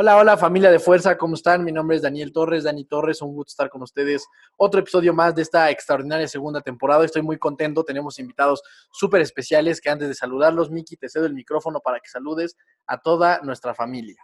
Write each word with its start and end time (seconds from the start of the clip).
Hola, 0.00 0.16
hola 0.16 0.36
familia 0.36 0.70
de 0.70 0.78
Fuerza, 0.78 1.18
¿cómo 1.18 1.34
están? 1.34 1.64
Mi 1.64 1.72
nombre 1.72 1.96
es 1.96 2.02
Daniel 2.02 2.32
Torres, 2.32 2.62
Dani 2.62 2.84
Torres, 2.84 3.20
un 3.20 3.34
gusto 3.34 3.50
estar 3.50 3.68
con 3.68 3.82
ustedes. 3.82 4.28
Otro 4.56 4.78
episodio 4.78 5.12
más 5.12 5.34
de 5.34 5.42
esta 5.42 5.68
extraordinaria 5.72 6.28
segunda 6.28 6.60
temporada. 6.60 7.04
Estoy 7.04 7.22
muy 7.22 7.36
contento, 7.36 7.82
tenemos 7.82 8.20
invitados 8.20 8.62
súper 8.92 9.22
especiales 9.22 9.80
que 9.80 9.90
antes 9.90 10.06
de 10.06 10.14
saludarlos, 10.14 10.70
Miki, 10.70 10.96
te 10.96 11.08
cedo 11.08 11.26
el 11.26 11.34
micrófono 11.34 11.80
para 11.80 11.98
que 11.98 12.08
saludes 12.08 12.56
a 12.86 13.00
toda 13.00 13.40
nuestra 13.42 13.74
familia. 13.74 14.22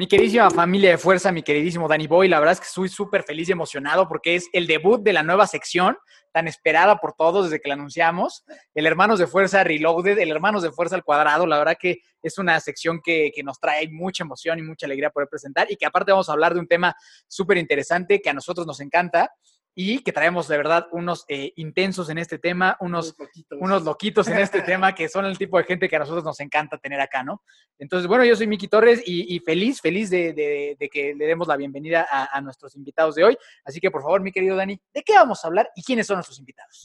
Mi 0.00 0.06
queridísima 0.06 0.50
familia 0.50 0.92
de 0.92 0.96
fuerza, 0.96 1.30
mi 1.30 1.42
queridísimo 1.42 1.86
Danny 1.86 2.06
Boy, 2.06 2.26
la 2.26 2.38
verdad 2.38 2.54
es 2.54 2.60
que 2.60 2.68
estoy 2.68 2.88
súper 2.88 3.22
feliz 3.22 3.50
y 3.50 3.52
emocionado 3.52 4.08
porque 4.08 4.34
es 4.34 4.48
el 4.54 4.66
debut 4.66 5.02
de 5.02 5.12
la 5.12 5.22
nueva 5.22 5.46
sección 5.46 5.94
tan 6.32 6.48
esperada 6.48 6.96
por 6.96 7.12
todos 7.12 7.44
desde 7.44 7.60
que 7.60 7.68
la 7.68 7.74
anunciamos. 7.74 8.42
El 8.74 8.86
Hermanos 8.86 9.18
de 9.18 9.26
Fuerza 9.26 9.62
Reloaded, 9.62 10.18
el 10.18 10.30
Hermanos 10.30 10.62
de 10.62 10.72
Fuerza 10.72 10.94
al 10.94 11.04
Cuadrado, 11.04 11.46
la 11.46 11.58
verdad 11.58 11.76
que 11.78 11.98
es 12.22 12.38
una 12.38 12.58
sección 12.60 13.02
que, 13.04 13.30
que 13.34 13.42
nos 13.42 13.60
trae 13.60 13.90
mucha 13.90 14.24
emoción 14.24 14.58
y 14.58 14.62
mucha 14.62 14.86
alegría 14.86 15.10
poder 15.10 15.28
presentar 15.28 15.70
y 15.70 15.76
que 15.76 15.84
aparte 15.84 16.12
vamos 16.12 16.30
a 16.30 16.32
hablar 16.32 16.54
de 16.54 16.60
un 16.60 16.66
tema 16.66 16.96
súper 17.28 17.58
interesante 17.58 18.22
que 18.22 18.30
a 18.30 18.32
nosotros 18.32 18.66
nos 18.66 18.80
encanta 18.80 19.30
y 19.74 20.00
que 20.02 20.12
traemos 20.12 20.48
de 20.48 20.56
verdad 20.56 20.86
unos 20.92 21.24
eh, 21.28 21.52
intensos 21.56 22.10
en 22.10 22.18
este 22.18 22.38
tema, 22.38 22.76
unos 22.80 23.14
unos 23.52 23.84
loquitos 23.84 24.26
en 24.28 24.38
este 24.38 24.62
tema 24.62 24.94
que 24.94 25.08
son 25.08 25.24
el 25.24 25.38
tipo 25.38 25.58
de 25.58 25.64
gente 25.64 25.88
que 25.88 25.96
a 25.96 26.00
nosotros 26.00 26.24
nos 26.24 26.40
encanta 26.40 26.76
tener 26.78 27.00
acá, 27.00 27.22
¿no? 27.22 27.42
Entonces, 27.78 28.06
bueno, 28.08 28.24
yo 28.24 28.34
soy 28.36 28.46
Miki 28.46 28.68
Torres 28.68 29.02
y, 29.06 29.34
y 29.34 29.38
feliz, 29.40 29.80
feliz 29.80 30.10
de, 30.10 30.32
de- 30.32 30.76
de 30.78 30.88
que 30.88 31.14
le 31.14 31.24
demos 31.26 31.46
la 31.48 31.56
bienvenida 31.56 32.06
a, 32.10 32.36
a 32.36 32.40
nuestros 32.40 32.74
invitados 32.76 33.14
de 33.14 33.24
hoy. 33.24 33.38
Así 33.64 33.80
que, 33.80 33.90
por 33.90 34.02
favor, 34.02 34.20
mi 34.20 34.32
querido 34.32 34.56
Dani, 34.56 34.78
¿de 34.92 35.02
qué 35.02 35.14
vamos 35.14 35.44
a 35.44 35.48
hablar 35.48 35.70
y 35.76 35.82
quiénes 35.82 36.06
son 36.06 36.16
nuestros 36.16 36.38
invitados? 36.38 36.82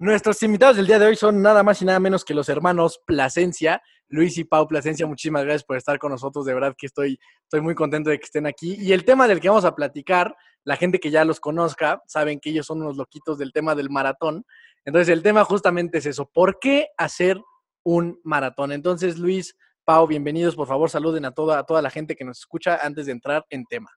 Nuestros 0.00 0.40
invitados 0.44 0.76
del 0.76 0.86
día 0.86 0.98
de 1.00 1.06
hoy 1.06 1.16
son 1.16 1.42
nada 1.42 1.62
más 1.64 1.82
y 1.82 1.84
nada 1.84 1.98
menos 1.98 2.24
que 2.24 2.32
los 2.32 2.48
hermanos 2.48 3.00
Plasencia, 3.04 3.82
Luis 4.08 4.38
y 4.38 4.44
Pau 4.44 4.68
Plasencia. 4.68 5.06
Muchísimas 5.06 5.42
gracias 5.44 5.64
por 5.64 5.76
estar 5.76 5.98
con 5.98 6.12
nosotros. 6.12 6.46
De 6.46 6.54
verdad 6.54 6.74
que 6.78 6.86
estoy, 6.86 7.18
estoy 7.42 7.60
muy 7.60 7.74
contento 7.74 8.08
de 8.08 8.18
que 8.18 8.24
estén 8.24 8.46
aquí. 8.46 8.76
Y 8.78 8.92
el 8.92 9.04
tema 9.04 9.26
del 9.26 9.40
que 9.40 9.48
vamos 9.48 9.64
a 9.64 9.74
platicar, 9.74 10.36
la 10.68 10.76
gente 10.76 11.00
que 11.00 11.10
ya 11.10 11.24
los 11.24 11.40
conozca, 11.40 12.02
saben 12.06 12.40
que 12.40 12.50
ellos 12.50 12.66
son 12.66 12.82
unos 12.82 12.98
loquitos 12.98 13.38
del 13.38 13.54
tema 13.54 13.74
del 13.74 13.88
maratón. 13.88 14.44
Entonces, 14.84 15.08
el 15.08 15.22
tema 15.22 15.42
justamente 15.42 15.96
es 15.96 16.04
eso. 16.04 16.28
¿Por 16.30 16.58
qué 16.58 16.88
hacer 16.98 17.40
un 17.84 18.20
maratón? 18.22 18.72
Entonces, 18.72 19.16
Luis, 19.16 19.56
Pau, 19.86 20.06
bienvenidos. 20.06 20.54
Por 20.54 20.68
favor, 20.68 20.90
saluden 20.90 21.24
a 21.24 21.30
toda, 21.30 21.58
a 21.58 21.64
toda 21.64 21.80
la 21.80 21.88
gente 21.88 22.14
que 22.16 22.24
nos 22.26 22.40
escucha 22.40 22.78
antes 22.82 23.06
de 23.06 23.12
entrar 23.12 23.46
en 23.48 23.64
tema. 23.64 23.88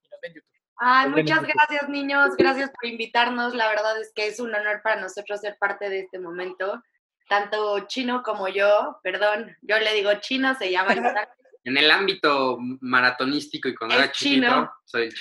Ay, 0.78 1.10
muchas 1.10 1.42
gracias, 1.44 1.90
niños. 1.90 2.38
Gracias 2.38 2.72
por 2.72 2.90
invitarnos. 2.90 3.54
La 3.54 3.68
verdad 3.68 4.00
es 4.00 4.14
que 4.16 4.28
es 4.28 4.40
un 4.40 4.56
honor 4.56 4.80
para 4.82 5.02
nosotros 5.02 5.42
ser 5.42 5.58
parte 5.60 5.90
de 5.90 6.00
este 6.00 6.20
momento. 6.20 6.82
Tanto 7.28 7.82
Chino 7.88 8.24
como 8.24 8.48
yo, 8.48 8.98
perdón, 9.04 9.58
yo 9.62 9.78
le 9.78 9.94
digo 9.94 10.10
Chino, 10.22 10.56
se 10.56 10.72
llama 10.72 10.94
el 10.94 11.04
En 11.66 11.78
el 11.78 11.92
ámbito 11.92 12.58
maratonístico 12.80 13.68
y 13.68 13.76
cuando 13.76 13.96
Es 13.96 14.02
era 14.04 14.12
chiquito, 14.14 14.48
chino. 14.48 14.72
soy 14.86 15.04
el 15.08 15.14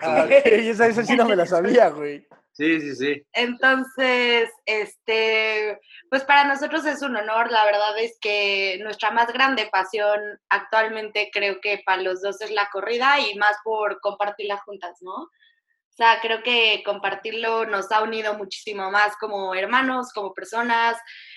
chino. 0.00 0.24
esa, 0.44 0.86
esa 0.86 1.04
sí 1.04 1.16
no 1.16 1.24
me 1.24 1.36
la 1.36 1.46
sabía, 1.46 1.88
güey. 1.90 2.26
Sí, 2.52 2.80
sí, 2.80 2.96
sí. 2.96 3.26
Entonces, 3.34 4.50
este, 4.66 5.78
pues 6.10 6.24
para 6.24 6.42
nosotros 6.42 6.84
es 6.86 7.02
un 7.02 7.14
honor. 7.16 7.52
La 7.52 7.64
verdad 7.64 7.96
es 8.00 8.18
que 8.20 8.80
nuestra 8.82 9.12
más 9.12 9.32
grande 9.32 9.68
pasión 9.70 10.20
actualmente 10.48 11.30
creo 11.32 11.60
que 11.60 11.80
para 11.86 12.02
los 12.02 12.20
dos 12.20 12.40
es 12.40 12.50
la 12.50 12.68
corrida 12.72 13.20
y 13.20 13.36
más 13.36 13.56
por 13.62 14.00
compartirla 14.00 14.56
juntas, 14.56 14.98
¿no? 15.02 15.14
O 15.14 15.96
sea, 15.96 16.18
creo 16.20 16.42
que 16.42 16.82
compartirlo 16.84 17.64
nos 17.64 17.92
ha 17.92 18.02
unido 18.02 18.34
muchísimo 18.34 18.90
más 18.90 19.16
como 19.16 19.54
hermanos, 19.54 20.12
como 20.12 20.34
personas, 20.34 20.96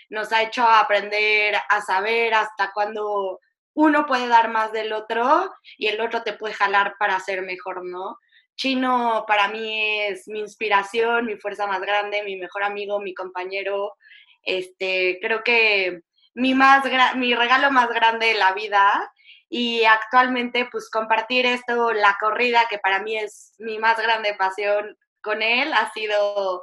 nos 0.09 0.31
ha 0.31 0.41
hecho 0.41 0.63
aprender 0.67 1.55
a 1.69 1.81
saber 1.81 2.33
hasta 2.33 2.71
cuándo 2.73 3.39
uno 3.73 4.05
puede 4.05 4.27
dar 4.27 4.49
más 4.49 4.71
del 4.71 4.93
otro 4.93 5.51
y 5.77 5.87
el 5.87 6.01
otro 6.01 6.23
te 6.23 6.33
puede 6.33 6.53
jalar 6.53 6.95
para 6.99 7.19
ser 7.19 7.41
mejor, 7.43 7.85
¿no? 7.85 8.17
Chino 8.61 9.25
para 9.27 9.47
mí 9.47 10.01
es 10.01 10.27
mi 10.27 10.39
inspiración, 10.39 11.25
mi 11.25 11.35
fuerza 11.35 11.65
más 11.65 11.81
grande, 11.81 12.21
mi 12.21 12.35
mejor 12.35 12.61
amigo, 12.61 12.99
mi 12.99 13.15
compañero. 13.15 13.95
Este, 14.43 15.17
creo 15.19 15.43
que 15.43 16.01
mi, 16.35 16.53
más 16.53 16.83
mi 17.15 17.33
regalo 17.33 17.71
más 17.71 17.89
grande 17.89 18.27
de 18.27 18.33
la 18.35 18.53
vida 18.53 19.11
y 19.49 19.83
actualmente 19.85 20.67
pues 20.71 20.91
compartir 20.91 21.47
esto, 21.47 21.91
la 21.91 22.15
corrida, 22.19 22.67
que 22.69 22.77
para 22.77 23.01
mí 23.01 23.17
es 23.17 23.55
mi 23.57 23.79
más 23.79 23.97
grande 23.97 24.35
pasión 24.35 24.95
con 25.21 25.41
él, 25.41 25.73
ha 25.73 25.91
sido, 25.91 26.35
o 26.57 26.61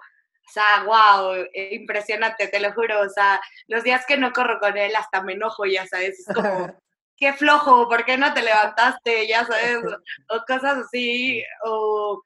sea, 0.53 0.85
wow, 0.85 1.35
impresionante, 1.53 2.47
te 2.47 2.61
lo 2.61 2.73
juro. 2.75 3.01
O 3.01 3.09
sea, 3.09 3.41
los 3.67 3.83
días 3.83 4.07
que 4.07 4.17
no 4.17 4.31
corro 4.31 4.61
con 4.61 4.79
él 4.79 4.95
hasta 4.95 5.21
me 5.21 5.33
enojo, 5.33 5.67
ya 5.67 5.85
sabes, 5.89 6.21
es 6.21 6.33
como, 6.33 6.79
qué 7.19 7.33
flojo, 7.33 7.89
¿por 7.89 8.05
qué 8.05 8.17
no 8.17 8.33
te 8.33 8.43
levantaste? 8.43 9.27
Ya 9.27 9.45
sabes, 9.45 9.79
o 10.29 10.45
cosas 10.47 10.79
así, 10.79 11.43
o 11.65 12.23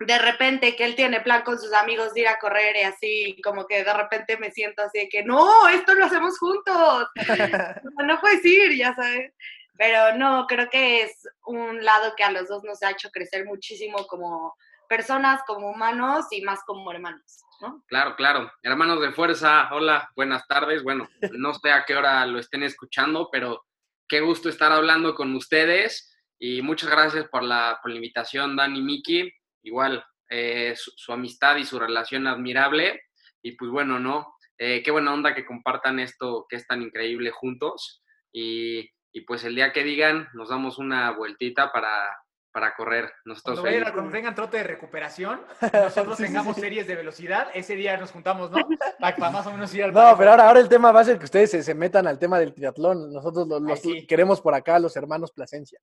de 0.00 0.18
repente 0.18 0.76
que 0.76 0.84
él 0.84 0.94
tiene 0.94 1.20
plan 1.20 1.42
con 1.42 1.58
sus 1.58 1.72
amigos 1.72 2.14
de 2.14 2.20
ir 2.20 2.28
a 2.28 2.38
correr 2.38 2.76
y 2.76 2.84
así, 2.84 3.40
como 3.42 3.66
que 3.66 3.82
de 3.82 3.92
repente 3.92 4.36
me 4.36 4.52
siento 4.52 4.82
así 4.82 5.00
de 5.00 5.08
que, 5.08 5.24
no, 5.24 5.68
esto 5.68 5.94
lo 5.94 6.04
hacemos 6.04 6.38
juntos, 6.38 7.08
no, 7.98 8.06
no 8.06 8.20
puedes 8.20 8.44
ir, 8.44 8.76
ya 8.76 8.94
sabes. 8.94 9.32
Pero 9.76 10.16
no, 10.16 10.46
creo 10.48 10.68
que 10.68 11.02
es 11.02 11.28
un 11.46 11.84
lado 11.84 12.14
que 12.16 12.24
a 12.24 12.32
los 12.32 12.48
dos 12.48 12.64
nos 12.64 12.82
ha 12.82 12.90
hecho 12.90 13.10
crecer 13.10 13.44
muchísimo 13.44 14.06
como 14.08 14.56
personas, 14.88 15.40
como 15.46 15.70
humanos 15.70 16.26
y 16.32 16.42
más 16.42 16.64
como 16.64 16.90
hermanos, 16.90 17.44
¿no? 17.60 17.84
Claro, 17.86 18.16
claro. 18.16 18.50
Hermanos 18.62 19.00
de 19.00 19.12
fuerza, 19.12 19.68
hola, 19.72 20.10
buenas 20.16 20.48
tardes. 20.48 20.82
Bueno, 20.82 21.08
no 21.30 21.54
sé 21.54 21.70
a 21.70 21.84
qué 21.84 21.94
hora 21.94 22.26
lo 22.26 22.40
estén 22.40 22.64
escuchando, 22.64 23.28
pero 23.30 23.67
qué 24.08 24.20
gusto 24.20 24.48
estar 24.48 24.72
hablando 24.72 25.14
con 25.14 25.34
ustedes 25.34 26.16
y 26.38 26.62
muchas 26.62 26.90
gracias 26.90 27.28
por 27.28 27.42
la, 27.42 27.80
invitación, 27.86 28.56
Dani 28.56 28.80
Miki. 28.80 29.30
Igual, 29.62 30.04
eh, 30.30 30.74
su, 30.76 30.92
su 30.96 31.12
amistad 31.12 31.56
y 31.56 31.64
su 31.64 31.78
relación 31.78 32.26
admirable. 32.26 33.02
Y 33.42 33.52
pues 33.52 33.70
bueno, 33.70 33.98
¿no? 33.98 34.34
Eh, 34.56 34.82
qué 34.82 34.90
buena 34.90 35.12
onda 35.12 35.34
que 35.34 35.46
compartan 35.46 36.00
esto 36.00 36.46
que 36.48 36.56
es 36.56 36.66
tan 36.66 36.82
increíble 36.82 37.30
juntos. 37.30 38.02
Y, 38.32 38.88
y 39.12 39.20
pues 39.22 39.44
el 39.44 39.54
día 39.54 39.72
que 39.72 39.84
digan, 39.84 40.28
nos 40.34 40.48
damos 40.48 40.78
una 40.78 41.10
vueltita 41.12 41.72
para, 41.72 42.16
para 42.52 42.74
correr. 42.74 43.10
Nosotros 43.24 43.60
Cuando, 43.60 43.78
vayan 43.78 43.92
cuando 43.92 44.10
tengan 44.10 44.34
trote 44.34 44.58
de 44.58 44.64
recuperación, 44.64 45.40
nosotros 45.72 46.16
Sí, 46.16 46.22
sí, 46.24 46.28
tengamos 46.28 46.54
sí. 46.56 46.62
series 46.62 46.86
de 46.86 46.96
velocidad, 46.96 47.48
ese 47.54 47.76
día 47.76 47.96
nos 47.96 48.10
juntamos, 48.10 48.50
¿no? 48.50 48.58
Para, 48.98 49.16
para 49.16 49.30
más 49.30 49.46
o 49.46 49.52
menos 49.52 49.72
ir 49.74 49.84
al 49.84 49.92
No, 49.92 50.14
pero 50.16 50.30
ahora, 50.30 50.48
ahora 50.48 50.60
el 50.60 50.68
tema 50.68 50.92
va 50.92 51.00
a 51.00 51.04
ser 51.04 51.18
que 51.18 51.24
ustedes 51.26 51.50
se, 51.50 51.62
se 51.62 51.74
metan 51.74 52.06
al 52.06 52.18
tema 52.18 52.38
del 52.38 52.54
triatlón. 52.54 53.12
Nosotros 53.12 53.46
los, 53.46 53.60
los 53.62 53.80
sí. 53.80 54.06
queremos 54.06 54.40
por 54.40 54.54
acá, 54.54 54.78
los 54.78 54.96
hermanos 54.96 55.32
Plasencia. 55.32 55.78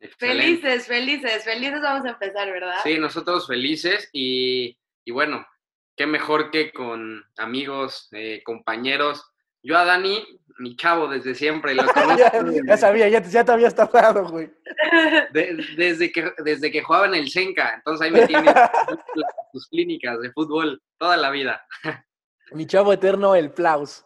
Excelente. 0.00 0.42
Felices, 0.60 0.86
felices, 0.86 1.44
felices 1.44 1.80
vamos 1.80 2.04
a 2.04 2.10
empezar, 2.10 2.50
¿verdad? 2.50 2.76
Sí, 2.82 2.98
nosotros 2.98 3.46
felices 3.46 4.08
y, 4.12 4.78
y 5.04 5.12
bueno, 5.12 5.46
qué 5.96 6.06
mejor 6.06 6.50
que 6.50 6.72
con 6.72 7.24
amigos, 7.38 8.08
eh, 8.12 8.42
compañeros. 8.44 9.30
Yo 9.62 9.78
a 9.78 9.84
Dani, 9.84 10.22
mi 10.58 10.76
chavo 10.76 11.08
desde 11.08 11.34
siempre, 11.34 11.74
lo 11.74 11.82
conozco 11.92 12.16
ya, 12.66 12.76
sabía, 12.76 13.08
ya, 13.08 13.20
te- 13.22 13.30
ya 13.30 13.44
te 13.44 13.52
habías 13.52 13.74
tardado, 13.74 14.28
güey. 14.28 14.50
de- 15.32 15.64
desde 15.76 16.12
que, 16.12 16.32
desde 16.44 16.70
que 16.70 16.82
jugaba 16.82 17.06
en 17.06 17.14
el 17.14 17.28
Senca, 17.28 17.74
entonces 17.74 18.06
ahí 18.06 18.12
me 18.12 18.26
tiene 18.26 18.52
sus 19.52 19.68
clínicas 19.68 20.20
de 20.20 20.30
fútbol 20.32 20.82
toda 20.98 21.16
la 21.16 21.30
vida. 21.30 21.64
Mi 22.52 22.66
chavo 22.66 22.92
eterno, 22.92 23.34
el 23.34 23.50
Plaus. 23.50 24.04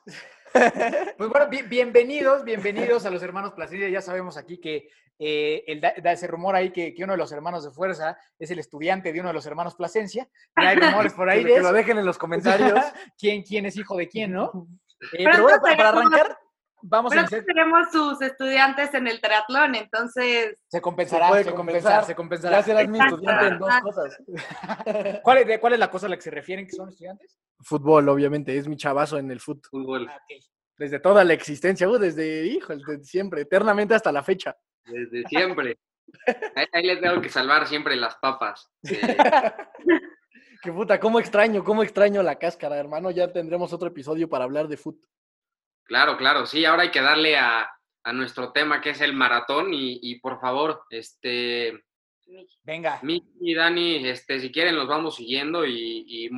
Pues 0.53 1.29
bueno, 1.31 1.49
bi- 1.51 1.63
bienvenidos, 1.63 2.43
bienvenidos 2.45 3.05
a 3.05 3.11
los 3.11 3.23
hermanos 3.23 3.53
Placidia. 3.53 3.89
Ya 3.89 4.01
sabemos 4.01 4.37
aquí 4.37 4.59
que 4.59 4.89
eh, 5.19 5.65
el 5.67 5.81
da, 5.81 5.91
ese 6.12 6.27
rumor 6.27 6.55
ahí 6.56 6.71
que, 6.71 6.94
que 6.94 7.05
uno 7.05 7.12
de 7.12 7.19
los 7.19 7.31
hermanos 7.33 7.65
de 7.65 7.71
fuerza 7.71 8.17
es 8.39 8.51
el 8.51 8.59
estudiante 8.59 9.12
de 9.12 9.21
uno 9.21 9.29
de 9.29 9.35
los 9.35 9.47
hermanos 9.47 9.75
Plasencia. 9.75 10.29
Ya 10.56 10.71
hay 10.71 10.77
rumores 10.77 11.12
por 11.12 11.29
ahí 11.31 11.43
Que, 11.43 11.49
de 11.49 11.55
que 11.56 11.61
lo 11.61 11.73
dejen 11.73 11.99
en 11.99 12.06
los 12.06 12.17
comentarios. 12.19 12.79
¿Quién, 13.19 13.43
quién 13.43 13.67
es 13.67 13.77
hijo 13.77 13.97
de 13.97 14.09
quién, 14.09 14.33
no? 14.33 14.67
Eh, 15.00 15.25
Pero 15.25 15.43
bueno, 15.43 15.59
para, 15.62 15.89
arrancar, 15.91 16.39
vamos 16.83 17.12
a 17.12 17.15
Pero 17.15 17.21
iniciar. 17.23 17.45
tenemos 17.45 17.91
sus 17.93 18.21
estudiantes 18.23 18.93
en 18.95 19.06
el 19.06 19.21
triatlón, 19.21 19.75
entonces 19.77 20.56
Se 20.69 20.81
compensará, 20.81 21.29
puede 21.29 21.45
se, 21.45 21.55
compensar. 21.55 22.03
compensará, 22.03 22.06
se 22.06 22.15
compensará. 22.15 22.56
Ya 22.59 22.62
serás 22.65 22.89
mi 22.89 22.99
Exacto. 22.99 23.15
estudiante 23.17 23.47
en 23.47 23.59
dos 23.59 23.81
cosas. 23.83 24.19
¿Cuál 25.23 25.39
es, 25.39 25.47
de- 25.47 25.61
¿Cuál 25.61 25.73
es 25.75 25.79
la 25.79 25.91
cosa 25.91 26.06
a 26.06 26.09
la 26.11 26.17
que 26.17 26.23
se 26.23 26.31
refieren 26.31 26.67
que 26.67 26.73
son 26.73 26.89
estudiantes? 26.89 27.39
Fútbol, 27.61 28.09
obviamente, 28.09 28.56
es 28.56 28.67
mi 28.69 28.77
chavazo 28.77 29.19
en 29.19 29.31
el 29.31 29.41
fútbol. 29.41 29.69
Fútbol, 29.71 30.09
Ah. 30.09 30.19
Desde 30.77 31.01
toda 31.01 31.25
la 31.25 31.33
existencia, 31.33 31.89
uh, 31.89 31.99
desde, 31.99 32.47
hijo, 32.47 32.73
desde 32.77 33.03
siempre, 33.03 33.41
eternamente 33.43 33.94
hasta 33.94 34.12
la 34.12 34.23
fecha. 34.23 34.56
desde 34.85 35.25
siempre. 35.29 35.77
Ahí, 36.55 36.67
ahí 36.73 36.83
le 36.87 36.97
tengo 36.99 37.21
que 37.21 37.29
salvar 37.29 37.67
siempre 37.67 37.97
las 37.97 38.15
papas. 38.17 38.71
Eh, 38.85 39.17
Qué 40.60 40.72
puta, 40.72 40.99
cómo 40.99 41.20
extraño, 41.20 41.62
cómo 41.62 41.82
extraño 41.82 42.22
la 42.22 42.38
cáscara, 42.38 42.76
hermano. 42.76 43.10
Ya 43.10 43.32
tendremos 43.32 43.72
otro 43.72 43.88
episodio 43.88 44.28
para 44.28 44.44
hablar 44.44 44.69
de 44.69 44.76
fútbol. 44.76 45.08
Claro, 45.84 46.16
claro, 46.16 46.46
sí, 46.46 46.64
ahora 46.64 46.82
hay 46.82 46.90
que 46.90 47.00
darle 47.00 47.37
a, 47.38 47.70
a 48.05 48.12
nuestro 48.12 48.52
tema 48.52 48.81
que 48.81 48.90
es 48.90 49.00
el 49.00 49.14
maratón 49.14 49.72
y, 49.72 49.99
y 50.02 50.20
por 50.20 50.40
favor, 50.40 50.82
este, 50.90 51.82
Venga. 52.62 53.00
Miki 53.02 53.26
y 53.40 53.55
Dani, 53.55 54.08
este, 54.08 54.40
si 54.40 54.52
quieren 54.52 54.76
los 54.76 54.87
vamos 54.87 55.16
siguiendo 55.16 55.64
y, 55.64 56.05
y 56.06 56.31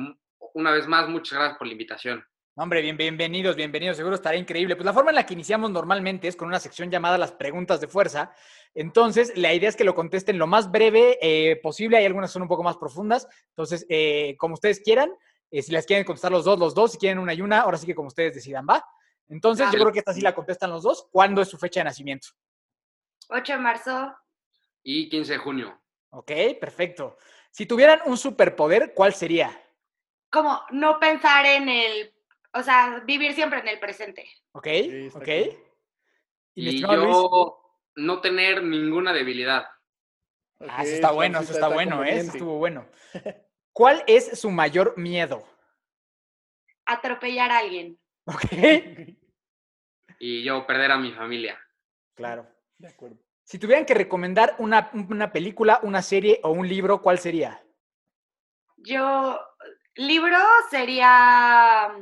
una 0.53 0.71
vez 0.71 0.87
más, 0.87 1.09
muchas 1.09 1.37
gracias 1.37 1.57
por 1.57 1.67
la 1.67 1.73
invitación. 1.73 2.23
Hombre, 2.55 2.81
bien, 2.81 2.97
bienvenidos, 2.97 3.55
bienvenidos. 3.55 3.95
Seguro 3.95 4.15
estará 4.15 4.35
increíble. 4.35 4.75
Pues 4.75 4.85
la 4.85 4.91
forma 4.91 5.11
en 5.11 5.15
la 5.15 5.25
que 5.25 5.33
iniciamos 5.33 5.71
normalmente 5.71 6.27
es 6.27 6.35
con 6.35 6.49
una 6.49 6.59
sección 6.59 6.91
llamada 6.91 7.17
las 7.17 7.31
preguntas 7.31 7.79
de 7.79 7.87
fuerza. 7.87 8.33
Entonces, 8.75 9.31
la 9.37 9.53
idea 9.53 9.69
es 9.69 9.77
que 9.77 9.85
lo 9.85 9.95
contesten 9.95 10.37
lo 10.37 10.47
más 10.47 10.69
breve 10.69 11.17
eh, 11.21 11.55
posible. 11.63 11.97
Hay 11.97 12.05
algunas 12.05 12.29
que 12.29 12.33
son 12.33 12.41
un 12.41 12.49
poco 12.49 12.61
más 12.61 12.75
profundas. 12.75 13.25
Entonces, 13.49 13.85
eh, 13.87 14.35
como 14.37 14.55
ustedes 14.55 14.81
quieran, 14.81 15.13
eh, 15.49 15.61
si 15.61 15.71
las 15.71 15.85
quieren 15.85 16.03
contestar 16.03 16.33
los 16.33 16.43
dos, 16.43 16.59
los 16.59 16.75
dos. 16.75 16.91
Si 16.91 16.97
quieren 16.97 17.19
una 17.19 17.33
y 17.33 17.41
una, 17.41 17.61
ahora 17.61 17.77
sí 17.77 17.85
que 17.85 17.95
como 17.95 18.09
ustedes 18.09 18.35
decidan, 18.35 18.67
¿va? 18.69 18.85
Entonces, 19.29 19.67
yo 19.71 19.79
creo 19.79 19.93
que 19.93 19.99
esta 19.99 20.13
sí 20.13 20.19
la 20.19 20.35
contestan 20.35 20.71
los 20.71 20.83
dos. 20.83 21.07
¿Cuándo 21.09 21.41
es 21.41 21.47
su 21.47 21.57
fecha 21.57 21.79
de 21.79 21.85
nacimiento? 21.85 22.27
8 23.29 23.53
de 23.53 23.59
marzo, 23.59 24.13
Y 24.83 25.07
15 25.07 25.31
de 25.31 25.37
junio. 25.37 25.81
Ok, 26.09 26.31
perfecto. 26.59 27.15
Si 27.49 27.65
tuvieran 27.65 28.01
un 28.05 28.17
superpoder, 28.17 28.93
¿cuál 28.93 29.13
sería? 29.13 29.57
como 30.31 30.61
no 30.71 30.97
pensar 30.97 31.45
en 31.45 31.67
el, 31.67 32.13
o 32.53 32.63
sea, 32.63 33.01
vivir 33.05 33.33
siempre 33.33 33.59
en 33.59 33.67
el 33.67 33.79
presente. 33.79 34.27
Ok, 34.53 34.67
Sí, 34.67 35.09
ok. 35.13 35.27
Y 36.53 36.65
Luis. 36.65 36.81
yo 36.81 37.57
no 37.95 38.21
tener 38.21 38.63
ninguna 38.63 39.13
debilidad. 39.13 39.65
Ah, 40.59 40.83
eso 40.83 40.95
está 40.95 41.11
bueno, 41.11 41.39
eso 41.39 41.53
está 41.53 41.69
bueno, 41.69 42.03
¿eh? 42.03 42.17
Eso 42.17 42.31
estuvo 42.33 42.57
bueno. 42.57 42.87
¿Cuál 43.73 44.03
es 44.05 44.39
su 44.39 44.51
mayor 44.51 44.97
miedo? 44.97 45.43
Atropellar 46.85 47.51
a 47.51 47.59
alguien. 47.59 47.97
Ok. 48.25 48.43
Y 50.19 50.43
yo 50.43 50.67
perder 50.67 50.91
a 50.91 50.97
mi 50.97 51.11
familia. 51.13 51.59
Claro. 52.15 52.47
De 52.77 52.89
acuerdo. 52.89 53.17
Si 53.43 53.57
tuvieran 53.57 53.85
que 53.85 53.93
recomendar 53.93 54.55
una, 54.59 54.91
una 54.93 55.31
película, 55.31 55.79
una 55.83 56.01
serie 56.01 56.39
o 56.43 56.51
un 56.51 56.67
libro, 56.67 57.01
¿cuál 57.01 57.17
sería? 57.17 57.63
Yo, 58.77 59.39
libro 59.95 60.37
sería 60.69 61.95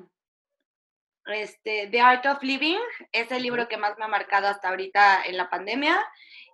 este, 1.31 1.87
The 1.91 2.01
Art 2.01 2.25
of 2.25 2.41
Living, 2.43 2.79
es 3.11 3.31
el 3.31 3.43
libro 3.43 3.67
que 3.67 3.77
más 3.77 3.97
me 3.97 4.05
ha 4.05 4.07
marcado 4.07 4.47
hasta 4.47 4.69
ahorita 4.69 5.23
en 5.25 5.37
la 5.37 5.49
pandemia. 5.49 5.97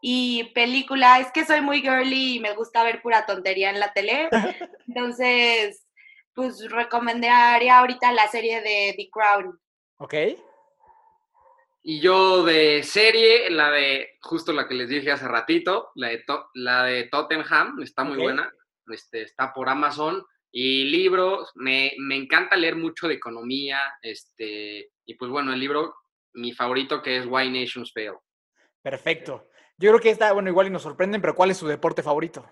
Y 0.01 0.51
película, 0.54 1.19
es 1.19 1.31
que 1.31 1.45
soy 1.45 1.62
muy 1.62 1.81
girly 1.81 2.36
y 2.36 2.39
me 2.39 2.54
gusta 2.54 2.83
ver 2.83 3.01
pura 3.01 3.25
tontería 3.25 3.69
en 3.69 3.80
la 3.80 3.92
tele. 3.94 4.30
Entonces, 4.88 5.86
pues 6.33 6.69
recomendaría 6.69 7.80
ahorita 7.80 8.12
la 8.12 8.27
serie 8.27 8.62
de 8.62 8.94
The 8.98 9.10
Crown. 9.12 9.60
¿Ok? 9.98 10.13
Y 11.88 12.01
yo 12.01 12.44
de 12.44 12.81
serie, 12.83 13.50
la 13.51 13.69
de, 13.69 14.18
justo 14.22 14.51
la 14.51 14.68
que 14.68 14.74
les 14.74 14.89
dije 14.89 15.12
hace 15.12 15.27
ratito, 15.27 15.92
la 15.95 16.10
de, 16.10 16.18
To- 16.19 16.50
la 16.56 16.83
de 16.83 17.04
Tottenham, 17.06 17.80
está 17.81 18.04
muy 18.04 18.18
buena, 18.18 18.51
este, 18.88 19.22
está 19.22 19.54
por 19.54 19.69
Amazon. 19.69 20.25
Y 20.57 20.86
libros, 20.86 21.52
me, 21.56 21.92
me 21.98 22.16
encanta 22.16 22.56
leer 22.56 22.78
mucho 22.78 23.10
de 23.10 23.16
economía, 23.16 23.78
este, 24.02 24.90
y 25.06 25.16
pues 25.16 25.30
bueno, 25.30 25.52
el 25.52 25.60
libro, 25.60 25.94
mi 26.34 26.54
favorito 26.54 27.02
que 27.02 27.18
es 27.18 27.25
Why 27.25 27.50
Nations 27.50 27.92
Fail. 27.92 28.13
Perfecto. 28.81 29.50
Yo 29.78 29.90
creo 29.90 30.00
que 30.00 30.12
está, 30.12 30.31
bueno, 30.31 30.50
igual 30.50 30.68
y 30.68 30.69
nos 30.69 30.84
sorprenden, 30.84 31.19
pero 31.19 31.36
¿cuál 31.36 31.52
es 31.52 31.57
su 31.57 31.68
deporte 31.68 32.02
favorito? 32.04 32.50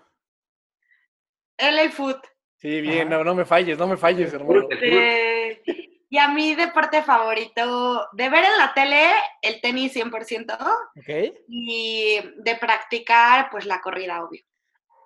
LA 1.56 1.88
Food. 1.92 2.20
Sí, 2.56 2.82
bien, 2.82 3.08
Ajá. 3.08 3.18
no, 3.18 3.24
no 3.24 3.34
me 3.34 3.46
falles, 3.46 3.78
no 3.78 3.86
me 3.86 3.96
falles, 3.96 4.34
hermano. 4.34 4.68
Eh, 4.70 5.62
y 6.10 6.18
a 6.18 6.28
mi 6.28 6.54
deporte 6.54 7.02
favorito 7.02 8.06
de 8.12 8.28
ver 8.28 8.44
en 8.44 8.58
la 8.58 8.74
tele, 8.74 9.12
el 9.40 9.62
tenis 9.62 9.96
100%. 9.96 10.58
¿Ok? 10.98 11.34
y 11.48 12.20
de 12.36 12.56
practicar, 12.56 13.48
pues 13.50 13.64
la 13.64 13.80
corrida, 13.80 14.22
obvio. 14.22 14.42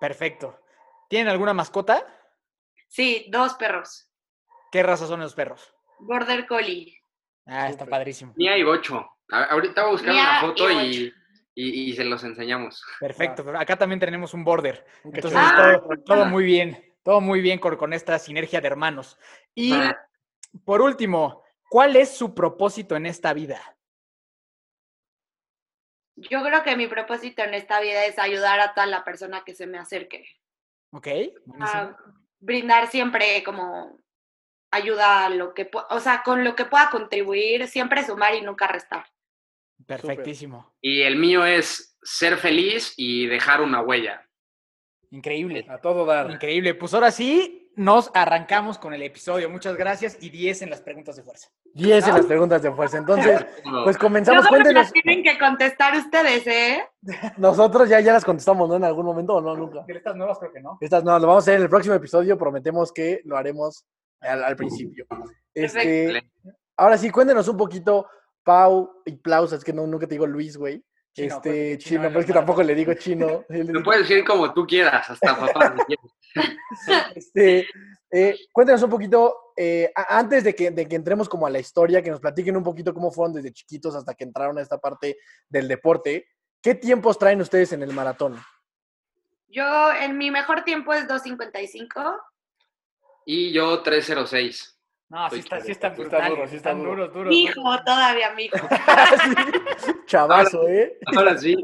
Perfecto. 0.00 0.58
¿Tienen 1.08 1.28
alguna 1.28 1.54
mascota? 1.54 2.04
Sí, 2.88 3.26
dos 3.30 3.54
perros. 3.54 4.10
¿Qué 4.72 4.82
raza 4.82 5.06
son 5.06 5.20
los 5.20 5.34
perros? 5.34 5.74
Border 6.00 6.46
Collie. 6.46 6.98
Ah, 7.46 7.68
está 7.68 7.86
padrísimo. 7.86 8.32
Mía 8.36 8.56
y 8.58 8.62
Bocho. 8.62 9.06
A- 9.30 9.44
ahorita 9.44 9.82
voy 9.82 9.88
a 9.88 9.92
buscar 9.92 10.12
Mía 10.12 10.22
una 10.22 10.40
foto 10.40 10.70
y, 10.70 10.74
Bocho. 10.74 11.16
y- 11.54 11.90
y 11.90 11.92
se 11.96 12.04
los 12.04 12.22
enseñamos. 12.24 12.84
Perfecto. 13.00 13.44
pero 13.44 13.58
Acá 13.58 13.76
también 13.76 14.00
tenemos 14.00 14.34
un 14.34 14.44
border. 14.44 14.86
Entonces, 15.04 15.38
cachorrito. 15.38 15.80
todo, 15.82 16.02
todo 16.04 16.24
muy 16.26 16.44
bien. 16.44 16.84
Todo 17.02 17.20
muy 17.22 17.40
bien 17.40 17.58
con, 17.58 17.76
con 17.76 17.92
esta 17.94 18.18
sinergia 18.18 18.60
de 18.60 18.66
hermanos. 18.66 19.18
Y 19.54 19.72
Ah. 19.72 19.96
por 20.64 20.82
último, 20.82 21.42
¿cuál 21.70 21.96
es 21.96 22.16
su 22.16 22.34
propósito 22.34 22.96
en 22.96 23.06
esta 23.06 23.32
vida? 23.32 23.60
Yo 26.16 26.42
creo 26.42 26.62
que 26.64 26.76
mi 26.76 26.86
propósito 26.88 27.42
en 27.42 27.54
esta 27.54 27.80
vida 27.80 28.04
es 28.04 28.18
ayudar 28.18 28.58
a 28.60 28.74
toda 28.74 28.86
la 28.86 29.04
persona 29.04 29.44
que 29.44 29.54
se 29.54 29.66
me 29.66 29.78
acerque. 29.78 30.26
¿Ok? 30.90 31.06
A 31.06 31.10
Buenísimo. 31.46 31.96
Brindar 32.40 32.88
siempre 32.88 33.42
como 33.44 33.98
ayuda 34.70 35.26
a 35.26 35.30
lo 35.30 35.54
que, 35.54 35.70
o 35.90 36.00
sea, 36.00 36.22
con 36.22 36.44
lo 36.44 36.54
que 36.54 36.64
pueda 36.64 36.90
contribuir, 36.90 37.66
siempre 37.68 38.04
sumar 38.04 38.34
y 38.34 38.42
nunca 38.42 38.66
restar. 38.66 39.06
Perfectísimo. 39.86 40.74
Y 40.80 41.02
el 41.02 41.16
mío 41.16 41.44
es 41.44 41.96
ser 42.02 42.36
feliz 42.36 42.94
y 42.96 43.26
dejar 43.26 43.60
una 43.60 43.80
huella. 43.80 44.28
Increíble. 45.10 45.64
A 45.68 45.80
todo 45.80 46.04
dar. 46.04 46.30
Increíble. 46.30 46.74
Pues 46.74 46.92
ahora 46.92 47.10
sí, 47.10 47.57
nos 47.78 48.10
arrancamos 48.12 48.76
con 48.76 48.92
el 48.92 49.02
episodio. 49.02 49.48
Muchas 49.48 49.76
gracias 49.76 50.18
y 50.20 50.30
10 50.30 50.62
en 50.62 50.70
las 50.70 50.80
preguntas 50.80 51.16
de 51.16 51.22
fuerza. 51.22 51.48
10 51.74 52.08
en 52.08 52.14
las 52.14 52.26
preguntas 52.26 52.60
de 52.60 52.72
fuerza. 52.72 52.98
Entonces, 52.98 53.46
pues 53.84 53.96
comenzamos. 53.96 54.42
Luego 54.42 54.56
Cuéntenos. 54.56 54.82
las 54.82 54.92
tienen 54.92 55.22
que 55.22 55.38
contestar 55.38 55.96
ustedes, 55.96 56.46
¿eh? 56.48 56.82
Nosotros 57.38 57.88
ya, 57.88 58.00
ya 58.00 58.12
las 58.12 58.24
contestamos, 58.24 58.68
¿no? 58.68 58.76
En 58.76 58.84
algún 58.84 59.06
momento 59.06 59.36
o 59.36 59.40
no, 59.40 59.56
nunca. 59.56 59.84
Estas 59.86 60.16
nuevas 60.16 60.38
creo 60.38 60.52
que 60.52 60.60
no. 60.60 60.76
Estas 60.80 61.04
no, 61.04 61.16
lo 61.18 61.26
vamos 61.28 61.42
a 61.42 61.44
hacer 61.44 61.54
en 61.56 61.62
el 61.62 61.68
próximo 61.68 61.94
episodio. 61.94 62.36
Prometemos 62.36 62.92
que 62.92 63.20
lo 63.24 63.36
haremos 63.36 63.86
al, 64.20 64.42
al 64.42 64.56
principio. 64.56 65.06
Este, 65.54 66.30
ahora 66.76 66.98
sí, 66.98 67.10
cuéntenos 67.10 67.46
un 67.46 67.56
poquito, 67.56 68.08
Pau 68.42 69.02
y 69.04 69.12
Plaus, 69.12 69.52
es 69.52 69.62
que 69.62 69.72
no, 69.72 69.86
nunca 69.86 70.06
te 70.06 70.16
digo 70.16 70.26
Luis, 70.26 70.56
güey. 70.56 70.84
Chino, 71.12 71.36
este, 71.36 71.50
pues, 71.50 71.52
que 71.52 71.78
chino, 71.78 72.02
pero 72.08 72.20
es 72.20 72.26
que 72.26 72.32
tampoco 72.32 72.62
le 72.62 72.74
digo 72.74 72.94
chino. 72.94 73.44
Lo 73.48 73.82
puedes 73.82 74.08
decir 74.08 74.24
como 74.24 74.52
tú 74.52 74.66
quieras, 74.66 75.08
hasta 75.10 75.38
papá. 75.38 75.74
si 75.76 75.84
quieres. 75.84 76.12
Este, 77.14 77.66
eh, 78.10 78.36
cuéntenos 78.52 78.82
un 78.82 78.90
poquito, 78.90 79.52
eh, 79.56 79.92
antes 79.94 80.44
de 80.44 80.54
que, 80.54 80.70
de 80.70 80.86
que 80.88 80.96
entremos 80.96 81.28
como 81.28 81.46
a 81.46 81.50
la 81.50 81.58
historia, 81.58 82.02
que 82.02 82.10
nos 82.10 82.20
platiquen 82.20 82.56
un 82.56 82.62
poquito 82.64 82.94
cómo 82.94 83.10
fueron 83.10 83.34
desde 83.34 83.52
chiquitos 83.52 83.94
hasta 83.94 84.14
que 84.14 84.24
entraron 84.24 84.58
a 84.58 84.62
esta 84.62 84.78
parte 84.78 85.18
del 85.48 85.68
deporte. 85.68 86.26
¿Qué 86.62 86.74
tiempos 86.74 87.18
traen 87.18 87.40
ustedes 87.40 87.72
en 87.72 87.82
el 87.82 87.92
maratón? 87.92 88.40
Yo, 89.48 89.92
en 89.92 90.18
mi 90.18 90.30
mejor 90.30 90.62
tiempo 90.64 90.92
es 90.92 91.06
2.55. 91.08 92.18
Y 93.26 93.52
yo 93.52 93.82
306. 93.82 94.74
No, 95.10 95.30
sí 95.30 95.38
Estoy 95.38 95.38
está, 95.40 95.60
sí 95.60 95.72
está 95.72 95.94
Sí 95.94 96.02
está 96.02 96.18
brutal. 96.18 96.30
duro, 96.30 96.48
sí 96.48 96.56
está 96.56 96.70
Están 96.70 96.78
duro. 96.78 96.90
duros, 96.90 97.14
duros. 97.14 97.28
Mi 97.30 97.46
duros. 97.48 97.56
hijo, 97.56 97.84
todavía 97.84 98.32
mi 98.34 98.44
hijo. 98.44 98.56
Sí, 99.78 99.92
Chavazo, 100.06 100.68
¿eh? 100.68 100.98
Ahora 101.16 101.36
sí. 101.38 101.56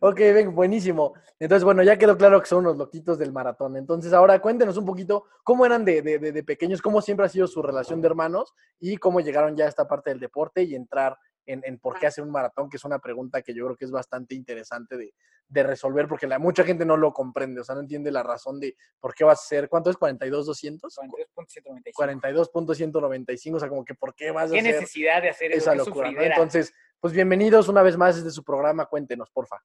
Ok, 0.00 0.16
ven, 0.18 0.54
buenísimo. 0.54 1.14
Entonces, 1.38 1.64
bueno, 1.64 1.82
ya 1.82 1.98
quedó 1.98 2.16
claro 2.16 2.40
que 2.40 2.46
son 2.46 2.60
unos 2.60 2.76
loquitos 2.76 3.18
del 3.18 3.32
maratón. 3.32 3.76
Entonces, 3.76 4.12
ahora 4.12 4.38
cuéntenos 4.40 4.76
un 4.76 4.86
poquito 4.86 5.24
cómo 5.42 5.66
eran 5.66 5.84
de, 5.84 6.02
de- 6.02 6.18
de- 6.18 6.32
de 6.32 6.42
pequeños, 6.44 6.80
cómo 6.80 7.00
siempre 7.02 7.26
ha 7.26 7.28
sido 7.28 7.46
su 7.46 7.62
relación 7.62 8.00
de 8.00 8.06
hermanos 8.08 8.54
y 8.80 8.96
cómo 8.96 9.20
llegaron 9.20 9.56
ya 9.56 9.66
a 9.66 9.68
esta 9.68 9.86
parte 9.86 10.10
del 10.10 10.20
deporte 10.20 10.62
y 10.62 10.74
entrar 10.74 11.16
en, 11.46 11.60
en 11.66 11.78
por 11.78 11.98
qué 11.98 12.06
hacer 12.06 12.24
un 12.24 12.30
maratón, 12.30 12.70
que 12.70 12.78
es 12.78 12.84
una 12.86 12.98
pregunta 13.00 13.42
que 13.42 13.52
yo 13.52 13.66
creo 13.66 13.76
que 13.76 13.84
es 13.84 13.90
bastante 13.90 14.34
interesante 14.34 14.96
de, 14.96 15.12
de 15.46 15.62
resolver, 15.62 16.08
porque 16.08 16.26
la, 16.26 16.38
mucha 16.38 16.64
gente 16.64 16.86
no 16.86 16.96
lo 16.96 17.12
comprende, 17.12 17.60
o 17.60 17.64
sea, 17.64 17.74
no 17.74 17.82
entiende 17.82 18.10
la 18.10 18.22
razón 18.22 18.58
de 18.58 18.74
por 18.98 19.14
qué 19.14 19.24
vas 19.24 19.40
a 19.40 19.42
hacer, 19.44 19.68
¿cuánto 19.68 19.90
es? 19.90 19.98
¿42,200? 19.98 20.80
42.195. 20.80 21.92
42.195, 21.94 23.56
o 23.56 23.60
sea, 23.60 23.68
como 23.68 23.84
que 23.84 23.94
por 23.94 24.14
qué 24.14 24.30
vas 24.30 24.50
a 24.50 24.54
¿Qué 24.54 24.60
hacer 24.60 24.74
necesidad 24.74 25.20
de 25.22 25.28
hacer 25.28 25.52
esa 25.52 25.72
Qué 25.72 25.78
locura. 25.78 26.08
Entonces, 26.32 26.72
pues 27.04 27.12
bienvenidos 27.12 27.68
una 27.68 27.82
vez 27.82 27.98
más 27.98 28.16
desde 28.16 28.30
su 28.30 28.42
programa, 28.42 28.86
cuéntenos, 28.86 29.28
porfa. 29.30 29.62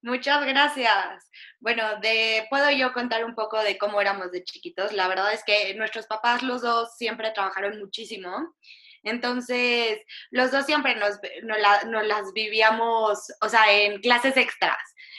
Muchas 0.00 0.42
gracias. 0.46 1.30
Bueno, 1.60 1.82
de, 2.00 2.46
puedo 2.48 2.70
yo 2.70 2.94
contar 2.94 3.26
un 3.26 3.34
poco 3.34 3.62
de 3.62 3.76
cómo 3.76 4.00
éramos 4.00 4.32
de 4.32 4.42
chiquitos. 4.42 4.94
La 4.94 5.06
verdad 5.06 5.34
es 5.34 5.44
que 5.44 5.74
nuestros 5.74 6.06
papás, 6.06 6.42
los 6.42 6.62
dos, 6.62 6.96
siempre 6.96 7.30
trabajaron 7.32 7.78
muchísimo. 7.78 8.54
Entonces, 9.02 9.98
los 10.30 10.50
dos 10.50 10.64
siempre 10.64 10.94
nos, 10.96 11.18
nos, 11.42 11.58
nos 11.90 12.06
las 12.06 12.32
vivíamos, 12.32 13.34
o 13.42 13.48
sea, 13.50 13.70
en 13.70 14.00
clases 14.00 14.38
extras. 14.38 14.78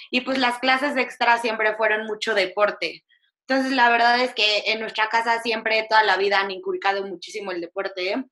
Y 0.09 0.21
pues 0.21 0.39
las 0.39 0.57
clases 0.57 0.97
extras 0.97 1.43
siempre 1.43 1.75
fueron 1.75 2.07
mucho 2.07 2.33
deporte. 2.33 3.05
Entonces, 3.47 3.73
la 3.73 3.91
verdad 3.91 4.19
es 4.19 4.33
que 4.33 4.63
en 4.71 4.79
nuestra 4.79 5.07
casa 5.09 5.39
siempre, 5.43 5.85
toda 5.88 6.01
la 6.01 6.17
vida, 6.17 6.39
han 6.39 6.49
inculcado 6.49 7.05
muchísimo 7.05 7.51
el 7.51 7.61
deporte. 7.61 8.25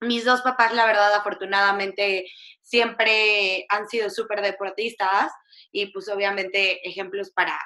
Mis 0.00 0.24
dos 0.24 0.42
papás, 0.42 0.72
la 0.72 0.86
verdad, 0.86 1.14
afortunadamente, 1.14 2.26
siempre 2.62 3.66
han 3.68 3.88
sido 3.88 4.10
súper 4.10 4.40
deportistas 4.40 5.32
y 5.72 5.86
pues 5.86 6.08
obviamente 6.08 6.86
ejemplos 6.88 7.30
para 7.30 7.58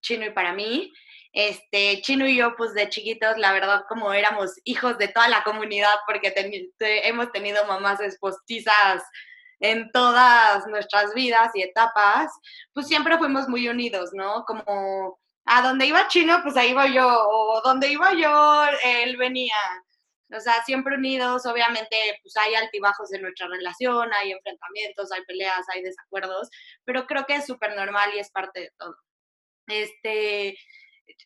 Chino 0.00 0.26
y 0.26 0.30
para 0.30 0.52
mí. 0.52 0.92
Este, 1.32 2.00
Chino 2.02 2.26
y 2.26 2.36
yo, 2.36 2.56
pues 2.56 2.74
de 2.74 2.88
chiquitos, 2.88 3.38
la 3.38 3.52
verdad, 3.52 3.84
como 3.88 4.12
éramos 4.12 4.52
hijos 4.64 4.98
de 4.98 5.08
toda 5.08 5.28
la 5.28 5.44
comunidad, 5.44 5.94
porque 6.06 6.34
hemos 7.04 7.30
tenido 7.30 7.64
mamás 7.66 8.00
espostizas 8.00 9.02
en 9.60 9.90
todas 9.92 10.66
nuestras 10.66 11.14
vidas 11.14 11.50
y 11.54 11.62
etapas, 11.62 12.32
pues 12.72 12.88
siempre 12.88 13.18
fuimos 13.18 13.48
muy 13.48 13.68
unidos, 13.68 14.10
¿no? 14.12 14.44
Como 14.44 15.18
a 15.44 15.62
donde 15.62 15.86
iba 15.86 16.08
Chino, 16.08 16.40
pues 16.42 16.56
ahí 16.56 16.70
iba 16.70 16.86
yo, 16.86 17.06
o 17.06 17.60
donde 17.62 17.92
iba 17.92 18.12
yo, 18.14 18.64
él 18.84 19.16
venía. 19.16 19.54
O 20.36 20.40
sea, 20.40 20.62
siempre 20.64 20.96
unidos, 20.96 21.46
obviamente, 21.46 21.96
pues 22.22 22.36
hay 22.36 22.54
altibajos 22.54 23.12
en 23.12 23.22
nuestra 23.22 23.48
relación, 23.48 24.10
hay 24.14 24.32
enfrentamientos, 24.32 25.12
hay 25.12 25.24
peleas, 25.24 25.66
hay 25.74 25.82
desacuerdos, 25.82 26.48
pero 26.84 27.06
creo 27.06 27.26
que 27.26 27.36
es 27.36 27.46
súper 27.46 27.74
normal 27.74 28.10
y 28.14 28.18
es 28.18 28.30
parte 28.30 28.60
de 28.60 28.70
todo. 28.78 28.96
Este, 29.66 30.56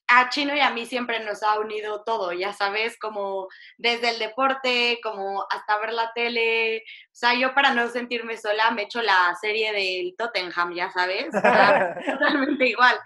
a 0.08 0.28
Chino 0.28 0.54
y 0.54 0.60
a 0.60 0.70
mí 0.70 0.86
siempre 0.86 1.20
nos 1.20 1.42
ha 1.42 1.58
unido 1.58 2.02
todo, 2.04 2.32
ya 2.32 2.52
sabes, 2.52 2.98
como 2.98 3.48
desde 3.78 4.10
el 4.10 4.18
deporte, 4.18 5.00
como 5.02 5.46
hasta 5.50 5.78
ver 5.78 5.92
la 5.92 6.12
tele. 6.14 6.78
O 6.78 7.14
sea, 7.14 7.34
yo 7.34 7.54
para 7.54 7.74
no 7.74 7.88
sentirme 7.88 8.36
sola 8.36 8.70
me 8.70 8.82
echo 8.82 9.02
la 9.02 9.34
serie 9.40 9.72
del 9.72 10.14
Tottenham, 10.16 10.74
ya 10.74 10.90
sabes, 10.90 11.26
totalmente 12.20 12.68
igual. 12.68 12.98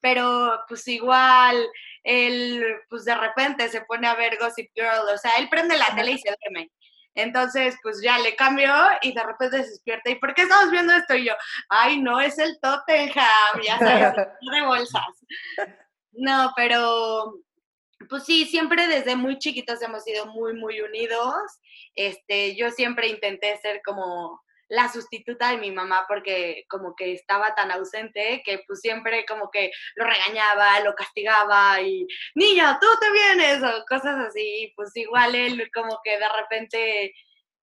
Pero 0.00 0.60
pues 0.68 0.86
igual, 0.88 1.56
él 2.06 2.64
pues 2.88 3.04
de 3.04 3.16
repente 3.16 3.68
se 3.68 3.80
pone 3.80 4.06
a 4.06 4.14
ver 4.14 4.38
Gossip 4.38 4.70
Girl, 4.74 5.08
o 5.12 5.18
sea, 5.18 5.32
él 5.38 5.48
prende 5.48 5.76
la 5.76 5.92
tele 5.96 6.12
y 6.12 6.18
se 6.18 6.34
duerme. 6.40 6.70
Entonces, 7.16 7.76
pues 7.82 8.00
ya 8.00 8.18
le 8.18 8.36
cambió 8.36 8.72
y 9.02 9.12
de 9.12 9.22
repente 9.22 9.64
se 9.64 9.70
despierta. 9.70 10.10
¿Y 10.10 10.16
por 10.16 10.34
qué 10.34 10.42
estamos 10.42 10.70
viendo 10.70 10.92
esto? 10.92 11.16
Y 11.16 11.24
yo, 11.24 11.32
ay, 11.68 12.00
no, 12.00 12.20
es 12.20 12.38
el 12.38 12.60
Tottenham, 12.60 13.60
ya 13.64 13.78
sabes, 13.78 14.14
de 14.52 14.66
bolsas. 14.66 15.02
No, 16.12 16.52
pero 16.54 17.40
pues 18.08 18.24
sí, 18.24 18.44
siempre 18.44 18.86
desde 18.86 19.16
muy 19.16 19.38
chiquitos 19.38 19.82
hemos 19.82 20.04
sido 20.04 20.26
muy, 20.26 20.54
muy 20.54 20.80
unidos. 20.80 21.34
Este, 21.96 22.54
yo 22.54 22.70
siempre 22.70 23.08
intenté 23.08 23.56
ser 23.56 23.80
como 23.84 24.40
la 24.68 24.90
sustituta 24.90 25.50
de 25.50 25.58
mi 25.58 25.70
mamá 25.70 26.04
porque 26.08 26.64
como 26.68 26.94
que 26.96 27.12
estaba 27.12 27.54
tan 27.54 27.70
ausente 27.70 28.42
que 28.44 28.62
pues 28.66 28.80
siempre 28.80 29.24
como 29.26 29.50
que 29.50 29.70
lo 29.94 30.04
regañaba, 30.04 30.80
lo 30.80 30.94
castigaba 30.94 31.80
y 31.80 32.06
niña, 32.34 32.78
tú 32.80 32.86
te 33.00 33.10
vienes 33.10 33.62
o 33.62 33.84
cosas 33.88 34.16
así. 34.26 34.72
Pues 34.76 34.96
igual 34.96 35.34
él 35.34 35.70
como 35.72 36.00
que 36.02 36.18
de 36.18 36.28
repente 36.28 37.14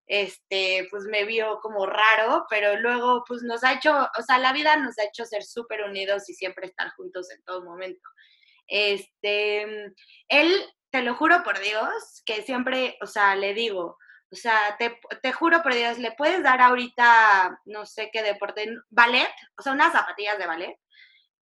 este, 0.06 0.88
pues 0.92 1.06
me 1.06 1.26
vio 1.26 1.60
como 1.62 1.86
raro, 1.86 2.46
pero 2.50 2.80
luego 2.80 3.24
pues 3.28 3.42
nos 3.44 3.64
ha 3.64 3.74
hecho, 3.74 3.92
o 4.18 4.22
sea, 4.22 4.38
la 4.38 4.54
vida 4.54 4.76
nos 4.78 4.98
ha 5.00 5.06
hecho 5.06 5.26
ser 5.26 5.44
súper 5.44 5.84
unidos 5.84 6.30
y 6.30 6.34
siempre 6.34 6.68
estar 6.68 6.90
juntos 6.92 7.32
en 7.32 7.42
todo 7.44 7.64
momento. 7.64 8.08
Este, 8.68 9.62
él, 10.28 10.74
te 10.92 11.02
lo 11.02 11.16
juro 11.16 11.44
por 11.44 11.60
Dios, 11.60 12.22
que 12.26 12.44
siempre, 12.44 12.98
o 13.02 13.08
sea, 13.08 13.36
le 13.36 13.54
digo, 13.54 13.98
o 14.34 14.36
sea, 14.36 14.76
te, 14.80 15.00
te, 15.22 15.32
juro 15.32 15.62
por 15.62 15.76
Dios, 15.76 16.00
le 16.00 16.12
puedes 16.12 16.42
dar 16.42 16.60
ahorita, 16.60 17.62
no 17.66 17.86
sé 17.86 18.10
qué 18.12 18.24
deporte, 18.24 18.68
ballet, 18.90 19.30
o 19.58 19.62
sea, 19.62 19.74
unas 19.74 19.94
zapatillas 19.94 20.40
de 20.40 20.48
ballet, 20.48 20.80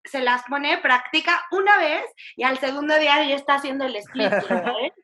se 0.05 0.21
las 0.21 0.43
pone, 0.45 0.79
practica 0.79 1.47
una 1.53 1.79
vez 1.79 2.05
y 2.37 2.43
al 2.43 2.59
segundo 2.59 2.99
día 2.99 3.23
ya 3.25 3.37
está 3.37 3.55
haciendo 3.55 3.85
el 3.85 3.97
split, 3.97 4.33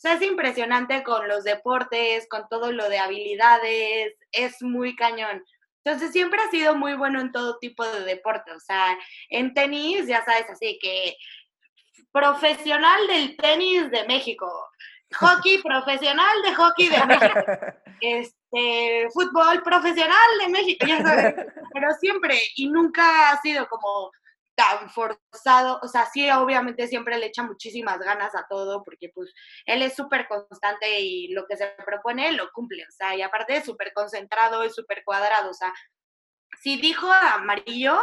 O 0.00 0.02
sea, 0.02 0.14
es 0.14 0.22
impresionante 0.22 1.02
con 1.02 1.28
los 1.28 1.44
deportes, 1.44 2.26
con 2.30 2.48
todo 2.48 2.72
lo 2.72 2.88
de 2.88 2.98
habilidades, 2.98 4.14
es 4.32 4.62
muy 4.62 4.96
cañón. 4.96 5.44
Entonces 5.84 6.12
siempre 6.12 6.40
ha 6.40 6.50
sido 6.50 6.74
muy 6.74 6.94
bueno 6.94 7.20
en 7.20 7.32
todo 7.32 7.58
tipo 7.58 7.86
de 7.86 8.04
deporte. 8.04 8.50
O 8.52 8.60
sea, 8.60 8.98
en 9.28 9.52
tenis, 9.52 10.06
ya 10.06 10.24
sabes, 10.24 10.48
así 10.48 10.78
que 10.80 11.18
profesional 12.12 13.06
del 13.08 13.36
tenis 13.36 13.90
de 13.90 14.06
México, 14.06 14.50
hockey 15.18 15.62
profesional 15.62 16.42
de 16.42 16.54
hockey 16.54 16.88
de 16.88 17.06
México, 17.06 17.40
este, 18.00 19.08
fútbol 19.12 19.62
profesional 19.62 20.38
de 20.40 20.48
México, 20.48 20.86
ya 20.86 21.02
sabes, 21.02 21.34
pero 21.72 21.92
siempre 22.00 22.40
y 22.56 22.68
nunca 22.68 23.30
ha 23.30 23.40
sido 23.40 23.68
como 23.68 24.10
tan 24.54 24.90
forzado, 24.90 25.80
o 25.82 25.88
sea, 25.88 26.06
sí, 26.06 26.30
obviamente 26.30 26.86
siempre 26.86 27.18
le 27.18 27.26
echa 27.26 27.42
muchísimas 27.42 27.98
ganas 28.00 28.34
a 28.34 28.46
todo, 28.48 28.82
porque 28.84 29.10
pues 29.14 29.32
él 29.64 29.82
es 29.82 29.96
súper 29.96 30.28
constante 30.28 31.00
y 31.00 31.28
lo 31.28 31.46
que 31.46 31.56
se 31.56 31.66
propone 31.84 32.32
lo 32.32 32.50
cumple, 32.52 32.84
o 32.84 32.92
sea, 32.92 33.16
y 33.16 33.22
aparte 33.22 33.56
es 33.56 33.64
súper 33.64 33.92
concentrado, 33.94 34.62
es 34.62 34.74
súper 34.74 35.02
cuadrado, 35.04 35.50
o 35.50 35.54
sea, 35.54 35.72
si 36.60 36.78
dijo 36.80 37.10
amarillo, 37.10 37.98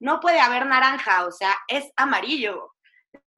no 0.00 0.18
puede 0.18 0.40
haber 0.40 0.66
naranja, 0.66 1.24
o 1.26 1.30
sea, 1.30 1.56
es 1.68 1.92
amarillo, 1.96 2.72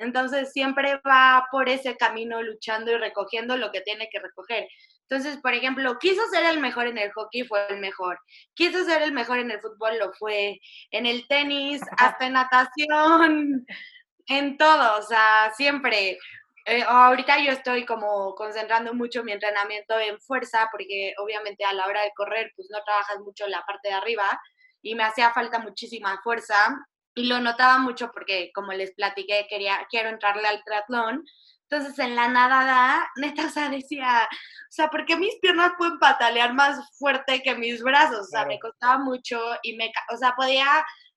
entonces 0.05 0.53
siempre 0.53 1.01
va 1.07 1.47
por 1.51 1.69
ese 1.69 1.97
camino 1.97 2.43
luchando 2.43 2.93
y 2.93 2.97
recogiendo 2.97 3.57
lo 3.57 3.73
que 3.73 3.81
tiene 3.81 4.09
que 4.11 4.21
recoger. 4.21 4.69
Entonces, 5.09 5.41
por 5.41 5.53
ejemplo, 5.53 5.99
quiso 5.99 6.23
ser 6.31 6.45
el 6.47 6.61
mejor 6.61 6.87
en 6.87 6.99
el 6.99 7.13
hockey, 7.13 7.45
fue 7.45 7.67
el 7.69 7.79
mejor. 7.79 8.19
Quiso 8.55 8.85
ser 8.85 9.03
el 9.03 9.13
mejor 9.13 9.39
en 9.39 9.51
el 9.51 9.61
fútbol, 9.61 9.99
lo 9.99 10.13
fue. 10.15 10.61
En 10.91 11.07
el 11.07 11.27
tenis, 11.29 11.81
hasta 11.99 12.27
en 12.27 12.33
natación, 12.35 13.67
en 14.27 14.57
todo, 14.59 14.99
o 14.99 15.03
sea, 15.03 15.53
siempre. 15.57 16.19
Eh, 16.67 16.83
ahorita 16.83 17.39
yo 17.41 17.53
estoy 17.53 17.85
como 17.85 18.35
concentrando 18.35 18.95
mucho 18.95 19.23
mi 19.23 19.33
entrenamiento 19.33 19.99
en 19.99 20.19
fuerza, 20.21 20.69
porque 20.73 21.13
obviamente 21.19 21.65
a 21.65 21.75
la 21.75 21.87
hora 21.87 22.03
de 22.03 22.13
correr, 22.17 22.53
pues 22.57 22.69
no 22.71 22.83
trabajas 22.85 23.19
mucho 23.21 23.47
la 23.49 23.63
parte 23.67 23.89
de 23.89 23.95
arriba 23.95 24.41
y 24.81 24.95
me 24.95 25.05
hacía 25.05 25.31
falta 25.33 25.59
muchísima 25.59 26.19
fuerza 26.23 26.75
y 27.15 27.27
lo 27.27 27.41
notaba 27.41 27.79
mucho 27.79 28.11
porque, 28.13 28.51
como 28.55 28.73
les 28.73 28.93
platiqué, 28.95 29.47
quería, 29.49 29.87
quiero 29.91 30.09
entrarle 30.09 30.47
al 30.49 30.63
triatlón. 30.65 31.25
Entonces, 31.69 31.99
en 31.99 32.17
la 32.17 32.29
nadada, 32.29 33.09
neta, 33.17 33.47
o 33.47 33.51
sea, 33.51 33.69
decía, 33.69 34.29
o 34.31 34.73
sea, 34.73 34.89
¿por 34.91 35.05
qué 35.07 35.17
mis 35.17 35.37
piernas 35.41 35.73
pueden 35.79 35.99
patalear 35.99 36.55
más 36.55 36.79
fuerte 36.99 37.43
que 37.43 37.55
mis 37.55 37.83
brazos? 37.83 38.21
O 38.21 38.31
sea, 38.31 38.45
me 38.47 38.59
costaba 38.59 38.99
mucho 38.99 39.41
y 39.63 39.77
me, 39.77 39.93
o 40.13 40.17
sea, 40.17 40.35
podía 40.37 40.67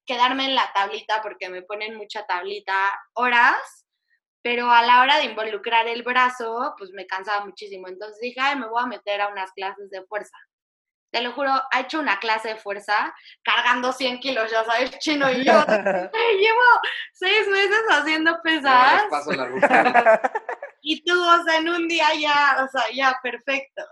quedarme 0.06 0.46
en 0.46 0.56
la 0.56 0.72
tablita 0.74 1.22
porque 1.22 1.50
me 1.50 1.64
ponen 1.64 1.96
mucha 1.96 2.26
tablita 2.26 2.92
horas, 3.14 3.86
pero 4.42 4.72
a 4.72 4.82
la 4.84 5.02
hora 5.02 5.18
de 5.18 5.26
involucrar 5.26 5.88
el 5.88 6.04
brazo, 6.04 6.74
pues 6.78 6.92
me 6.92 7.06
cansaba 7.08 7.46
muchísimo. 7.46 7.88
Entonces 7.88 8.20
dije, 8.22 8.40
ay, 8.40 8.58
me 8.58 8.68
voy 8.68 8.82
a 8.84 8.88
meter 8.88 9.22
a 9.22 9.30
unas 9.30 9.52
clases 9.52 9.90
de 9.90 10.06
fuerza 10.06 10.38
te 11.12 11.22
lo 11.22 11.32
juro, 11.32 11.52
ha 11.72 11.80
hecho 11.80 12.00
una 12.00 12.20
clase 12.20 12.50
de 12.50 12.56
fuerza 12.58 13.14
cargando 13.44 13.92
100 13.94 14.20
kilos, 14.20 14.52
ya 14.52 14.64
sabes, 14.66 14.98
chino 15.00 15.30
y 15.32 15.44
yo. 15.44 15.54
llevo 16.40 16.64
seis 17.14 17.48
meses 17.48 17.82
haciendo 17.90 18.40
pesadas. 18.44 19.06
y 20.82 21.04
tú, 21.04 21.14
o 21.14 21.44
sea, 21.44 21.58
en 21.58 21.70
un 21.70 21.88
día 21.88 22.08
ya, 22.20 22.58
o 22.64 22.68
sea, 22.68 22.84
ya, 22.94 23.20
perfecto. 23.24 23.84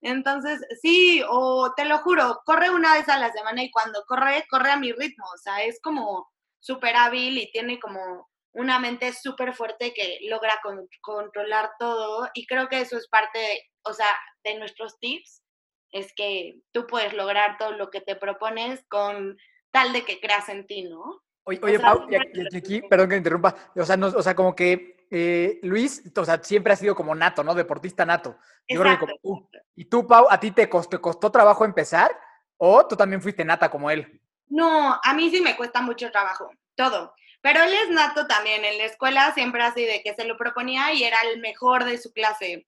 Entonces, 0.00 0.60
sí, 0.80 1.22
o 1.28 1.72
te 1.74 1.84
lo 1.84 1.98
juro, 1.98 2.40
corre 2.44 2.70
una 2.70 2.94
vez 2.94 3.08
a 3.08 3.18
la 3.18 3.32
semana 3.32 3.62
y 3.64 3.70
cuando 3.70 4.04
corre, 4.06 4.44
corre 4.48 4.70
a 4.70 4.76
mi 4.76 4.92
ritmo, 4.92 5.24
o 5.34 5.38
sea, 5.38 5.64
es 5.64 5.80
como 5.82 6.30
súper 6.60 6.94
hábil 6.96 7.38
y 7.38 7.50
tiene 7.50 7.80
como 7.80 8.28
una 8.52 8.78
mente 8.78 9.12
súper 9.12 9.54
fuerte 9.54 9.92
que 9.94 10.18
logra 10.28 10.60
controlar 11.00 11.70
todo 11.78 12.28
y 12.34 12.46
creo 12.46 12.68
que 12.68 12.80
eso 12.80 12.96
es 12.96 13.08
parte, 13.08 13.70
o 13.82 13.92
sea, 13.92 14.06
de 14.44 14.58
nuestros 14.58 14.98
tips 14.98 15.42
es 15.92 16.12
que 16.14 16.60
tú 16.72 16.86
puedes 16.86 17.12
lograr 17.14 17.56
todo 17.58 17.72
lo 17.72 17.90
que 17.90 18.00
te 18.00 18.16
propones 18.16 18.84
con 18.88 19.36
tal 19.70 19.92
de 19.92 20.04
que 20.04 20.20
creas 20.20 20.48
en 20.48 20.66
ti, 20.66 20.84
¿no? 20.84 21.22
Oye, 21.44 21.60
oye 21.62 21.80
Pau, 21.80 22.06
y 22.10 22.56
aquí, 22.56 22.82
perdón 22.82 23.08
que 23.08 23.16
interrumpa, 23.16 23.54
o 23.74 23.84
sea, 23.84 23.96
no, 23.96 24.08
o 24.08 24.22
sea 24.22 24.34
como 24.34 24.54
que 24.54 25.06
eh, 25.10 25.58
Luis, 25.62 26.02
o 26.14 26.24
sea, 26.24 26.42
siempre 26.42 26.72
ha 26.72 26.76
sido 26.76 26.94
como 26.94 27.14
nato, 27.14 27.42
¿no? 27.42 27.54
Deportista 27.54 28.04
nato. 28.04 28.36
Yo 28.68 28.80
creo 28.80 28.98
que 28.98 29.06
como. 29.22 29.48
¿Y 29.74 29.86
tú, 29.86 30.06
Pau, 30.06 30.26
a 30.28 30.38
ti 30.38 30.50
te 30.50 30.68
costó, 30.68 31.00
costó 31.00 31.30
trabajo 31.30 31.64
empezar 31.64 32.10
o 32.58 32.86
tú 32.86 32.96
también 32.96 33.22
fuiste 33.22 33.44
nata 33.44 33.70
como 33.70 33.90
él? 33.90 34.20
No, 34.48 34.98
a 35.02 35.14
mí 35.14 35.30
sí 35.30 35.40
me 35.40 35.56
cuesta 35.56 35.80
mucho 35.80 36.10
trabajo, 36.10 36.50
todo. 36.74 37.14
Pero 37.40 37.62
él 37.62 37.72
es 37.72 37.90
nato 37.90 38.26
también. 38.26 38.64
En 38.64 38.78
la 38.78 38.84
escuela 38.84 39.32
siempre 39.32 39.62
así 39.62 39.84
de 39.84 40.02
que 40.02 40.14
se 40.14 40.24
lo 40.24 40.36
proponía 40.36 40.92
y 40.92 41.04
era 41.04 41.18
el 41.22 41.40
mejor 41.40 41.84
de 41.84 41.98
su 41.98 42.12
clase 42.12 42.66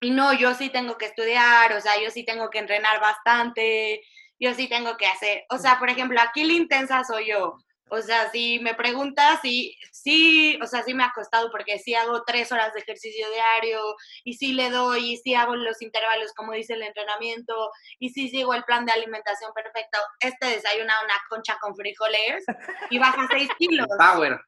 y 0.00 0.10
no, 0.10 0.32
yo 0.32 0.54
sí 0.54 0.70
tengo 0.70 0.96
que 0.96 1.06
estudiar, 1.06 1.72
o 1.72 1.80
sea, 1.80 2.00
yo 2.02 2.10
sí 2.10 2.24
tengo 2.24 2.50
que 2.50 2.58
entrenar 2.58 3.00
bastante, 3.00 4.02
yo 4.38 4.54
sí 4.54 4.68
tengo 4.68 4.96
que 4.96 5.06
hacer, 5.06 5.44
o 5.50 5.58
sea, 5.58 5.78
por 5.78 5.90
ejemplo, 5.90 6.20
aquí 6.20 6.44
la 6.44 6.52
intensa 6.52 7.04
soy 7.04 7.28
yo. 7.28 7.56
O 7.90 8.02
sea, 8.02 8.30
si 8.30 8.58
me 8.60 8.74
preguntas, 8.74 9.40
sí, 9.42 9.74
sí, 9.92 10.58
o 10.62 10.66
sea, 10.66 10.82
sí 10.82 10.94
me 10.94 11.04
ha 11.04 11.12
costado 11.14 11.50
porque 11.50 11.78
sí 11.78 11.94
hago 11.94 12.22
tres 12.24 12.52
horas 12.52 12.72
de 12.74 12.80
ejercicio 12.80 13.26
diario 13.30 13.80
y 14.24 14.34
sí 14.34 14.52
le 14.52 14.70
doy 14.70 15.12
y 15.12 15.16
sí 15.16 15.34
hago 15.34 15.56
los 15.56 15.80
intervalos 15.80 16.32
como 16.34 16.52
dice 16.52 16.74
el 16.74 16.82
entrenamiento 16.82 17.70
y 17.98 18.10
sí 18.10 18.28
sigo 18.28 18.52
el 18.54 18.64
plan 18.64 18.84
de 18.84 18.92
alimentación 18.92 19.52
perfecto. 19.54 19.98
Este 20.20 20.46
desayuna 20.48 20.94
una 21.02 21.14
concha 21.30 21.56
con 21.60 21.74
frijoles 21.74 22.44
y 22.90 22.98
baja 22.98 23.26
seis 23.30 23.48
kilos. 23.58 23.86
Power. 23.98 24.38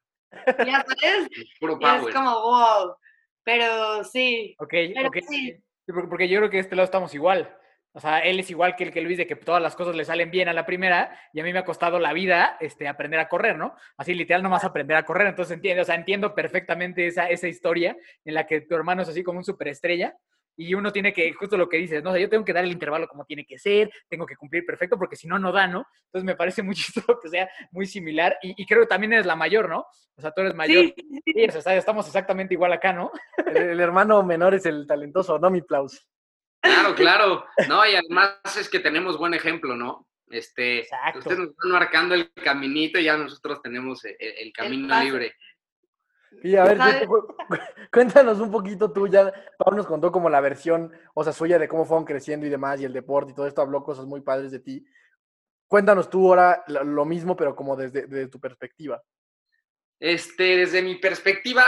Ya 0.66 0.85
sabes. 0.87 1.28
Puro 1.59 1.78
power. 1.78 2.09
es 2.09 2.14
como, 2.14 2.42
wow. 2.42 2.97
Pero 3.45 4.05
sí. 4.05 4.55
Ok, 4.59 4.75
Porque 6.09 6.29
yo 6.29 6.39
creo 6.39 6.51
que 6.51 6.59
este 6.59 6.77
lado 6.77 6.85
estamos 6.85 7.15
igual. 7.15 7.57
O 7.93 7.99
sea, 7.99 8.21
él 8.21 8.39
es 8.39 8.49
igual 8.51 8.77
que 8.77 8.85
el 8.85 8.93
que 8.93 9.01
Luis, 9.01 9.19
de 9.19 9.27
que 9.27 9.35
todas 9.35 9.61
las 9.61 9.75
cosas 9.75 9.97
le 9.97 10.05
salen 10.05 10.31
bien 10.31 10.49
a 10.49 10.53
la 10.53 10.65
primera, 10.65 11.19
y 11.33 11.41
a 11.41 11.45
mí 11.45 11.53
me 11.53 11.59
ha 11.59 11.65
costado 11.65 11.99
la 11.99 12.13
vida 12.13 12.57
este, 12.61 12.87
aprender 12.87 13.19
a 13.19 13.29
correr, 13.29 13.57
¿no? 13.59 13.75
Así 13.97 14.15
literal 14.15 14.45
nomás 14.45 14.63
aprender 14.63 14.97
a 14.97 15.05
correr. 15.05 15.27
Entonces 15.27 15.57
entiendo, 15.57 15.83
o 15.83 15.85
sea, 15.85 15.97
entiendo 15.97 16.35
perfectamente 16.35 17.07
esa, 17.07 17.29
esa 17.29 17.49
historia 17.49 17.97
en 18.25 18.35
la 18.35 18.47
que 18.47 18.61
tu 18.61 18.77
hermano 18.77 19.03
es 19.03 19.09
así 19.09 19.25
como 19.25 19.39
un 19.39 19.45
superestrella 19.45 20.17
y 20.61 20.75
uno 20.75 20.93
tiene 20.93 21.14
que, 21.14 21.33
justo 21.33 21.57
lo 21.57 21.71
que 21.71 21.79
dices, 21.79 22.02
no 22.02 22.11
o 22.11 22.12
sea, 22.12 22.21
yo 22.21 22.29
tengo 22.29 22.45
que 22.45 22.52
dar 22.52 22.64
el 22.64 22.71
intervalo 22.71 23.09
como 23.09 23.25
tiene 23.25 23.47
que 23.47 23.59
ser, 23.59 23.90
tengo 24.11 24.26
que 24.26 24.37
cumplir 24.37 24.67
perfecto, 24.67 24.99
porque 24.99 25.17
si 25.17 25.26
no, 25.26 25.38
no 25.38 25.52
da, 25.52 25.67
¿no? 25.67 25.87
Entonces 26.05 26.25
me 26.26 26.37
parece 26.37 26.62
muy 26.62 26.75
chistoso 26.76 27.19
que 27.19 27.31
sea 27.31 27.49
muy 27.71 27.87
similar 27.87 28.37
y, 28.43 28.67
creo 28.67 28.83
que 28.83 28.87
también 28.87 29.14
eres 29.14 29.25
la 29.25 29.37
mayor, 29.37 29.71
¿no? 29.71 29.87
O 30.17 30.21
sea, 30.21 30.33
tú 30.33 30.43
eres 30.43 30.55
mayor. 30.55 30.93
Sí, 31.25 31.47
o 31.47 31.62
sea, 31.62 31.76
estamos 31.76 32.07
exactamente 32.07 32.52
igual 32.52 32.75
acá, 32.75 32.93
¿no? 32.93 33.11
El, 33.47 33.81
hermano 33.81 34.23
menor 34.23 34.52
es 34.52 34.67
el 34.67 34.87
talentoso, 34.87 35.38
¿no, 35.38 35.49
mi 35.49 35.62
Plaus? 35.62 36.07
Claro, 36.61 36.95
claro. 36.95 37.47
No, 37.67 37.87
y 37.87 37.95
además 37.95 38.38
es 38.59 38.69
que 38.69 38.81
tenemos 38.81 39.17
buen 39.17 39.33
ejemplo, 39.33 39.75
¿no? 39.75 40.07
Este, 40.29 40.87
ustedes 41.17 41.38
nos 41.38 41.49
están 41.49 41.71
marcando 41.71 42.14
el 42.14 42.31
caminito 42.35 42.99
y 42.99 43.05
ya 43.05 43.17
nosotros 43.17 43.62
tenemos 43.62 44.05
el, 44.05 44.14
el 44.19 44.52
camino 44.52 45.02
libre. 45.02 45.35
Y 46.43 46.57
a 46.57 46.65
ver, 46.65 46.79
cuéntanos 47.93 48.41
un 48.41 48.51
poquito 48.51 48.93
tú, 48.93 49.09
ya 49.09 49.33
Pablo 49.59 49.79
nos 49.79 49.87
contó 49.87 50.13
como 50.13 50.31
la 50.31 50.41
versión, 50.41 50.93
o 51.15 51.25
sea, 51.25 51.33
suya 51.33 51.59
de 51.59 51.69
cómo 51.69 51.85
fueron 51.85 52.05
creciendo 52.05 52.47
y 52.47 52.51
demás, 52.51 52.81
y 52.81 52.85
el 52.85 52.93
deporte 52.93 53.33
y 53.33 53.35
todo 53.35 53.47
esto, 53.47 53.61
habló 53.61 53.83
cosas 53.83 54.07
muy 54.07 54.21
padres 54.21 54.51
de 54.51 54.61
ti. 54.61 54.87
Cuéntanos 55.67 56.11
tú 56.11 56.29
ahora 56.29 56.65
lo 56.67 57.05
mismo, 57.05 57.37
pero 57.37 57.55
como 57.55 57.77
desde, 57.77 58.29
tu 58.29 58.41
perspectiva. 58.41 59.03
Este, 60.01 60.57
desde 60.57 60.83
mi 60.83 60.97
perspectiva, 60.97 61.65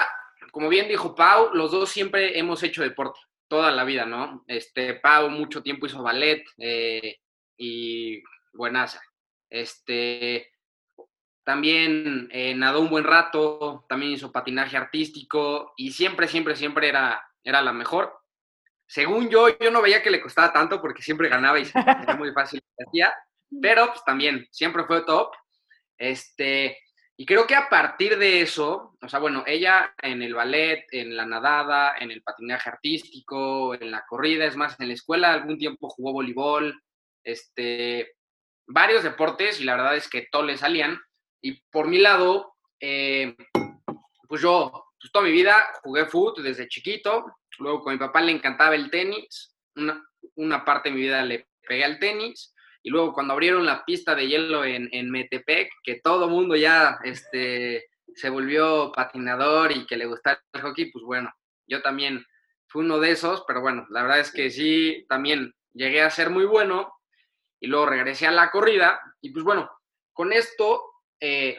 como 0.50 0.68
bien 0.68 0.88
dijo 0.88 1.14
Pau, 1.14 1.50
los 1.52 1.70
dos 1.70 1.90
siempre 1.90 2.38
hemos 2.38 2.62
hecho 2.62 2.82
deporte, 2.82 3.20
toda 3.48 3.70
la 3.70 3.84
vida, 3.84 4.06
¿no? 4.06 4.42
Este, 4.46 4.94
Pau 4.94 5.28
mucho 5.28 5.62
tiempo 5.62 5.86
hizo 5.86 6.02
ballet 6.02 6.42
eh, 6.58 7.18
y 7.56 8.22
buenaza. 8.54 9.00
Este, 9.50 10.51
también 11.44 12.28
eh, 12.30 12.54
nadó 12.54 12.80
un 12.80 12.90
buen 12.90 13.04
rato, 13.04 13.84
también 13.88 14.12
hizo 14.12 14.32
patinaje 14.32 14.76
artístico 14.76 15.74
y 15.76 15.92
siempre, 15.92 16.28
siempre, 16.28 16.56
siempre 16.56 16.88
era, 16.88 17.22
era 17.42 17.60
la 17.62 17.72
mejor. 17.72 18.12
Según 18.86 19.28
yo, 19.28 19.48
yo 19.58 19.70
no 19.70 19.82
veía 19.82 20.02
que 20.02 20.10
le 20.10 20.20
costaba 20.20 20.52
tanto 20.52 20.80
porque 20.80 21.02
siempre 21.02 21.28
ganaba 21.28 21.58
y 21.58 21.66
era 21.74 22.16
muy 22.16 22.32
fácil 22.32 22.62
hacía, 22.78 23.14
pero 23.60 23.88
pues 23.88 24.04
también 24.04 24.46
siempre 24.50 24.84
fue 24.84 25.04
top. 25.04 25.32
Este, 25.96 26.78
y 27.16 27.26
creo 27.26 27.46
que 27.46 27.54
a 27.54 27.68
partir 27.68 28.18
de 28.18 28.40
eso, 28.40 28.96
o 29.00 29.08
sea, 29.08 29.18
bueno, 29.18 29.44
ella 29.46 29.94
en 30.02 30.22
el 30.22 30.34
ballet, 30.34 30.86
en 30.90 31.16
la 31.16 31.26
nadada, 31.26 31.94
en 31.98 32.10
el 32.10 32.22
patinaje 32.22 32.68
artístico, 32.68 33.74
en 33.74 33.90
la 33.90 34.04
corrida, 34.06 34.44
es 34.44 34.56
más, 34.56 34.78
en 34.80 34.88
la 34.88 34.94
escuela 34.94 35.32
algún 35.32 35.58
tiempo 35.58 35.88
jugó 35.88 36.12
voleibol, 36.12 36.82
este, 37.24 38.14
varios 38.66 39.02
deportes 39.02 39.60
y 39.60 39.64
la 39.64 39.76
verdad 39.76 39.96
es 39.96 40.08
que 40.08 40.28
todos 40.30 40.46
le 40.46 40.56
salían. 40.56 41.00
Y 41.42 41.60
por 41.70 41.88
mi 41.88 41.98
lado, 41.98 42.54
eh, 42.80 43.36
pues 44.28 44.40
yo, 44.40 44.70
pues 44.98 45.12
toda 45.12 45.24
mi 45.24 45.32
vida 45.32 45.56
jugué 45.82 46.06
fútbol 46.06 46.42
desde 46.42 46.68
chiquito. 46.68 47.26
Luego 47.58 47.82
con 47.82 47.92
mi 47.92 47.98
papá 47.98 48.20
le 48.20 48.32
encantaba 48.32 48.74
el 48.74 48.90
tenis. 48.90 49.54
Una, 49.76 50.02
una, 50.36 50.64
parte 50.64 50.88
de 50.88 50.94
mi 50.94 51.02
vida 51.02 51.22
le 51.24 51.48
pegué 51.66 51.84
al 51.84 51.98
tenis. 51.98 52.54
Y 52.82 52.90
luego 52.90 53.12
cuando 53.12 53.34
abrieron 53.34 53.66
la 53.66 53.84
pista 53.84 54.14
de 54.14 54.26
hielo 54.26 54.64
en, 54.64 54.88
en 54.92 55.10
Metepec, 55.10 55.70
que 55.82 56.00
todo 56.00 56.28
mundo 56.28 56.56
ya 56.56 56.98
este, 57.04 57.84
se 58.14 58.30
volvió 58.30 58.92
patinador 58.92 59.72
y 59.72 59.86
que 59.86 59.96
le 59.96 60.06
gustaba 60.06 60.42
el 60.52 60.62
hockey, 60.62 60.90
pues 60.90 61.04
bueno, 61.04 61.32
yo 61.66 61.82
también 61.82 62.24
fui 62.66 62.84
uno 62.84 62.98
de 62.98 63.12
esos, 63.12 63.44
pero 63.46 63.60
bueno, 63.60 63.86
la 63.90 64.02
verdad 64.02 64.20
es 64.20 64.32
que 64.32 64.50
sí, 64.50 65.04
también 65.08 65.54
llegué 65.72 66.02
a 66.02 66.10
ser 66.10 66.30
muy 66.30 66.44
bueno 66.44 66.92
y 67.60 67.66
luego 67.66 67.86
regresé 67.86 68.26
a 68.26 68.32
la 68.32 68.50
corrida 68.50 69.00
y 69.20 69.30
pues 69.30 69.44
bueno, 69.44 69.70
con 70.12 70.32
esto 70.32 70.91
eh, 71.24 71.56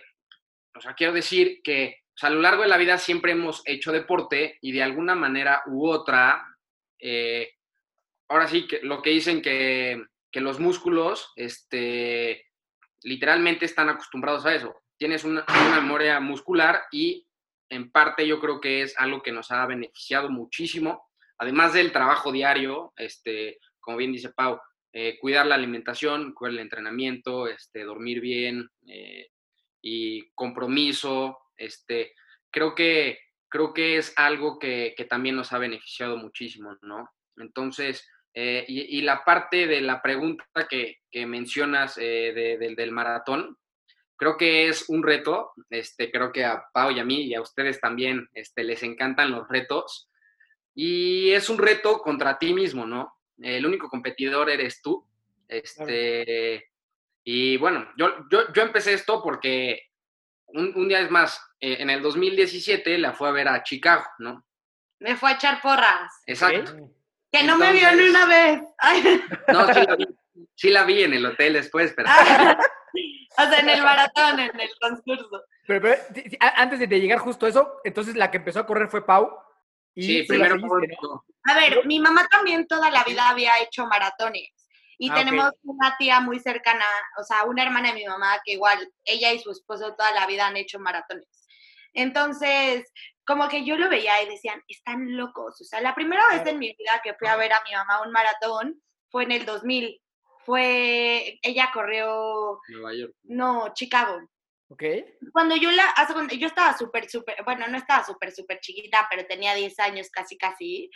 o 0.76 0.82
sea, 0.82 0.94
quiero 0.94 1.14
decir 1.14 1.62
que 1.64 2.02
a 2.22 2.30
lo 2.30 2.42
largo 2.42 2.64
de 2.64 2.68
la 2.68 2.78
vida 2.78 2.98
siempre 2.98 3.32
hemos 3.32 3.62
hecho 3.66 3.94
deporte 3.94 4.58
y 4.62 4.74
de 4.74 4.84
alguna 4.84 5.16
manera 5.16 5.64
u 5.68 5.88
otra, 5.88 6.46
eh, 7.00 7.54
ahora 8.28 8.48
sí, 8.48 8.68
que 8.68 8.82
lo 8.84 9.02
que 9.02 9.12
dicen 9.12 9.42
que, 9.42 10.04
los 10.34 10.60
músculos, 10.60 11.32
este, 11.38 12.48
literalmente 13.04 13.66
están 13.66 13.88
acostumbrados 13.88 14.46
a 14.46 14.54
eso. 14.54 14.76
Tienes 14.98 15.24
una, 15.24 15.46
memoria 15.76 16.20
muscular 16.20 16.82
y 16.92 17.26
en 17.70 17.90
parte 17.92 18.28
yo 18.28 18.40
creo 18.42 18.60
que 18.60 18.82
es 18.82 18.98
algo 18.98 19.22
que 19.22 19.32
nos 19.32 19.52
ha 19.52 19.66
beneficiado 19.66 20.30
muchísimo, 20.30 21.08
además 21.38 21.74
del 21.74 21.92
trabajo 21.92 22.32
diario, 22.32 22.94
este, 22.98 23.60
como 23.80 23.98
bien 23.98 24.12
dice 24.12 24.34
Pau, 24.34 24.60
eh, 24.92 25.18
cuidar 25.20 25.46
la 25.46 25.56
alimentación, 25.56 26.34
cuidar 26.34 26.54
el 26.54 26.60
entrenamiento, 26.60 27.48
este, 27.48 27.84
dormir 27.84 28.20
bien, 28.20 28.70
y 29.84 30.32
compromiso. 30.32 31.38
Este, 31.56 32.14
creo, 32.50 32.74
que, 32.74 33.20
creo 33.50 33.74
que 33.74 33.98
es 33.98 34.14
algo 34.16 34.58
que, 34.58 34.96
también 35.08 35.36
nos 35.36 35.54
ha 35.54 35.60
beneficiado 35.60 36.18
muchísimo, 36.18 36.76
¿no? 36.82 37.12
Entonces, 37.38 38.10
eh, 38.34 38.66
y, 38.68 39.02
la 39.02 39.24
parte 39.24 39.68
de 39.68 39.82
la 39.82 40.02
pregunta 40.02 40.46
que, 40.68 41.02
mencionas 41.28 42.00
eh, 42.02 42.58
del 42.76 42.92
maratón, 42.92 43.58
creo 44.16 44.38
que 44.38 44.68
es 44.70 44.90
un 44.90 45.04
reto. 45.04 45.52
Este, 45.70 46.10
creo 46.10 46.32
que 46.32 46.46
a 46.46 46.64
Pau 46.74 46.90
y 46.90 47.00
a 47.00 47.06
mí 47.06 47.24
y 47.24 47.36
a 47.36 47.42
ustedes 47.42 47.80
también 47.80 48.28
este, 48.34 48.64
les 48.64 48.82
encantan 48.82 49.32
los 49.32 49.48
retos. 49.48 50.10
Y 50.74 51.32
es 51.32 51.50
un 51.50 51.60
reto 51.60 52.00
contra 52.00 52.40
ti 52.40 52.54
mismo, 52.54 52.88
¿no? 52.88 53.14
El 53.38 53.66
único 53.66 53.90
competidor 53.90 54.50
eres 54.50 54.82
tú. 54.82 55.06
Este, 55.48 56.72
y 57.24 57.58
bueno, 57.58 57.88
yo, 57.98 58.28
yo, 58.30 58.52
yo 58.54 58.62
empecé 58.62 58.94
esto 58.94 59.22
porque 59.24 59.90
un, 60.48 60.88
día 60.88 61.00
es 61.00 61.10
más, 61.10 61.40
eh, 61.60 61.78
en 61.80 61.90
el 61.90 62.02
2017 62.02 62.98
la 62.98 63.14
fue 63.14 63.30
a 63.30 63.32
ver 63.32 63.48
a 63.48 63.64
Chicago, 63.64 64.06
¿no? 64.20 64.46
Me 65.00 65.16
fue 65.16 65.32
a 65.32 65.34
echar 65.34 65.62
porras. 65.62 66.12
Exacto. 66.26 66.92
Que 67.32 67.44
no 67.44 67.58
me 67.58 67.72
vio 67.72 67.92
ni 67.96 68.10
una 68.10 68.26
vez. 68.26 68.62
No, 69.48 69.68
sí 70.56 70.70
la, 70.70 70.84
vi, 70.84 71.04
en 71.04 71.14
el 71.14 71.26
hotel 71.26 71.54
después, 71.54 71.94
pero... 71.96 72.10
o 73.38 73.44
sea, 73.44 73.60
en 73.60 73.70
el 73.70 73.82
maratón, 73.82 74.40
en 74.40 74.60
el 74.60 74.70
transcurso. 74.80 75.44
Pero, 75.66 75.96
antes 76.56 76.80
de 76.80 76.88
llegar 76.88 77.20
justo 77.20 77.46
a 77.46 77.50
eso, 77.50 77.82
entonces 77.84 78.16
la 78.16 78.30
que 78.30 78.38
empezó 78.38 78.60
a 78.60 78.66
correr 78.68 78.88
fue 78.90 79.06
Pau. 79.06 79.32
Y 79.96 80.04
sí, 80.04 80.24
primero. 80.24 80.56
A 81.46 81.56
ver, 81.56 81.86
mi 81.86 82.00
mamá 82.00 82.28
también 82.28 82.68
toda 82.68 82.90
la 82.92 83.04
vida 83.04 83.30
había 83.30 83.60
hecho 83.62 83.86
maratones. 83.88 84.53
Y 85.04 85.10
ah, 85.10 85.16
tenemos 85.16 85.52
una 85.64 85.98
tía 85.98 86.22
muy 86.22 86.40
cercana, 86.40 86.86
o 87.20 87.24
sea, 87.26 87.44
una 87.44 87.62
hermana 87.62 87.90
de 87.90 87.96
mi 87.96 88.06
mamá 88.06 88.40
que 88.46 88.54
igual 88.54 88.90
ella 89.04 89.34
y 89.34 89.40
su 89.40 89.52
esposo 89.52 89.96
toda 89.96 90.14
la 90.14 90.26
vida 90.28 90.48
han 90.48 90.56
hecho 90.56 90.80
maratones. 90.80 91.46
Entonces, 91.92 92.90
como 93.26 93.50
que 93.50 93.66
yo 93.66 93.76
lo 93.76 93.90
veía 93.90 94.24
y 94.24 94.30
decían, 94.30 94.62
están 94.66 95.18
locos. 95.18 95.60
O 95.60 95.66
sea, 95.66 95.82
la 95.82 95.94
primera 95.94 96.26
vez 96.30 96.48
en 96.48 96.58
mi 96.58 96.68
vida 96.68 97.02
que 97.04 97.16
fui 97.16 97.28
a 97.28 97.36
ver 97.36 97.52
a 97.52 97.62
mi 97.68 97.74
mamá 97.74 98.02
un 98.02 98.14
maratón 98.14 98.82
fue 99.10 99.24
en 99.24 99.34
el 99.34 99.46
2000. 99.46 100.02
Fue, 100.46 101.38
ella 101.42 101.70
corrió... 101.74 102.62
Nueva 102.70 102.94
York. 102.96 103.14
No, 103.24 103.74
Chicago. 103.74 104.22
Ok. 104.70 104.84
Cuando 105.34 105.58
yo 105.58 105.70
la, 105.70 105.94
yo 106.38 106.48
estaba 106.48 106.78
súper, 106.78 107.10
súper, 107.10 107.44
bueno, 107.44 107.68
no 107.68 107.78
estaba 107.78 108.06
súper, 108.06 108.32
súper 108.32 108.62
chiquita, 108.62 109.06
pero 109.10 109.28
tenía 109.28 109.54
10 109.54 109.80
años 109.80 110.10
casi, 110.10 110.38
casi. 110.38 110.90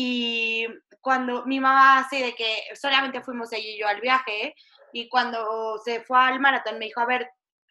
Y 0.00 0.64
cuando 1.00 1.44
mi 1.44 1.58
mamá 1.58 1.98
así 1.98 2.22
de 2.22 2.32
que 2.36 2.62
solamente 2.80 3.20
fuimos 3.20 3.52
ella 3.52 3.68
y 3.68 3.80
yo 3.80 3.88
al 3.88 4.00
viaje, 4.00 4.54
y 4.92 5.08
cuando 5.08 5.76
se 5.84 6.02
fue 6.04 6.20
al 6.20 6.38
maratón 6.38 6.78
me 6.78 6.84
dijo, 6.84 7.00
a 7.00 7.06
ver, 7.06 7.28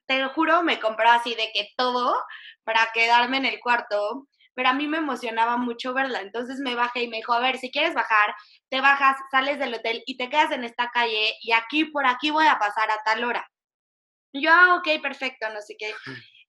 te 0.08 0.20
lo 0.20 0.32
juro, 0.32 0.62
me 0.62 0.78
compró 0.78 1.10
así 1.10 1.36
de 1.36 1.50
que 1.54 1.70
todo 1.78 2.22
para 2.66 2.90
quedarme 2.94 3.38
en 3.38 3.46
el 3.46 3.62
cuarto, 3.62 4.28
pero 4.54 4.68
a 4.68 4.74
mí 4.74 4.88
me 4.88 4.98
emocionaba 4.98 5.56
mucho 5.56 5.94
verla. 5.94 6.20
Entonces 6.20 6.60
me 6.60 6.76
bajé 6.76 7.04
y 7.04 7.08
me 7.08 7.18
dijo, 7.18 7.32
a 7.32 7.40
ver, 7.40 7.60
si 7.60 7.72
quieres 7.72 7.94
bajar, 7.94 8.36
te 8.68 8.82
bajas, 8.82 9.16
sales 9.32 9.58
del 9.58 9.76
hotel 9.76 10.04
y 10.06 10.18
te 10.18 10.30
quedas 10.30 10.52
en 10.52 10.66
esta 10.66 10.92
calle 10.92 11.34
y 11.42 11.54
aquí, 11.54 11.86
por 11.86 12.06
aquí 12.06 12.30
voy 12.30 12.48
a 12.48 12.60
pasar 12.60 12.92
a 12.92 13.02
tal 13.06 13.24
hora. 13.24 13.50
Y 14.34 14.42
yo, 14.42 14.52
ah, 14.52 14.76
ok, 14.76 15.02
perfecto, 15.02 15.48
no 15.54 15.62
sé 15.62 15.78
qué. 15.80 15.94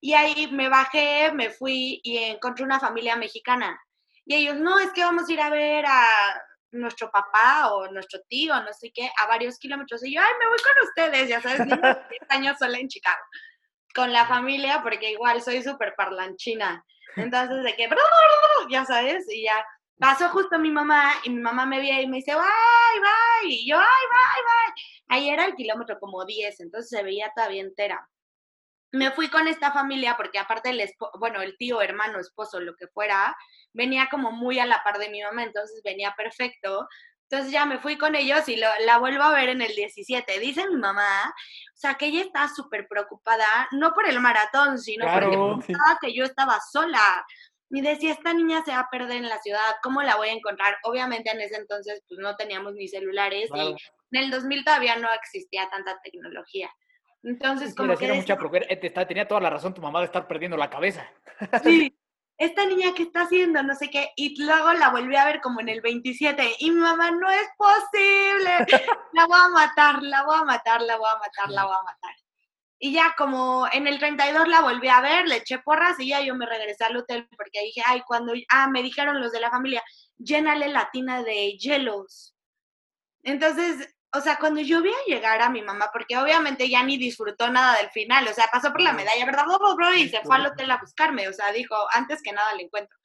Y 0.01 0.11
ahí 0.11 0.49
me 0.51 0.67
bajé, 0.67 1.31
me 1.31 1.51
fui 1.51 2.01
y 2.03 2.17
encontré 2.17 2.65
una 2.65 2.81
familia 2.81 3.15
mexicana. 3.15 3.79
Y 4.29 4.35
ellos, 4.35 4.57
no, 4.57 4.77
es 4.77 4.91
que 4.91 5.03
vamos 5.03 5.27
a 5.27 5.33
ir 5.33 5.41
a 5.41 5.49
ver 5.49 5.83
a 5.87 6.05
nuestro 6.71 7.09
papá 7.09 7.73
o 7.73 7.91
nuestro 7.91 8.19
tío, 8.29 8.53
no 8.61 8.71
sé 8.73 8.91
qué, 8.93 9.09
a 9.23 9.25
varios 9.25 9.57
kilómetros. 9.57 10.05
Y 10.05 10.13
yo, 10.13 10.21
ay, 10.21 10.33
me 10.39 10.47
voy 10.47 10.57
con 10.59 10.87
ustedes, 10.87 11.29
ya 11.29 11.41
sabes, 11.41 11.65
10 11.65 11.81
años 12.29 12.55
sola 12.59 12.77
en 12.77 12.87
Chicago, 12.87 13.23
con 13.95 14.13
la 14.13 14.27
familia, 14.27 14.83
porque 14.83 15.13
igual 15.13 15.41
soy 15.41 15.63
súper 15.63 15.95
parlanchina. 15.97 16.85
Entonces, 17.15 17.63
de 17.63 17.75
que, 17.75 17.89
ya 18.69 18.85
sabes, 18.85 19.25
y 19.33 19.45
ya 19.45 19.65
pasó 19.97 20.29
justo 20.29 20.59
mi 20.59 20.69
mamá 20.69 21.11
y 21.23 21.31
mi 21.31 21.41
mamá 21.41 21.65
me 21.65 21.79
ve 21.79 22.03
y 22.03 22.07
me 22.07 22.17
dice, 22.17 22.35
bye, 22.35 22.99
bye, 23.01 23.49
y 23.49 23.67
yo, 23.67 23.79
ay, 23.79 23.83
bye, 24.11 24.43
bye. 24.43 24.83
Ahí 25.07 25.29
era 25.31 25.45
el 25.45 25.55
kilómetro 25.55 25.99
como 25.99 26.23
10, 26.23 26.59
entonces 26.59 26.87
se 26.87 27.03
veía 27.03 27.31
todavía 27.35 27.63
entera 27.63 28.07
me 28.91 29.11
fui 29.11 29.29
con 29.29 29.47
esta 29.47 29.71
familia 29.71 30.15
porque 30.17 30.39
aparte 30.39 30.69
el 30.71 30.81
bueno, 31.19 31.41
el 31.41 31.55
tío, 31.57 31.81
hermano, 31.81 32.19
esposo, 32.19 32.59
lo 32.59 32.75
que 32.75 32.87
fuera, 32.87 33.35
venía 33.73 34.07
como 34.09 34.31
muy 34.31 34.59
a 34.59 34.65
la 34.65 34.81
par 34.83 34.97
de 34.97 35.09
mi 35.09 35.21
mamá, 35.21 35.43
entonces 35.43 35.81
venía 35.83 36.13
perfecto 36.17 36.87
Entonces 37.31 37.51
ya 37.51 37.63
me 37.67 37.77
fui 37.77 37.95
con 37.95 38.15
ellos 38.15 38.49
y 38.49 38.55
lo- 38.55 38.67
la 38.87 38.97
vuelvo 38.97 39.21
a 39.21 39.31
ver 39.31 39.49
en 39.49 39.61
el 39.61 39.75
17. 39.75 40.39
Dice 40.39 40.67
mi 40.67 40.77
mamá, 40.77 41.25
o 41.29 41.77
sea, 41.77 41.93
que 41.93 42.07
ella 42.07 42.21
está 42.23 42.47
súper 42.47 42.87
preocupada, 42.87 43.67
no 43.71 43.93
por 43.93 44.09
el 44.09 44.19
maratón, 44.19 44.79
sino 44.79 45.05
porque 45.05 45.27
Claro. 45.27 45.59
pensaba 45.59 45.99
que 46.01 46.11
yo 46.15 46.23
estaba 46.25 46.59
sola. 46.71 47.23
Y 47.69 47.81
decía, 47.81 48.13
esta 48.13 48.33
niña 48.33 48.63
se 48.65 48.71
va 48.71 48.79
a 48.79 48.89
perder 48.89 49.17
en 49.17 49.29
la 49.29 49.37
ciudad, 49.37 49.75
¿cómo 49.83 50.01
la 50.01 50.15
voy 50.15 50.29
a 50.29 50.33
encontrar? 50.33 50.79
Obviamente 50.81 51.29
en 51.29 51.39
ese 51.41 51.57
entonces 51.57 52.01
pues 52.07 52.19
no 52.19 52.35
teníamos 52.35 52.73
ni 52.73 52.87
celulares 52.87 53.51
Claro. 53.51 53.75
y 54.11 54.17
en 54.17 54.23
el 54.23 54.31
2000 54.31 54.63
todavía 54.65 54.95
no 54.95 55.13
existía 55.13 55.69
tanta 55.69 55.99
tecnología. 56.01 56.71
Entonces, 57.23 57.69
Sí, 57.69 57.75
como 57.75 57.97
que 57.97 58.13
mucha. 58.13 58.37
Eh, 58.69 59.05
tenía 59.07 59.27
toda 59.27 59.41
la 59.41 59.49
razón 59.49 59.73
tu 59.73 59.81
mamá 59.81 59.99
de 59.99 60.05
estar 60.05 60.27
perdiendo 60.27 60.57
la 60.57 60.69
cabeza. 60.69 61.05
sí, 61.63 61.95
esta 62.37 62.65
niña 62.65 62.93
que 62.95 63.03
está 63.03 63.23
haciendo, 63.23 63.61
no 63.63 63.75
sé 63.75 63.89
qué, 63.89 64.11
y 64.15 64.41
luego 64.41 64.71
la 64.73 64.89
volví 64.89 65.15
a 65.17 65.25
ver 65.25 65.41
como 65.41 65.59
en 65.59 65.67
el 65.67 65.81
27, 65.81 66.55
y 66.59 66.71
mi 66.71 66.79
mamá, 66.79 67.11
no 67.11 67.29
es 67.29 67.47
posible, 67.57 68.65
la 69.13 69.25
voy 69.25 69.37
a 69.37 69.49
matar, 69.49 70.01
la 70.01 70.23
voy 70.23 70.37
a 70.39 70.45
matar, 70.45 70.81
la 70.81 70.97
voy 70.97 71.09
a 71.09 71.17
matar, 71.19 71.49
la 71.49 71.65
voy 71.65 71.75
a 71.75 71.83
matar. 71.83 72.15
Y 72.81 72.93
ya 72.93 73.13
como 73.17 73.67
en 73.73 73.87
el 73.87 73.99
32 73.99 74.47
la 74.47 74.61
volví 74.61 74.87
a 74.87 75.01
ver, 75.01 75.27
le 75.27 75.37
eché 75.37 75.59
porras 75.59 75.99
y 75.99 76.07
ya 76.07 76.21
yo 76.21 76.33
me 76.33 76.45
regresé 76.45 76.85
al 76.85 76.95
hotel 76.95 77.27
porque 77.35 77.61
dije, 77.61 77.81
ay, 77.85 78.03
cuando, 78.07 78.31
ah, 78.49 78.69
me 78.69 78.81
dijeron 78.81 79.19
los 79.19 79.33
de 79.33 79.41
la 79.41 79.51
familia, 79.51 79.83
llénale 80.17 80.69
la 80.69 80.89
tina 80.89 81.21
de 81.21 81.57
hielos. 81.57 82.37
Entonces, 83.23 83.93
o 84.11 84.21
sea, 84.21 84.37
cuando 84.37 84.61
yo 84.61 84.81
vi 84.81 84.89
a 84.89 85.05
llegar 85.07 85.41
a 85.41 85.49
mi 85.49 85.61
mamá, 85.61 85.89
porque 85.93 86.17
obviamente 86.17 86.67
ya 86.67 86.83
ni 86.83 86.97
disfrutó 86.97 87.49
nada 87.49 87.77
del 87.77 87.89
final, 87.91 88.27
o 88.27 88.33
sea, 88.33 88.47
pasó 88.51 88.71
por 88.71 88.81
la 88.81 88.93
medalla, 88.93 89.25
¿verdad? 89.25 89.45
Y 89.95 90.09
se 90.09 90.21
fue 90.21 90.35
al 90.35 90.47
hotel 90.47 90.71
a 90.71 90.79
buscarme, 90.79 91.27
o 91.27 91.33
sea, 91.33 91.51
dijo, 91.51 91.75
antes 91.93 92.21
que 92.23 92.31
nada 92.31 92.53
le 92.55 92.63
encuentro. 92.63 92.97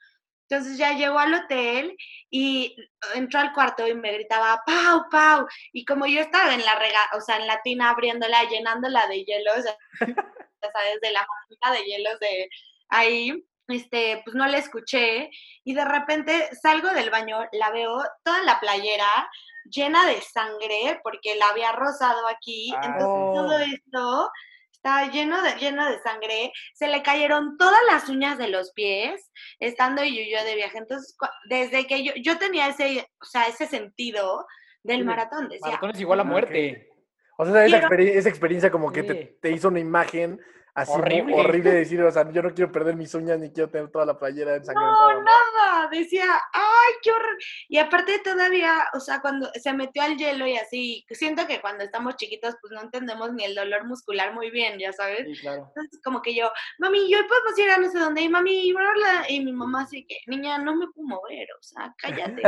Entonces 0.49 0.79
ya 0.79 0.93
llegó 0.93 1.19
al 1.19 1.35
hotel 1.35 1.97
y 2.31 2.77
entró 3.15 3.41
al 3.41 3.53
cuarto 3.53 3.87
y 3.87 3.95
me 3.95 4.13
gritaba, 4.13 4.63
Pau, 4.67 5.07
Pau. 5.11 5.47
Y 5.73 5.85
como 5.85 6.07
yo 6.07 6.21
estaba 6.21 6.55
en 6.55 6.65
la 6.65 6.79
rega, 6.79 6.99
o 7.15 7.21
sea, 7.21 7.37
en 7.37 7.47
la 7.47 7.61
tina 7.63 7.91
abriéndola, 7.91 8.45
llenándola 8.45 9.07
de 9.07 9.25
hielos, 9.25 9.65
ya 10.01 10.73
sabes, 10.73 11.01
de 11.03 11.13
la 11.13 11.27
manita 11.27 11.73
de 11.73 11.87
hielos 11.87 12.21
de 12.21 12.49
ahí, 12.89 13.45
este, 13.69 14.23
pues 14.25 14.37
no 14.37 14.47
la 14.47 14.59
escuché. 14.59 15.31
Y 15.65 15.75
de 15.75 15.85
repente 15.85 16.51
salgo 16.63 16.91
del 16.91 17.11
baño, 17.11 17.39
la 17.53 17.71
veo 17.71 18.03
toda 18.23 18.43
la 18.43 18.61
playera 18.61 19.29
llena 19.71 20.07
de 20.07 20.21
sangre 20.21 21.01
porque 21.03 21.35
la 21.37 21.49
había 21.49 21.73
rozado 21.73 22.27
aquí. 22.29 22.73
Ah, 22.77 22.81
Entonces 22.85 23.35
todo 23.35 23.59
esto 23.59 24.31
estaba 24.73 25.07
lleno 25.11 25.41
de, 25.43 25.53
lleno 25.57 25.87
de 25.91 25.99
sangre. 26.03 26.53
Se 26.75 26.89
le 26.89 27.03
cayeron 27.03 27.57
todas 27.57 27.81
las 27.91 28.09
uñas 28.09 28.37
de 28.39 28.49
los 28.49 28.73
pies 28.73 29.31
estando 29.59 30.05
yo, 30.05 30.21
yo 30.31 30.45
de 30.45 30.55
viaje. 30.57 30.79
Entonces, 30.79 31.17
desde 31.49 31.87
que 31.87 32.05
yo, 32.05 32.13
yo 32.17 32.39
tenía 32.39 32.69
ese, 32.69 33.09
o 33.21 33.25
sea, 33.25 33.47
ese 33.47 33.67
sentido 33.67 34.47
del 34.83 34.99
Sí, 34.99 35.05
maratón, 35.05 35.49
decía, 35.49 35.67
Maratón 35.67 35.91
es 35.93 36.01
igual 36.01 36.21
a 36.21 36.25
muerte. 36.25 36.91
O 37.39 37.45
sea, 37.47 37.65
esa, 37.65 37.79
Quiero- 37.79 37.89
experi- 37.89 38.15
esa 38.17 38.29
experiencia 38.29 38.71
como 38.71 38.93
que 38.93 39.03
te, 39.03 39.15
te 39.41 39.51
hizo 39.51 39.69
una 39.69 39.81
imagen 39.81 40.39
así 40.75 40.93
Horrible. 40.93 41.35
horrible 41.37 41.71
de 41.71 41.79
decir, 41.79 42.03
o 42.03 42.11
sea, 42.11 42.31
yo 42.31 42.43
no 42.43 42.53
quiero 42.53 42.73
perder 42.73 42.97
mis 42.97 43.15
uñas 43.15 43.39
ni 43.39 43.53
quiero 43.53 43.71
tener 43.71 43.91
toda 43.91 44.05
la 44.05 44.19
playera 44.19 44.57
ensangrentada. 44.57 45.13
No, 45.13 45.21
¿no? 45.21 45.23
nada, 45.23 45.89
decía, 45.89 46.27
ay, 46.53 46.95
qué 47.03 47.13
horror. 47.13 47.37
Y 47.69 47.79
aparte 47.79 48.19
todavía, 48.19 48.85
o 48.95 49.01
sea, 49.01 49.21
cuando 49.21 49.51
se 49.55 49.73
metió 49.73 50.03
al 50.03 50.17
hielo 50.17 50.47
y 50.47 50.57
así, 50.57 51.07
siento 51.11 51.47
que 51.47 51.61
cuando 51.61 51.85
estamos 51.85 52.17
chiquitos, 52.17 52.57
pues 52.61 52.73
no 52.73 52.83
entendemos 52.83 53.33
ni 53.33 53.45
el 53.45 53.55
dolor 53.55 53.87
muscular 53.87 54.35
muy 54.35 54.51
bien, 54.51 54.79
ya 54.79 54.93
sabes. 54.93 55.27
Sí, 55.27 55.41
claro. 55.41 55.67
Entonces, 55.69 56.01
como 56.05 56.21
que 56.23 56.35
yo, 56.35 56.51
mami, 56.79 57.11
yo 57.11 57.19
podemos 57.29 57.59
ir 57.59 57.71
a 57.71 57.79
no 57.79 57.91
sé 57.91 57.99
dónde, 57.99 58.23
y 58.23 58.29
mami, 58.29 58.73
bla, 58.73 58.93
bla", 58.95 59.25
y 59.29 59.45
mi 59.45 59.53
mamá 59.53 59.83
así 59.83 60.05
que, 60.07 60.19
niña, 60.27 60.59
no 60.59 60.75
me 60.75 60.87
puedo 60.89 61.07
mover, 61.07 61.49
o 61.59 61.63
sea, 61.63 61.95
cállate. 61.99 62.43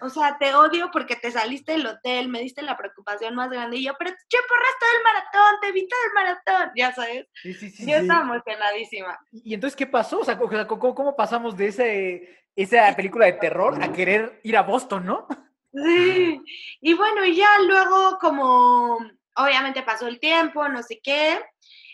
O 0.00 0.08
sea, 0.08 0.36
te 0.38 0.54
odio 0.54 0.90
porque 0.92 1.16
te 1.16 1.30
saliste 1.30 1.72
del 1.72 1.86
hotel, 1.86 2.28
me 2.28 2.40
diste 2.40 2.62
la 2.62 2.76
preocupación 2.76 3.34
más 3.34 3.50
grande, 3.50 3.76
y 3.76 3.84
yo, 3.84 3.92
pero 3.98 4.10
che, 4.10 4.38
porras 4.48 4.74
todo 4.78 4.90
el 4.96 5.04
maratón, 5.04 5.60
te 5.60 5.72
vi 5.72 5.88
todo 5.88 6.00
el 6.06 6.14
maratón, 6.14 6.72
ya 6.76 6.92
sabes. 6.92 7.26
Sí, 7.42 7.54
sí, 7.54 7.70
sí. 7.70 7.90
Yo 7.90 7.96
estaba 7.98 8.22
emocionadísima. 8.22 9.18
Y 9.32 9.54
entonces, 9.54 9.76
¿qué 9.76 9.86
pasó? 9.86 10.20
O 10.20 10.24
sea, 10.24 10.38
o 10.40 10.50
sea, 10.50 10.66
¿cómo, 10.66 10.94
cómo 10.94 11.16
pasamos 11.16 11.56
de 11.56 11.68
ese, 11.68 12.46
esa 12.54 12.94
película 12.94 13.26
de 13.26 13.34
terror 13.34 13.82
a 13.82 13.92
querer 13.92 14.40
ir 14.42 14.56
a 14.56 14.62
Boston, 14.62 15.06
no? 15.06 15.26
Sí, 15.72 16.40
y 16.80 16.94
bueno, 16.94 17.24
y 17.24 17.36
ya 17.36 17.48
luego 17.60 18.18
como 18.18 18.98
obviamente 19.36 19.82
pasó 19.82 20.06
el 20.08 20.18
tiempo, 20.18 20.66
no 20.68 20.82
sé 20.82 21.00
qué, 21.02 21.40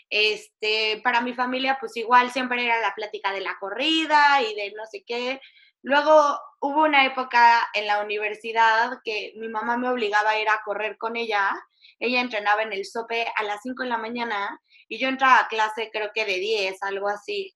este, 0.09 1.01
para 1.03 1.21
mi 1.21 1.33
familia 1.33 1.77
pues 1.79 1.95
igual 1.97 2.31
siempre 2.31 2.63
era 2.63 2.79
la 2.81 2.93
plática 2.95 3.31
de 3.31 3.41
la 3.41 3.57
corrida 3.59 4.41
y 4.41 4.55
de 4.55 4.73
no 4.75 4.85
sé 4.85 5.03
qué. 5.05 5.39
Luego 5.85 6.39
hubo 6.61 6.81
una 6.81 7.05
época 7.05 7.69
en 7.75 7.85
la 7.85 8.01
universidad 8.01 8.97
que 9.03 9.33
mi 9.37 9.47
mamá 9.47 9.77
me 9.77 9.87
obligaba 9.87 10.31
a 10.31 10.39
ir 10.39 10.49
a 10.49 10.63
correr 10.65 10.97
con 10.97 11.15
ella. 11.15 11.51
Ella 11.99 12.21
entrenaba 12.21 12.63
en 12.63 12.73
el 12.73 12.85
SOPE 12.85 13.27
a 13.35 13.43
las 13.43 13.61
5 13.61 13.83
de 13.83 13.89
la 13.89 13.99
mañana 13.99 14.59
y 14.87 14.97
yo 14.97 15.09
entraba 15.09 15.41
a 15.41 15.47
clase 15.47 15.91
creo 15.93 16.09
que 16.11 16.25
de 16.25 16.39
10, 16.39 16.81
algo 16.81 17.07
así. 17.07 17.55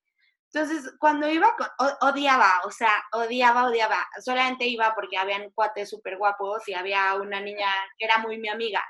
Entonces, 0.53 0.93
cuando 0.99 1.27
iba, 1.27 1.55
odiaba, 2.01 2.61
o 2.65 2.71
sea, 2.71 2.93
odiaba, 3.13 3.65
odiaba. 3.65 4.07
Solamente 4.23 4.67
iba 4.67 4.93
porque 4.93 5.17
habían 5.17 5.49
cuates 5.49 5.89
súper 5.89 6.17
guapos 6.19 6.67
y 6.67 6.75
había 6.75 7.15
una 7.15 7.41
niña 7.41 7.69
que 7.97 8.05
era 8.05 8.19
muy 8.19 8.37
mi 8.37 8.49
amiga. 8.49 8.85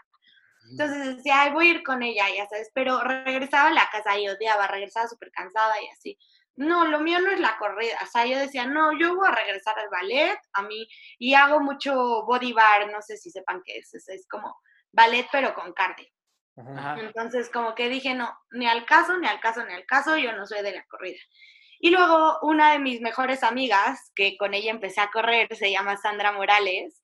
Entonces 0.70 1.16
decía, 1.16 1.44
Ay, 1.44 1.54
voy 1.54 1.68
a 1.68 1.72
ir 1.72 1.84
con 1.84 2.04
ella, 2.04 2.26
ya 2.36 2.46
sabes, 2.50 2.70
pero 2.74 3.02
regresaba 3.04 3.70
a 3.70 3.74
la 3.74 3.90
casa 3.90 4.20
y 4.20 4.28
odiaba, 4.28 4.68
regresaba 4.68 5.08
súper 5.08 5.32
cansada 5.32 5.82
y 5.82 5.88
así. 5.88 6.20
No, 6.60 6.86
lo 6.86 7.00
mío 7.00 7.22
no 7.22 7.32
es 7.32 7.40
la 7.40 7.58
corrida, 7.58 7.98
o 8.04 8.06
sea, 8.06 8.26
yo 8.26 8.38
decía, 8.38 8.66
no, 8.66 8.92
yo 9.00 9.16
voy 9.16 9.30
a 9.30 9.32
regresar 9.32 9.80
al 9.80 9.88
ballet, 9.90 10.38
a 10.52 10.62
mí, 10.64 10.86
y 11.18 11.34
hago 11.34 11.62
mucho 11.62 12.26
body 12.26 12.52
bar, 12.52 12.92
no 12.92 13.02
sé 13.02 13.16
si 13.16 13.32
sepan 13.32 13.62
qué 13.64 13.78
es, 13.78 13.94
es, 13.94 14.10
es 14.10 14.28
como 14.28 14.60
ballet 14.92 15.26
pero 15.32 15.54
con 15.54 15.72
cardio. 15.72 16.08
Ajá. 16.58 17.00
Entonces, 17.00 17.50
como 17.50 17.76
que 17.76 17.88
dije, 17.88 18.14
no, 18.14 18.38
ni 18.52 18.68
al 18.68 18.86
caso, 18.86 19.18
ni 19.18 19.26
al 19.26 19.40
caso, 19.40 19.66
ni 19.66 19.74
al 19.74 19.86
caso, 19.86 20.18
yo 20.18 20.34
no 20.34 20.46
soy 20.46 20.62
de 20.62 20.74
la 20.74 20.84
corrida. 20.88 21.20
Y 21.80 21.92
luego 21.92 22.38
una 22.42 22.74
de 22.74 22.80
mis 22.80 23.00
mejores 23.00 23.42
amigas, 23.42 24.12
que 24.14 24.36
con 24.36 24.54
ella 24.54 24.72
empecé 24.72 25.00
a 25.00 25.12
correr, 25.12 25.56
se 25.56 25.72
llama 25.72 25.96
Sandra 25.96 26.34
Morales. 26.34 27.02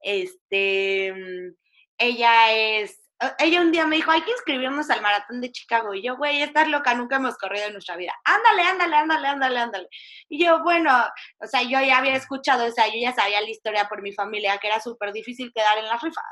Este, 0.00 1.12
mm, 1.14 1.54
ella 1.98 2.52
es, 2.52 3.05
ella 3.38 3.60
un 3.60 3.72
día 3.72 3.86
me 3.86 3.96
dijo, 3.96 4.10
hay 4.10 4.22
que 4.22 4.30
inscribirnos 4.30 4.90
al 4.90 5.00
maratón 5.02 5.40
de 5.40 5.50
Chicago. 5.50 5.94
Y 5.94 6.02
yo, 6.02 6.16
güey, 6.16 6.42
estás 6.42 6.68
loca, 6.68 6.94
nunca 6.94 7.16
hemos 7.16 7.36
corrido 7.38 7.66
en 7.66 7.72
nuestra 7.72 7.96
vida. 7.96 8.12
Ándale, 8.24 8.62
ándale, 8.62 8.96
ándale, 8.96 9.28
ándale, 9.28 9.58
ándale. 9.58 9.88
Y 10.28 10.44
yo, 10.44 10.62
bueno, 10.62 10.92
o 11.40 11.46
sea, 11.46 11.62
yo 11.62 11.80
ya 11.80 11.98
había 11.98 12.14
escuchado, 12.14 12.66
o 12.66 12.70
sea, 12.70 12.86
yo 12.88 12.94
ya 13.00 13.12
sabía 13.14 13.40
la 13.40 13.48
historia 13.50 13.88
por 13.88 14.02
mi 14.02 14.12
familia, 14.12 14.58
que 14.58 14.66
era 14.66 14.80
súper 14.80 15.12
difícil 15.12 15.52
quedar 15.54 15.78
en 15.78 15.86
las 15.86 16.02
rifas. 16.02 16.24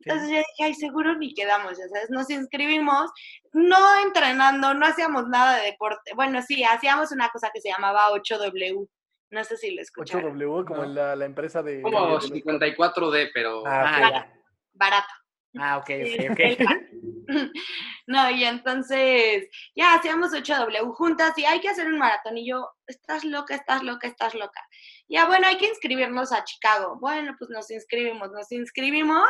Entonces 0.00 0.28
yo 0.30 0.36
dije, 0.36 0.64
ay, 0.64 0.74
seguro 0.74 1.16
ni 1.16 1.34
quedamos, 1.34 1.76
ya 1.76 1.88
sabes, 1.88 2.08
nos 2.10 2.30
inscribimos, 2.30 3.10
no 3.52 4.00
entrenando, 4.02 4.72
no 4.74 4.86
hacíamos 4.86 5.26
nada 5.28 5.56
de 5.56 5.64
deporte. 5.64 6.12
Bueno, 6.14 6.40
sí, 6.42 6.62
hacíamos 6.62 7.10
una 7.10 7.30
cosa 7.30 7.50
que 7.52 7.60
se 7.60 7.70
llamaba 7.70 8.10
8W. 8.12 8.88
No 9.30 9.44
sé 9.44 9.56
si 9.56 9.74
lo 9.74 9.82
escucharon. 9.82 10.38
8W, 10.38 10.64
como 10.66 10.84
No. 10.84 10.88
la, 10.88 11.16
la 11.16 11.24
empresa 11.24 11.62
de... 11.62 11.82
Como 11.82 12.00
de 12.06 12.12
los- 12.12 12.30
54D, 12.30 13.30
pero 13.34 13.66
Ah, 13.66 14.00
Ah. 14.14 14.26
Barato. 14.72 15.08
Ah, 15.56 15.78
ok, 15.78 15.90
ok, 15.90 16.30
ok. 16.32 16.40
No, 18.06 18.30
y 18.30 18.42
entonces 18.44 19.48
ya 19.76 19.92
hacíamos 19.94 20.32
8W 20.32 20.94
juntas 20.94 21.36
y 21.36 21.44
hay 21.44 21.60
que 21.60 21.68
hacer 21.68 21.86
un 21.88 21.98
maratón. 21.98 22.38
Y 22.38 22.48
yo, 22.48 22.70
estás 22.86 23.22
loca, 23.22 23.54
estás 23.54 23.82
loca, 23.82 24.08
estás 24.08 24.34
loca. 24.34 24.62
Ya, 25.08 25.26
bueno, 25.26 25.46
hay 25.46 25.58
que 25.58 25.66
inscribirnos 25.68 26.32
a 26.32 26.42
Chicago. 26.42 26.96
Bueno, 27.00 27.34
pues 27.38 27.50
nos 27.50 27.70
inscribimos, 27.70 28.30
nos 28.30 28.50
inscribimos 28.50 29.28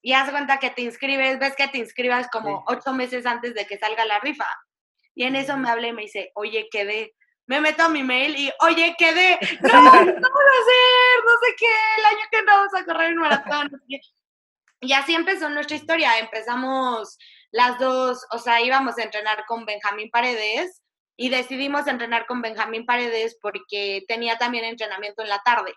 y 0.00 0.14
haz 0.14 0.30
cuenta 0.30 0.58
que 0.58 0.70
te 0.70 0.80
inscribes, 0.80 1.38
ves 1.38 1.54
que 1.56 1.68
te 1.68 1.76
inscribas 1.78 2.28
como 2.30 2.58
Sí. 2.60 2.64
ocho 2.68 2.94
meses 2.94 3.26
antes 3.26 3.54
de 3.54 3.66
que 3.66 3.76
salga 3.76 4.06
la 4.06 4.18
rifa. 4.20 4.46
Y 5.14 5.24
en 5.24 5.36
eso 5.36 5.56
me 5.58 5.68
habla 5.68 5.88
y 5.88 5.92
me 5.92 6.02
dice, 6.02 6.30
oye, 6.36 6.68
quedé. 6.70 7.14
Me 7.46 7.60
meto 7.60 7.82
a 7.84 7.88
mi 7.90 8.02
mail 8.02 8.34
y, 8.34 8.50
oye, 8.60 8.94
quedé. 8.98 9.38
No, 9.60 9.68
¿qué 9.68 9.76
vamos 9.76 10.14
a 10.14 10.62
hacer? 10.62 11.24
No 11.24 11.32
sé 11.42 11.54
qué, 11.58 11.66
el 11.98 12.04
año 12.06 12.24
que 12.30 12.42
no 12.42 12.52
vamos 12.52 12.74
a 12.74 12.84
correr 12.86 13.12
un 13.12 13.18
maratón. 13.18 13.82
Y 14.80 14.92
así 14.92 15.14
empezó 15.14 15.48
nuestra 15.48 15.76
historia. 15.76 16.18
Empezamos 16.18 17.18
las 17.50 17.78
dos, 17.78 18.24
o 18.32 18.38
sea, 18.38 18.60
íbamos 18.60 18.98
a 18.98 19.02
entrenar 19.02 19.44
con 19.46 19.64
Benjamín 19.64 20.10
Paredes 20.10 20.82
y 21.16 21.30
decidimos 21.30 21.86
entrenar 21.86 22.26
con 22.26 22.42
Benjamín 22.42 22.84
Paredes 22.84 23.38
porque 23.40 24.04
tenía 24.06 24.36
también 24.36 24.64
entrenamiento 24.64 25.22
en 25.22 25.30
la 25.30 25.40
tarde. 25.44 25.72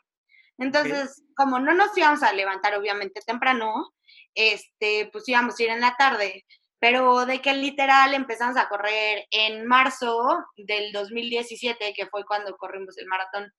Entonces, 0.58 1.24
como 1.36 1.60
no 1.60 1.74
nos 1.74 1.98
íbamos 1.98 2.22
a 2.22 2.34
levantar 2.34 2.76
obviamente 2.76 3.22
temprano, 3.26 3.94
este, 4.36 5.10
pues 5.12 5.28
íbamos 5.30 5.58
a 5.58 5.64
ir 5.64 5.70
en 5.70 5.80
la 5.80 5.96
tarde. 5.96 6.46
Pero 6.80 7.26
de 7.26 7.42
que 7.42 7.54
literal 7.54 8.14
empezamos 8.14 8.58
a 8.58 8.68
correr 8.68 9.26
en 9.32 9.66
marzo 9.66 10.46
del 10.58 10.92
2017, 10.92 11.94
que 11.94 12.08
fue 12.08 12.26
cuando 12.26 12.56
corrimos 12.58 12.98
el 12.98 13.08
maratón. 13.08 13.52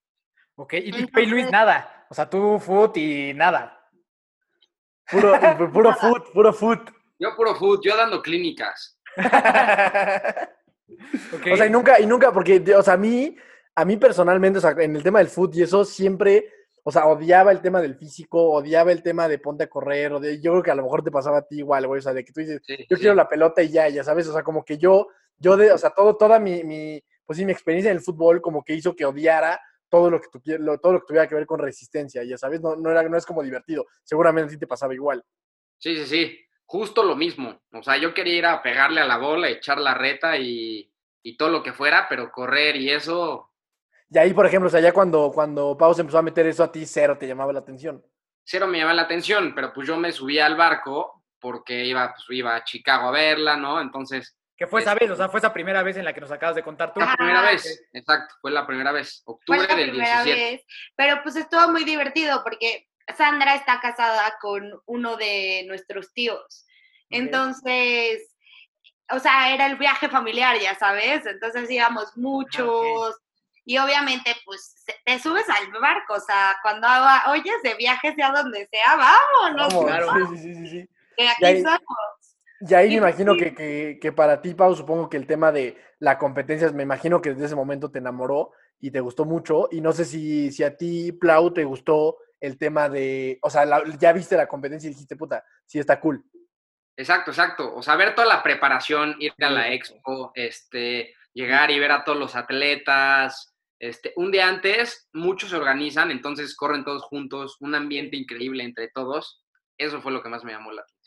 Ok, 0.57 0.75
y, 0.75 0.93
Luis 1.27 1.51
nada. 1.51 2.07
O 2.11 2.15
sea, 2.15 2.29
tú 2.29 2.59
foot 2.59 2.97
y 2.99 3.33
nada. 3.35 3.80
Puro, 5.11 5.33
puro 5.73 5.95
food, 5.95 6.23
puro 6.33 6.53
food. 6.53 6.79
yo 7.19 7.35
puro 7.37 7.55
food, 7.55 7.81
yo 7.83 7.97
dando 7.97 8.23
clínicas. 8.23 8.99
O 11.53 11.57
sea, 11.57 11.67
y 11.67 11.71
nunca, 11.71 12.01
y 12.01 12.07
nunca, 12.07 12.33
porque, 12.33 12.63
o 12.77 12.83
sea, 12.83 12.95
a 12.95 12.99
mí, 12.99 13.35
a 13.75 13.85
mí 13.85 13.97
personalmente, 13.97 14.59
o 14.59 14.61
sea, 14.63 14.73
en 14.79 14.97
el 14.97 15.03
tema 15.03 15.19
del 15.21 15.29
food 15.29 15.55
y 15.55 15.63
eso, 15.63 15.85
siempre, 15.85 16.53
o 16.83 16.91
sea, 16.93 17.07
odiaba 17.07 17.53
el 17.53 17.61
tema 17.61 17.81
del 17.81 17.95
físico, 17.97 18.51
odiaba 18.51 18.93
el 18.93 19.03
tema 19.03 19.29
de 19.29 19.39
ponte 19.39 19.65
a 19.65 19.69
correr, 19.69 20.13
o 20.13 20.21
de, 20.21 20.41
yo 20.41 20.51
creo 20.53 20.63
que 20.63 20.71
a 20.71 20.75
lo 20.75 20.83
mejor 20.83 21.03
te 21.03 21.11
pasaba 21.11 21.39
a 21.39 21.43
ti 21.47 21.59
igual, 21.59 21.87
güey, 21.87 22.01
o 22.01 22.03
sea, 22.03 22.13
de 22.13 22.25
que 22.25 22.33
tú 22.33 22.41
dices, 22.41 22.61
Sí, 22.67 22.77
yo 22.89 22.97
sí. 22.97 23.01
quiero 23.03 23.15
la 23.15 23.29
pelota 23.29 23.63
y 23.63 23.69
ya, 23.71 23.89
ya 23.89 24.05
sabes, 24.05 24.27
o 24.29 24.33
sea, 24.33 24.43
como 24.43 24.65
que 24.65 24.79
yo, 24.79 25.09
yo 25.39 25.57
de, 25.57 25.73
o 25.73 25.79
sea, 25.79 25.91
todo, 25.91 26.17
toda 26.17 26.39
mi, 26.39 26.65
mi, 26.65 27.03
pues 27.25 27.39
sí, 27.39 27.45
mi 27.45 27.53
experiencia 27.53 27.91
en 27.91 27.97
el 27.99 28.03
fútbol 28.03 28.41
como 28.43 28.63
que 28.65 28.75
hizo 28.75 28.95
que 28.95 29.07
odiara 29.07 29.61
todo 29.91 30.09
lo 30.11 30.21
que, 30.21 30.29
tuviera, 30.29 30.63
lo, 30.63 30.79
todo 30.79 30.95
lo 30.95 31.01
que 31.01 31.07
tuviera 31.07 31.29
que 31.29 31.35
ver 31.35 31.47
con 31.47 31.59
resistencia, 31.59 32.23
ya 32.25 32.39
sabes, 32.39 32.61
no, 32.61 32.77
no, 32.77 32.91
era, 32.91 33.03
no 33.03 33.17
es 33.17 33.27
como 33.27 33.43
divertido, 33.43 33.87
seguramente 34.05 34.47
a 34.47 34.51
ti 34.53 34.59
te 34.59 34.67
pasaba 34.67 34.95
igual. 34.95 35.23
Sí, 35.79 35.97
sí, 35.97 36.07
sí. 36.07 36.41
Justo 36.65 37.03
lo 37.03 37.17
mismo. 37.17 37.61
O 37.73 37.83
sea, 37.83 37.97
yo 37.97 38.15
quería 38.15 38.37
ir 38.37 38.47
a 38.47 38.63
pegarle 38.63 39.01
a 39.01 39.07
la 39.07 39.19
bola, 39.19 39.49
echar 39.49 39.79
la 39.81 39.93
reta 39.93 40.37
y, 40.39 40.89
y 41.23 41.37
todo 41.37 41.51
lo 41.51 41.63
que 41.63 41.73
fuera, 41.73 42.07
pero 42.09 42.31
correr 42.31 42.77
y 42.77 42.91
eso, 42.91 43.51
Y 44.09 44.19
ahí, 44.19 44.33
por 44.33 44.47
ejemplo, 44.47 44.69
o 44.69 44.71
sea, 44.71 44.81
ya 44.81 44.93
cuando, 44.93 45.31
cuando 45.35 45.77
Pau 45.77 45.93
se 45.95 46.03
empezó 46.03 46.19
a 46.19 46.23
meter 46.23 46.47
eso 46.47 46.63
a 46.63 46.71
ti, 46.71 46.87
cero 46.87 47.17
te 47.19 47.27
llamaba 47.27 47.53
la 47.53 47.61
atención. 47.61 48.05
cero 48.45 48.67
me 48.67 48.79
llamaba 48.79 48.95
la 48.95 49.03
atención, 49.03 49.53
pero 49.55 49.73
pues 49.73 49.87
yo 49.89 49.97
me 49.97 50.13
subía 50.13 50.47
al 50.47 50.57
barco 50.57 51.25
porque 51.41 51.85
iba, 51.85 52.13
pues, 52.15 52.25
iba 52.31 52.55
a 52.55 52.65
Chicago 52.65 53.09
a 53.09 53.13
verla, 53.13 53.57
¿no? 53.57 53.81
Entonces, 53.81 54.37
Que 54.61 54.67
fue 54.67 54.83
esa 54.83 54.93
vez, 54.95 55.11
o 55.11 55.17
sea, 55.17 55.31
fue 55.31 55.39
esa 55.41 55.55
primera 55.55 55.83
vez 55.83 55.97
en 55.97 56.05
la 56.05 56.13
que 56.13 56.21
nos 56.21 56.31
acabas 56.31 56.55
de 56.55 56.63
contar 56.63 56.93
tú. 56.93 57.01
la 57.01 57.17
primera 57.17 57.41
vez, 57.41 57.83
exacto, 57.95 58.35
fue 58.43 58.51
la 58.51 58.67
primera 58.67 58.93
vez, 58.93 59.23
Fue 59.25 59.35
octubre 59.37 59.67
la 59.67 59.75
del 59.75 59.89
primera 59.91 60.23
17. 60.23 60.51
vez, 60.51 60.63
pero 60.95 61.23
pues 61.23 61.35
estuvo 61.37 61.69
muy 61.71 61.83
divertido 61.85 62.43
porque 62.45 62.87
Sandra 63.17 63.55
está 63.55 63.81
casada 63.81 64.37
con 64.39 64.71
uno 64.85 65.17
de 65.17 65.65
nuestros 65.67 66.13
tíos. 66.13 66.67
Entonces, 67.09 68.37
o 69.11 69.19
sea, 69.19 69.55
era 69.55 69.65
el 69.65 69.77
viaje 69.77 70.11
familiar, 70.11 70.59
ya 70.61 70.75
sabes. 70.75 71.25
Entonces 71.25 71.71
íbamos 71.71 72.15
muchos. 72.19 73.17
Y 73.65 73.79
obviamente, 73.79 74.37
pues, 74.45 74.75
te 75.07 75.19
subes 75.21 75.49
al 75.49 75.71
barco, 75.81 76.15
o 76.15 76.21
sea, 76.21 76.57
cuando 76.63 76.87
haga- 76.87 77.31
oyes 77.31 77.63
de 77.63 77.75
viajes 77.75 78.15
sea 78.15 78.31
donde 78.31 78.67
sea, 78.71 78.95
vámonos, 78.97 79.73
Vamos, 79.73 79.87
claro. 79.87 80.13
sí, 80.31 80.37
sí, 80.39 80.55
sí, 80.55 80.67
sí, 80.69 80.89
que 81.17 81.29
aquí 81.29 81.43
Y 81.43 81.45
ahí- 81.47 81.63
somos. 81.63 81.81
Y 82.61 82.75
ahí 82.75 82.91
me 82.91 82.97
imagino 82.97 83.35
que, 83.37 83.55
que, 83.55 83.99
que 84.01 84.13
para 84.13 84.43
ti, 84.43 84.55
Pau, 84.55 84.75
supongo 84.75 85.09
que 85.09 85.17
el 85.17 85.27
tema 85.27 85.51
de 85.51 85.79
la 85.99 86.19
competencia, 86.19 86.71
me 86.73 86.83
imagino 86.83 87.21
que 87.23 87.31
desde 87.31 87.47
ese 87.47 87.55
momento 87.57 87.91
te 87.91 87.99
enamoró 87.99 88.53
y 88.79 88.91
te 88.91 89.01
gustó 89.01 89.25
mucho. 89.25 89.69
Y 89.71 89.81
no 89.81 89.93
sé 89.93 90.05
si, 90.05 90.53
si 90.53 90.63
a 90.63 90.77
ti, 90.77 91.13
Plau, 91.13 91.53
te 91.53 91.65
gustó 91.65 92.19
el 92.39 92.59
tema 92.59 92.89
de, 92.89 93.39
o 93.43 93.51
sea, 93.51 93.65
la- 93.65 93.83
ya 93.99 94.13
viste 94.13 94.37
la 94.37 94.47
competencia 94.47 94.89
y 94.89 94.93
dijiste, 94.93 95.17
puta, 95.17 95.45
sí 95.67 95.79
está 95.79 95.99
cool. 96.01 96.23
Exacto, 96.97 97.31
exacto. 97.31 97.75
O 97.75 97.83
sea, 97.83 97.97
ver 97.97 98.15
toda 98.15 98.29
la 98.29 98.43
preparación, 98.43 99.17
ir 99.21 99.33
a 99.41 99.49
la 99.51 99.73
expo, 99.73 100.33
este, 100.35 101.15
llegar 101.33 101.71
y 101.71 101.79
ver 101.79 101.93
a 101.93 102.05
todos 102.05 102.19
los 102.19 102.37
atletas. 102.37 103.55
Este, 103.79 104.13
un 104.17 104.31
día 104.31 104.49
antes, 104.49 105.09
muchos 105.15 105.49
se 105.51 105.57
organizan, 105.57 106.11
entonces 106.11 106.55
corren 106.55 106.85
todos 106.85 107.05
juntos, 107.05 107.57
un 107.61 107.75
ambiente 107.75 108.17
increíble 108.17 108.65
entre 108.65 108.89
todos. 108.89 109.43
Eso 109.79 110.03
fue 110.03 110.13
lo 110.13 110.23
que 110.23 110.29
más 110.29 110.45
me 110.45 110.53
llamó 110.53 110.73
la 110.73 110.83
atención. 110.83 111.00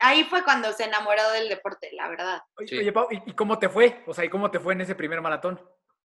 Ahí 0.00 0.24
fue 0.24 0.44
cuando 0.44 0.72
se 0.72 0.84
enamoró 0.84 1.30
del 1.30 1.48
deporte, 1.48 1.90
la 1.92 2.08
verdad. 2.08 2.42
Oye, 2.56 2.68
Sí. 2.68 2.78
oye, 2.78 2.92
Pau, 2.92 3.08
¿y, 3.10 3.32
cómo 3.32 3.58
te 3.58 3.68
fue? 3.68 4.02
O 4.06 4.14
sea, 4.14 4.24
¿y 4.24 4.28
cómo 4.28 4.50
te 4.50 4.60
fue 4.60 4.74
en 4.74 4.82
ese 4.82 4.94
primer 4.94 5.20
maratón? 5.20 5.60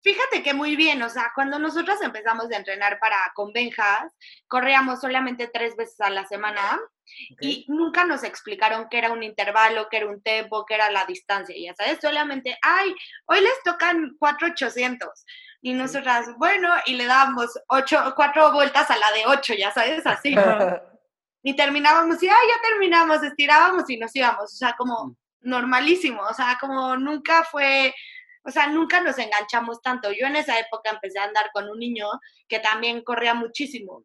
Fíjate 0.04 0.42
que 0.42 0.56
muy 0.56 0.76
bien, 0.76 1.04
o 1.04 1.10
sea, 1.10 1.32
cuando 1.36 1.60
nosotros 1.60 2.02
empezamos 2.02 2.50
a 2.52 2.58
entrenar 2.58 2.98
para 3.00 3.18
con 3.36 3.54
Benjas, 3.54 4.12
corríamos 4.48 5.00
solamente 5.00 5.48
tres 5.54 5.76
veces 5.76 6.02
a 6.02 6.10
la 6.10 6.26
semana 6.26 6.80
y 7.40 7.66
nunca 7.68 8.04
nos 8.04 8.24
explicaron 8.24 8.88
qué 8.90 8.98
era 8.98 9.12
un 9.12 9.22
intervalo, 9.22 9.90
qué 9.90 9.98
era 9.98 10.08
un 10.08 10.20
tempo, 10.24 10.66
qué 10.66 10.74
era 10.74 10.90
la 10.90 11.06
distancia, 11.06 11.56
ya 11.56 11.76
sabes, 11.76 12.00
solamente, 12.02 12.58
ay, 12.64 12.96
hoy 13.26 13.42
les 13.42 13.62
tocan 13.64 14.16
4800 14.18 15.08
y 15.62 15.74
nosotras, 15.74 16.28
bueno, 16.38 16.70
y 16.88 16.96
le 16.96 17.06
dábamos 17.06 17.52
ocho, 17.68 18.14
cuatro 18.16 18.52
vueltas 18.52 18.90
a 18.90 18.98
la 18.98 19.12
de 19.12 19.28
ocho, 19.28 19.54
ya 19.54 19.72
sabes, 19.72 20.06
así. 20.08 20.36
y 21.44 21.56
terminábamos 21.56 22.22
y, 22.22 22.28
ay, 22.28 22.48
ya 22.48 22.70
terminamos, 22.70 23.24
estirábamos 23.24 23.90
y 23.90 23.98
nos 23.98 24.16
íbamos, 24.16 24.54
o 24.54 24.56
sea, 24.56 24.76
como 24.78 25.16
normalísimo, 25.42 26.22
o 26.22 26.34
sea, 26.34 26.58
como 26.60 26.96
nunca 26.98 27.44
fue, 27.44 27.94
o 28.44 28.52
sea, 28.52 28.68
nunca 28.68 29.02
nos 29.02 29.18
enganchamos 29.18 29.82
tanto. 29.82 30.12
Yo 30.12 30.28
en 30.28 30.36
esa 30.36 30.60
época 30.60 30.92
empecé 30.92 31.20
a 31.20 31.26
andar 31.26 31.50
con 31.54 31.70
un 31.70 31.80
niño 31.80 32.08
que 32.48 32.60
también 32.60 33.04
corría 33.04 33.34
muchísimo. 33.34 34.04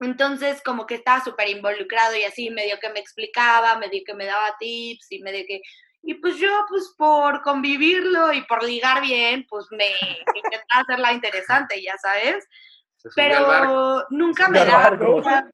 Entonces, 0.00 0.62
como 0.62 0.86
que 0.86 0.94
estaba 0.94 1.22
súper 1.22 1.48
involucrado 1.48 2.16
y 2.16 2.24
así, 2.24 2.50
medio 2.50 2.78
que 2.80 2.88
me 2.88 3.00
explicaba, 3.00 3.76
medio 3.76 4.00
que 4.04 4.14
me 4.14 4.24
daba 4.24 4.56
tips 4.58 5.06
y 5.10 5.20
medio 5.20 5.44
que... 5.46 5.60
Y 6.02 6.14
pues 6.14 6.36
yo, 6.36 6.48
pues 6.68 6.94
por 6.96 7.42
convivirlo 7.42 8.32
y 8.32 8.42
por 8.46 8.64
ligar 8.64 9.02
bien, 9.02 9.44
pues 9.46 9.66
me 9.70 9.90
intentaba 10.34 10.80
hacerla 10.82 11.12
interesante, 11.12 11.82
ya 11.82 11.96
sabes. 11.98 12.48
Pero 13.14 14.06
nunca 14.10 14.48
me 14.48 14.64
daba 14.64 14.96
cuenta, 14.96 15.50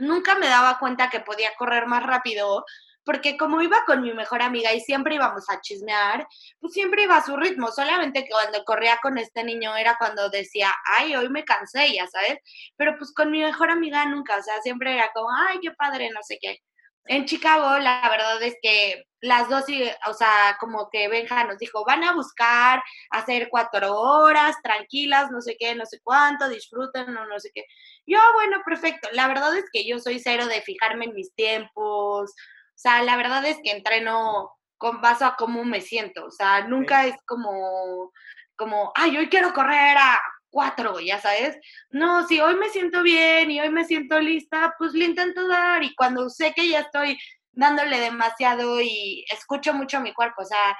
nunca 0.00 0.34
me 0.36 0.48
daba 0.48 0.78
cuenta 0.78 1.10
que 1.10 1.20
podía 1.20 1.50
correr 1.58 1.86
más 1.86 2.02
rápido, 2.02 2.64
porque 3.04 3.36
como 3.36 3.62
iba 3.62 3.84
con 3.86 4.02
mi 4.02 4.12
mejor 4.12 4.42
amiga 4.42 4.72
y 4.72 4.80
siempre 4.80 5.14
íbamos 5.14 5.48
a 5.48 5.60
chismear, 5.60 6.26
pues 6.60 6.72
siempre 6.72 7.04
iba 7.04 7.16
a 7.16 7.24
su 7.24 7.36
ritmo, 7.36 7.72
solamente 7.72 8.24
que 8.24 8.30
cuando 8.30 8.64
corría 8.64 8.98
con 9.02 9.18
este 9.18 9.44
niño 9.44 9.74
era 9.76 9.96
cuando 9.98 10.28
decía, 10.30 10.72
ay, 10.84 11.16
hoy 11.16 11.28
me 11.28 11.44
cansé, 11.44 11.92
ya 11.94 12.06
sabes, 12.06 12.38
pero 12.76 12.96
pues 12.98 13.12
con 13.12 13.30
mi 13.30 13.40
mejor 13.42 13.70
amiga 13.70 14.04
nunca, 14.06 14.36
o 14.36 14.42
sea, 14.42 14.60
siempre 14.62 14.94
era 14.94 15.10
como, 15.14 15.28
ay, 15.32 15.58
qué 15.60 15.70
padre, 15.72 16.10
no 16.10 16.20
sé 16.22 16.38
qué. 16.40 16.58
En 17.06 17.24
Chicago, 17.24 17.78
la 17.78 18.08
verdad 18.08 18.42
es 18.42 18.56
que 18.62 19.04
las 19.22 19.48
dos, 19.48 19.64
o 20.06 20.14
sea, 20.14 20.56
como 20.60 20.88
que 20.90 21.08
Benja 21.08 21.44
nos 21.44 21.58
dijo, 21.58 21.84
van 21.84 22.04
a 22.04 22.14
buscar 22.14 22.82
hacer 23.10 23.48
cuatro 23.50 23.98
horas, 23.98 24.56
tranquilas, 24.62 25.30
no 25.30 25.40
sé 25.40 25.56
qué, 25.58 25.74
no 25.74 25.86
sé 25.86 25.98
cuánto, 26.02 26.48
disfruten, 26.48 27.12
no, 27.12 27.26
no 27.26 27.38
sé 27.40 27.50
qué. 27.54 27.64
Yo, 28.06 28.18
"Ah, 28.18 28.32
bueno, 28.34 28.58
perfecto. 28.64 29.08
La 29.12 29.28
verdad 29.28 29.56
es 29.56 29.64
que 29.72 29.86
yo 29.86 29.98
soy 29.98 30.18
cero 30.20 30.46
de 30.46 30.62
fijarme 30.62 31.06
en 31.06 31.14
mis 31.14 31.34
tiempos. 31.34 32.30
O 32.30 32.34
sea, 32.82 33.02
la 33.02 33.16
verdad 33.16 33.44
es 33.44 33.58
que 33.62 33.72
entreno 33.72 34.50
con 34.78 35.00
base 35.02 35.24
a 35.24 35.34
cómo 35.36 35.64
me 35.64 35.80
siento. 35.82 36.24
O 36.26 36.30
sea, 36.30 36.62
nunca 36.66 37.06
es 37.06 37.14
como, 37.26 38.12
como, 38.56 38.92
ay, 38.94 39.16
hoy 39.18 39.28
quiero 39.28 39.52
correr 39.52 39.96
a 39.98 40.18
cuatro, 40.50 41.00
ya 41.00 41.20
sabes. 41.20 41.56
No, 41.90 42.26
si 42.26 42.40
hoy 42.40 42.56
me 42.56 42.68
siento 42.68 43.02
bien 43.02 43.50
y 43.50 43.60
hoy 43.60 43.70
me 43.70 43.84
siento 43.84 44.20
lista, 44.20 44.74
pues 44.78 44.92
le 44.92 45.06
intento 45.06 45.48
dar. 45.48 45.82
Y 45.82 45.94
cuando 45.94 46.28
sé 46.28 46.52
que 46.54 46.68
ya 46.68 46.80
estoy 46.80 47.18
dándole 47.52 47.98
demasiado 47.98 48.80
y 48.80 49.24
escucho 49.30 49.74
mucho 49.74 50.00
mi 50.00 50.12
cuerpo, 50.12 50.42
o 50.42 50.44
sea, 50.44 50.76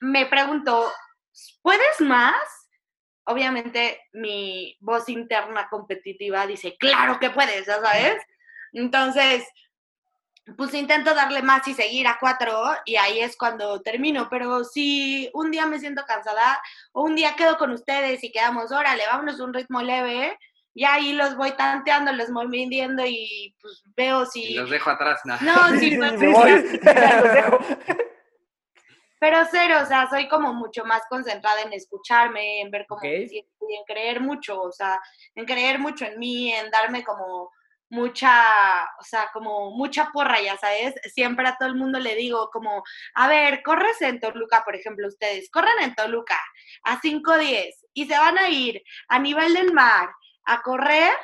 me 0.00 0.26
pregunto, 0.26 0.92
¿puedes 1.62 2.00
más? 2.00 2.34
Obviamente 3.26 4.00
mi 4.12 4.76
voz 4.80 5.08
interna 5.08 5.68
competitiva 5.70 6.46
dice, 6.46 6.76
claro 6.78 7.18
que 7.18 7.30
puedes, 7.30 7.66
ya 7.66 7.80
sabes. 7.80 8.22
Entonces, 8.72 9.44
pues 10.56 10.74
intento 10.74 11.14
darle 11.14 11.42
más 11.42 11.66
y 11.68 11.74
seguir 11.74 12.06
a 12.06 12.18
cuatro 12.20 12.62
y 12.84 12.96
ahí 12.96 13.20
es 13.20 13.36
cuando 13.36 13.80
termino. 13.80 14.28
Pero 14.28 14.64
si 14.64 15.30
un 15.32 15.50
día 15.50 15.66
me 15.66 15.78
siento 15.80 16.04
cansada 16.06 16.60
o 16.92 17.02
un 17.02 17.14
día 17.14 17.34
quedo 17.36 17.56
con 17.56 17.70
ustedes 17.70 18.22
y 18.22 18.30
quedamos, 18.30 18.70
órale, 18.72 19.04
vámonos 19.06 19.40
a 19.40 19.44
un 19.44 19.54
ritmo 19.54 19.80
leve, 19.82 20.38
y 20.76 20.84
ahí 20.84 21.12
los 21.12 21.36
voy 21.36 21.52
tanteando, 21.52 22.12
los 22.12 22.30
voy 22.32 22.48
midiendo 22.48 23.04
y 23.06 23.54
pues 23.62 23.82
veo 23.96 24.26
si... 24.26 24.42
Y 24.42 24.54
los 24.54 24.68
dejo 24.70 24.90
atrás. 24.90 25.20
nah. 25.24 25.38
No, 25.40 25.68
Sí, 25.78 25.78
sí, 25.78 25.90
sí, 25.90 25.96
pues, 25.98 26.20
voy. 26.20 26.80
Ya 26.84 27.20
los 27.22 27.32
dejo. 27.32 27.58
Pero 29.20 29.38
cero, 29.50 29.76
o 29.82 29.86
sea, 29.86 30.08
soy 30.10 30.28
como 30.28 30.52
mucho 30.52 30.84
más 30.84 31.02
concentrada 31.08 31.62
en 31.62 31.72
escucharme, 31.72 32.60
en 32.60 32.70
ver 32.70 32.84
cómo 32.88 32.98
Ok. 32.98 33.04
me 33.04 33.26
siento 33.28 33.50
y 33.70 33.74
en 33.76 33.84
creer 33.86 34.20
mucho, 34.20 34.60
o 34.60 34.70
sea, 34.72 35.00
en 35.34 35.46
creer 35.46 35.78
mucho 35.78 36.04
en 36.04 36.18
mí, 36.18 36.52
en 36.52 36.70
darme 36.70 37.02
como 37.04 37.50
mucha, 37.90 38.84
o 39.00 39.04
sea, 39.04 39.30
como 39.32 39.70
mucha 39.72 40.10
porra, 40.12 40.40
ya 40.40 40.56
sabes. 40.56 40.94
Siempre 41.12 41.46
a 41.48 41.56
todo 41.56 41.68
el 41.68 41.76
mundo 41.76 41.98
le 41.98 42.14
digo 42.14 42.50
como, 42.52 42.82
a 43.14 43.28
ver, 43.28 43.62
corres 43.62 44.00
en 44.02 44.20
Toluca, 44.20 44.62
por 44.64 44.74
ejemplo, 44.76 45.08
ustedes, 45.08 45.50
corren 45.50 45.80
en 45.80 45.94
Toluca 45.94 46.38
a 46.84 47.00
5.10 47.00 47.72
y 47.94 48.06
se 48.06 48.18
van 48.18 48.38
a 48.38 48.48
ir 48.48 48.82
a 49.08 49.18
nivel 49.18 49.54
del 49.54 49.72
mar 49.72 50.10
a 50.46 50.62
correr, 50.62 51.14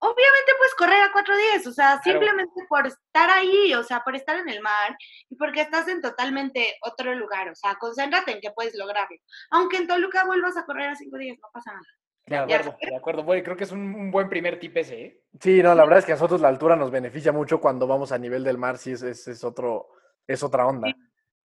obviamente 0.00 0.52
pues 0.58 0.74
correr 0.76 1.02
a 1.02 1.12
4.10, 1.12 1.66
o 1.66 1.72
sea, 1.72 2.00
simplemente 2.02 2.52
por 2.68 2.86
estar 2.86 3.30
ahí, 3.30 3.74
o 3.74 3.82
sea, 3.82 4.00
por 4.00 4.16
estar 4.16 4.36
en 4.36 4.48
el 4.48 4.60
mar 4.60 4.96
y 5.28 5.36
porque 5.36 5.60
estás 5.62 5.88
en 5.88 6.02
totalmente 6.02 6.76
otro 6.82 7.14
lugar, 7.14 7.48
o 7.48 7.54
sea, 7.54 7.76
concéntrate 7.76 8.32
en 8.32 8.40
que 8.40 8.50
puedes 8.50 8.74
lograrlo. 8.74 9.16
Aunque 9.50 9.78
en 9.78 9.86
Toluca 9.86 10.24
vuelvas 10.24 10.56
a 10.56 10.64
correr 10.64 10.88
a 10.88 10.94
5.10, 10.94 11.38
no 11.40 11.48
pasa 11.52 11.72
nada. 11.72 11.99
De 12.30 12.36
acuerdo, 12.36 12.76
de 12.80 12.96
acuerdo. 12.96 13.24
Bueno, 13.24 13.42
creo 13.42 13.56
que 13.56 13.64
es 13.64 13.72
un, 13.72 13.92
un 13.92 14.10
buen 14.12 14.28
primer 14.28 14.60
tip 14.60 14.76
ese, 14.76 15.02
¿eh? 15.02 15.22
Sí, 15.40 15.62
no, 15.62 15.74
la 15.74 15.82
verdad 15.82 15.98
es 15.98 16.04
que 16.04 16.12
a 16.12 16.14
nosotros 16.14 16.40
la 16.40 16.46
altura 16.46 16.76
nos 16.76 16.92
beneficia 16.92 17.32
mucho 17.32 17.60
cuando 17.60 17.88
vamos 17.88 18.12
a 18.12 18.18
nivel 18.18 18.44
del 18.44 18.56
mar, 18.56 18.78
sí, 18.78 18.92
es, 18.92 19.02
es, 19.02 19.26
es 19.26 19.42
otro, 19.42 19.88
es 20.28 20.40
otra 20.44 20.64
onda. 20.64 20.94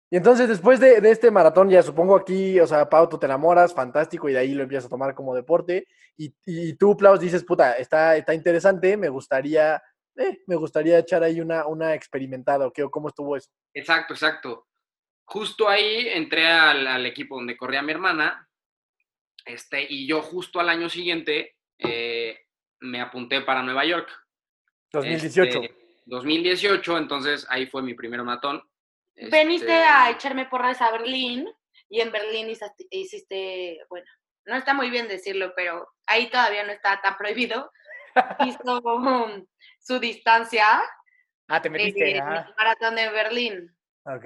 Y 0.09 0.17
entonces, 0.17 0.49
después 0.49 0.79
de, 0.79 1.01
de 1.01 1.11
este 1.11 1.33
maratón, 1.33 1.69
ya 1.69 1.83
supongo 1.83 2.15
aquí, 2.15 2.61
o 2.61 2.67
sea, 2.67 2.89
Pau, 2.89 3.09
tú 3.09 3.19
te 3.19 3.27
enamoras, 3.27 3.75
fantástico, 3.75 4.29
y 4.29 4.33
de 4.33 4.39
ahí 4.39 4.55
lo 4.55 4.63
empiezas 4.63 4.87
a 4.87 4.89
tomar 4.89 5.17
como 5.17 5.35
deporte. 5.35 5.89
Y, 6.17 6.33
y 6.47 6.75
tú, 6.75 6.97
Klaus, 6.97 7.19
dices, 7.19 7.45
puta, 7.45 7.73
está, 7.73 8.17
está 8.17 8.33
interesante, 8.33 8.97
me 8.97 9.09
gustaría, 9.09 9.83
eh, 10.17 10.39
me 10.47 10.55
gustaría 10.55 11.01
echar 11.01 11.25
ahí 11.25 11.41
una, 11.41 11.67
una 11.67 11.93
experimentada, 11.93 12.69
¿o 12.69 12.73
qué? 12.73 12.85
¿O 12.85 12.91
¿Cómo 12.91 13.09
estuvo 13.09 13.37
eso? 13.37 13.51
Exacto, 13.75 14.15
exacto. 14.15 14.69
Justo 15.25 15.69
ahí 15.69 16.09
entré 16.09 16.47
al, 16.47 16.87
al 16.87 17.05
equipo 17.05 17.35
donde 17.35 17.57
corría 17.57 17.83
mi 17.83 17.91
hermana, 17.93 18.48
este, 19.45 19.87
y 19.89 20.07
yo 20.07 20.23
justo 20.23 20.61
al 20.61 20.69
año 20.69 20.89
siguiente 20.89 21.57
eh, 21.79 22.39
me 22.81 23.01
apunté 23.01 23.41
para 23.43 23.63
Nueva 23.63 23.85
York. 23.85 24.09
2018. 24.93 25.63
Este, 25.63 25.75
2018, 26.07 26.99
entonces 26.99 27.47
ahí 27.51 27.67
fue 27.67 27.83
mi 27.83 27.95
primer 27.95 28.23
maratón. 28.23 28.63
Veniste 29.15 29.65
Este, 29.67 29.73
a 29.73 30.11
echarme 30.11 30.47
porras 30.47 30.81
a 30.81 30.91
Berlín 30.93 31.49
y 31.89 32.01
en 32.01 32.11
Berlín 32.13 32.49
hiciste, 32.91 33.81
bueno, 33.89 34.07
no 34.47 34.57
está 34.57 34.75
muy 34.75 34.91
bien 34.91 35.09
decirlo, 35.09 35.53
pero 35.55 35.89
ahí 36.07 36.31
todavía 36.31 36.65
no 36.65 36.73
está 36.73 37.01
tan 37.03 37.17
prohibido. 37.17 37.71
Hizo 38.47 38.81
um, 38.81 39.47
su 39.81 39.99
distancia 39.99 40.81
Ah, 41.49 41.63
te 41.63 41.69
en 41.69 41.73
metiste. 41.73 42.13
el 42.13 42.21
ah. 42.21 42.55
maratón 42.57 42.95
de 42.95 43.11
Berlín. 43.11 43.77
Ok. 44.05 44.25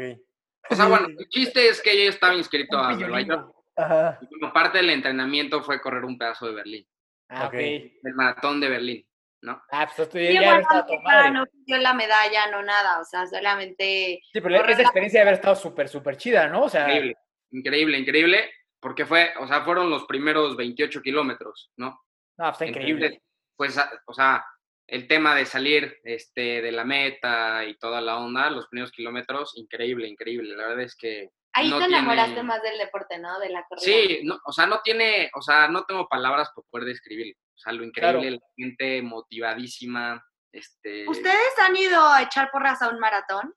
O 0.70 0.74
sea, 0.74 0.86
bueno, 0.86 1.06
el 1.18 1.28
chiste 1.28 1.68
es 1.68 1.80
que 1.80 2.04
yo 2.04 2.10
estaba 2.10 2.34
inscrito 2.34 2.78
Un 2.78 2.84
a 2.84 2.92
Nueva. 2.94 3.20
York. 3.22 3.54
Ajá. 3.76 4.18
Y 4.20 4.26
como 4.40 4.52
parte 4.52 4.78
del 4.78 4.90
entrenamiento 4.90 5.62
fue 5.62 5.80
correr 5.80 6.04
un 6.04 6.18
pedazo 6.18 6.46
de 6.46 6.54
Berlín, 6.54 6.86
Ah, 7.28 7.46
Ok. 7.46 7.54
ok. 7.54 7.60
el 7.60 8.14
maratón 8.14 8.60
de 8.60 8.68
Berlín, 8.68 9.06
¿no? 9.42 9.62
Ah, 9.70 9.90
pues 9.94 10.08
Sí, 10.12 10.32
ya 10.34 10.40
bueno, 10.42 10.60
estado 10.60 11.30
no 11.32 11.44
dio 11.64 11.78
la 11.78 11.94
medalla, 11.94 12.50
no 12.50 12.62
nada, 12.62 13.00
o 13.00 13.04
sea, 13.04 13.26
solamente 13.26 14.20
Sí, 14.32 14.40
pero 14.40 14.56
esa 14.56 14.76
la- 14.76 14.82
experiencia 14.82 15.20
de 15.20 15.22
haber 15.22 15.34
estado 15.34 15.54
súper, 15.56 15.88
súper 15.88 16.16
chida, 16.16 16.46
¿no? 16.48 16.64
O 16.64 16.68
sea, 16.68 16.82
Increíble, 16.88 17.16
increíble, 17.50 17.98
increíble, 17.98 18.50
porque 18.80 19.06
fue, 19.06 19.32
o 19.40 19.46
sea, 19.46 19.62
fueron 19.62 19.88
los 19.88 20.04
primeros 20.04 20.56
28 20.56 21.00
kilómetros, 21.02 21.70
¿no? 21.76 21.88
no, 22.36 22.44
pues 22.44 22.52
está 22.52 22.66
increíble. 22.66 23.06
Entonces, 23.06 23.22
pues, 23.56 23.78
o 24.06 24.12
sea, 24.14 24.44
el 24.86 25.06
tema 25.06 25.34
de 25.34 25.46
salir 25.46 25.98
este, 26.04 26.60
de 26.60 26.72
la 26.72 26.84
meta 26.84 27.64
y 27.64 27.76
toda 27.78 28.00
la 28.00 28.18
onda, 28.18 28.50
los 28.50 28.66
primeros 28.68 28.90
kilómetros, 28.92 29.56
increíble, 29.56 30.08
increíble. 30.08 30.54
La 30.56 30.66
verdad 30.68 30.84
es 30.84 30.96
que 30.96 31.30
Ahí 31.54 31.68
no 31.70 31.78
te 31.78 31.84
enamoraste 31.84 32.32
tiene- 32.32 32.42
más 32.48 32.62
del 32.62 32.78
deporte, 32.78 33.18
¿no? 33.18 33.38
De 33.38 33.48
la 33.50 33.64
corrida. 33.68 33.84
Sí, 33.84 34.20
no, 34.24 34.38
o 34.44 34.52
sea, 34.52 34.66
no 34.66 34.80
tiene, 34.82 35.30
o 35.34 35.42
sea, 35.42 35.68
no 35.68 35.84
tengo 35.84 36.08
palabras 36.08 36.50
para 36.54 36.66
poder 36.70 36.86
describirlo. 36.86 37.34
O 37.54 37.58
sea, 37.58 37.72
lo 37.72 37.84
increíble, 37.84 38.20
Claro. 38.28 38.36
la 38.36 38.46
gente 38.56 39.02
motivadísima, 39.02 40.24
este... 40.52 41.08
¿Ustedes 41.08 41.58
han 41.66 41.76
ido 41.76 42.02
a 42.06 42.22
echar 42.22 42.50
porras 42.50 42.80
a 42.82 42.88
un 42.88 42.98
maratón? 42.98 43.54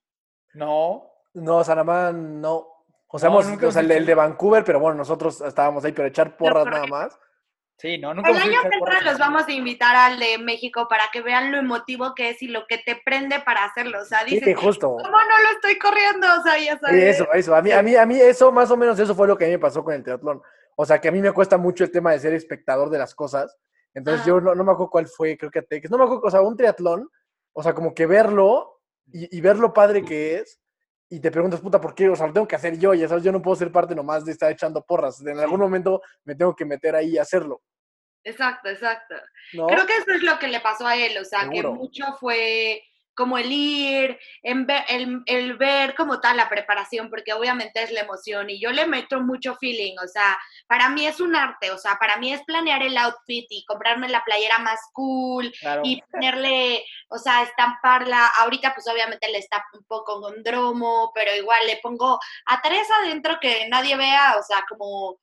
No. 0.53 1.09
No, 1.33 1.63
no. 2.13 2.71
O 3.07 3.17
sea, 3.19 3.29
No, 3.29 3.35
hemos- 3.35 3.47
nunca 3.47 3.67
o 3.67 3.71
sea, 3.71 3.81
el, 3.81 3.91
hemos 3.91 3.97
el 4.01 4.05
de 4.05 4.15
Vancouver, 4.15 4.63
pero 4.65 4.79
bueno, 4.79 4.97
nosotros 4.97 5.39
estábamos 5.41 5.85
ahí, 5.85 5.91
pero 5.93 6.07
echar 6.07 6.35
porras 6.35 6.65
nada 6.65 6.87
más. 6.87 7.19
Sí, 7.77 7.97
no, 7.97 8.13
nunca 8.13 8.29
El 8.29 8.37
a 8.37 8.41
año 8.41 8.61
que 8.61 8.77
entra 8.77 9.01
los 9.01 9.19
vamos 9.19 9.47
a 9.47 9.51
invitar 9.51 9.95
al 9.95 10.17
de 10.17 10.37
México 10.37 10.87
para 10.87 11.03
que 11.11 11.21
vean 11.21 11.51
lo 11.51 11.57
emotivo 11.57 12.15
que 12.15 12.29
es 12.29 12.41
y 12.41 12.47
lo 12.47 12.65
que 12.67 12.77
te 12.77 12.95
prende 13.03 13.39
para 13.41 13.65
hacerlo. 13.65 13.99
O 14.01 14.05
sea, 14.05 14.19
Sí, 14.25 14.35
dices, 14.35 14.57
justo. 14.57 14.87
¿cómo 14.91 15.03
no 15.09 15.41
lo 15.43 15.49
estoy 15.55 15.77
corriendo? 15.77 16.25
O 16.39 16.41
sea, 16.43 16.57
ya 16.57 16.73
Sí, 16.75 16.79
sabes. 16.81 17.03
eso, 17.15 17.33
eso. 17.33 17.55
A 17.55 17.61
mí, 17.61 17.71
a 17.71 17.81
mí, 17.81 17.95
a 17.95 18.05
mí 18.05 18.19
eso, 18.19 18.51
más 18.51 18.71
o 18.71 18.77
menos, 18.77 18.97
eso 18.97 19.13
fue 19.13 19.27
lo 19.27 19.37
que 19.37 19.43
a 19.45 19.47
mí 19.47 19.53
me 19.53 19.59
pasó 19.59 19.83
con 19.83 19.93
el 19.93 20.03
triatlón. 20.03 20.41
O 20.77 20.85
sea, 20.85 20.99
que 21.01 21.09
a 21.09 21.11
mí 21.11 21.21
me 21.21 21.33
cuesta 21.33 21.57
mucho 21.57 21.83
el 21.83 21.91
tema 21.91 22.11
de 22.13 22.19
ser 22.19 22.33
espectador 22.33 22.89
de 22.89 22.97
las 22.97 23.13
cosas. 23.13 23.57
Entonces 23.93 24.21
Ajá. 24.21 24.27
yo 24.29 24.41
no, 24.41 24.55
no 24.55 24.63
me 24.63 24.71
acuerdo 24.71 24.89
cuál 24.91 25.07
fue, 25.07 25.37
creo 25.37 25.51
que 25.51 25.59
Atex. 25.59 25.89
No 25.89 25.97
me 25.97 26.05
acuerdo, 26.05 26.23
o 26.23 26.31
sea, 26.31 26.41
un 26.41 26.55
triatlón, 26.55 27.09
o 27.53 27.61
sea, 27.63 27.73
como 27.73 27.93
que 27.93 28.05
verlo 28.05 28.81
y, 29.11 29.37
y 29.37 29.41
ver 29.41 29.57
lo 29.57 29.73
padre 29.73 30.03
que 30.03 30.35
es. 30.39 30.59
Y 31.09 31.19
te 31.19 31.31
preguntas, 31.31 31.61
puta, 31.61 31.79
¿por 31.79 31.93
qué? 31.93 32.09
O 32.09 32.15
sea, 32.15 32.27
lo 32.27 32.33
tengo 32.33 32.47
que 32.47 32.55
hacer 32.55 32.79
yo, 32.79 32.93
ya 32.93 33.07
sabes, 33.07 33.23
yo 33.23 33.31
no 33.31 33.41
puedo 33.41 33.55
ser 33.55 33.71
parte 33.71 33.93
nomás 33.93 34.25
de 34.25 34.31
estar 34.31 34.51
echando 34.51 34.83
porras. 34.83 35.25
En 35.25 35.39
algún 35.39 35.59
momento 35.59 36.01
me 36.23 36.35
tengo 36.35 36.55
que 36.55 36.65
meter 36.65 36.95
ahí 36.95 37.11
y 37.11 37.17
hacerlo, 37.17 37.61
Exacto, 38.25 38.69
exacto. 38.69 39.15
¿no? 39.53 39.67
Creo 39.67 39.85
que 39.85 39.97
eso 39.97 40.11
es 40.11 40.23
lo 40.23 40.39
que 40.39 40.47
le 40.47 40.59
pasó 40.59 40.87
a 40.87 40.97
él, 40.97 41.15
o 41.19 41.23
sea, 41.23 41.47
que 41.47 41.61
mucho 41.61 42.05
fue 42.19 42.81
como 43.15 43.37
el 43.37 43.51
ir, 43.51 44.19
en 44.43 44.65
ver, 44.65 44.83
el, 44.89 45.21
el 45.25 45.57
ver 45.57 45.95
como 45.95 46.19
tal 46.19 46.37
la 46.37 46.49
preparación, 46.49 47.09
porque 47.09 47.33
obviamente 47.33 47.81
es 47.81 47.91
la 47.91 48.01
emoción 48.01 48.49
y 48.49 48.59
yo 48.59 48.71
le 48.71 48.85
meto 48.85 49.21
mucho 49.21 49.55
feeling, 49.55 49.95
o 50.03 50.07
sea, 50.07 50.37
para 50.67 50.89
mí 50.89 51.07
es 51.07 51.19
un 51.19 51.35
arte, 51.35 51.71
o 51.71 51.77
sea, 51.77 51.97
para 51.99 52.17
mí 52.17 52.31
es 52.33 52.43
planear 52.43 52.83
el 52.83 52.97
outfit 52.97 53.45
y 53.49 53.65
comprarme 53.65 54.09
la 54.09 54.23
playera 54.23 54.59
más 54.59 54.79
cool 54.93 55.51
Claro. 55.59 55.81
y 55.85 56.01
ponerle, 56.11 56.85
o 57.09 57.17
sea, 57.17 57.43
estamparla, 57.43 58.27
ahorita 58.39 58.73
pues 58.73 58.87
obviamente 58.87 59.31
le 59.31 59.37
estampo 59.39 59.77
un 59.77 59.85
poco 59.85 60.21
con 60.21 60.43
dromo, 60.43 61.11
pero 61.15 61.33
igual 61.35 61.65
le 61.67 61.77
pongo 61.81 62.19
a 62.45 62.61
tres 62.61 62.87
adentro 63.03 63.37
que 63.39 63.67
nadie 63.69 63.95
vea, 63.95 64.35
o 64.39 64.43
sea, 64.43 64.63
como 64.67 65.17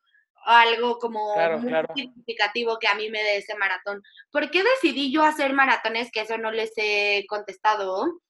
algo 0.44 0.98
como 0.98 1.34
Claro, 1.34 1.58
muy 1.58 1.68
claro. 1.68 1.88
significativo 1.94 2.78
que 2.78 2.88
a 2.88 2.94
mí 2.94 3.10
me 3.10 3.22
dé 3.22 3.38
ese 3.38 3.54
maratón. 3.56 4.02
¿Por 4.30 4.50
qué 4.50 4.62
decidí 4.62 5.12
yo 5.12 5.22
hacer 5.22 5.52
maratones? 5.52 6.10
Que 6.10 6.20
eso 6.20 6.38
no 6.38 6.50
les 6.50 6.72
he 6.76 7.24
contestado. 7.28 8.20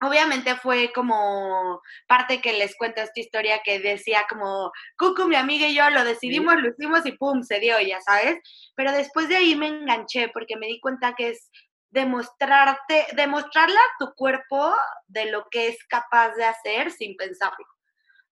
Obviamente 0.00 0.56
fue 0.56 0.92
como 0.92 1.80
parte 2.06 2.40
que 2.40 2.52
les 2.52 2.76
cuento 2.76 3.00
esta 3.00 3.20
historia 3.20 3.62
que 3.64 3.78
decía 3.78 4.26
como, 4.28 4.70
Cucu, 4.98 5.26
mi 5.26 5.36
amiga 5.36 5.66
y 5.66 5.74
yo 5.74 5.88
lo 5.90 6.04
decidimos, 6.04 6.56
lo 6.56 6.68
hicimos 6.70 7.06
y 7.06 7.12
pum, 7.12 7.42
se 7.42 7.58
dio, 7.60 7.80
ya 7.80 8.00
sabes. 8.02 8.38
Pero 8.74 8.92
después 8.92 9.28
de 9.28 9.36
ahí 9.36 9.56
me 9.56 9.68
enganché 9.68 10.28
porque 10.28 10.56
me 10.56 10.66
di 10.66 10.80
cuenta 10.80 11.14
que 11.14 11.30
es 11.30 11.50
demostrarte, 11.90 13.06
demostrarle 13.14 13.76
a 13.76 13.92
tu 13.98 14.12
cuerpo 14.14 14.74
de 15.06 15.26
lo 15.26 15.46
que 15.50 15.68
es 15.68 15.78
capaz 15.86 16.34
de 16.34 16.44
hacer 16.44 16.90
sin 16.90 17.16
pensarlo. 17.16 17.64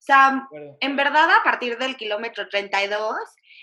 O 0.02 0.04
sea, 0.04 0.48
en 0.80 0.96
verdad 0.96 1.30
a 1.30 1.44
partir 1.44 1.78
del 1.78 1.96
kilómetro 1.96 2.48
32 2.48 3.16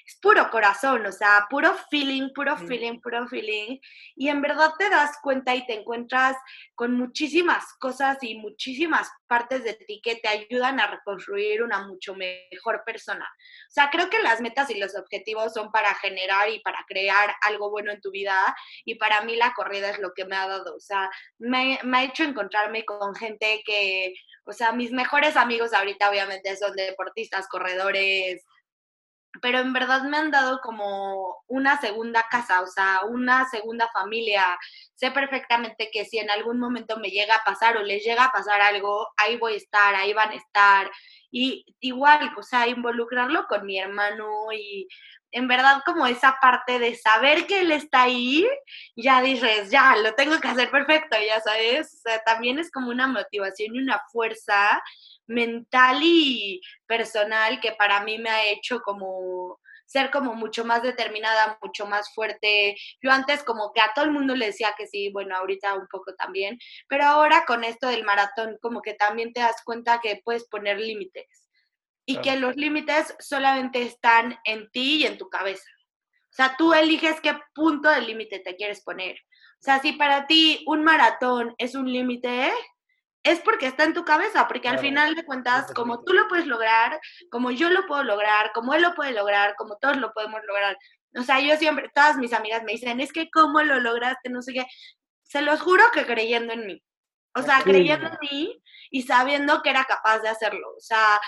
es 0.06 0.16
puro 0.22 0.50
corazón, 0.50 1.06
o 1.06 1.12
sea, 1.12 1.48
puro 1.50 1.76
feeling, 1.92 2.30
puro 2.34 2.56
feeling, 2.56 3.02
puro 3.02 3.28
feeling. 3.28 3.78
Y 4.16 4.30
en 4.30 4.42
verdad 4.42 4.72
te 4.80 4.90
das 4.90 5.18
cuenta 5.22 5.54
y 5.54 5.66
te 5.66 5.74
encuentras 5.74 6.38
con 6.76 6.94
muchísimas 6.94 7.66
cosas 7.74 8.20
y 8.22 8.36
muchísimas 8.36 9.12
partes 9.28 9.66
de 9.66 9.74
ti 9.74 10.00
que 10.02 10.16
te 10.16 10.30
ayudan 10.30 10.80
a 10.80 10.88
reconstruir 10.88 11.62
una 11.62 11.86
mucho 11.86 12.16
mejor 12.16 12.84
persona. 12.86 13.30
O 13.68 13.72
sea, 13.72 13.90
creo 13.90 14.10
que 14.10 14.20
las 14.20 14.40
metas 14.40 14.70
y 14.70 14.80
los 14.80 14.96
objetivos 14.96 15.54
son 15.54 15.74
para 15.74 15.94
generar 15.96 16.50
y 16.50 16.60
para 16.62 16.86
crear 16.88 17.36
algo 17.42 17.70
bueno 17.70 17.92
en 17.92 18.00
tu 18.00 18.12
vida. 18.12 18.56
Y 18.86 18.96
para 18.96 19.22
mí 19.22 19.36
la 19.36 19.54
corrida 19.54 19.90
es 19.90 20.00
lo 20.00 20.14
que 20.14 20.24
me 20.24 20.38
ha 20.38 20.48
dado. 20.48 20.74
O 20.74 20.80
sea, 20.80 21.12
me, 21.38 21.80
me 21.84 21.98
ha 21.98 22.04
hecho 22.06 22.24
encontrarme 22.24 22.86
con 22.86 23.14
gente 23.14 23.62
que, 23.66 24.14
o 24.46 24.54
sea, 24.54 24.72
mis 24.72 24.92
mejores 24.92 25.36
amigos 25.38 25.74
ahorita 25.74 26.10
obviamente 26.10 26.56
son 26.58 26.76
deportistas, 26.76 27.48
corredores, 27.48 28.44
pero 29.42 29.60
en 29.60 29.74
verdad 29.74 30.04
me 30.04 30.18
han 30.18 30.32
dado 30.32 30.60
como 30.62 31.38
una 31.48 31.80
segunda 31.80 32.26
casa, 32.30 32.62
o 32.62 32.68
sea, 32.68 33.02
una 33.08 33.48
segunda 33.50 33.90
familia. 33.94 34.44
Sé 34.96 35.12
perfectamente 35.12 35.90
que 35.92 36.06
si 36.06 36.18
en 36.18 36.30
algún 36.30 36.60
momento 36.60 36.98
me 36.98 37.10
llega 37.10 37.36
a 37.36 37.44
pasar 37.44 37.78
o 37.78 37.84
les 37.84 38.04
llega 38.04 38.26
a 38.26 38.32
pasar 38.32 38.60
algo, 38.62 39.08
ahí 39.18 39.38
voy 39.38 39.54
a 39.54 39.58
estar, 39.58 39.96
ahí 39.96 40.14
van 40.14 40.32
a 40.32 40.36
estar. 40.36 40.92
Y 41.32 41.66
igual, 41.80 42.32
o 42.38 42.44
sea, 42.44 42.68
involucrarlo 42.68 43.46
con 43.48 43.66
mi 43.66 43.80
hermano 43.80 44.52
y 44.52 44.88
en 45.32 45.48
verdad 45.48 45.82
como 45.86 46.08
esa 46.08 46.38
parte 46.42 46.80
de 46.80 46.96
saber 46.96 47.46
que 47.46 47.62
él 47.62 47.72
está 47.72 48.04
ahí, 48.04 48.48
ya 48.96 49.22
dices, 49.22 49.70
ya, 49.70 49.96
lo 49.98 50.14
tengo 50.16 50.40
que 50.40 50.48
hacer 50.48 50.72
perfecto, 50.72 51.18
ya 51.26 51.40
sabes. 51.42 51.94
O 51.94 51.98
sea, 52.10 52.24
también 52.24 52.60
es 52.60 52.72
como 52.72 52.90
una 52.90 53.08
motivación 53.08 53.76
y 53.76 53.80
una 53.80 54.02
fuerza 54.12 54.82
mental 55.28 56.00
y 56.02 56.62
personal 56.88 57.60
que 57.60 57.74
para 57.74 58.02
mí 58.04 58.18
me 58.18 58.30
ha 58.30 58.48
hecho 58.48 58.82
como 58.82 59.60
ser 59.90 60.12
como 60.12 60.36
mucho 60.36 60.64
más 60.66 60.84
determinada, 60.84 61.58
mucho 61.64 61.88
más 61.88 62.14
fuerte. 62.14 62.76
Yo 63.02 63.12
antes 63.12 63.44
como 63.44 63.74
que 63.74 63.82
a 63.82 63.92
todo 63.96 64.06
el 64.06 64.12
mundo 64.12 64.36
le 64.36 64.46
decía 64.48 64.76
que 64.78 64.86
sí, 64.86 65.10
bueno, 65.12 65.36
ahorita 65.36 65.74
un 65.74 65.88
poco 65.88 66.14
también, 66.16 66.60
pero 66.88 67.06
ahora 67.06 67.44
con 67.48 67.64
esto 67.64 67.88
del 67.88 68.04
maratón 68.04 68.58
como 68.62 68.82
que 68.82 68.94
también 68.94 69.34
te 69.34 69.40
das 69.40 69.64
cuenta 69.66 70.00
que 70.00 70.22
puedes 70.24 70.48
poner 70.48 70.80
límites 70.80 71.50
y 72.06 72.14
Claro. 72.14 72.24
que 72.24 72.40
los 72.40 72.56
límites 72.56 73.16
solamente 73.20 73.82
están 73.82 74.38
en 74.44 74.70
ti 74.70 74.98
y 74.98 75.06
en 75.08 75.18
tu 75.18 75.28
cabeza. 75.28 75.70
O 76.32 76.34
sea, 76.34 76.56
tú 76.56 76.74
eliges 76.74 77.20
qué 77.22 77.34
punto 77.56 77.90
de 77.90 78.02
límite 78.02 78.40
te 78.40 78.56
quieres 78.56 78.84
poner. 78.84 79.18
O 79.60 79.64
sea, 79.64 79.80
si 79.80 79.94
para 79.94 80.28
ti 80.28 80.64
un 80.68 80.84
maratón 80.84 81.56
es 81.58 81.74
un 81.74 81.92
límite, 81.92 82.52
es 83.24 83.40
porque 83.42 83.68
está 83.68 83.84
en 83.84 83.94
tu 83.94 84.06
cabeza, 84.06 84.48
porque 84.48 84.70
al 84.70 84.80
final 84.80 85.16
de 85.16 85.26
cuentas, 85.26 85.74
como 85.74 86.04
tú 86.04 86.14
lo 86.14 86.28
puedes 86.28 86.48
lograr, 86.48 87.00
como 87.30 87.52
yo 87.52 87.70
lo 87.70 87.86
puedo 87.86 88.04
lograr, 88.04 88.52
como 88.54 88.74
él 88.74 88.82
lo 88.82 88.96
puede 88.96 89.12
lograr, 89.12 89.56
como 89.58 89.78
todos 89.78 89.98
lo 89.98 90.14
podemos 90.14 90.42
lograr. 90.48 90.78
O 91.18 91.24
sea, 91.24 91.40
yo 91.40 91.56
siempre, 91.58 91.90
todas 91.94 92.18
mis 92.18 92.34
amigas 92.34 92.64
me 92.64 92.74
dicen, 92.74 93.00
es 93.02 93.12
que 93.12 93.30
cómo 93.30 93.62
lo 93.62 93.80
lograste, 93.80 94.30
no 94.30 94.42
sé 94.42 94.54
qué. 94.54 94.66
Se 95.24 95.42
los 95.42 95.62
juro 95.62 95.84
que 95.94 96.06
creyendo 96.06 96.54
en 96.54 96.66
mí. 96.66 96.84
O 97.36 97.42
sea, 97.42 97.58
Sí. 97.58 97.64
creyendo 97.64 98.08
en 98.08 98.18
mí 98.22 98.62
y 98.90 99.04
sabiendo 99.04 99.62
que 99.62 99.70
era 99.70 99.84
capaz 99.86 100.20
de 100.20 100.30
hacerlo. 100.30 100.68
O 100.78 100.80
sea, 100.80 101.20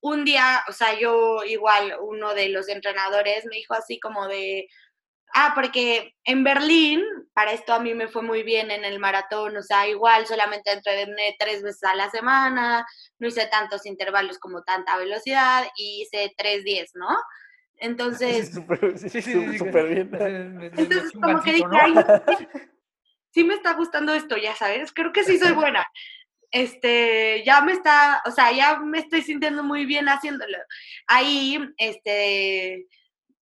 un 0.00 0.24
día, 0.24 0.62
o 0.68 0.72
sea, 0.72 0.98
yo 0.98 1.42
igual, 1.44 1.96
uno 2.00 2.34
de 2.34 2.48
los 2.50 2.68
entrenadores 2.68 3.44
me 3.46 3.56
dijo 3.56 3.74
así 3.74 3.98
como 3.98 4.28
de, 4.28 4.68
ah, 5.34 5.52
porque 5.54 6.14
en 6.24 6.44
Berlín, 6.44 7.02
para 7.34 7.52
esto 7.52 7.72
a 7.74 7.80
mí 7.80 7.94
me 7.94 8.08
fue 8.08 8.22
muy 8.22 8.42
bien 8.42 8.70
en 8.70 8.84
el 8.84 8.98
maratón, 8.98 9.56
o 9.56 9.62
sea, 9.62 9.86
igual 9.88 10.26
solamente 10.26 10.72
entrené 10.72 11.36
tres 11.38 11.62
veces 11.62 11.84
a 11.84 11.94
la 11.94 12.10
semana, 12.10 12.86
no 13.18 13.28
hice 13.28 13.46
tantos 13.46 13.86
intervalos 13.86 14.38
como 14.38 14.62
tanta 14.62 14.96
velocidad 14.96 15.64
y 15.76 16.02
hice 16.02 16.32
3.10, 16.36 16.90
¿no? 16.94 17.08
Entonces, 17.78 18.48
Sí, 18.48 18.52
súper 18.54 18.98
sí, 18.98 19.08
Sí, 19.10 19.20
sí, 19.22 19.38
bien. 19.38 20.10
entonces 20.14 21.12
como 21.12 21.42
que 21.42 21.52
dije, 21.52 21.66
"Ay, 21.78 21.94
sí, 22.38 22.48
sí 23.32 23.44
me 23.44 23.54
está 23.54 23.74
gustando 23.74 24.14
esto, 24.14 24.38
ya 24.38 24.54
sabes, 24.54 24.92
creo 24.92 25.12
que 25.12 25.24
sí 25.24 25.38
soy 25.38 25.52
buena. 25.72 25.86
Este, 26.50 27.42
ya 27.44 27.60
me 27.60 27.72
está, 27.72 28.22
o 28.24 28.30
sea, 28.30 28.50
ya 28.52 28.78
me 28.78 29.00
estoy 29.00 29.20
sintiendo 29.20 29.62
muy 29.62 29.84
bien 29.84 30.08
haciéndolo. 30.08 30.56
Ahí, 31.06 31.58
este, 31.76 32.86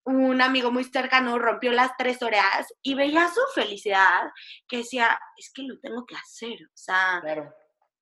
un 0.04 0.40
amigo 0.42 0.70
muy 0.70 0.84
cercano 0.84 1.38
rompió 1.38 1.72
las 1.72 1.96
tres 1.96 2.22
horas 2.22 2.72
y 2.82 2.94
veía 2.94 3.28
su 3.28 3.40
felicidad 3.54 4.30
que 4.68 4.78
decía, 4.78 5.18
es 5.36 5.50
que 5.52 5.62
lo 5.62 5.78
tengo 5.80 6.04
que 6.06 6.14
hacer, 6.14 6.58
o 6.62 6.76
sea, 6.76 7.20
Claro. 7.22 7.54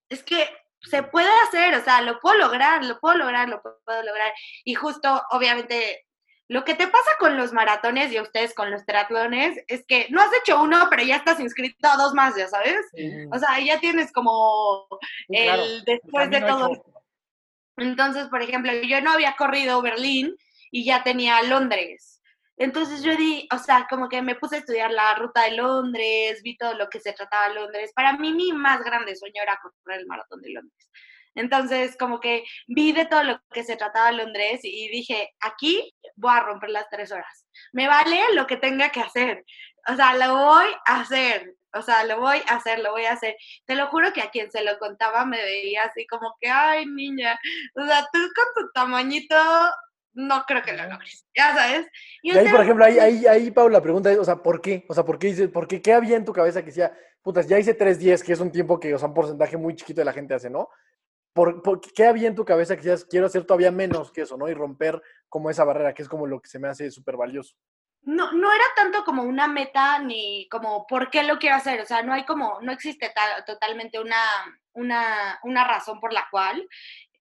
es 0.08 0.22
que 0.22 0.48
se 0.80 1.02
puede 1.04 1.30
hacer, 1.46 1.74
o 1.74 1.84
sea, 1.84 2.00
lo 2.02 2.18
puedo 2.18 2.36
lograr, 2.38 2.84
lo 2.84 2.98
puedo 2.98 3.16
lograr, 3.16 3.48
lo 3.48 3.62
puedo 3.62 4.02
lograr. 4.02 4.32
Y 4.64 4.74
justo, 4.74 5.22
obviamente, 5.30 6.04
lo 6.48 6.64
que 6.64 6.74
te 6.74 6.88
pasa 6.88 7.10
con 7.20 7.36
los 7.36 7.52
maratones 7.52 8.10
y 8.12 8.16
a 8.16 8.22
ustedes 8.22 8.52
con 8.52 8.70
los 8.70 8.84
triatlones 8.84 9.62
es 9.68 9.84
que 9.86 10.08
no 10.10 10.20
has 10.20 10.32
hecho 10.34 10.60
uno, 10.60 10.88
pero 10.90 11.04
ya 11.04 11.16
estás 11.16 11.38
inscrito 11.38 11.88
a 11.88 11.96
dos 11.96 12.14
más, 12.14 12.34
ya 12.36 12.48
sabes. 12.48 12.84
O 13.30 13.38
sea, 13.38 13.60
ya 13.60 13.78
tienes 13.78 14.12
como 14.12 14.86
claro. 15.28 15.62
el 15.62 15.84
después 15.84 16.30
de 16.30 16.40
todo 16.40 16.72
esto. 16.72 16.92
Entonces, 17.76 18.26
por 18.26 18.42
ejemplo, 18.42 18.72
yo 18.72 19.00
no 19.00 19.12
había 19.12 19.36
corrido 19.36 19.80
Berlín 19.82 20.36
y 20.72 20.84
ya 20.84 21.04
tenía 21.04 21.40
Londres. 21.42 22.20
Entonces 22.56 23.02
yo 23.02 23.16
di, 23.16 23.48
o 23.52 23.58
sea, 23.58 23.86
como 23.88 24.08
que 24.08 24.22
me 24.22 24.34
puse 24.34 24.56
a 24.56 24.58
estudiar 24.58 24.90
la 24.90 25.14
ruta 25.14 25.42
de 25.42 25.52
Londres, 25.52 26.42
vi 26.42 26.56
todo 26.56 26.74
lo 26.74 26.88
que 26.88 27.00
se 27.00 27.12
trataba 27.12 27.48
Londres. 27.50 27.92
Para 27.94 28.16
mí 28.16 28.32
mi 28.32 28.52
más 28.52 28.82
grande 28.82 29.14
sueño 29.16 29.42
era 29.42 29.60
correr 29.62 30.00
el 30.00 30.06
maratón 30.06 30.40
de 30.42 30.50
Londres. 30.50 30.90
Entonces, 31.34 31.96
como 31.98 32.20
que 32.20 32.44
vi 32.66 32.92
de 32.92 33.06
todo 33.06 33.22
lo 33.24 33.40
que 33.52 33.64
se 33.64 33.76
trataba 33.76 34.12
Londres 34.12 34.60
y 34.64 34.88
dije, 34.88 35.34
aquí 35.40 35.94
voy 36.16 36.32
a 36.34 36.40
romper 36.40 36.70
las 36.70 36.88
tres 36.90 37.10
horas. 37.10 37.46
Me 37.72 37.88
vale 37.88 38.20
lo 38.34 38.46
que 38.46 38.56
tenga 38.58 38.90
que 38.90 39.00
hacer. 39.00 39.44
O 39.88 39.96
sea, 39.96 40.14
lo 40.14 40.36
voy 40.36 40.66
a 40.86 41.00
hacer. 41.00 41.54
O 41.74 41.80
sea, 41.80 42.04
lo 42.04 42.20
voy 42.20 42.42
a 42.46 42.56
hacer, 42.56 42.80
lo 42.80 42.92
voy 42.92 43.06
a 43.06 43.12
hacer. 43.12 43.34
Te 43.64 43.74
lo 43.74 43.88
juro 43.88 44.12
que 44.12 44.20
a 44.20 44.30
quien 44.30 44.50
se 44.50 44.62
lo 44.62 44.78
contaba 44.78 45.24
me 45.24 45.42
veía 45.42 45.84
así 45.84 46.06
como 46.06 46.36
que, 46.38 46.50
ay, 46.50 46.84
niña, 46.86 47.38
o 47.74 47.86
sea, 47.86 48.06
tú 48.12 48.18
con 48.34 48.64
tu 48.64 48.72
tamañito 48.72 49.36
no 50.14 50.44
creo 50.46 50.62
que 50.62 50.72
lo 50.72 50.86
logres, 50.86 51.26
ya 51.34 51.54
sabes. 51.54 51.86
Y 52.22 52.36
ahí, 52.36 52.48
por 52.48 52.60
ejemplo, 52.60 52.84
ahí, 52.84 52.98
ahí, 52.98 53.26
ahí, 53.26 53.50
Pau, 53.50 53.68
la 53.68 53.82
pregunta 53.82 54.10
es, 54.10 54.18
o 54.18 54.24
sea, 54.24 54.36
¿por 54.36 54.60
qué? 54.60 54.84
O 54.88 54.94
sea, 54.94 55.04
¿por 55.04 55.18
qué 55.18 55.28
dices, 55.28 55.48
por 55.48 55.66
qué, 55.66 55.80
qué 55.80 55.92
había 55.92 56.16
en 56.16 56.24
tu 56.24 56.32
cabeza 56.32 56.60
que 56.60 56.66
decía, 56.66 56.96
putas, 57.22 57.46
ya 57.48 57.58
hice 57.58 57.76
3.10, 57.76 58.22
que 58.22 58.32
es 58.32 58.40
un 58.40 58.52
tiempo 58.52 58.78
que, 58.78 58.94
o 58.94 58.98
sea, 58.98 59.08
un 59.08 59.14
porcentaje 59.14 59.56
muy 59.56 59.74
chiquito 59.74 60.00
de 60.00 60.04
la 60.04 60.12
gente 60.12 60.34
hace, 60.34 60.50
¿no? 60.50 60.68
¿Por, 61.32 61.62
por 61.62 61.80
qué 61.80 62.06
había 62.06 62.28
en 62.28 62.34
tu 62.34 62.44
cabeza 62.44 62.74
que 62.74 62.82
decías, 62.82 63.06
quiero 63.06 63.26
hacer 63.26 63.44
todavía 63.44 63.70
menos 63.70 64.12
que 64.12 64.22
eso, 64.22 64.36
¿no? 64.36 64.48
Y 64.48 64.54
romper 64.54 65.00
como 65.28 65.48
esa 65.48 65.64
barrera, 65.64 65.94
que 65.94 66.02
es 66.02 66.08
como 66.08 66.26
lo 66.26 66.40
que 66.40 66.48
se 66.48 66.58
me 66.58 66.68
hace 66.68 66.90
súper 66.90 67.16
valioso. 67.16 67.54
No, 68.02 68.32
no 68.32 68.52
era 68.52 68.64
tanto 68.74 69.04
como 69.04 69.22
una 69.22 69.46
meta 69.46 70.00
ni 70.00 70.48
como 70.48 70.86
por 70.86 71.08
qué 71.08 71.22
lo 71.22 71.38
quiero 71.38 71.56
hacer, 71.56 71.80
o 71.80 71.86
sea, 71.86 72.02
no 72.02 72.12
hay 72.12 72.24
como, 72.24 72.60
no 72.60 72.72
existe 72.72 73.10
tal, 73.14 73.44
totalmente 73.44 74.00
una, 74.00 74.20
una, 74.72 75.38
una 75.44 75.66
razón 75.66 76.00
por 76.00 76.12
la 76.12 76.26
cual 76.30 76.68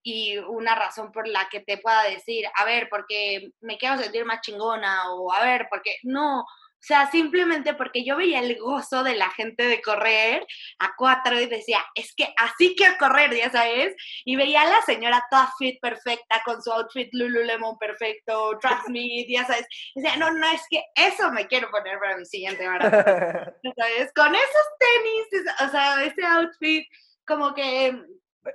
y 0.04 0.38
una 0.38 0.76
razón 0.76 1.12
por 1.12 1.28
la 1.28 1.48
que 1.50 1.60
te 1.60 1.78
pueda 1.78 2.04
decir, 2.04 2.46
a 2.56 2.66
ver, 2.66 2.88
porque 2.90 3.52
me 3.62 3.78
quiero 3.78 3.98
sentir 3.98 4.26
más 4.26 4.42
chingona 4.42 5.12
o 5.14 5.32
a 5.32 5.44
ver, 5.44 5.68
porque 5.70 5.98
no, 6.04 6.46
o 6.82 6.84
sea, 6.84 7.12
simplemente 7.12 7.76
porque 7.76 8.04
yo 8.04 8.18
veía 8.18 8.40
el 8.40 8.58
gozo 8.58 9.04
de 9.04 9.14
la 9.14 9.30
gente 9.30 9.68
de 9.68 9.84
correr 9.84 10.48
a 10.80 10.96
cuatro 10.98 11.40
y 11.40 11.46
decía, 11.46 11.78
es 11.94 12.12
que 12.16 12.34
así 12.38 12.74
quiero 12.76 12.96
correr, 12.98 13.36
ya 13.36 13.52
sabes. 13.52 13.96
Y 14.26 14.36
veía 14.36 14.64
a 14.64 14.66
la 14.66 14.82
señora 14.82 15.24
toda 15.30 15.54
fit, 15.60 15.80
perfecta, 15.80 16.42
con 16.44 16.60
su 16.64 16.72
outfit 16.72 17.10
Lululemon 17.12 17.78
perfecto, 17.78 18.58
Transmit, 18.62 19.30
ya 19.30 19.46
sabes. 19.46 19.68
Y 19.94 20.02
decía, 20.02 20.18
no, 20.18 20.32
no, 20.32 20.48
es 20.48 20.64
que 20.72 20.84
eso 20.96 21.32
me 21.32 21.46
quiero 21.46 21.70
poner 21.70 22.00
para 22.00 22.18
mi 22.18 22.26
siguiente 22.26 22.68
maratón, 22.68 22.92
¿sabes? 23.78 24.12
Con 24.16 24.34
esos 24.34 24.68
tenis, 24.80 25.46
o 25.62 25.70
sea, 25.70 26.04
ese 26.04 26.26
outfit, 26.26 26.88
como 27.28 27.54
que... 27.54 27.96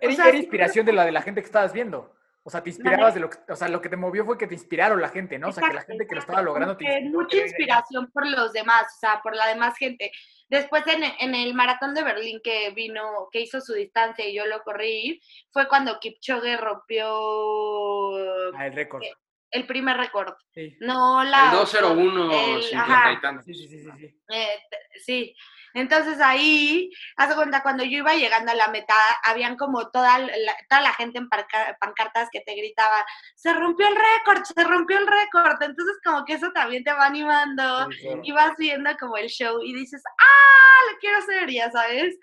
Era, 0.00 0.12
o 0.12 0.16
sea, 0.16 0.28
era 0.28 0.36
inspiración 0.38 0.84
de 0.86 0.92
la 0.92 1.04
de 1.04 1.12
la 1.12 1.22
gente 1.22 1.40
que 1.40 1.46
estabas 1.46 1.72
viendo. 1.72 2.12
O 2.42 2.50
sea, 2.50 2.62
te 2.62 2.70
inspirabas 2.70 3.12
de 3.14 3.18
lo 3.20 3.28
que, 3.28 3.38
o 3.50 3.56
sea, 3.56 3.68
lo 3.68 3.80
que 3.80 3.88
te 3.88 3.96
movió 3.96 4.24
fue 4.24 4.38
que 4.38 4.46
te 4.46 4.54
inspiraron 4.54 5.00
la 5.00 5.08
gente, 5.08 5.36
¿no? 5.36 5.48
O 5.48 5.52
sea, 5.52 5.66
que 5.66 5.74
la 5.74 5.82
gente 5.82 6.06
que 6.06 6.14
lo 6.14 6.20
estaba 6.20 6.42
logrando 6.42 6.76
te 6.76 6.84
inspiró, 6.84 7.10
Mucha 7.10 7.36
inspiración 7.38 8.08
por 8.12 8.24
los 8.28 8.52
demás, 8.52 8.84
o 8.96 8.98
sea, 9.00 9.20
por 9.20 9.34
la 9.34 9.48
demás 9.48 9.76
gente. 9.76 10.12
Después 10.48 10.84
en, 10.86 11.02
en 11.02 11.34
el 11.34 11.54
maratón 11.54 11.92
de 11.92 12.04
Berlín 12.04 12.40
que 12.44 12.70
vino, 12.70 13.28
que 13.32 13.40
hizo 13.40 13.60
su 13.60 13.72
distancia 13.74 14.24
y 14.28 14.34
yo 14.36 14.46
lo 14.46 14.62
corrí, 14.62 15.20
fue 15.50 15.66
cuando 15.66 15.98
Kipchoge 15.98 16.56
rompió 16.56 18.54
Ah, 18.56 18.66
el 18.68 18.72
récord. 18.74 19.02
el 19.50 19.66
primer 19.66 19.96
récord. 19.96 20.34
Sí. 20.54 20.76
No 20.80 21.24
la. 21.24 21.46
El 21.50 21.58
201, 21.58 22.32
el- 22.56 22.62
50 22.62 22.94
ajá. 22.94 23.12
y 23.12 23.20
tantos. 23.20 23.44
Sí, 23.44 23.54
sí, 23.54 23.68
sí, 23.68 23.80
sí, 23.82 23.90
sí. 23.98 24.20
Eh, 24.28 24.58
sí. 25.04 25.34
Entonces 25.76 26.20
ahí, 26.22 26.90
haz 27.16 27.34
cuenta, 27.34 27.62
cuando 27.62 27.84
yo 27.84 27.98
iba 27.98 28.14
llegando 28.14 28.50
a 28.50 28.54
la 28.54 28.68
meta, 28.68 28.94
habían 29.24 29.56
como 29.56 29.90
toda 29.90 30.18
la, 30.18 30.32
toda 30.70 30.80
la 30.80 30.94
gente 30.94 31.18
en 31.18 31.28
parca- 31.28 31.76
pancartas 31.78 32.28
que 32.32 32.40
te 32.40 32.54
gritaba, 32.54 33.04
se 33.34 33.52
rompió 33.52 33.86
el 33.86 33.94
récord, 33.94 34.42
se 34.42 34.64
rompió 34.64 34.98
el 34.98 35.06
récord. 35.06 35.62
Entonces 35.62 35.98
como 36.02 36.24
que 36.24 36.32
eso 36.32 36.50
también 36.52 36.82
te 36.82 36.92
va 36.94 37.04
animando 37.06 37.90
Sí, 37.92 38.00
claro. 38.00 38.20
y 38.24 38.32
vas 38.32 38.52
viendo 38.56 38.90
como 38.98 39.18
el 39.18 39.28
show 39.28 39.60
y 39.62 39.74
dices, 39.74 40.02
ah, 40.18 40.92
lo 40.92 40.98
quiero 40.98 41.18
hacer, 41.18 41.50
ya 41.50 41.70
sabes. 41.70 42.18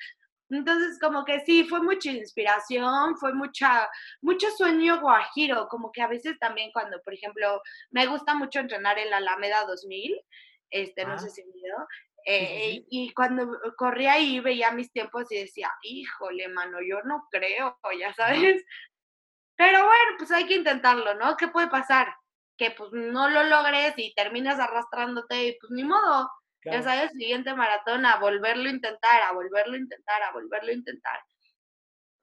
Entonces 0.50 0.98
como 1.00 1.24
que 1.24 1.40
sí, 1.42 1.64
fue 1.64 1.80
mucha 1.82 2.10
inspiración, 2.12 3.18
fue 3.18 3.34
mucha, 3.34 3.88
mucho 4.22 4.50
sueño 4.52 5.00
guajiro, 5.00 5.68
como 5.68 5.92
que 5.92 6.02
a 6.02 6.08
veces 6.08 6.38
también 6.40 6.72
cuando, 6.74 7.00
por 7.04 7.14
ejemplo, 7.14 7.62
me 7.92 8.08
gusta 8.08 8.34
mucho 8.34 8.60
entrenar 8.60 8.98
en 8.98 9.10
la 9.12 9.18
Alameda 9.18 9.64
2000, 9.66 10.20
este, 10.72 11.06
no 11.06 11.14
Ah. 11.14 11.18
sé 11.20 11.30
si 11.30 11.44
vio, 11.44 11.54
sí, 11.54 12.13
eh, 12.26 12.72
sí. 12.72 12.88
y 12.90 13.14
cuando 13.14 13.60
corría 13.78 14.14
ahí 14.14 14.40
veía 14.40 14.72
mis 14.72 14.92
tiempos 14.92 15.32
y 15.32 15.40
decía, 15.40 15.72
híjole, 15.84 16.48
mano, 16.50 16.78
yo 16.88 17.02
no 17.04 17.28
creo, 17.32 17.78
ya 18.00 18.14
sabes. 18.14 18.64
Pero 19.56 19.86
bueno, 19.86 20.12
pues 20.18 20.32
hay 20.32 20.46
que 20.46 20.56
intentarlo, 20.56 21.14
¿no? 21.16 21.38
¿Qué 21.38 21.48
puede 21.48 21.68
pasar? 21.68 22.16
Que 22.58 22.72
pues 22.72 22.92
no 22.92 23.30
lo 23.30 23.44
logres 23.44 23.94
y 23.98 24.14
terminas 24.16 24.60
arrastrándote 24.60 25.48
y 25.48 25.58
pues 25.60 25.72
ni 25.72 25.84
modo, 25.84 26.30
ya 26.66 26.82
sabes, 26.82 27.12
siguiente 27.12 27.54
maratón, 27.54 28.06
a 28.06 28.18
volverlo 28.18 28.70
a 28.70 28.74
intentar, 28.74 29.22
a 29.22 29.34
volverlo 29.34 29.74
a 29.74 29.78
intentar, 29.78 30.24
a 30.24 30.32
volverlo 30.32 30.70
a 30.70 30.74
intentar. 30.74 31.20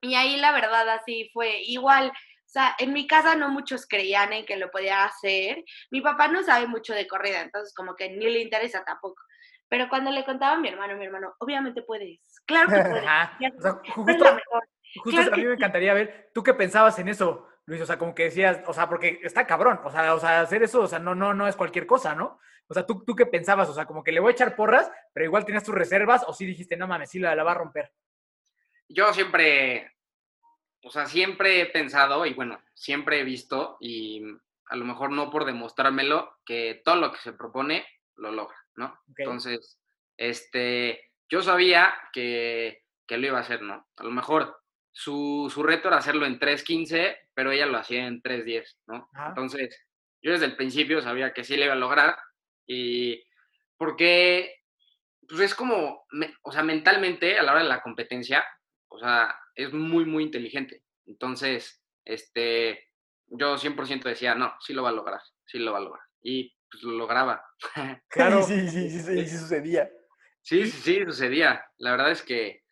Y 0.02 0.14
ahí 0.14 0.36
la 0.36 0.52
verdad 0.52 0.88
así 0.88 1.30
fue 1.32 1.60
igual. 1.62 2.08
O 2.08 2.52
sea, 2.52 2.74
en 2.78 2.92
mi 2.92 3.06
casa 3.06 3.36
no 3.36 3.48
muchos 3.48 3.86
creían 3.86 4.32
en 4.32 4.46
que 4.46 4.56
lo 4.56 4.70
podía 4.70 5.04
hacer. 5.04 5.62
Mi 5.90 6.00
papá 6.00 6.28
no 6.28 6.42
sabe 6.42 6.66
mucho 6.66 6.94
de 6.94 7.06
corrida, 7.06 7.42
entonces 7.42 7.72
como 7.74 7.94
que 7.94 8.08
ni 8.10 8.28
le 8.28 8.40
interesa 8.40 8.82
tampoco. 8.84 9.22
Pero 9.70 9.88
cuando 9.88 10.10
le 10.10 10.24
contaba 10.24 10.54
a 10.54 10.58
mi 10.58 10.68
hermano, 10.68 10.96
mi 10.96 11.04
hermano, 11.04 11.34
obviamente 11.38 11.82
puedes. 11.82 12.42
Claro 12.44 12.68
que 12.74 12.82
puedes. 12.82 13.06
Ajá. 13.06 13.36
ya 13.40 13.52
O 13.56 13.62
sea, 13.62 13.80
justo, 13.94 14.24
la 14.24 14.34
mejor. 14.34 14.68
justo 14.96 15.10
claro 15.10 15.32
a 15.32 15.36
mí 15.36 15.42
que 15.42 15.48
me 15.48 15.54
sí. 15.54 15.56
encantaría 15.56 15.94
ver, 15.94 16.30
¿tú 16.34 16.42
qué 16.42 16.54
pensabas 16.54 16.98
en 16.98 17.08
eso, 17.08 17.46
Luis? 17.66 17.80
O 17.80 17.86
sea, 17.86 17.96
como 17.96 18.12
que 18.12 18.24
decías, 18.24 18.60
o 18.66 18.72
sea, 18.72 18.88
porque 18.88 19.20
está 19.22 19.46
cabrón, 19.46 19.80
o 19.84 19.90
sea, 19.92 20.12
o 20.14 20.18
sea, 20.18 20.40
hacer 20.40 20.64
eso, 20.64 20.82
o 20.82 20.88
sea, 20.88 20.98
no, 20.98 21.14
no, 21.14 21.34
no 21.34 21.46
es 21.46 21.54
cualquier 21.54 21.86
cosa, 21.86 22.16
¿no? 22.16 22.40
O 22.66 22.74
sea, 22.74 22.84
¿tú, 22.84 23.04
¿tú 23.04 23.14
qué 23.14 23.26
pensabas? 23.26 23.68
O 23.68 23.72
sea, 23.74 23.86
como 23.86 24.02
que 24.02 24.10
le 24.10 24.18
voy 24.18 24.30
a 24.30 24.34
echar 24.34 24.56
porras, 24.56 24.90
pero 25.12 25.24
igual 25.24 25.44
tenías 25.44 25.62
tus 25.62 25.74
reservas, 25.74 26.24
o 26.26 26.32
sí 26.32 26.44
dijiste, 26.44 26.76
no 26.76 26.88
mames, 26.88 27.10
sí 27.10 27.20
la, 27.20 27.36
la 27.36 27.44
va 27.44 27.52
a 27.52 27.54
romper. 27.54 27.92
Yo 28.88 29.12
siempre, 29.14 29.92
o 30.82 30.90
sea, 30.90 31.06
siempre 31.06 31.60
he 31.60 31.66
pensado 31.66 32.26
y 32.26 32.34
bueno, 32.34 32.60
siempre 32.74 33.20
he 33.20 33.24
visto 33.24 33.76
y 33.78 34.20
a 34.66 34.74
lo 34.76 34.84
mejor 34.84 35.12
no 35.12 35.30
por 35.30 35.44
demostrármelo, 35.44 36.38
que 36.44 36.82
todo 36.84 36.96
lo 36.96 37.12
que 37.12 37.18
se 37.18 37.32
propone 37.32 37.86
lo 38.16 38.32
logra, 38.32 38.56
¿no? 38.76 38.98
Entonces, 39.16 39.78
este, 40.16 41.10
yo 41.28 41.42
sabía 41.42 41.94
que, 42.12 42.82
que 43.06 43.18
lo 43.18 43.26
iba 43.26 43.38
a 43.38 43.42
hacer, 43.42 43.62
¿no? 43.62 43.86
A 43.96 44.04
lo 44.04 44.10
mejor 44.10 44.56
su, 44.92 45.50
su 45.52 45.62
reto 45.62 45.88
era 45.88 45.98
hacerlo 45.98 46.26
en 46.26 46.38
3.15, 46.38 47.16
pero 47.34 47.52
ella 47.52 47.66
lo 47.66 47.78
hacía 47.78 48.06
en 48.06 48.22
3.10, 48.22 48.76
¿no? 48.86 49.08
Ajá. 49.14 49.28
Entonces, 49.28 49.76
yo 50.22 50.32
desde 50.32 50.46
el 50.46 50.56
principio 50.56 51.00
sabía 51.00 51.32
que 51.32 51.44
sí 51.44 51.56
le 51.56 51.64
iba 51.64 51.74
a 51.74 51.76
lograr 51.76 52.16
y 52.66 53.22
porque, 53.76 54.56
pues 55.26 55.40
es 55.40 55.54
como, 55.54 56.06
o 56.42 56.52
sea, 56.52 56.62
mentalmente 56.62 57.38
a 57.38 57.42
la 57.42 57.52
hora 57.52 57.62
de 57.62 57.68
la 57.68 57.80
competencia, 57.80 58.44
o 58.88 58.98
sea, 58.98 59.34
es 59.54 59.72
muy, 59.72 60.04
muy 60.04 60.24
inteligente. 60.24 60.84
Entonces, 61.06 61.82
este, 62.04 62.90
yo 63.26 63.56
100% 63.56 64.02
decía, 64.02 64.34
no, 64.34 64.54
sí 64.60 64.74
lo 64.74 64.82
va 64.82 64.90
a 64.90 64.92
lograr, 64.92 65.22
sí 65.46 65.58
lo 65.58 65.72
va 65.72 65.78
a 65.78 65.82
lograr. 65.82 66.04
Y 66.22 66.54
pues 66.70 66.82
lo 66.82 66.92
lograba. 66.92 67.44
Claro. 68.08 68.42
Sí, 68.42 68.68
sí, 68.68 68.90
sí, 68.90 69.00
sí, 69.00 69.26
sí 69.26 69.38
sucedía. 69.38 69.90
Sí, 70.42 70.66
sí, 70.66 70.78
sí, 70.80 71.04
sucedía. 71.04 71.64
La 71.78 71.92
verdad 71.92 72.10
es 72.12 72.22
que, 72.22 72.64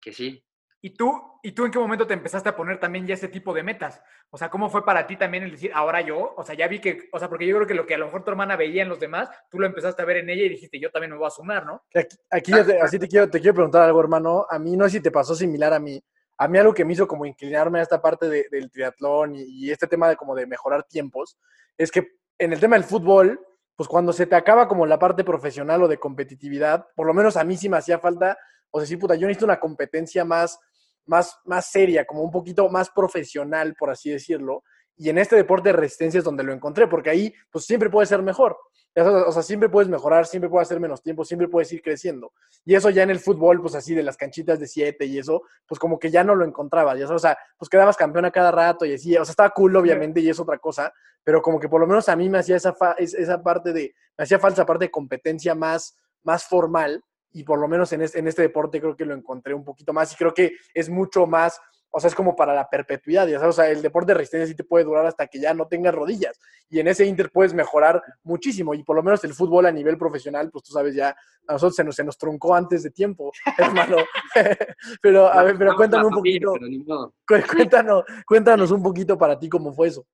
que 0.00 0.12
sí. 0.12 0.44
¿Y 0.82 0.90
tú, 0.94 1.10
¿Y 1.42 1.52
tú 1.52 1.64
en 1.64 1.70
qué 1.70 1.78
momento 1.78 2.06
te 2.06 2.12
empezaste 2.12 2.50
a 2.50 2.56
poner 2.56 2.78
también 2.78 3.06
ya 3.06 3.14
ese 3.14 3.28
tipo 3.28 3.54
de 3.54 3.62
metas? 3.62 4.02
O 4.28 4.36
sea, 4.36 4.50
¿cómo 4.50 4.68
fue 4.68 4.84
para 4.84 5.06
ti 5.06 5.16
también 5.16 5.42
el 5.44 5.50
decir, 5.52 5.70
ahora 5.72 6.02
yo? 6.02 6.34
O 6.36 6.44
sea, 6.44 6.54
ya 6.54 6.68
vi 6.68 6.78
que, 6.78 7.08
o 7.10 7.18
sea, 7.18 7.30
porque 7.30 7.46
yo 7.46 7.56
creo 7.56 7.66
que 7.66 7.72
lo 7.74 7.86
que 7.86 7.94
a 7.94 7.98
lo 7.98 8.04
mejor 8.04 8.22
tu 8.22 8.30
hermana 8.30 8.54
veía 8.56 8.82
en 8.82 8.90
los 8.90 9.00
demás, 9.00 9.30
tú 9.50 9.58
lo 9.58 9.66
empezaste 9.66 10.02
a 10.02 10.04
ver 10.04 10.18
en 10.18 10.28
ella 10.28 10.42
y 10.44 10.48
dijiste, 10.50 10.78
yo 10.78 10.90
también 10.90 11.12
me 11.12 11.16
voy 11.16 11.26
a 11.26 11.30
sumar, 11.30 11.64
¿no? 11.64 11.82
Aquí, 11.94 12.16
aquí 12.30 12.52
yo 12.52 12.66
te- 12.66 12.78
así 12.82 12.98
te 12.98 13.08
quiero, 13.08 13.30
te 13.30 13.40
quiero 13.40 13.54
preguntar 13.54 13.80
algo, 13.82 13.98
hermano. 14.00 14.46
A 14.50 14.58
mí 14.58 14.76
no 14.76 14.84
sé 14.84 14.90
si 14.98 15.00
te 15.00 15.10
pasó 15.10 15.34
similar 15.34 15.72
a 15.72 15.78
mí. 15.80 15.98
A 16.36 16.48
mí 16.48 16.58
algo 16.58 16.74
que 16.74 16.84
me 16.84 16.92
hizo 16.92 17.08
como 17.08 17.24
inclinarme 17.24 17.78
a 17.78 17.82
esta 17.82 18.02
parte 18.02 18.28
de- 18.28 18.48
del 18.50 18.70
triatlón 18.70 19.36
y, 19.36 19.44
y 19.44 19.70
este 19.70 19.86
tema 19.86 20.10
de 20.10 20.16
como 20.16 20.34
de 20.34 20.46
mejorar 20.46 20.84
tiempos, 20.84 21.38
es 21.78 21.90
que 21.90 22.08
en 22.38 22.52
el 22.52 22.60
tema 22.60 22.76
del 22.76 22.84
fútbol, 22.84 23.40
pues 23.76 23.88
cuando 23.88 24.12
se 24.12 24.26
te 24.26 24.36
acaba 24.36 24.68
como 24.68 24.86
la 24.86 24.98
parte 24.98 25.24
profesional 25.24 25.82
o 25.82 25.88
de 25.88 25.98
competitividad, 25.98 26.86
por 26.94 27.06
lo 27.06 27.14
menos 27.14 27.36
a 27.36 27.44
mí 27.44 27.56
sí 27.56 27.68
me 27.68 27.76
hacía 27.76 27.98
falta, 27.98 28.36
o 28.70 28.78
sea, 28.78 28.86
sí, 28.86 28.96
puta, 28.96 29.14
yo 29.14 29.26
necesito 29.26 29.46
una 29.46 29.60
competencia 29.60 30.24
más, 30.24 30.58
más, 31.06 31.36
más 31.44 31.66
seria, 31.66 32.04
como 32.04 32.22
un 32.22 32.30
poquito 32.30 32.68
más 32.68 32.90
profesional, 32.90 33.74
por 33.78 33.90
así 33.90 34.10
decirlo. 34.10 34.62
Y 34.96 35.08
en 35.08 35.18
este 35.18 35.36
deporte 35.36 35.70
de 35.70 35.74
resistencia 35.74 36.18
es 36.18 36.24
donde 36.24 36.44
lo 36.44 36.52
encontré, 36.52 36.86
porque 36.86 37.10
ahí 37.10 37.34
pues 37.50 37.64
siempre 37.64 37.90
puede 37.90 38.06
ser 38.06 38.22
mejor. 38.22 38.56
O 38.96 39.32
sea, 39.32 39.42
siempre 39.42 39.68
puedes 39.68 39.88
mejorar, 39.88 40.24
siempre 40.24 40.48
puedes 40.48 40.68
hacer 40.68 40.78
menos 40.78 41.02
tiempo, 41.02 41.24
siempre 41.24 41.48
puedes 41.48 41.72
ir 41.72 41.82
creciendo. 41.82 42.32
Y 42.64 42.76
eso 42.76 42.90
ya 42.90 43.02
en 43.02 43.10
el 43.10 43.18
fútbol, 43.18 43.60
pues 43.60 43.74
así 43.74 43.92
de 43.92 44.04
las 44.04 44.16
canchitas 44.16 44.60
de 44.60 44.68
siete 44.68 45.04
y 45.04 45.18
eso, 45.18 45.42
pues 45.66 45.80
como 45.80 45.98
que 45.98 46.12
ya 46.12 46.22
no 46.22 46.36
lo 46.36 46.44
encontraba. 46.44 46.96
Ya, 46.96 47.08
o 47.08 47.18
sea, 47.18 47.36
pues 47.58 47.68
quedabas 47.68 47.96
campeón 47.96 48.24
a 48.26 48.30
cada 48.30 48.52
rato 48.52 48.84
y 48.84 48.94
así. 48.94 49.16
O 49.16 49.24
sea, 49.24 49.32
estaba 49.32 49.50
cool, 49.50 49.74
obviamente, 49.74 50.20
y 50.20 50.30
es 50.30 50.38
otra 50.38 50.58
cosa, 50.58 50.92
pero 51.24 51.42
como 51.42 51.58
que 51.58 51.68
por 51.68 51.80
lo 51.80 51.88
menos 51.88 52.08
a 52.08 52.14
mí 52.14 52.28
me 52.28 52.38
hacía 52.38 52.54
esa, 52.54 52.76
esa 52.98 53.42
parte 53.42 53.72
de, 53.72 53.94
me 54.16 54.24
hacía 54.24 54.38
falta 54.38 54.64
parte 54.64 54.84
de 54.84 54.90
competencia 54.92 55.56
más, 55.56 55.98
más 56.22 56.44
formal. 56.44 57.02
Y 57.32 57.42
por 57.42 57.58
lo 57.58 57.66
menos 57.66 57.92
en 57.92 58.02
este, 58.02 58.20
en 58.20 58.28
este 58.28 58.42
deporte 58.42 58.80
creo 58.80 58.94
que 58.94 59.04
lo 59.04 59.12
encontré 59.12 59.54
un 59.54 59.64
poquito 59.64 59.92
más 59.92 60.12
y 60.12 60.16
creo 60.16 60.32
que 60.32 60.52
es 60.72 60.88
mucho 60.88 61.26
más 61.26 61.60
o 61.96 62.00
sea, 62.00 62.08
es 62.08 62.14
como 62.16 62.34
para 62.34 62.52
la 62.52 62.68
perpetuidad, 62.68 63.28
ya 63.28 63.38
sabes, 63.38 63.56
o 63.56 63.62
sea, 63.62 63.70
el 63.70 63.80
deporte 63.80 64.10
de 64.10 64.18
resistencia 64.18 64.48
sí 64.48 64.56
te 64.56 64.64
puede 64.64 64.84
durar 64.84 65.06
hasta 65.06 65.28
que 65.28 65.38
ya 65.38 65.54
no 65.54 65.68
tengas 65.68 65.94
rodillas. 65.94 66.40
Y 66.68 66.80
en 66.80 66.88
ese 66.88 67.06
inter 67.06 67.30
puedes 67.30 67.54
mejorar 67.54 68.02
muchísimo. 68.24 68.74
Y 68.74 68.82
por 68.82 68.96
lo 68.96 69.02
menos 69.04 69.22
el 69.22 69.32
fútbol 69.32 69.66
a 69.66 69.70
nivel 69.70 69.96
profesional, 69.96 70.50
pues 70.50 70.64
tú 70.64 70.72
sabes, 70.72 70.96
ya 70.96 71.10
a 71.46 71.52
nosotros 71.52 71.76
se 71.76 71.84
nos, 71.84 71.94
se 71.94 72.02
nos 72.02 72.18
truncó 72.18 72.52
antes 72.52 72.82
de 72.82 72.90
tiempo, 72.90 73.30
hermano. 73.58 73.98
pero, 75.00 75.32
a 75.32 75.44
ver, 75.44 75.56
pero 75.56 75.76
cuéntanos 75.76 76.08
un 76.08 76.14
poquito. 76.14 76.54
Cuéntanos, 77.48 78.04
cuéntanos 78.26 78.72
un 78.72 78.82
poquito 78.82 79.16
para 79.16 79.38
ti 79.38 79.48
cómo 79.48 79.72
fue 79.72 79.86
eso. 79.86 80.04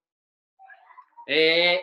Eh, 1.27 1.81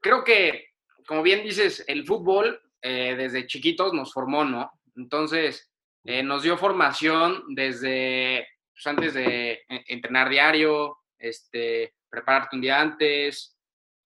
creo 0.00 0.24
que, 0.24 0.68
como 1.06 1.22
bien 1.22 1.42
dices, 1.44 1.84
el 1.86 2.06
fútbol 2.06 2.58
eh, 2.80 3.16
desde 3.16 3.46
chiquitos 3.46 3.92
nos 3.92 4.14
formó, 4.14 4.46
¿no? 4.46 4.72
Entonces, 4.96 5.70
eh, 6.04 6.22
nos 6.22 6.42
dio 6.42 6.56
formación 6.56 7.42
desde 7.48 8.46
pues, 8.80 8.86
antes 8.86 9.14
de 9.14 9.52
e, 9.68 9.84
entrenar 9.88 10.30
diario, 10.30 11.00
este, 11.18 11.94
prepararte 12.08 12.56
un 12.56 12.62
día 12.62 12.80
antes, 12.80 13.58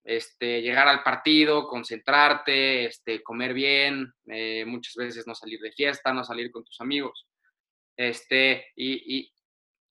este, 0.03 0.63
llegar 0.63 0.89
al 0.89 1.05
partido, 1.05 1.69
concentrarte, 1.69 2.87
este, 2.87 3.23
comer 3.23 3.55
bien, 3.55 4.13
eh, 4.27 4.65
muchas 4.67 4.95
veces 4.97 5.27
no 5.27 5.35
salir 5.35 5.61
de 5.61 5.71
fiesta, 5.71 6.13
no 6.13 6.25
salir 6.25 6.51
con 6.51 6.65
tus 6.65 6.81
amigos. 6.81 7.29
Este, 7.97 8.67
y, 8.75 9.33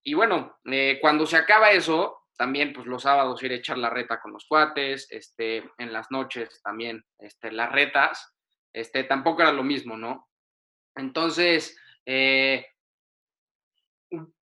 y, 0.04 0.14
bueno, 0.14 0.60
eh, 0.66 1.00
cuando 1.02 1.26
se 1.26 1.38
acaba 1.38 1.72
eso, 1.72 2.26
también 2.38 2.74
pues 2.74 2.86
los 2.86 3.04
sábados 3.04 3.42
ir 3.42 3.54
a 3.54 3.56
echar 3.56 3.78
la 3.78 3.90
reta 3.90 4.20
con 4.20 4.34
los 4.34 4.46
cuates, 4.46 5.08
este, 5.12 5.64
en 5.78 5.94
las 5.94 6.12
noches 6.12 6.62
también 6.62 7.06
este, 7.20 7.52
las 7.54 7.72
retas, 7.72 8.36
este, 8.74 9.06
tampoco 9.06 9.44
era 9.44 9.54
lo 9.54 9.64
mismo, 9.64 9.96
¿no? 9.96 10.28
Entonces, 10.96 11.78
eh, 12.06 12.66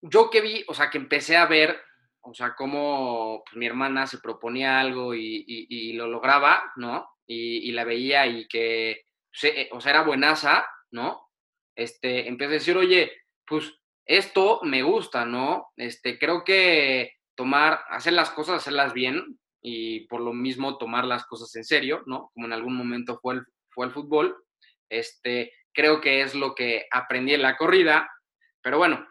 yo 0.10 0.30
que 0.30 0.42
vi, 0.42 0.64
o 0.68 0.74
sea, 0.74 0.90
que 0.90 0.98
empecé 0.98 1.36
a 1.38 1.46
ver, 1.46 1.80
o 2.22 2.34
sea, 2.34 2.56
cómo 2.56 3.44
pues, 3.46 3.58
mi 3.58 3.66
hermana 3.66 4.08
se 4.08 4.20
proponía 4.20 4.80
algo 4.80 5.14
y, 5.16 5.94
lo 5.94 6.08
lograba, 6.08 6.72
¿no? 6.76 7.08
Y, 7.28 7.72
la 7.72 7.84
veía 7.84 8.28
y 8.28 8.48
que, 8.48 9.06
eh, 9.44 9.70
o 9.72 9.82
sea, 9.82 9.92
era 9.92 10.04
buenaza, 10.04 10.66
¿no? 10.92 11.30
Este, 11.76 12.28
empecé 12.28 12.50
a 12.50 12.54
decir, 12.54 12.78
oye, 12.78 13.12
pues 13.46 13.74
esto 14.06 14.60
me 14.64 14.84
gusta, 14.84 15.26
¿no? 15.26 15.72
Este, 15.76 16.20
creo 16.20 16.44
que 16.44 17.14
tomar, 17.36 17.82
hacer 17.90 18.14
las 18.14 18.30
cosas, 18.32 18.58
hacerlas 18.58 18.94
bien 18.94 19.40
y 19.62 20.02
por 20.08 20.22
lo 20.22 20.34
mismo 20.34 20.78
tomar 20.78 21.06
las 21.06 21.26
cosas 21.26 21.54
en 21.56 21.64
serio, 21.64 22.04
¿no? 22.06 22.32
Como 22.34 22.46
en 22.46 22.54
algún 22.54 22.76
momento 22.76 23.20
fue 23.22 23.36
el, 23.36 23.46
fue 23.70 23.88
el 23.88 23.92
fútbol, 23.92 24.38
este, 24.90 25.52
creo 25.74 26.00
que 26.00 26.22
es 26.22 26.36
lo 26.36 26.54
que 26.54 26.86
aprendí 26.92 27.34
en 27.34 27.42
la 27.42 27.58
corrida, 27.58 28.10
pero 28.62 28.78
bueno, 28.78 29.06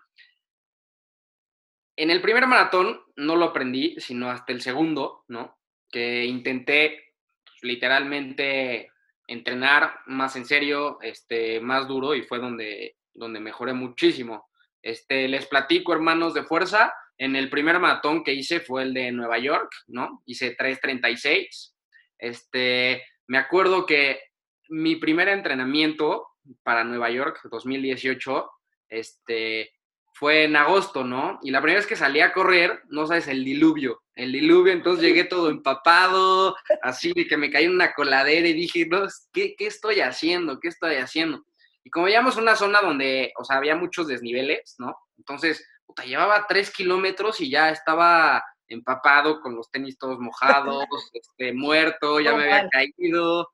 en 1.97 2.11
el 2.11 2.21
primer 2.21 2.47
maratón 2.47 3.01
no 3.17 3.37
lo 3.37 3.47
aprendí, 3.47 3.97
sino 3.99 4.31
hasta 4.31 4.53
el 4.53 4.61
segundo, 4.61 5.25
¿no? 5.29 5.59
Que 5.91 6.25
intenté 6.25 7.15
pues, 7.45 7.63
literalmente 7.63 8.91
entrenar 9.27 10.01
más 10.07 10.37
en 10.37 10.45
serio, 10.45 10.99
este, 11.01 11.61
más 11.61 11.89
duro 11.89 12.15
y 12.15 12.23
fue 12.23 12.39
donde, 12.39 12.97
donde 13.13 13.41
mejoré 13.41 13.73
muchísimo. 13.73 14.49
Este, 14.83 15.29
les 15.29 15.47
platico, 15.47 15.93
hermanos 15.93 16.35
de 16.35 16.43
fuerza, 16.43 16.93
en 17.17 17.37
el 17.37 17.49
primer 17.49 17.79
maratón 17.79 18.25
que 18.25 18.35
hice 18.35 18.61
fue 18.61 18.83
el 18.83 18.93
de 18.93 19.13
Nueva 19.13 19.39
York, 19.39 19.71
¿no? 19.87 20.23
Hice 20.27 20.57
3.36. 20.57 21.75
Este, 22.19 23.05
me 23.29 23.39
acuerdo 23.39 23.87
que 23.87 24.21
mi 24.69 24.97
primer 24.97 25.29
entrenamiento 25.29 26.29
para 26.63 26.85
Nueva 26.85 27.11
York, 27.11 27.41
2018, 27.51 28.51
este, 28.89 29.74
fue 30.15 30.45
en 30.45 30.55
agosto, 30.55 31.03
¿no? 31.03 31.41
Y 31.43 31.51
la 31.51 31.61
primera 31.61 31.81
vez 31.81 31.89
que 31.89 31.97
salí 31.97 32.21
a 32.21 32.33
correr, 32.33 32.83
no 32.89 33.07
sabes, 33.07 33.27
el 33.27 33.45
diluvio, 33.45 34.03
el 34.15 34.31
diluvio, 34.31 34.73
entonces 34.73 35.05
llegué 35.05 35.25
todo 35.25 35.51
empapado, 35.51 36.57
así 36.83 37.13
que 37.13 37.37
me 37.37 37.51
caí 37.51 37.65
en 37.65 37.73
una 37.73 37.93
coladera 37.93 38.47
y 38.47 38.53
dije, 38.53 38.87
no, 38.87 39.09
¿qué, 39.33 39.57
¿qué, 39.57 39.67
estoy 39.67 40.01
haciendo? 40.01 40.61
¿Qué 40.61 40.69
estoy 40.69 40.97
haciendo? 40.97 41.45
Y 41.83 41.91
como 41.91 42.07
veíamos 42.07 42.37
una 42.37 42.55
zona 42.55 42.81
donde, 42.81 43.33
o 43.37 43.45
sea, 43.45 43.57
había 43.57 43.75
muchos 43.75 44.07
desniveles, 44.07 44.77
¿no? 44.79 44.97
Entonces, 45.19 45.69
puta, 45.85 46.05
llevaba 46.05 46.47
tres 46.47 46.71
kilómetros 46.71 47.41
y 47.41 47.51
ya 47.51 47.71
estaba 47.71 48.45
empapado 48.69 49.41
con 49.41 49.57
los 49.57 49.69
tenis 49.69 49.99
todos 49.99 50.21
mojados, 50.21 50.85
este, 51.13 51.53
muerto, 51.53 52.21
ya 52.21 52.35
me 52.35 52.45
había 52.45 52.69
caído, 52.69 53.51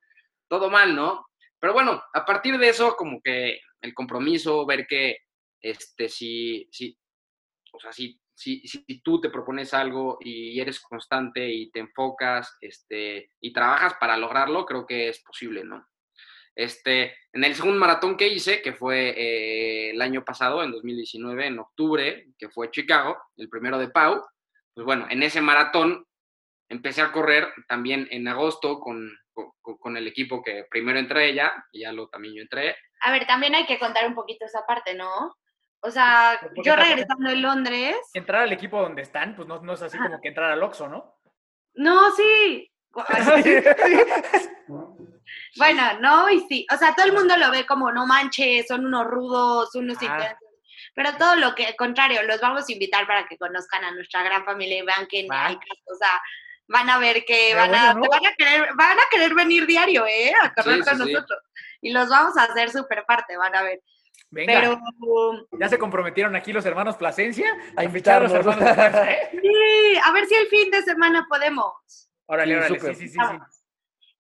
todo 0.47 0.69
mal, 0.69 0.95
¿no? 0.95 1.27
Pero 1.59 1.73
bueno, 1.73 2.03
a 2.13 2.25
partir 2.27 2.59
de 2.59 2.69
eso, 2.69 2.97
como 2.97 3.21
que 3.23 3.61
el 3.81 3.95
compromiso, 3.95 4.67
ver 4.67 4.87
que 4.87 5.17
este, 5.61 6.09
si, 6.09 6.69
si, 6.71 6.99
o 7.73 7.81
sea, 7.81 7.93
si, 7.93 8.21
si, 8.35 8.67
si, 8.67 9.03
tú 9.03 9.21
te 9.21 9.31
propones 9.31 9.75
algo 9.75 10.19
y 10.21 10.59
eres 10.59 10.81
constante 10.81 11.49
y 11.49 11.71
te 11.71 11.81
enfocas 11.81 12.57
este, 12.61 13.33
y 13.41 13.53
trabajas 13.53 13.95
para 14.01 14.17
lograrlo, 14.17 14.65
creo 14.65 14.87
que 14.87 15.09
es 15.09 15.21
posible, 15.21 15.65
¿no? 15.65 15.87
Este, 16.55 17.17
en 17.33 17.45
el 17.45 17.55
segundo 17.55 17.79
maratón 17.79 18.17
que 18.17 18.29
hice, 18.29 18.61
que 18.61 18.73
fue 18.73 19.11
eh, 19.11 19.91
el 19.91 20.03
año 20.03 20.25
pasado, 20.25 20.63
en 20.63 20.73
2019, 20.73 21.47
en 21.47 21.59
octubre, 21.59 22.29
que 22.39 22.49
fue 22.49 22.71
Chicago, 22.71 23.17
el 23.37 23.49
primero 23.49 23.79
de 23.79 23.89
Pau, 23.89 24.23
pues 24.75 24.85
bueno, 24.85 25.07
en 25.11 25.23
ese 25.23 25.41
maratón 25.41 26.05
empecé 26.69 27.03
a 27.03 27.13
correr 27.13 27.53
también 27.69 28.09
en 28.11 28.27
agosto 28.29 28.81
con, 28.81 29.11
con, 29.33 29.53
con 29.61 29.97
el 29.97 30.07
equipo 30.07 30.43
que 30.43 30.65
primero 30.71 30.99
entré 30.99 31.35
ya, 31.35 31.65
y 31.73 31.81
ya 31.81 31.93
lo 31.93 32.09
también 32.09 32.35
yo 32.35 32.43
entré. 32.43 32.77
A 33.03 33.13
ver, 33.13 33.27
también 33.27 33.55
hay 33.55 33.67
que 33.67 33.79
contar 33.79 34.07
un 34.07 34.15
poquito 34.15 34.45
esa 34.45 34.65
parte, 34.67 34.95
¿no? 34.95 35.35
O 35.83 35.91
sea, 35.91 36.39
yo 36.63 36.77
regresando 36.77 37.31
en 37.31 37.43
Londres. 37.43 37.97
Entrar 38.13 38.43
al 38.43 38.53
equipo 38.53 38.81
donde 38.81 39.03
están, 39.03 39.35
pues 39.35 39.49
no, 39.49 39.61
no 39.61 39.73
es 39.73 39.83
así 39.83 39.97
como 39.97 40.21
que 40.21 40.29
entrar 40.29 40.51
al 40.51 40.63
Oxxo, 40.63 40.89
¿no? 40.89 41.17
No, 41.75 42.11
sí. 42.13 42.71
bueno, 45.57 46.01
no, 46.01 46.29
y 46.29 46.41
sí. 46.49 46.67
O 46.73 46.77
sea, 46.77 46.95
todo 46.95 47.07
el 47.07 47.13
mundo 47.13 47.37
lo 47.37 47.51
ve 47.51 47.65
como, 47.65 47.93
no 47.93 48.07
manches, 48.07 48.67
son 48.67 48.87
unos 48.87 49.07
rudos, 49.07 49.75
unos 49.75 49.97
ah. 50.01 50.05
intensos. 50.05 50.51
Pero 50.95 51.17
todo 51.17 51.37
lo 51.37 51.55
que, 51.55 51.67
al 51.67 51.77
contrario, 51.77 52.23
los 52.25 52.41
vamos 52.41 52.69
a 52.69 52.73
invitar 52.73 53.07
para 53.07 53.27
que 53.27 53.39
conozcan 53.39 53.85
a 53.85 53.93
nuestra 53.93 54.23
gran 54.23 54.45
familia 54.45 54.79
y 54.79 54.83
vean 54.83 55.07
que 55.07 55.27
hay 55.31 55.55
o 55.55 55.95
sea, 55.95 56.21
van 56.67 56.91
a 56.91 56.99
ver 56.99 57.25
que 57.25 57.55
van, 57.55 57.75
a, 57.75 57.95
van, 57.95 58.27
a 58.27 58.35
querer, 58.37 58.71
van 58.75 58.99
a 58.99 59.03
querer 59.11 59.35
venir 59.35 59.67
diario, 59.67 60.07
¿eh? 60.07 60.33
A 60.43 60.53
correr 60.53 60.85
con 60.85 60.99
nosotros. 60.99 61.41
Y 61.81 61.93
los 61.93 62.09
vamos 62.09 62.37
a 62.37 62.45
hacer 62.45 62.71
súper 62.71 63.05
parte, 63.07 63.37
van 63.37 63.55
a 63.55 63.63
ver. 63.63 63.81
Venga. 64.31 64.61
Pero, 64.61 65.47
ya 65.59 65.69
se 65.69 65.79
comprometieron 65.79 66.37
aquí 66.37 66.53
los 66.53 66.65
hermanos 66.65 66.97
Plasencia 66.97 67.53
a 67.77 67.85
invitar 67.85 68.23
a 68.23 68.29
los 68.29 68.33
hermanos 68.33 68.63
¿eh? 69.09 69.29
Sí, 69.43 69.99
a 70.05 70.13
ver 70.13 70.27
si 70.27 70.35
el 70.35 70.47
fin 70.47 70.71
de 70.71 70.83
semana 70.83 71.27
podemos. 71.29 72.11
Órale, 72.27 72.57
órale, 72.57 72.79
sí, 72.79 72.87
sí, 72.95 73.09
sí, 73.09 73.09
sí. 73.09 73.19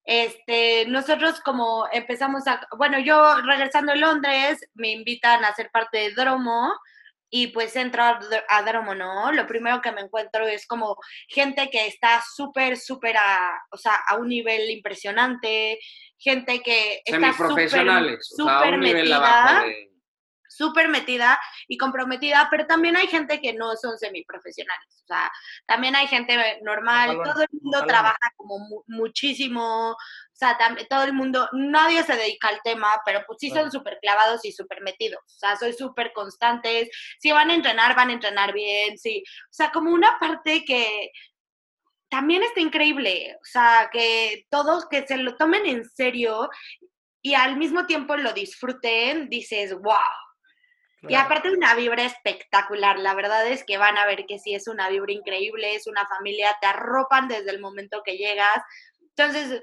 Este, 0.04 0.86
nosotros 0.86 1.40
como 1.40 1.86
empezamos 1.92 2.46
a, 2.48 2.66
bueno, 2.76 2.98
yo 2.98 3.40
regresando 3.42 3.92
a 3.92 3.96
Londres, 3.96 4.58
me 4.74 4.90
invitan 4.90 5.44
a 5.44 5.54
ser 5.54 5.70
parte 5.70 5.98
de 5.98 6.10
Dromo 6.14 6.74
y 7.32 7.48
pues 7.48 7.76
entro 7.76 8.02
a 8.02 8.62
Dromo, 8.62 8.96
¿no? 8.96 9.30
Lo 9.30 9.46
primero 9.46 9.80
que 9.80 9.92
me 9.92 10.00
encuentro 10.00 10.48
es 10.48 10.66
como 10.66 10.96
gente 11.28 11.70
que 11.70 11.86
está 11.86 12.20
súper, 12.34 12.76
súper 12.76 13.16
a, 13.16 13.62
o 13.70 13.76
sea, 13.76 13.94
a 14.08 14.16
un 14.16 14.28
nivel 14.28 14.68
impresionante, 14.70 15.78
gente 16.18 16.60
que 16.60 17.02
está 17.04 17.32
súper, 17.32 17.70
súper 18.20 18.78
metida 18.78 19.64
súper 20.60 20.90
metida 20.90 21.40
y 21.68 21.78
comprometida, 21.78 22.48
pero 22.50 22.66
también 22.66 22.94
hay 22.94 23.06
gente 23.06 23.40
que 23.40 23.54
no 23.54 23.74
son 23.76 23.96
semiprofesionales, 23.98 25.02
o 25.04 25.06
sea, 25.06 25.32
también 25.64 25.96
hay 25.96 26.06
gente 26.06 26.36
normal, 26.60 27.18
todo 27.24 27.40
el 27.40 27.48
mundo 27.62 27.86
trabaja 27.86 28.34
como 28.36 28.84
muchísimo, 28.86 29.92
o 29.92 29.96
sea, 30.34 30.58
todo 30.90 31.04
el 31.04 31.14
mundo, 31.14 31.48
nadie 31.52 32.02
se 32.02 32.14
dedica 32.14 32.48
al 32.48 32.60
tema, 32.62 33.00
pero 33.06 33.24
pues 33.26 33.38
sí 33.40 33.48
son 33.48 33.72
súper 33.72 33.98
clavados 34.02 34.44
y 34.44 34.52
súper 34.52 34.82
metidos, 34.82 35.22
o 35.24 35.38
sea, 35.38 35.56
soy 35.56 35.72
súper 35.72 36.12
constantes, 36.12 36.90
si 37.18 37.32
van 37.32 37.48
a 37.48 37.54
entrenar, 37.54 37.96
van 37.96 38.10
a 38.10 38.12
entrenar 38.12 38.52
bien, 38.52 38.98
sí, 38.98 39.24
o 39.26 39.52
sea, 39.52 39.72
como 39.72 39.90
una 39.90 40.18
parte 40.18 40.62
que 40.66 41.10
también 42.10 42.42
está 42.42 42.60
increíble, 42.60 43.38
o 43.40 43.44
sea, 43.44 43.88
que 43.90 44.44
todos 44.50 44.86
que 44.90 45.06
se 45.06 45.16
lo 45.16 45.36
tomen 45.36 45.64
en 45.64 45.88
serio 45.88 46.50
y 47.22 47.32
al 47.32 47.56
mismo 47.56 47.86
tiempo 47.86 48.16
lo 48.16 48.34
disfruten, 48.34 49.30
dices, 49.30 49.72
wow, 49.74 49.96
Y 51.08 51.14
aparte 51.14 51.50
una 51.50 51.74
vibra 51.74 52.04
espectacular, 52.04 52.98
la 52.98 53.14
verdad 53.14 53.46
es 53.46 53.64
que 53.64 53.78
van 53.78 53.96
a 53.96 54.04
ver 54.04 54.26
que 54.26 54.38
sí 54.38 54.54
es 54.54 54.68
una 54.68 54.88
vibra 54.90 55.12
increíble, 55.12 55.74
es 55.74 55.86
una 55.86 56.06
familia, 56.06 56.56
te 56.60 56.66
arropan 56.66 57.26
desde 57.26 57.50
el 57.50 57.60
momento 57.60 58.02
que 58.04 58.18
llegas. 58.18 58.62
Entonces, 59.00 59.62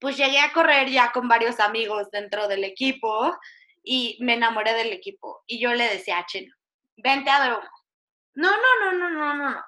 pues 0.00 0.16
llegué 0.16 0.38
a 0.38 0.52
correr 0.52 0.88
ya 0.90 1.10
con 1.12 1.26
varios 1.26 1.58
amigos 1.58 2.10
dentro 2.12 2.46
del 2.46 2.62
equipo 2.62 3.36
y 3.82 4.16
me 4.20 4.34
enamoré 4.34 4.74
del 4.74 4.92
equipo. 4.92 5.42
Y 5.46 5.60
yo 5.60 5.74
le 5.74 5.88
decía 5.88 6.18
a 6.18 6.26
Chino, 6.26 6.54
vente 6.96 7.30
a 7.30 7.44
Dromo. 7.44 7.68
No, 8.34 8.50
no, 8.50 8.80
no, 8.80 8.92
no, 8.92 9.10
no, 9.10 9.34
no, 9.34 9.50
no. 9.50 9.64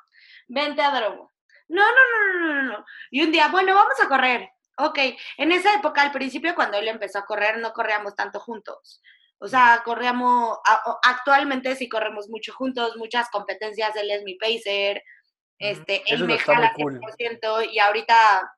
Vente 0.47 0.83
a 0.83 0.91
Dromo. 0.91 1.33
No, 1.69 1.83
no, 1.83 1.99
no, 2.13 2.39
no, 2.39 2.55
no, 2.55 2.63
no. 2.63 2.85
Y 3.11 3.23
un 3.23 3.33
día, 3.33 3.49
bueno, 3.49 3.75
vamos 3.75 4.01
a 4.01 4.09
correr. 4.09 4.51
Ok, 4.79 4.99
en 5.37 5.53
esa 5.53 5.75
época, 5.75 6.03
al 6.03 6.13
principio, 6.13 6.55
cuando 6.55 6.79
él 6.79 6.89
empezó 6.89 7.19
a 7.19 7.27
correr, 7.27 7.59
no 7.59 7.73
corríamos 7.73 8.15
tanto 8.15 8.41
juntos. 8.41 9.03
O 9.43 9.49
sea, 9.49 9.81
corríamos, 9.85 10.59
actualmente 11.03 11.75
sí 11.75 11.89
corremos 11.89 12.29
mucho 12.29 12.53
juntos, 12.53 12.97
muchas 12.99 13.31
competencias, 13.31 13.97
él 13.97 14.11
es 14.11 14.23
mi 14.23 14.35
pacer, 14.35 15.03
este, 15.59 16.03
él 16.07 16.27
me 16.27 16.39
jala 16.39 16.75
100% 16.75 17.73
y 17.73 17.79
ahorita 17.79 18.53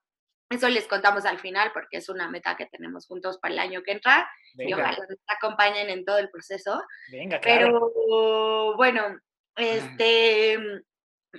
eso 0.51 0.69
les 0.69 0.87
contamos 0.89 1.25
al 1.25 1.39
final 1.39 1.71
porque 1.73 1.99
es 1.99 2.09
una 2.09 2.29
meta 2.29 2.57
que 2.57 2.67
tenemos 2.67 3.07
juntos 3.07 3.39
para 3.39 3.55
el 3.55 3.61
año 3.61 3.83
que 3.83 3.93
entra 3.93 4.29
y 4.55 4.73
ojalá 4.73 4.99
nos 5.09 5.19
acompañen 5.29 5.89
en 5.89 6.05
todo 6.05 6.19
el 6.19 6.31
proceso. 6.31 6.83
Venga, 7.11 7.41
claro. 7.41 7.93
Pero 7.95 8.77
bueno, 8.77 9.19
este, 9.57 10.59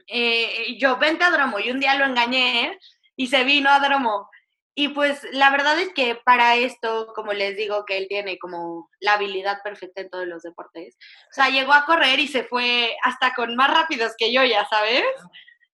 eh, 0.07 0.77
yo 0.77 0.97
vente 0.97 1.23
a 1.23 1.31
Dromo 1.31 1.59
y 1.59 1.69
un 1.69 1.79
día 1.79 1.95
lo 1.95 2.05
engañé 2.05 2.79
y 3.15 3.27
se 3.27 3.43
vino 3.43 3.69
a 3.69 3.79
Dromo 3.79 4.29
y 4.76 4.89
pues 4.89 5.21
la 5.32 5.51
verdad 5.51 5.80
es 5.80 5.93
que 5.93 6.19
para 6.26 6.55
esto, 6.55 7.13
como 7.15 7.34
les 7.34 7.55
digo, 7.55 7.86
que 7.86 7.97
él 7.97 8.07
tiene 8.07 8.39
como 8.39 8.89
la 8.99 9.13
habilidad 9.13 9.61
perfecta 9.63 10.01
en 10.01 10.09
todos 10.09 10.26
los 10.26 10.41
deportes. 10.41 10.97
O 11.30 11.34
sea, 11.34 11.49
llegó 11.49 11.74
a 11.74 11.86
correr 11.86 12.19
y 12.19 12.28
se 12.28 12.43
fue 12.43 12.95
hasta 13.03 13.34
con 13.34 13.55
más 13.55 13.71
rápidos 13.71 14.13
que 14.17 14.34
yo, 14.34 14.43
ya 14.43 14.65
sabes. 14.65 15.03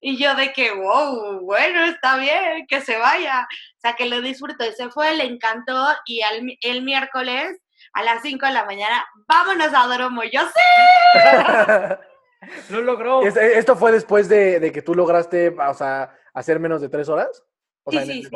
Y 0.02 0.18
yo 0.18 0.36
de 0.36 0.52
que, 0.52 0.74
wow, 0.74 1.39
bueno, 1.41 1.86
está 1.86 2.18
bien, 2.18 2.68
que 2.68 2.82
se 2.82 2.97
vaya. 2.97 3.47
O 3.78 3.82
sea, 3.82 3.93
que 3.93 4.06
lo 4.06 4.22
disfrutó 4.22 4.66
y 4.66 4.74
se 4.74 4.89
fue, 4.89 5.16
le 5.16 5.26
encantó. 5.26 5.88
Y 6.06 6.22
el 6.62 6.84
miércoles 6.84 7.58
a 7.93 8.04
las 8.04 8.22
5 8.22 8.45
de 8.45 8.52
la 8.52 8.66
mañana, 8.66 9.06
vámonos 9.28 9.74
a 9.74 9.88
Dromo. 9.88 10.24
Yo 10.24 10.41
sí. 12.68 12.74
lo 12.74 12.82
logró. 12.82 13.22
¿Esto 13.22 13.76
fue 13.76 13.91
después 13.91 14.30
de, 14.30 14.60
de 14.60 14.72
que 14.72 14.82
tú 14.82 14.93
lograste, 14.93 15.50
o 15.50 15.74
sea, 15.74 16.16
hacer 16.34 16.60
menos 16.60 16.82
de 16.82 16.89
tres 16.89 17.10
horas? 17.10 17.43
Sí, 17.92 18.24
sí, 18.24 18.30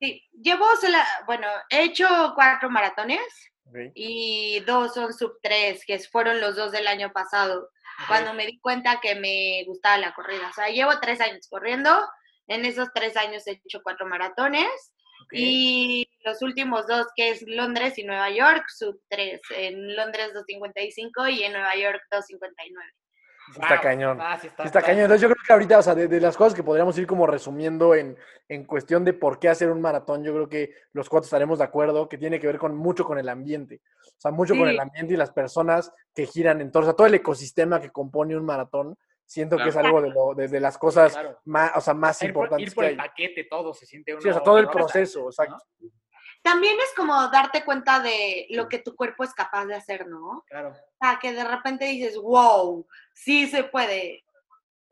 sí. 0.00 0.22
llevo, 0.32 0.66
bueno, 1.26 1.46
he 1.70 1.84
hecho 1.84 2.06
cuatro 2.34 2.70
maratones 2.70 3.20
y 3.94 4.60
dos 4.60 4.94
son 4.94 5.12
sub 5.12 5.38
tres, 5.42 5.84
que 5.86 5.98
fueron 5.98 6.40
los 6.40 6.56
dos 6.56 6.72
del 6.72 6.86
año 6.86 7.12
pasado, 7.12 7.70
cuando 8.08 8.34
me 8.34 8.46
di 8.46 8.58
cuenta 8.60 9.00
que 9.00 9.14
me 9.14 9.64
gustaba 9.66 9.98
la 9.98 10.14
corrida. 10.14 10.48
O 10.50 10.52
sea, 10.52 10.68
llevo 10.68 10.98
tres 11.00 11.20
años 11.20 11.48
corriendo, 11.48 11.90
en 12.46 12.64
esos 12.64 12.88
tres 12.94 13.16
años 13.16 13.46
he 13.46 13.52
hecho 13.52 13.80
cuatro 13.82 14.06
maratones. 14.06 14.92
Y 15.32 16.06
los 16.24 16.42
últimos 16.42 16.86
dos, 16.86 17.06
que 17.16 17.30
es 17.30 17.42
Londres 17.46 17.98
y 17.98 18.04
Nueva 18.04 18.30
York, 18.30 18.64
sub 18.68 19.00
3. 19.08 19.40
En 19.56 19.96
Londres 19.96 20.32
255 20.34 21.28
y 21.28 21.42
en 21.44 21.52
Nueva 21.52 21.74
York 21.76 22.02
259. 22.10 22.92
Está 23.52 23.80
cañón. 23.80 24.18
Ah, 24.20 24.38
está, 24.42 24.82
cañón. 24.82 25.02
Entonces 25.02 25.20
yo 25.20 25.28
creo 25.28 25.42
que 25.46 25.52
ahorita, 25.52 25.78
o 25.78 25.82
sea, 25.82 25.94
de, 25.94 26.20
las 26.20 26.36
cosas 26.36 26.54
que 26.54 26.62
podríamos 26.62 26.96
ir 26.98 27.06
como 27.06 27.26
resumiendo 27.26 27.94
en, 27.94 28.16
en, 28.48 28.64
cuestión 28.64 29.04
de 29.04 29.12
por 29.12 29.38
qué 29.38 29.48
hacer 29.48 29.70
un 29.70 29.80
maratón, 29.80 30.24
yo 30.24 30.32
creo 30.32 30.48
que 30.48 30.74
los 30.92 31.08
cuatro 31.08 31.26
estaremos 31.26 31.58
de 31.58 31.64
acuerdo, 31.64 32.08
que 32.08 32.18
tiene 32.18 32.40
que 32.40 32.46
ver 32.46 32.58
con 32.58 32.74
mucho 32.76 33.04
con 33.04 33.18
el 33.18 33.28
ambiente. 33.28 33.82
O 34.06 34.20
sea, 34.20 34.30
mucho 34.30 34.54
con 34.56 34.68
el 34.68 34.80
ambiente 34.80 35.14
y 35.14 35.16
las 35.16 35.30
personas 35.30 35.92
que 36.14 36.26
giran 36.26 36.60
en 36.60 36.70
torno, 36.70 36.88
o 36.88 36.90
sea, 36.90 36.96
todo 36.96 37.06
el 37.06 37.14
ecosistema 37.14 37.80
que 37.80 37.90
compone 37.90 38.36
un 38.36 38.44
maratón. 38.44 38.96
Siento 39.26 39.56
que 39.56 39.70
es 39.70 39.76
algo 39.76 40.02
de, 40.02 40.10
lo, 40.10 40.34
de, 40.34 40.60
las 40.60 40.76
cosas 40.76 41.18
más, 41.46 41.72
o 41.74 41.80
sea, 41.80 41.94
más 41.94 42.22
importantes. 42.22 42.68
Ir 42.68 42.74
por 42.74 42.84
el 42.84 42.96
paquete, 42.96 43.44
todo 43.44 43.72
se 43.72 43.86
siente 43.86 44.12
uno, 44.12 44.20
Sí, 44.20 44.28
o 44.28 44.32
sea, 44.32 44.42
todo 44.42 44.58
el 44.58 44.68
proceso, 44.68 45.28
exacto 45.28 45.64
también 46.44 46.76
es 46.78 46.92
como 46.94 47.28
darte 47.28 47.64
cuenta 47.64 48.00
de 48.00 48.46
lo 48.50 48.68
que 48.68 48.78
tu 48.78 48.94
cuerpo 48.94 49.24
es 49.24 49.32
capaz 49.32 49.64
de 49.64 49.76
hacer, 49.76 50.06
¿no? 50.06 50.44
Claro. 50.46 50.72
O 50.72 50.96
sea, 51.00 51.18
que 51.18 51.32
de 51.32 51.42
repente 51.42 51.86
dices, 51.86 52.18
wow, 52.18 52.86
sí 53.14 53.48
se 53.48 53.64
puede. 53.64 54.26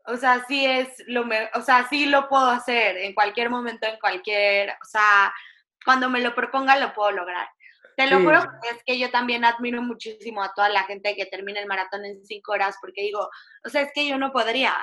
O 0.05 0.17
sea, 0.17 0.43
sí 0.47 0.65
es 0.65 0.89
lo 1.05 1.25
me 1.25 1.51
o 1.53 1.61
sea, 1.61 1.87
sí 1.87 2.07
lo 2.07 2.27
puedo 2.27 2.47
hacer 2.47 2.97
en 2.97 3.13
cualquier 3.13 3.51
momento, 3.51 3.85
en 3.85 3.99
cualquier, 3.99 4.71
o 4.71 4.85
sea, 4.85 5.31
cuando 5.85 6.09
me 6.09 6.21
lo 6.21 6.33
proponga 6.33 6.75
lo 6.77 6.91
puedo 6.91 7.11
lograr. 7.11 7.47
Te 7.95 8.07
lo 8.07 8.19
juro, 8.21 8.39
es 8.71 8.83
que 8.83 8.97
yo 8.97 9.11
también 9.11 9.45
admiro 9.45 9.83
muchísimo 9.83 10.41
a 10.41 10.55
toda 10.55 10.69
la 10.69 10.83
gente 10.85 11.15
que 11.15 11.27
termina 11.27 11.59
el 11.59 11.67
maratón 11.67 12.03
en 12.03 12.25
cinco 12.25 12.53
horas, 12.53 12.77
porque 12.81 13.03
digo, 13.03 13.29
o 13.63 13.69
sea, 13.69 13.81
es 13.81 13.91
que 13.93 14.07
yo 14.07 14.17
no 14.17 14.31
podría. 14.31 14.75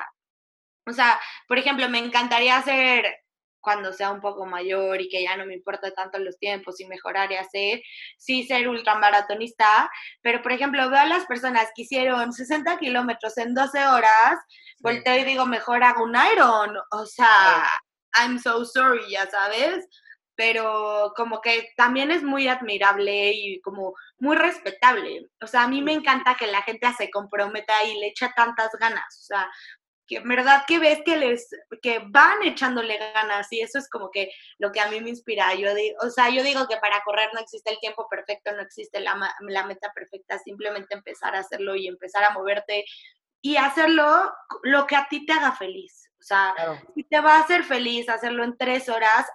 O 0.86 0.92
sea, 0.92 1.20
por 1.48 1.58
ejemplo, 1.58 1.88
me 1.88 1.98
encantaría 1.98 2.56
hacer 2.56 3.24
cuando 3.60 3.92
sea 3.92 4.10
un 4.10 4.20
poco 4.20 4.46
mayor 4.46 5.00
y 5.00 5.08
que 5.08 5.22
ya 5.22 5.36
no 5.36 5.46
me 5.46 5.54
importa 5.54 5.90
tanto 5.92 6.18
los 6.18 6.38
tiempos 6.38 6.80
y 6.80 6.86
mejorar 6.86 7.30
y 7.32 7.36
hacer, 7.36 7.82
sí 8.18 8.44
ser 8.44 8.68
ultramaratonista, 8.68 9.90
pero 10.22 10.42
por 10.42 10.52
ejemplo 10.52 10.88
veo 10.90 11.00
a 11.00 11.06
las 11.06 11.26
personas 11.26 11.68
que 11.74 11.82
hicieron 11.82 12.32
60 12.32 12.78
kilómetros 12.78 13.36
en 13.38 13.54
12 13.54 13.86
horas, 13.86 14.38
volteo 14.80 15.18
y 15.18 15.24
digo, 15.24 15.46
mejor 15.46 15.84
hago 15.84 16.04
un 16.04 16.16
Iron, 16.32 16.76
o 16.90 17.06
sea, 17.06 17.68
I'm 18.14 18.38
so 18.38 18.64
sorry, 18.64 19.10
ya 19.10 19.28
sabes, 19.30 19.86
pero 20.40 21.12
como 21.16 21.42
que 21.42 21.68
también 21.76 22.10
es 22.10 22.22
muy 22.22 22.48
admirable 22.48 23.32
y 23.34 23.60
como 23.60 23.92
muy 24.18 24.36
respetable. 24.36 25.28
O 25.42 25.46
sea, 25.46 25.64
a 25.64 25.68
mí 25.68 25.82
me 25.82 25.92
encanta 25.92 26.34
que 26.34 26.46
la 26.46 26.62
gente 26.62 26.90
se 26.96 27.10
comprometa 27.10 27.84
y 27.84 28.00
le 28.00 28.06
echa 28.06 28.32
tantas 28.34 28.70
ganas. 28.80 29.18
O 29.20 29.22
sea, 29.22 29.50
que 30.10 30.16
en 30.16 30.28
verdad 30.28 30.64
que 30.66 30.80
ves 30.80 30.98
que 31.04 31.16
les 31.16 31.48
que 31.80 32.00
van 32.08 32.42
echándole 32.42 32.98
ganas 32.98 33.46
y 33.52 33.60
eso 33.60 33.78
es 33.78 33.88
como 33.88 34.10
que 34.10 34.32
lo 34.58 34.72
que 34.72 34.80
a 34.80 34.90
mí 34.90 35.00
me 35.00 35.10
inspira. 35.10 35.54
Yo 35.54 35.72
digo, 35.72 35.96
o 36.02 36.10
sea, 36.10 36.30
yo 36.30 36.42
digo 36.42 36.66
que 36.66 36.78
para 36.78 37.00
correr 37.04 37.30
no 37.32 37.38
existe 37.38 37.70
el 37.70 37.78
tiempo 37.78 38.08
perfecto, 38.10 38.52
no 38.52 38.60
existe 38.60 38.98
la, 38.98 39.16
la 39.46 39.66
meta 39.66 39.92
perfecta, 39.94 40.36
simplemente 40.40 40.94
empezar 40.94 41.36
a 41.36 41.38
hacerlo 41.38 41.76
y 41.76 41.86
empezar 41.86 42.24
a 42.24 42.32
moverte 42.32 42.84
y 43.40 43.56
hacerlo 43.56 44.32
lo 44.64 44.84
que 44.88 44.96
a 44.96 45.06
ti 45.08 45.24
te 45.24 45.32
haga 45.32 45.52
feliz. 45.52 46.10
O 46.18 46.22
sea, 46.22 46.54
si 46.94 47.04
te 47.04 47.20
va 47.20 47.36
a 47.36 47.40
hacer 47.42 47.62
feliz 47.62 48.08
hacerlo 48.08 48.42
en 48.42 48.58
tres 48.58 48.88
horas, 48.88 49.26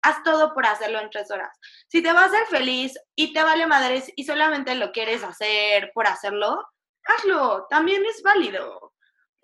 haz 0.00 0.22
todo 0.22 0.54
por 0.54 0.64
hacerlo 0.64 0.98
en 0.98 1.10
tres 1.10 1.30
horas. 1.30 1.54
Si 1.88 2.02
te 2.02 2.12
va 2.14 2.22
a 2.22 2.26
hacer 2.26 2.46
feliz 2.46 2.98
y 3.14 3.34
te 3.34 3.42
vale 3.42 3.66
madres 3.66 4.10
y 4.16 4.24
solamente 4.24 4.74
lo 4.76 4.92
quieres 4.92 5.22
hacer 5.22 5.90
por 5.94 6.06
hacerlo, 6.06 6.64
hazlo, 7.04 7.66
también 7.68 8.02
es 8.06 8.22
válido. 8.22 8.85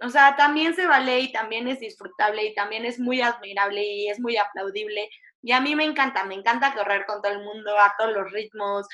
O 0.01 0.09
sea, 0.09 0.37
también 0.37 0.75
se 0.75 0.87
vale 0.87 1.21
y 1.21 1.33
también 1.33 1.69
es 1.69 1.81
disfrutable 1.81 2.45
y 2.45 2.55
también 2.55 2.85
es 2.85 2.99
muy 2.99 3.21
admirable 3.21 3.85
y 3.85 4.09
es 4.09 4.19
muy 4.21 4.37
aplaudible. 4.37 5.09
Y 5.43 5.53
a 5.53 5.61
mí 5.61 5.75
me 5.75 5.85
encanta, 5.85 6.25
me 6.25 6.35
encanta 6.35 6.75
correr 6.75 7.05
con 7.07 7.21
todo 7.23 7.33
el 7.33 7.41
mundo, 7.41 7.79
a 7.79 7.95
todos 7.99 8.13
los 8.13 8.33
ritmos. 8.33 8.87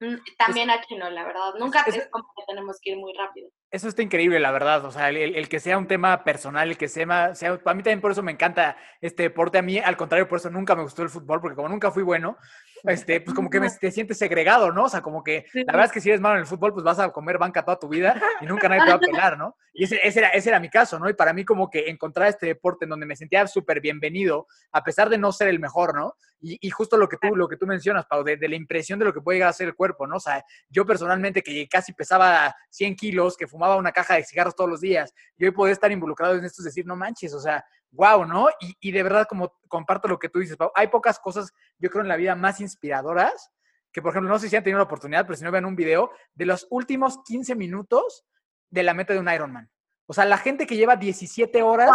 Mm, 0.00 0.16
también 0.38 0.70
a 0.70 0.80
Chino, 0.82 1.08
la 1.10 1.24
verdad. 1.24 1.54
Nunca 1.58 1.82
es, 1.82 2.08
como 2.10 2.24
que 2.36 2.44
tenemos 2.46 2.78
que 2.80 2.90
ir 2.90 2.96
muy 2.98 3.12
rápido. 3.14 3.50
Eso 3.72 3.88
está 3.88 4.02
increíble, 4.02 4.38
la 4.38 4.50
verdad. 4.50 4.84
O 4.84 4.90
sea, 4.90 5.08
el, 5.08 5.48
que 5.48 5.58
sea 5.58 5.78
un 5.78 5.86
tema 5.86 6.24
personal, 6.24 6.68
el 6.68 6.76
que 6.76 6.88
sea, 6.88 7.34
sea, 7.34 7.56
para 7.56 7.74
mí 7.74 7.82
también 7.82 8.02
por 8.02 8.12
eso 8.12 8.22
me 8.22 8.32
encanta 8.32 8.76
este 9.00 9.22
deporte. 9.22 9.56
A 9.56 9.62
mí, 9.62 9.78
al 9.78 9.96
contrario, 9.96 10.28
por 10.28 10.38
eso 10.38 10.50
nunca 10.50 10.76
me 10.76 10.82
gustó 10.82 11.02
el 11.02 11.08
fútbol, 11.08 11.40
porque 11.40 11.56
como 11.56 11.70
nunca 11.70 11.90
fui 11.90 12.02
bueno, 12.02 12.36
este, 12.84 13.22
pues 13.22 13.34
como 13.34 13.48
que 13.48 13.60
me, 13.60 13.70
te 13.70 13.90
sientes 13.90 14.18
segregado, 14.18 14.72
¿no? 14.72 14.84
O 14.84 14.88
sea, 14.90 15.00
como 15.00 15.24
que 15.24 15.46
la 15.54 15.72
verdad 15.72 15.86
es 15.86 15.92
que 15.92 16.00
si 16.02 16.10
eres 16.10 16.20
malo 16.20 16.34
en 16.34 16.42
el 16.42 16.46
fútbol, 16.46 16.74
pues 16.74 16.84
vas 16.84 16.98
a 16.98 17.10
comer 17.10 17.38
banca 17.38 17.64
toda 17.64 17.78
tu 17.78 17.88
vida 17.88 18.20
y 18.42 18.46
nunca 18.46 18.68
nadie 18.68 18.82
te 18.82 18.90
va 18.90 18.96
a 18.96 19.00
pelar, 19.00 19.38
¿no? 19.38 19.56
Y 19.74 19.84
ese, 19.84 19.98
ese, 20.06 20.18
era, 20.18 20.28
ese 20.28 20.50
era 20.50 20.60
mi 20.60 20.68
caso, 20.68 20.98
¿no? 20.98 21.08
Y 21.08 21.14
para 21.14 21.32
mí 21.32 21.46
como 21.46 21.70
que 21.70 21.88
encontrar 21.88 22.28
este 22.28 22.44
deporte 22.44 22.84
en 22.84 22.90
donde 22.90 23.06
me 23.06 23.16
sentía 23.16 23.46
súper 23.46 23.80
bienvenido, 23.80 24.46
a 24.70 24.84
pesar 24.84 25.08
de 25.08 25.16
no 25.16 25.32
ser 25.32 25.48
el 25.48 25.58
mejor, 25.60 25.94
¿no? 25.94 26.14
Y, 26.42 26.58
y, 26.60 26.68
justo 26.68 26.98
lo 26.98 27.08
que 27.08 27.16
tú, 27.16 27.34
lo 27.34 27.48
que 27.48 27.56
tú 27.56 27.66
mencionas, 27.66 28.04
Pau, 28.04 28.22
de, 28.22 28.36
de, 28.36 28.48
la 28.48 28.56
impresión 28.56 28.98
de 28.98 29.06
lo 29.06 29.14
que 29.14 29.22
puede 29.22 29.36
llegar 29.36 29.48
a 29.48 29.54
ser 29.54 29.68
el 29.68 29.74
cuerpo, 29.74 30.06
¿no? 30.06 30.16
O 30.16 30.20
sea, 30.20 30.44
yo 30.68 30.84
personalmente 30.84 31.40
que 31.40 31.66
casi 31.68 31.94
pesaba 31.94 32.54
100 32.68 32.96
kilos, 32.96 33.34
que 33.34 33.46
fumaba 33.46 33.61
una 33.76 33.92
caja 33.92 34.14
de 34.14 34.24
cigarros 34.24 34.54
todos 34.54 34.70
los 34.70 34.80
días, 34.80 35.14
y 35.36 35.44
hoy 35.44 35.50
poder 35.50 35.72
estar 35.72 35.90
involucrado 35.90 36.34
en 36.34 36.44
esto 36.44 36.62
es 36.62 36.66
decir, 36.66 36.86
no 36.86 36.96
manches, 36.96 37.34
o 37.34 37.40
sea, 37.40 37.64
wow, 37.90 38.24
¿no? 38.24 38.48
Y, 38.60 38.76
y, 38.80 38.92
de 38.92 39.02
verdad, 39.02 39.26
como 39.28 39.54
comparto 39.68 40.08
lo 40.08 40.18
que 40.18 40.28
tú 40.28 40.38
dices, 40.38 40.56
Pau, 40.56 40.72
hay 40.74 40.88
pocas 40.88 41.18
cosas, 41.18 41.52
yo 41.78 41.90
creo, 41.90 42.02
en 42.02 42.08
la 42.08 42.16
vida 42.16 42.34
más 42.34 42.60
inspiradoras, 42.60 43.50
que 43.92 44.00
por 44.00 44.10
ejemplo, 44.10 44.30
no 44.30 44.38
sé 44.38 44.48
si 44.48 44.56
han 44.56 44.64
tenido 44.64 44.78
la 44.78 44.84
oportunidad, 44.84 45.26
pero 45.26 45.36
si 45.36 45.44
no 45.44 45.50
vean 45.50 45.66
un 45.66 45.76
video 45.76 46.10
de 46.34 46.46
los 46.46 46.66
últimos 46.70 47.22
15 47.24 47.54
minutos 47.54 48.24
de 48.70 48.82
la 48.82 48.94
meta 48.94 49.12
de 49.12 49.20
un 49.20 49.30
Ironman. 49.30 49.70
O 50.06 50.14
sea, 50.14 50.24
la 50.24 50.38
gente 50.38 50.66
que 50.66 50.76
lleva 50.76 50.96
17 50.96 51.62
horas 51.62 51.90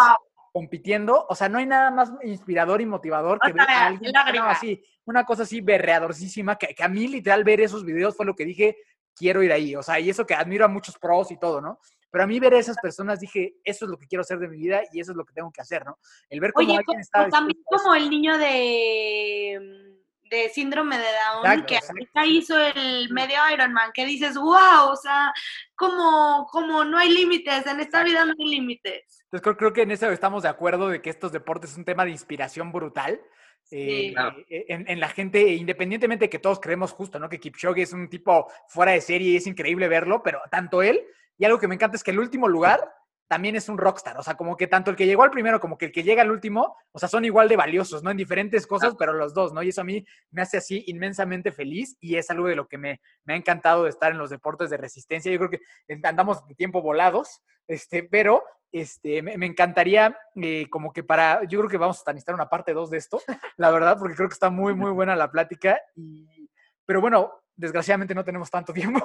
compitiendo, 0.53 1.25
o 1.27 1.35
sea, 1.35 1.49
no 1.49 1.57
hay 1.57 1.65
nada 1.65 1.91
más 1.91 2.11
inspirador 2.23 2.81
y 2.81 2.85
motivador 2.85 3.39
que 3.39 3.51
ver 3.51 3.69
a 3.69 3.87
alguien 3.87 4.15
así, 4.43 4.83
una 5.05 5.25
cosa 5.25 5.43
así 5.43 5.61
berreadorcísima, 5.61 6.55
que, 6.57 6.73
que 6.73 6.83
a 6.83 6.87
mí 6.87 7.07
literal 7.07 7.43
ver 7.43 7.61
esos 7.61 7.83
videos 7.83 8.15
fue 8.15 8.25
lo 8.25 8.35
que 8.35 8.45
dije, 8.45 8.77
quiero 9.17 9.41
ir 9.43 9.51
ahí, 9.51 9.75
o 9.75 9.83
sea, 9.83 9.99
y 9.99 10.09
eso 10.09 10.25
que 10.25 10.33
admiro 10.33 10.65
a 10.65 10.69
muchos 10.69 10.97
pros 10.97 11.31
y 11.31 11.37
todo, 11.37 11.61
¿no? 11.61 11.79
Pero 12.09 12.23
a 12.23 12.27
mí 12.27 12.39
ver 12.39 12.53
a 12.53 12.59
esas 12.59 12.77
personas 12.77 13.19
dije, 13.19 13.55
eso 13.63 13.85
es 13.85 13.91
lo 13.91 13.97
que 13.97 14.07
quiero 14.07 14.21
hacer 14.21 14.39
de 14.39 14.47
mi 14.47 14.57
vida 14.57 14.81
y 14.93 15.01
eso 15.01 15.11
es 15.11 15.17
lo 15.17 15.25
que 15.25 15.33
tengo 15.33 15.51
que 15.51 15.61
hacer, 15.61 15.85
¿no? 15.85 15.99
El 16.29 16.39
ver 16.39 16.53
cómo 16.53 16.77
alguien 16.77 16.99
está... 16.99 17.27
también 17.29 17.61
como 17.65 17.93
el 17.95 18.09
niño 18.09 18.37
de 18.37 19.87
de 20.29 20.49
síndrome 20.49 20.97
de 20.97 21.03
Down, 21.03 21.45
Exacto, 21.45 21.65
que 21.67 21.75
exacto. 21.75 21.93
ahorita 21.93 22.25
hizo 22.25 22.59
el 22.59 23.09
medio 23.11 23.37
Ironman, 23.53 23.91
que 23.93 24.05
dices, 24.05 24.35
wow, 24.35 24.89
o 24.89 24.95
sea, 24.95 25.33
como, 25.75 26.47
como 26.51 26.83
no 26.83 26.97
hay 26.97 27.09
límites, 27.09 27.65
en 27.65 27.79
esta 27.79 28.03
vida 28.03 28.25
no 28.25 28.33
hay 28.37 28.49
límites. 28.49 29.23
Entonces 29.23 29.41
creo, 29.41 29.57
creo 29.57 29.73
que 29.73 29.81
en 29.83 29.91
eso 29.91 30.09
estamos 30.09 30.43
de 30.43 30.49
acuerdo 30.49 30.89
de 30.89 31.01
que 31.01 31.09
estos 31.09 31.31
deportes 31.31 31.71
es 31.71 31.77
un 31.77 31.85
tema 31.85 32.05
de 32.05 32.11
inspiración 32.11 32.71
brutal. 32.71 33.21
Sí. 33.69 34.07
eh, 34.07 34.13
Claro. 34.13 34.37
eh, 34.49 34.65
en, 34.69 34.89
en 34.89 34.99
la 34.99 35.09
gente, 35.09 35.41
independientemente 35.53 36.25
de 36.25 36.29
que 36.29 36.39
todos 36.39 36.59
creemos 36.59 36.91
justo, 36.93 37.19
¿no? 37.19 37.29
Que 37.29 37.39
Kipchoge 37.39 37.81
es 37.81 37.93
un 37.93 38.09
tipo 38.09 38.47
fuera 38.67 38.93
de 38.93 39.01
serie 39.01 39.31
y 39.31 39.35
es 39.37 39.47
increíble 39.47 39.87
verlo, 39.87 40.23
pero 40.23 40.41
tanto 40.49 40.81
él, 40.81 41.03
y 41.37 41.45
algo 41.45 41.59
que 41.59 41.67
me 41.67 41.75
encanta 41.75 41.97
es 41.97 42.03
que 42.03 42.11
el 42.11 42.19
último 42.19 42.47
lugar 42.47 42.91
también 43.29 43.57
es 43.57 43.67
un 43.67 43.77
rockstar, 43.77 44.17
o 44.17 44.23
sea, 44.23 44.35
como 44.37 44.55
que 44.55 44.67
tanto 44.67 44.89
el 44.89 44.95
que 44.95 45.05
llegó 45.05 45.21
al 45.21 45.31
primero 45.31 45.59
como 45.59 45.77
que 45.77 45.87
el 45.87 45.91
que 45.91 46.01
llega 46.01 46.21
al 46.21 46.31
último, 46.31 46.77
o 46.93 46.97
sea, 46.97 47.09
son 47.09 47.25
igual 47.25 47.49
de 47.49 47.57
valiosos, 47.57 48.01
¿no? 48.01 48.09
En 48.09 48.15
diferentes 48.15 48.65
cosas, 48.65 48.95
pero 48.97 49.11
los 49.11 49.33
dos, 49.33 49.51
¿no? 49.51 49.61
Y 49.63 49.67
eso 49.69 49.81
a 49.81 49.83
mí 49.83 50.05
me 50.31 50.41
hace 50.43 50.55
así 50.55 50.85
inmensamente 50.87 51.51
feliz 51.51 51.97
y 51.99 52.15
es 52.15 52.29
algo 52.29 52.47
de 52.47 52.55
lo 52.55 52.69
que 52.69 52.77
me, 52.77 53.01
me 53.25 53.33
ha 53.33 53.35
encantado 53.35 53.83
de 53.83 53.89
estar 53.89 54.13
en 54.13 54.17
los 54.17 54.29
deportes 54.29 54.69
de 54.69 54.77
resistencia. 54.77 55.29
Yo 55.29 55.39
creo 55.39 55.49
que 55.49 55.59
andamos 56.03 56.41
tiempo 56.55 56.81
volados, 56.81 57.41
este, 57.67 58.03
pero 58.03 58.43
este, 58.71 59.21
me, 59.21 59.37
me 59.37 59.45
encantaría 59.45 60.17
eh, 60.35 60.67
como 60.69 60.91
que 60.91 61.03
para, 61.03 61.43
yo 61.45 61.59
creo 61.59 61.69
que 61.69 61.77
vamos 61.77 62.03
a 62.05 62.13
necesitar 62.13 62.35
una 62.35 62.49
parte 62.49 62.73
2 62.73 62.89
de 62.89 62.97
esto, 62.97 63.21
la 63.57 63.71
verdad, 63.71 63.97
porque 63.97 64.15
creo 64.15 64.29
que 64.29 64.33
está 64.33 64.49
muy, 64.49 64.73
muy 64.73 64.91
buena 64.91 65.15
la 65.15 65.31
plática. 65.31 65.79
Y, 65.95 66.49
pero 66.85 67.01
bueno, 67.01 67.33
desgraciadamente 67.55 68.15
no 68.15 68.23
tenemos 68.23 68.49
tanto 68.49 68.71
tiempo. 68.73 69.01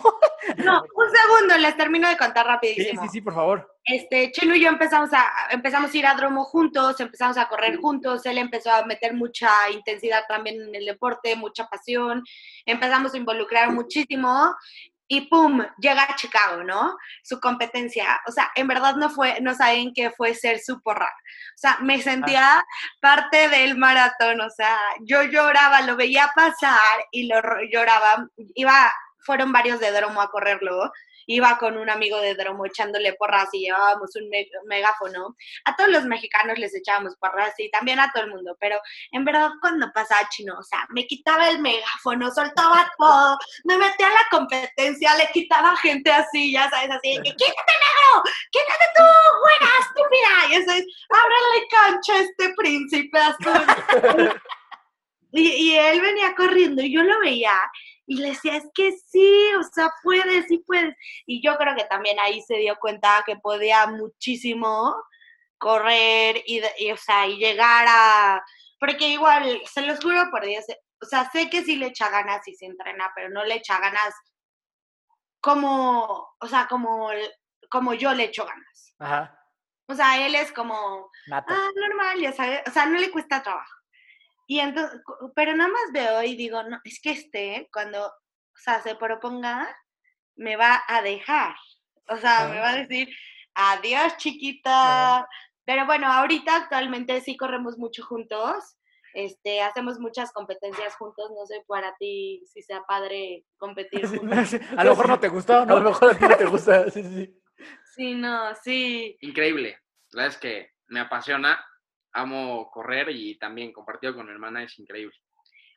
No, 0.58 0.82
un 0.82 1.10
segundo, 1.10 1.56
les 1.58 1.76
termino 1.76 2.08
de 2.08 2.16
contar 2.16 2.44
Sí, 2.44 2.50
rapidísimo. 2.52 3.02
sí, 3.04 3.08
sí, 3.08 3.20
por 3.20 3.34
favor. 3.34 3.76
Este, 3.84 4.30
Chelo 4.32 4.54
y 4.54 4.60
yo 4.60 4.68
empezamos 4.68 5.10
a, 5.12 5.24
empezamos 5.50 5.92
a 5.92 5.96
ir 5.96 6.06
a 6.06 6.14
Dromo 6.14 6.44
juntos, 6.44 6.98
empezamos 7.00 7.36
a 7.38 7.48
correr 7.48 7.76
juntos, 7.76 8.26
él 8.26 8.38
empezó 8.38 8.70
a 8.70 8.84
meter 8.84 9.14
mucha 9.14 9.48
intensidad 9.70 10.22
también 10.28 10.60
en 10.60 10.74
el 10.74 10.84
deporte, 10.84 11.34
mucha 11.36 11.66
pasión, 11.68 12.22
empezamos 12.66 13.14
a 13.14 13.16
involucrar 13.16 13.72
muchísimo 13.72 14.54
y 15.12 15.20
pum, 15.28 15.62
llega 15.76 16.04
a 16.04 16.16
Chicago, 16.16 16.64
¿no? 16.64 16.96
Su 17.22 17.38
competencia, 17.38 18.18
o 18.26 18.32
sea, 18.32 18.50
en 18.54 18.66
verdad 18.66 18.94
no 18.96 19.10
fue, 19.10 19.42
no 19.42 19.54
saben 19.54 19.92
qué 19.94 20.10
fue 20.10 20.34
ser 20.34 20.58
su 20.58 20.80
porra. 20.80 21.12
O 21.54 21.58
sea, 21.58 21.76
me 21.82 22.00
sentía 22.00 22.64
parte 22.98 23.50
del 23.50 23.76
maratón, 23.76 24.40
o 24.40 24.48
sea, 24.48 24.78
yo 25.02 25.22
lloraba, 25.24 25.82
lo 25.82 25.96
veía 25.96 26.32
pasar 26.34 27.04
y 27.10 27.26
lo 27.26 27.36
lloraba, 27.70 28.26
iba, 28.54 28.90
fueron 29.18 29.52
varios 29.52 29.80
de 29.80 29.92
Dromo 29.92 30.22
a 30.22 30.30
correrlo, 30.30 30.90
iba 31.26 31.58
con 31.58 31.76
un 31.76 31.88
amigo 31.90 32.20
de 32.20 32.34
Dromo 32.34 32.66
echándole 32.66 33.12
porras 33.14 33.48
y 33.52 33.60
llevábamos 33.66 34.14
un 34.16 34.28
me- 34.28 34.48
megáfono. 34.66 35.36
A 35.64 35.76
todos 35.76 35.90
los 35.90 36.04
mexicanos 36.04 36.58
les 36.58 36.74
echábamos 36.74 37.16
porras 37.16 37.54
y 37.58 37.70
también 37.70 37.98
a 38.00 38.10
todo 38.12 38.24
el 38.24 38.30
mundo, 38.30 38.56
pero 38.60 38.78
en 39.10 39.24
verdad 39.24 39.50
cuando 39.60 39.90
pasaba 39.92 40.28
chino, 40.30 40.54
o 40.58 40.62
sea, 40.62 40.86
me 40.90 41.06
quitaba 41.06 41.48
el 41.48 41.60
megáfono, 41.60 42.30
soltaba 42.30 42.90
todo, 42.98 43.38
me 43.64 43.78
metía 43.78 44.06
a 44.08 44.10
la 44.10 44.26
competencia, 44.30 45.14
le 45.16 45.28
quitaba 45.32 45.76
gente 45.76 46.10
así, 46.12 46.52
ya 46.52 46.68
sabes, 46.70 46.90
así, 46.90 47.16
que 47.16 47.30
quítate 47.30 47.72
negro, 47.72 48.22
quítate 48.50 48.84
tú, 48.96 49.02
buena, 49.40 49.72
estúpida, 49.80 50.28
y 50.50 50.54
eso 50.62 50.72
es, 50.72 50.84
ábrele 51.10 51.68
cancha 51.70 52.12
a 52.14 52.20
este 52.20 52.54
príncipe 52.56 53.18
azul. 53.18 54.40
Y, 55.34 55.48
y 55.48 55.78
él 55.78 55.98
venía 56.02 56.34
corriendo 56.34 56.82
y 56.82 56.92
yo 56.94 57.02
lo 57.02 57.18
veía 57.20 57.52
y 58.12 58.16
le 58.16 58.28
decía, 58.28 58.58
es 58.58 58.68
que 58.74 58.92
sí, 58.92 59.54
o 59.58 59.62
sea, 59.62 59.90
puedes, 60.02 60.46
sí 60.46 60.58
puedes. 60.58 60.94
Y 61.24 61.42
yo 61.42 61.56
creo 61.56 61.74
que 61.74 61.84
también 61.84 62.20
ahí 62.20 62.42
se 62.42 62.56
dio 62.56 62.76
cuenta 62.78 63.22
que 63.24 63.36
podía 63.36 63.86
muchísimo 63.86 64.94
correr 65.56 66.42
y, 66.44 66.60
o 66.90 66.96
sea, 66.98 67.26
y 67.26 67.38
llegar 67.38 67.86
a... 67.88 68.44
Porque 68.78 69.08
igual, 69.08 69.62
se 69.64 69.80
los 69.80 69.98
juro 70.00 70.30
por 70.30 70.44
Dios, 70.44 70.62
o 71.00 71.06
sea, 71.06 71.30
sé 71.30 71.48
que 71.48 71.62
sí 71.64 71.76
le 71.76 71.86
echa 71.86 72.10
ganas 72.10 72.46
y 72.46 72.54
se 72.54 72.66
entrena, 72.66 73.10
pero 73.14 73.30
no 73.30 73.44
le 73.44 73.54
echa 73.54 73.78
ganas 73.78 74.12
como, 75.40 76.34
o 76.38 76.46
sea, 76.46 76.66
como, 76.68 77.08
como 77.70 77.94
yo 77.94 78.12
le 78.12 78.24
echo 78.24 78.44
ganas. 78.44 78.94
Ajá. 78.98 79.38
O 79.86 79.94
sea, 79.94 80.26
él 80.26 80.34
es 80.34 80.52
como, 80.52 81.10
Nato. 81.28 81.54
ah, 81.54 81.70
normal, 81.74 82.20
ya 82.20 82.32
sabes, 82.32 82.60
o 82.66 82.70
sea, 82.70 82.84
no 82.84 82.98
le 82.98 83.10
cuesta 83.10 83.42
trabajo. 83.42 83.82
Y 84.47 84.61
entonces, 84.61 85.01
pero 85.34 85.55
nada 85.55 85.70
más 85.70 85.93
veo 85.93 86.22
y 86.22 86.36
digo, 86.36 86.62
no, 86.62 86.80
es 86.84 87.01
que 87.01 87.12
este, 87.12 87.68
cuando, 87.72 88.07
o 88.07 88.59
sea, 88.62 88.82
se 88.82 88.95
proponga, 88.97 89.74
me 90.36 90.57
va 90.57 90.82
a 90.88 91.03
dejar. 91.03 91.55
O 92.09 92.16
sea, 92.16 92.49
me 92.49 92.59
va 92.59 92.70
a 92.70 92.76
decir, 92.76 93.09
adiós, 93.55 94.16
chiquita. 94.16 95.26
Pero 95.64 95.86
bueno, 95.86 96.07
ahorita 96.12 96.57
actualmente 96.57 97.20
sí 97.20 97.36
corremos 97.36 97.78
mucho 97.78 98.05
juntos. 98.05 98.76
Este, 99.14 99.61
hacemos 99.61 99.99
muchas 99.99 100.32
competencias 100.32 100.97
juntos. 100.97 101.30
No 101.30 101.47
sé 101.47 101.62
para 101.66 101.95
ti 101.99 102.43
si 102.47 102.62
sea 102.62 102.82
padre 102.82 103.45
competir 103.59 104.07
juntos. 104.07 104.55
A 104.76 104.84
lo 104.84 104.90
mejor 104.90 105.09
no 105.09 105.20
te 105.20 105.28
gustó, 105.28 105.59
A 105.59 105.66
lo 105.66 105.80
mejor 105.80 106.11
a 106.11 106.18
ti 106.18 106.24
no 106.26 106.36
te 106.36 106.47
gusta. 106.47 106.90
Sí, 106.90 107.03
sí, 107.03 107.14
sí. 107.14 107.43
Sí, 107.95 108.14
no, 108.14 108.55
sí. 108.57 109.16
Increíble. 109.20 109.78
La 110.11 110.22
verdad 110.22 110.34
es 110.34 110.40
que 110.40 110.70
me 110.88 111.01
apasiona. 111.01 111.64
Amo 112.12 112.70
correr 112.70 113.10
y 113.10 113.38
también 113.38 113.72
compartido 113.72 114.14
con 114.14 114.26
mi 114.26 114.32
hermana 114.32 114.62
es 114.62 114.78
increíble. 114.78 115.16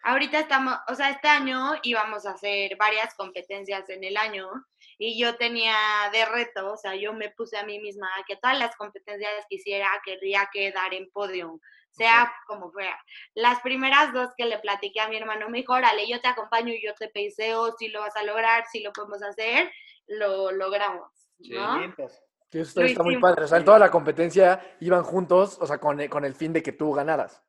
Ahorita 0.04 0.40
estamos, 0.40 0.78
o 0.88 0.94
sea, 0.94 1.10
este 1.10 1.28
año 1.28 1.74
íbamos 1.82 2.28
a 2.28 2.32
hacer 2.32 2.76
varias 2.78 3.16
competencias 3.16 3.90
en 3.90 4.04
el 4.04 4.18
año 4.18 4.52
y 5.00 5.20
yo 5.20 5.36
tenía 5.36 5.76
de 6.12 6.26
reto, 6.26 6.74
o 6.74 6.78
sea, 6.78 6.96
yo 6.96 7.12
me 7.14 7.32
puse 7.32 7.58
a 7.58 7.64
mí 7.64 7.80
misma 7.80 8.08
que 8.28 8.36
todas 8.36 8.60
las 8.60 8.76
competencias 8.76 9.32
que 9.50 9.56
hiciera 9.56 9.90
querría 10.06 10.48
quedar 10.54 10.94
en 10.94 11.10
podio, 11.10 11.60
sea 11.90 12.32
como 12.46 12.72
fuera. 12.72 13.04
Las 13.34 13.62
primeras 13.62 14.14
dos 14.14 14.30
que 14.38 14.46
le 14.46 14.60
platiqué 14.60 15.00
a 15.00 15.08
mi 15.08 15.18
hermano, 15.18 15.50
me 15.50 15.60
dijo, 15.60 15.74
órale, 15.74 16.08
yo 16.08 16.22
te 16.22 16.28
acompaño 16.28 16.72
y 16.72 16.86
yo 16.86 16.94
te 16.94 17.08
peiseo, 17.08 17.72
si 17.72 17.88
lo 17.88 18.02
vas 18.02 18.16
a 18.16 18.24
lograr, 18.24 18.66
si 18.72 18.82
lo 18.82 18.94
podemos 18.94 19.24
hacer, 19.24 19.72
lo 20.06 20.52
logramos, 20.52 21.12
Sí. 21.40 21.50
¿no? 21.50 21.80
Vientos. 21.80 22.22
Sí, 22.52 22.60
eso 22.60 22.70
está, 22.70 22.86
está 22.86 23.04
muy 23.04 23.18
padre. 23.20 23.44
O 23.44 23.48
sea, 23.48 23.58
en 23.58 23.66
toda 23.66 23.80
la 23.80 23.92
competencia 23.92 24.78
iban 24.80 25.04
juntos, 25.04 25.58
o 25.60 25.68
sea, 25.68 25.78
con 25.78 26.00
el, 26.00 26.10
con 26.10 26.26
el 26.26 26.36
fin 26.36 26.54
de 26.54 26.64
que 26.64 26.72
tú 26.72 26.92
ganaras. 26.94 27.44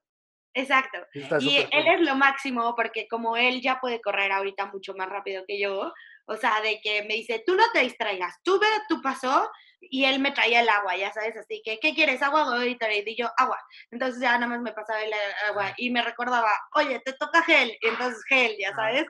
Exacto. 0.57 0.99
Y 1.13 1.59
él 1.59 1.69
cool. 1.71 1.95
es 1.95 2.01
lo 2.01 2.15
máximo 2.15 2.75
porque 2.75 3.07
como 3.09 3.37
él 3.37 3.61
ya 3.61 3.79
puede 3.79 4.01
correr 4.01 4.33
ahorita 4.33 4.65
mucho 4.67 4.95
más 4.95 5.07
rápido 5.07 5.45
que 5.47 5.61
yo, 5.61 5.93
o 6.25 6.37
sea, 6.37 6.63
de 6.63 6.81
que 6.81 7.03
me 7.03 7.15
dice, 7.15 7.43
tú 7.47 7.55
no 7.55 7.65
te 7.75 7.81
distraigas, 7.81 8.35
tú 8.43 8.59
ve 8.59 8.67
tu 8.89 9.03
paso 9.03 9.51
y 9.81 10.07
él 10.07 10.19
me 10.19 10.33
traía 10.33 10.61
el 10.61 10.69
agua, 10.71 10.97
ya 10.97 11.13
sabes, 11.13 11.37
así 11.37 11.61
que, 11.63 11.79
¿qué 11.79 11.95
quieres? 11.95 12.23
Agua 12.23 12.49
o 12.49 12.59
Gatorade? 12.59 13.05
Y 13.07 13.17
yo, 13.17 13.31
agua. 13.37 13.59
Entonces 13.91 14.21
ya 14.21 14.33
nada 14.33 14.47
más 14.47 14.63
me 14.63 14.73
pasaba 14.73 15.03
el 15.03 15.13
agua 15.47 15.75
y 15.77 15.91
me 15.91 16.03
recordaba, 16.03 16.51
oye, 16.75 17.01
te 17.05 17.13
toca 17.13 17.43
gel, 17.43 17.77
y 17.81 17.89
entonces 17.89 18.25
gel, 18.27 18.57
ya 18.59 18.75
sabes, 18.75 19.05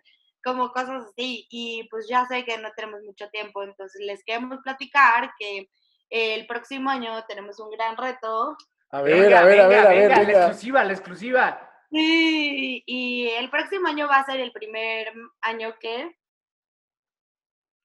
como 0.46 0.70
cosas 0.70 1.02
así. 1.08 1.46
Y 1.50 1.88
pues 1.90 2.06
ya 2.08 2.24
sé 2.26 2.44
que 2.44 2.56
no 2.58 2.70
tenemos 2.76 3.02
mucho 3.02 3.28
tiempo, 3.30 3.64
entonces 3.64 4.00
les 4.00 4.22
queremos 4.24 4.60
platicar 4.62 5.32
que 5.38 5.68
el 6.08 6.46
próximo 6.46 6.88
año 6.88 7.24
tenemos 7.26 7.58
un 7.58 7.68
gran 7.72 7.96
reto 7.96 8.56
A 8.90 9.02
ver, 9.02 9.22
Venga, 9.22 9.40
a 9.40 9.44
ver, 9.44 9.60
a 9.60 9.66
venga, 9.66 9.68
ver, 9.68 9.86
a 9.86 9.88
ver, 9.88 10.08
venga, 10.08 10.38
La 10.38 10.46
exclusiva, 10.46 10.84
la 10.84 10.92
exclusiva. 10.92 11.70
Sí, 11.90 12.82
y 12.86 13.28
el 13.30 13.50
próximo 13.50 13.88
año 13.88 14.06
va 14.06 14.18
a 14.18 14.24
ser 14.24 14.38
el 14.38 14.52
primer 14.52 15.12
año 15.40 15.74
que 15.80 16.16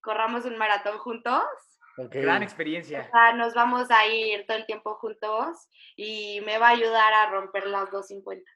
corramos 0.02 0.46
un 0.46 0.58
maratón 0.58 1.00
juntos. 1.00 1.44
Gran 1.98 2.44
experiencia. 2.44 3.08
O 3.08 3.12
sea, 3.12 3.34
nos 3.34 3.54
vamos 3.54 3.90
a 3.90 4.08
ir 4.08 4.46
todo 4.46 4.58
el 4.58 4.66
tiempo 4.66 4.96
juntos 4.96 5.68
y 5.96 6.42
me 6.46 6.58
va 6.58 6.68
a 6.68 6.72
ayudar 6.72 7.14
a 7.14 7.30
romper 7.32 7.68
las 7.68 7.92
250. 7.92 8.50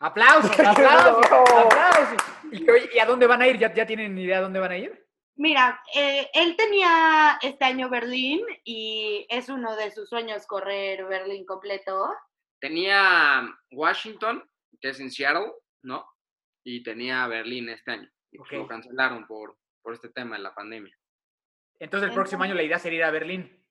Aplausos, 0.00 0.50
aplausos, 0.58 1.26
aplausos. 1.26 2.18
¿Y, 2.50 2.68
oye, 2.70 2.90
¿y 2.94 2.98
a 2.98 3.06
dónde 3.06 3.26
van 3.26 3.42
a 3.42 3.48
ir? 3.48 3.58
¿Ya, 3.58 3.72
¿Ya 3.72 3.86
tienen 3.86 4.16
idea 4.18 4.38
a 4.38 4.42
dónde 4.42 4.60
van 4.60 4.72
a 4.72 4.78
ir? 4.78 5.04
Mira, 5.36 5.82
eh, 5.94 6.30
él 6.32 6.56
tenía 6.56 7.38
este 7.42 7.64
año 7.64 7.88
Berlín 7.88 8.40
y 8.62 9.26
es 9.28 9.48
uno 9.48 9.74
de 9.74 9.90
sus 9.90 10.08
sueños 10.08 10.46
correr 10.46 11.04
Berlín 11.06 11.44
completo. 11.44 12.14
Tenía 12.60 13.42
Washington, 13.72 14.48
que 14.80 14.90
es 14.90 15.00
en 15.00 15.10
Seattle, 15.10 15.52
¿no? 15.82 16.06
Y 16.64 16.82
tenía 16.84 17.26
Berlín 17.26 17.68
este 17.68 17.90
año. 17.92 18.10
Y 18.30 18.38
pues 18.38 18.52
lo 18.52 18.68
cancelaron 18.68 19.26
por, 19.26 19.58
por 19.82 19.94
este 19.94 20.08
tema 20.10 20.36
de 20.36 20.42
la 20.42 20.54
pandemia. 20.54 20.96
Entonces 21.80 22.08
el 22.08 22.14
próximo 22.14 22.44
año 22.44 22.54
la 22.54 22.62
idea 22.62 22.78
sería 22.78 22.98
ir 23.00 23.04
a 23.04 23.10
Berlín. 23.10 23.64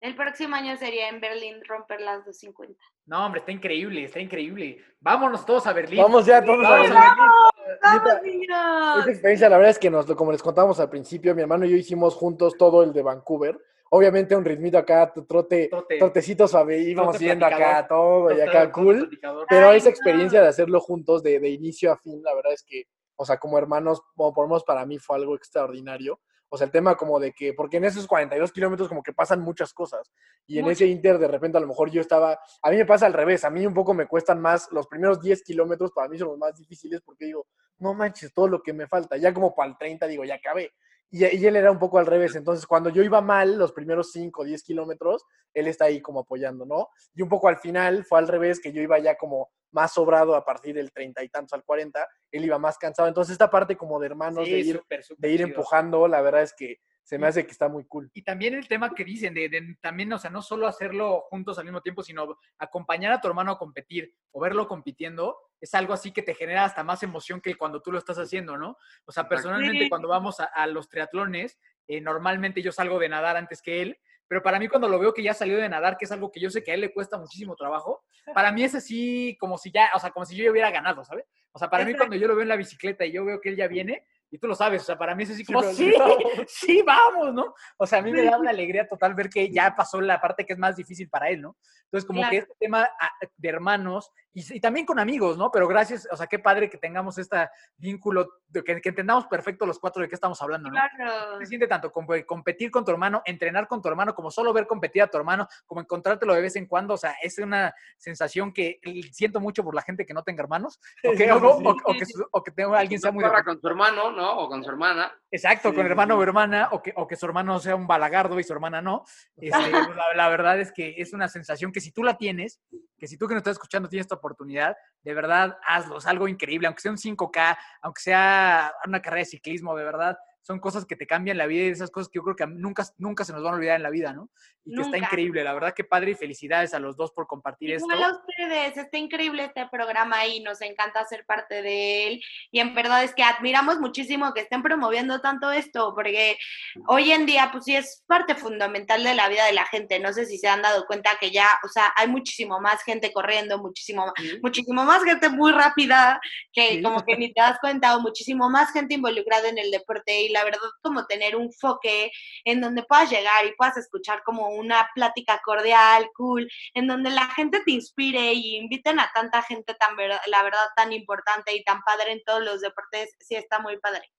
El 0.00 0.16
próximo 0.16 0.56
año 0.56 0.76
sería 0.76 1.08
en 1.08 1.20
Berlín 1.20 1.62
romper 1.64 2.00
las 2.00 2.24
250. 2.24 2.82
No, 3.06 3.26
hombre, 3.26 3.40
está 3.40 3.52
increíble, 3.52 4.04
está 4.04 4.20
increíble. 4.20 4.78
Vámonos 5.00 5.44
todos 5.44 5.66
a 5.66 5.72
Berlín. 5.72 6.00
Vamos 6.02 6.24
ya 6.24 6.42
todos 6.44 6.64
a 6.64 6.70
Vamos 6.70 6.88
Berlín. 6.88 6.96
a 6.98 7.02
Berlín. 7.02 7.82
¡Vamos, 7.82 8.22
niños! 8.22 8.98
Esta 9.00 9.10
experiencia, 9.10 9.48
la 9.48 9.56
verdad 9.56 9.70
es 9.72 9.78
que 9.78 9.90
nos, 9.90 10.08
lo- 10.08 10.16
como 10.16 10.30
les 10.32 10.42
contamos 10.42 10.78
al 10.78 10.88
principio, 10.88 11.34
mi 11.34 11.42
hermano 11.42 11.64
y 11.64 11.70
yo 11.70 11.76
hicimos 11.76 12.14
juntos 12.14 12.56
todo 12.56 12.82
el 12.82 12.92
de 12.92 13.02
Vancouver. 13.02 13.58
Obviamente 13.90 14.34
un 14.36 14.44
ritmito 14.44 14.78
acá, 14.78 15.12
trote, 15.12 15.68
Trote. 15.68 15.98
trotecito 15.98 16.48
suave, 16.48 16.78
íbamos 16.78 17.12
Trote 17.12 17.24
yendo 17.26 17.44
acá 17.44 17.86
todo 17.86 18.30
y 18.30 18.34
Trote- 18.36 18.42
acá 18.48 18.60
trote 18.60 18.72
cool. 18.72 19.10
Pero 19.48 19.68
Ay, 19.68 19.76
esa 19.78 19.86
no. 19.86 19.90
experiencia 19.90 20.40
de 20.40 20.48
hacerlo 20.48 20.80
juntos 20.80 21.22
de, 21.22 21.40
de 21.40 21.48
inicio 21.50 21.92
a 21.92 21.96
fin, 21.98 22.22
la 22.22 22.34
verdad 22.34 22.52
es 22.54 22.62
que, 22.62 22.84
o 23.16 23.24
sea, 23.26 23.36
como 23.38 23.58
hermanos, 23.58 24.00
como 24.14 24.32
por 24.32 24.44
lo 24.44 24.48
menos 24.50 24.64
para 24.64 24.86
mí 24.86 24.98
fue 24.98 25.16
algo 25.16 25.34
extraordinario. 25.34 26.20
O 26.54 26.58
sea, 26.58 26.66
el 26.66 26.70
tema 26.70 26.96
como 26.96 27.18
de 27.18 27.32
que, 27.32 27.54
porque 27.54 27.78
en 27.78 27.86
esos 27.86 28.06
42 28.06 28.52
kilómetros 28.52 28.86
como 28.86 29.02
que 29.02 29.14
pasan 29.14 29.40
muchas 29.40 29.72
cosas. 29.72 30.12
Y 30.46 30.58
en 30.58 30.64
Mucho. 30.64 30.72
ese 30.72 30.86
inter 30.86 31.18
de 31.18 31.26
repente 31.26 31.56
a 31.56 31.62
lo 31.62 31.66
mejor 31.66 31.90
yo 31.90 32.02
estaba, 32.02 32.38
a 32.62 32.70
mí 32.70 32.76
me 32.76 32.84
pasa 32.84 33.06
al 33.06 33.14
revés, 33.14 33.42
a 33.44 33.50
mí 33.50 33.64
un 33.64 33.72
poco 33.72 33.94
me 33.94 34.06
cuestan 34.06 34.38
más, 34.38 34.68
los 34.70 34.86
primeros 34.86 35.18
10 35.22 35.44
kilómetros 35.44 35.92
para 35.92 36.10
mí 36.10 36.18
son 36.18 36.28
los 36.28 36.36
más 36.36 36.54
difíciles 36.54 37.00
porque 37.00 37.24
digo, 37.24 37.46
no 37.78 37.94
manches, 37.94 38.34
todo 38.34 38.48
lo 38.48 38.62
que 38.62 38.74
me 38.74 38.86
falta. 38.86 39.16
Ya 39.16 39.32
como 39.32 39.54
para 39.54 39.70
el 39.70 39.78
30 39.78 40.06
digo, 40.08 40.24
ya 40.24 40.34
acabé. 40.34 40.72
Y, 41.10 41.24
y 41.24 41.46
él 41.46 41.56
era 41.56 41.70
un 41.70 41.78
poco 41.78 41.98
al 41.98 42.04
revés. 42.04 42.36
Entonces, 42.36 42.66
cuando 42.66 42.90
yo 42.90 43.02
iba 43.02 43.22
mal, 43.22 43.56
los 43.56 43.72
primeros 43.72 44.12
5 44.12 44.42
o 44.42 44.44
10 44.44 44.62
kilómetros, 44.62 45.24
él 45.54 45.68
está 45.68 45.86
ahí 45.86 46.02
como 46.02 46.20
apoyando, 46.20 46.66
¿no? 46.66 46.88
Y 47.14 47.22
un 47.22 47.30
poco 47.30 47.48
al 47.48 47.56
final 47.56 48.04
fue 48.04 48.18
al 48.18 48.28
revés, 48.28 48.60
que 48.60 48.72
yo 48.72 48.82
iba 48.82 48.98
ya 48.98 49.16
como 49.16 49.50
más 49.72 49.92
sobrado 49.92 50.34
a 50.34 50.44
partir 50.44 50.74
del 50.74 50.92
30 50.92 51.22
y 51.24 51.28
tantos 51.28 51.52
al 51.54 51.64
40, 51.64 52.06
él 52.30 52.44
iba 52.44 52.58
más 52.58 52.78
cansado. 52.78 53.08
Entonces, 53.08 53.32
esta 53.32 53.50
parte 53.50 53.76
como 53.76 53.98
de 53.98 54.06
hermanos, 54.06 54.44
de, 54.44 54.58
ir, 54.58 54.80
de 55.18 55.30
ir 55.30 55.42
empujando, 55.42 56.06
la 56.06 56.20
verdad 56.20 56.42
es 56.42 56.54
que 56.56 56.78
se 57.02 57.18
me 57.18 57.26
hace 57.26 57.44
que 57.44 57.50
está 57.50 57.68
muy 57.68 57.84
cool. 57.86 58.10
Y 58.14 58.22
también 58.22 58.54
el 58.54 58.68
tema 58.68 58.94
que 58.94 59.04
dicen, 59.04 59.34
de, 59.34 59.48
de 59.48 59.76
también, 59.80 60.12
o 60.12 60.18
sea, 60.18 60.30
no 60.30 60.40
solo 60.40 60.66
hacerlo 60.66 61.22
juntos 61.28 61.58
al 61.58 61.64
mismo 61.64 61.80
tiempo, 61.80 62.02
sino 62.02 62.38
acompañar 62.58 63.12
a 63.12 63.20
tu 63.20 63.28
hermano 63.28 63.52
a 63.52 63.58
competir 63.58 64.14
o 64.30 64.40
verlo 64.40 64.68
compitiendo, 64.68 65.36
es 65.60 65.74
algo 65.74 65.92
así 65.92 66.12
que 66.12 66.22
te 66.22 66.34
genera 66.34 66.64
hasta 66.64 66.84
más 66.84 67.02
emoción 67.02 67.40
que 67.40 67.56
cuando 67.56 67.82
tú 67.82 67.92
lo 67.92 67.98
estás 67.98 68.18
haciendo, 68.18 68.56
¿no? 68.56 68.76
O 69.04 69.12
sea, 69.12 69.28
personalmente 69.28 69.88
cuando 69.88 70.08
vamos 70.08 70.40
a, 70.40 70.44
a 70.44 70.66
los 70.66 70.88
triatlones, 70.88 71.58
eh, 71.88 72.00
normalmente 72.00 72.62
yo 72.62 72.72
salgo 72.72 72.98
de 72.98 73.08
nadar 73.08 73.36
antes 73.36 73.62
que 73.62 73.82
él, 73.82 73.98
pero 74.32 74.42
para 74.42 74.58
mí 74.58 74.66
cuando 74.66 74.88
lo 74.88 74.98
veo 74.98 75.12
que 75.12 75.22
ya 75.22 75.34
salió 75.34 75.58
de 75.58 75.68
nadar, 75.68 75.98
que 75.98 76.06
es 76.06 76.10
algo 76.10 76.32
que 76.32 76.40
yo 76.40 76.48
sé 76.48 76.64
que 76.64 76.70
a 76.70 76.74
él 76.74 76.80
le 76.80 76.90
cuesta 76.90 77.18
muchísimo 77.18 77.54
trabajo, 77.54 78.02
para 78.34 78.50
mí 78.50 78.64
es 78.64 78.74
así 78.74 79.36
como 79.38 79.58
si 79.58 79.70
ya, 79.70 79.90
o 79.94 79.98
sea, 79.98 80.10
como 80.10 80.24
si 80.24 80.34
yo 80.34 80.44
ya 80.44 80.50
hubiera 80.50 80.70
ganado, 80.70 81.04
¿sabes? 81.04 81.26
O 81.52 81.58
sea, 81.58 81.68
para 81.68 81.84
mí 81.84 81.92
cuando 81.92 82.16
yo 82.16 82.26
lo 82.26 82.34
veo 82.34 82.40
en 82.40 82.48
la 82.48 82.56
bicicleta 82.56 83.04
y 83.04 83.12
yo 83.12 83.26
veo 83.26 83.42
que 83.42 83.50
él 83.50 83.56
ya 83.56 83.68
viene, 83.68 84.06
y 84.30 84.38
tú 84.38 84.46
lo 84.48 84.54
sabes, 84.54 84.80
o 84.80 84.84
sea, 84.86 84.96
para 84.96 85.14
mí 85.14 85.24
es 85.24 85.32
así 85.32 85.44
como, 85.44 85.60
pero 85.60 85.74
sí, 85.74 85.92
vamos". 85.98 86.16
sí, 86.48 86.80
vamos, 86.82 87.34
¿no? 87.34 87.54
O 87.76 87.86
sea, 87.86 87.98
a 87.98 88.02
mí 88.02 88.10
me 88.10 88.22
da 88.22 88.38
una 88.40 88.48
alegría 88.48 88.88
total 88.88 89.12
ver 89.12 89.28
que 89.28 89.50
ya 89.50 89.76
pasó 89.76 90.00
la 90.00 90.18
parte 90.18 90.46
que 90.46 90.54
es 90.54 90.58
más 90.58 90.76
difícil 90.76 91.10
para 91.10 91.28
él, 91.28 91.42
¿no? 91.42 91.58
Entonces, 91.84 92.06
como 92.06 92.22
que 92.22 92.38
Claro. 92.38 92.44
este 92.44 92.54
tema 92.58 92.88
ah, 92.98 93.10
de 93.36 93.48
hermanos 93.50 94.10
y, 94.34 94.56
y 94.56 94.60
también 94.60 94.86
con 94.86 94.98
amigos, 94.98 95.36
¿no? 95.36 95.50
Pero 95.50 95.68
gracias, 95.68 96.08
o 96.10 96.16
sea, 96.16 96.26
qué 96.26 96.38
padre 96.38 96.70
que 96.70 96.78
tengamos 96.78 97.18
este 97.18 97.48
vínculo, 97.76 98.28
de 98.48 98.62
que, 98.64 98.80
que 98.80 98.88
entendamos 98.90 99.26
perfecto 99.26 99.66
los 99.66 99.78
cuatro 99.78 100.02
de 100.02 100.08
qué 100.08 100.14
estamos 100.14 100.40
hablando, 100.42 100.70
¿no? 100.70 100.74
Claro. 100.96 101.38
Se 101.38 101.46
siente 101.46 101.66
tanto 101.66 101.90
como 101.92 102.08
competir 102.26 102.70
con 102.70 102.84
tu 102.84 102.90
hermano, 102.90 103.22
entrenar 103.24 103.66
con 103.68 103.80
tu 103.82 103.88
hermano, 103.88 104.14
como 104.14 104.30
solo 104.30 104.52
ver 104.52 104.66
competir 104.66 105.02
a 105.02 105.06
tu 105.08 105.16
hermano, 105.18 105.46
como 105.66 105.80
encontrártelo 105.80 106.34
de 106.34 106.40
vez 106.42 106.56
en 106.56 106.66
cuando. 106.66 106.94
O 106.94 106.98
sea, 106.98 107.14
es 107.22 107.38
una 107.38 107.74
sensación 107.98 108.52
que 108.52 108.78
siento 109.12 109.40
mucho 109.40 109.62
por 109.64 109.74
la 109.74 109.82
gente 109.82 110.04
que 110.06 110.14
no 110.14 110.22
tenga 110.22 110.42
hermanos, 110.42 110.80
o 111.04 111.12
que, 111.16 111.30
o, 111.32 111.36
o- 111.38 111.70
o 111.84 111.92
que, 111.92 112.06
su- 112.06 112.26
o 112.30 112.42
que 112.42 112.50
tenga- 112.52 112.78
alguien 112.78 113.00
sea 113.00 113.12
muy... 113.12 113.24
Con 113.44 113.60
su 113.60 113.66
hermano, 113.68 114.10
¿no? 114.12 114.38
O 114.38 114.48
con 114.48 114.62
su 114.62 114.70
hermana. 114.70 115.12
Exacto, 115.30 115.70
Sí, 115.70 115.74
con 115.76 115.84
sí, 115.84 115.90
hermano 115.90 116.16
o 116.18 116.22
hermana, 116.22 116.68
o 116.72 116.82
que, 116.82 116.92
o 116.96 117.06
que 117.06 117.16
su 117.16 117.26
hermano 117.26 117.58
sea 117.58 117.74
un 117.74 117.86
balagardo 117.86 118.38
y 118.38 118.44
su 118.44 118.52
hermana 118.52 118.80
no. 118.82 119.04
Este, 119.36 119.50
pues, 119.90 119.96
la, 119.96 120.14
la 120.14 120.28
verdad 120.28 120.60
es 120.60 120.72
que 120.72 120.94
es 120.98 121.12
una 121.12 121.28
sensación 121.28 121.72
que 121.72 121.80
si 121.80 121.92
tú 121.92 122.02
la 122.02 122.16
tienes, 122.18 122.60
que 122.98 123.06
si 123.06 123.16
tú 123.16 123.26
que 123.26 123.34
nos 123.34 123.40
estás 123.40 123.52
escuchando 123.54 123.88
tienes 123.88 124.04
esta 124.04 124.20
oportunidad, 124.22 124.76
de 125.02 125.14
verdad 125.14 125.58
hazlo, 125.66 125.98
es 125.98 126.06
algo 126.06 126.28
increíble, 126.28 126.66
aunque 126.66 126.80
sea 126.80 126.92
un 126.92 126.96
5K, 126.96 127.58
aunque 127.82 128.00
sea 128.00 128.72
una 128.86 129.02
carrera 129.02 129.20
de 129.20 129.26
ciclismo, 129.26 129.76
de 129.76 129.84
verdad, 129.84 130.18
son 130.42 130.58
cosas 130.60 130.84
que 130.84 130.96
te 130.96 131.06
cambian 131.06 131.38
la 131.38 131.46
vida 131.46 131.64
y 131.64 131.68
esas 131.70 131.90
cosas 131.90 132.08
que 132.08 132.18
yo 132.18 132.22
creo 132.22 132.36
que 132.36 132.46
nunca, 132.46 132.84
nunca 132.98 133.24
se 133.24 133.32
nos 133.32 133.42
van 133.42 133.54
a 133.54 133.56
olvidar 133.56 133.76
en 133.76 133.82
la 133.82 133.90
vida, 133.90 134.12
¿no? 134.12 134.28
Y 134.64 134.74
que 134.76 134.82
está 134.82 134.98
increíble, 134.98 135.42
la 135.42 135.54
verdad 135.54 135.74
que 135.74 135.82
padre 135.84 136.12
y 136.12 136.14
felicidades 136.14 136.72
a 136.74 136.78
los 136.78 136.96
dos 136.96 137.10
por 137.12 137.26
compartir 137.26 137.72
esto. 137.72 137.84
Igual 137.92 138.02
a 138.04 138.16
ustedes, 138.16 138.76
está 138.76 138.96
increíble 138.98 139.44
este 139.44 139.66
programa 139.68 140.24
y 140.26 140.40
nos 140.40 140.60
encanta 140.60 141.04
ser 141.04 141.24
parte 141.26 141.62
de 141.62 142.06
él. 142.06 142.22
Y 142.52 142.60
en 142.60 142.74
verdad 142.74 143.02
es 143.02 143.14
que 143.14 143.22
admiramos 143.24 143.80
muchísimo 143.80 144.32
que 144.34 144.40
estén 144.42 144.62
promoviendo 144.62 145.20
tanto 145.20 145.50
esto, 145.50 145.94
porque 145.94 146.38
hoy 146.86 147.10
en 147.12 147.26
día, 147.26 147.48
pues 147.50 147.64
sí, 147.64 147.74
es 147.74 148.04
parte 148.06 148.34
fundamental 148.36 149.02
de 149.02 149.14
la 149.14 149.28
vida 149.28 149.46
de 149.46 149.52
la 149.52 149.66
gente. 149.66 149.98
No 149.98 150.12
sé 150.12 150.26
si 150.26 150.38
se 150.38 150.48
han 150.48 150.62
dado 150.62 150.86
cuenta 150.86 151.10
que 151.20 151.30
ya, 151.30 151.48
o 151.64 151.68
sea, 151.68 151.92
hay 151.96 152.08
muchísimo 152.08 152.60
más 152.60 152.82
gente 152.84 153.12
corriendo, 153.12 153.58
muchísimo, 153.58 154.06
ma- 154.06 154.14
muchísimo 154.42 154.84
más 154.84 155.02
gente 155.04 155.28
muy 155.28 155.52
rápida, 155.52 156.20
que 156.52 156.68
Sí. 156.76 156.82
como 156.82 157.04
que 157.04 157.16
ni 157.16 157.32
te 157.32 157.40
das 157.40 157.58
cuenta, 157.60 157.96
o 157.96 158.00
muchísimo 158.00 158.48
más 158.48 158.72
gente 158.72 158.94
involucrada 158.94 159.48
en 159.48 159.58
el 159.58 159.70
deporte. 159.70 160.22
Y 160.22 160.28
la 160.32 160.44
verdad, 160.44 160.60
como 160.82 161.06
tener 161.06 161.36
un 161.36 161.52
foque 161.52 162.10
en 162.44 162.60
donde 162.60 162.82
puedas 162.82 163.10
llegar 163.10 163.46
y 163.46 163.54
puedas 163.54 163.76
escuchar 163.76 164.22
como 164.24 164.48
una 164.48 164.88
plática 164.94 165.40
cordial, 165.44 166.08
cool, 166.14 166.48
en 166.74 166.86
donde 166.86 167.10
la 167.10 167.26
gente 167.28 167.60
te 167.64 167.72
inspire 167.72 168.32
y 168.32 168.56
inviten 168.56 169.00
a 169.00 169.10
tanta 169.14 169.42
gente 169.42 169.74
tan, 169.74 169.96
la 169.96 170.42
verdad, 170.42 170.66
tan 170.76 170.92
importante 170.92 171.54
y 171.54 171.62
tan 171.64 171.82
padre 171.82 172.12
en 172.12 172.22
todos 172.24 172.42
los 172.42 172.60
deportes, 172.60 173.14
sí 173.20 173.36
está 173.36 173.58
muy 173.58 173.78
padre. 173.78 174.10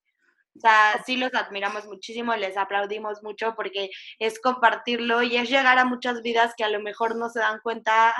O 0.55 0.59
sea, 0.59 1.01
sí 1.05 1.17
los 1.17 1.33
admiramos 1.33 1.85
muchísimo, 1.85 2.35
les 2.35 2.57
aplaudimos 2.57 3.23
mucho 3.23 3.55
porque 3.55 3.89
es 4.19 4.39
compartirlo 4.39 5.23
y 5.23 5.35
es 5.37 5.49
llegar 5.49 5.79
a 5.79 5.85
muchas 5.85 6.21
vidas 6.21 6.53
que 6.55 6.63
a 6.63 6.69
lo 6.69 6.79
mejor 6.79 7.15
no 7.15 7.29
se 7.29 7.39
dan 7.39 7.59
cuenta 7.61 8.13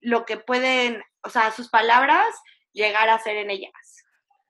lo 0.00 0.26
que 0.26 0.36
pueden, 0.36 1.02
o 1.22 1.30
sea, 1.30 1.50
sus 1.52 1.70
palabras 1.70 2.26
llegar 2.72 3.08
a 3.08 3.18
ser 3.18 3.36
en 3.36 3.50
ellas. 3.50 4.01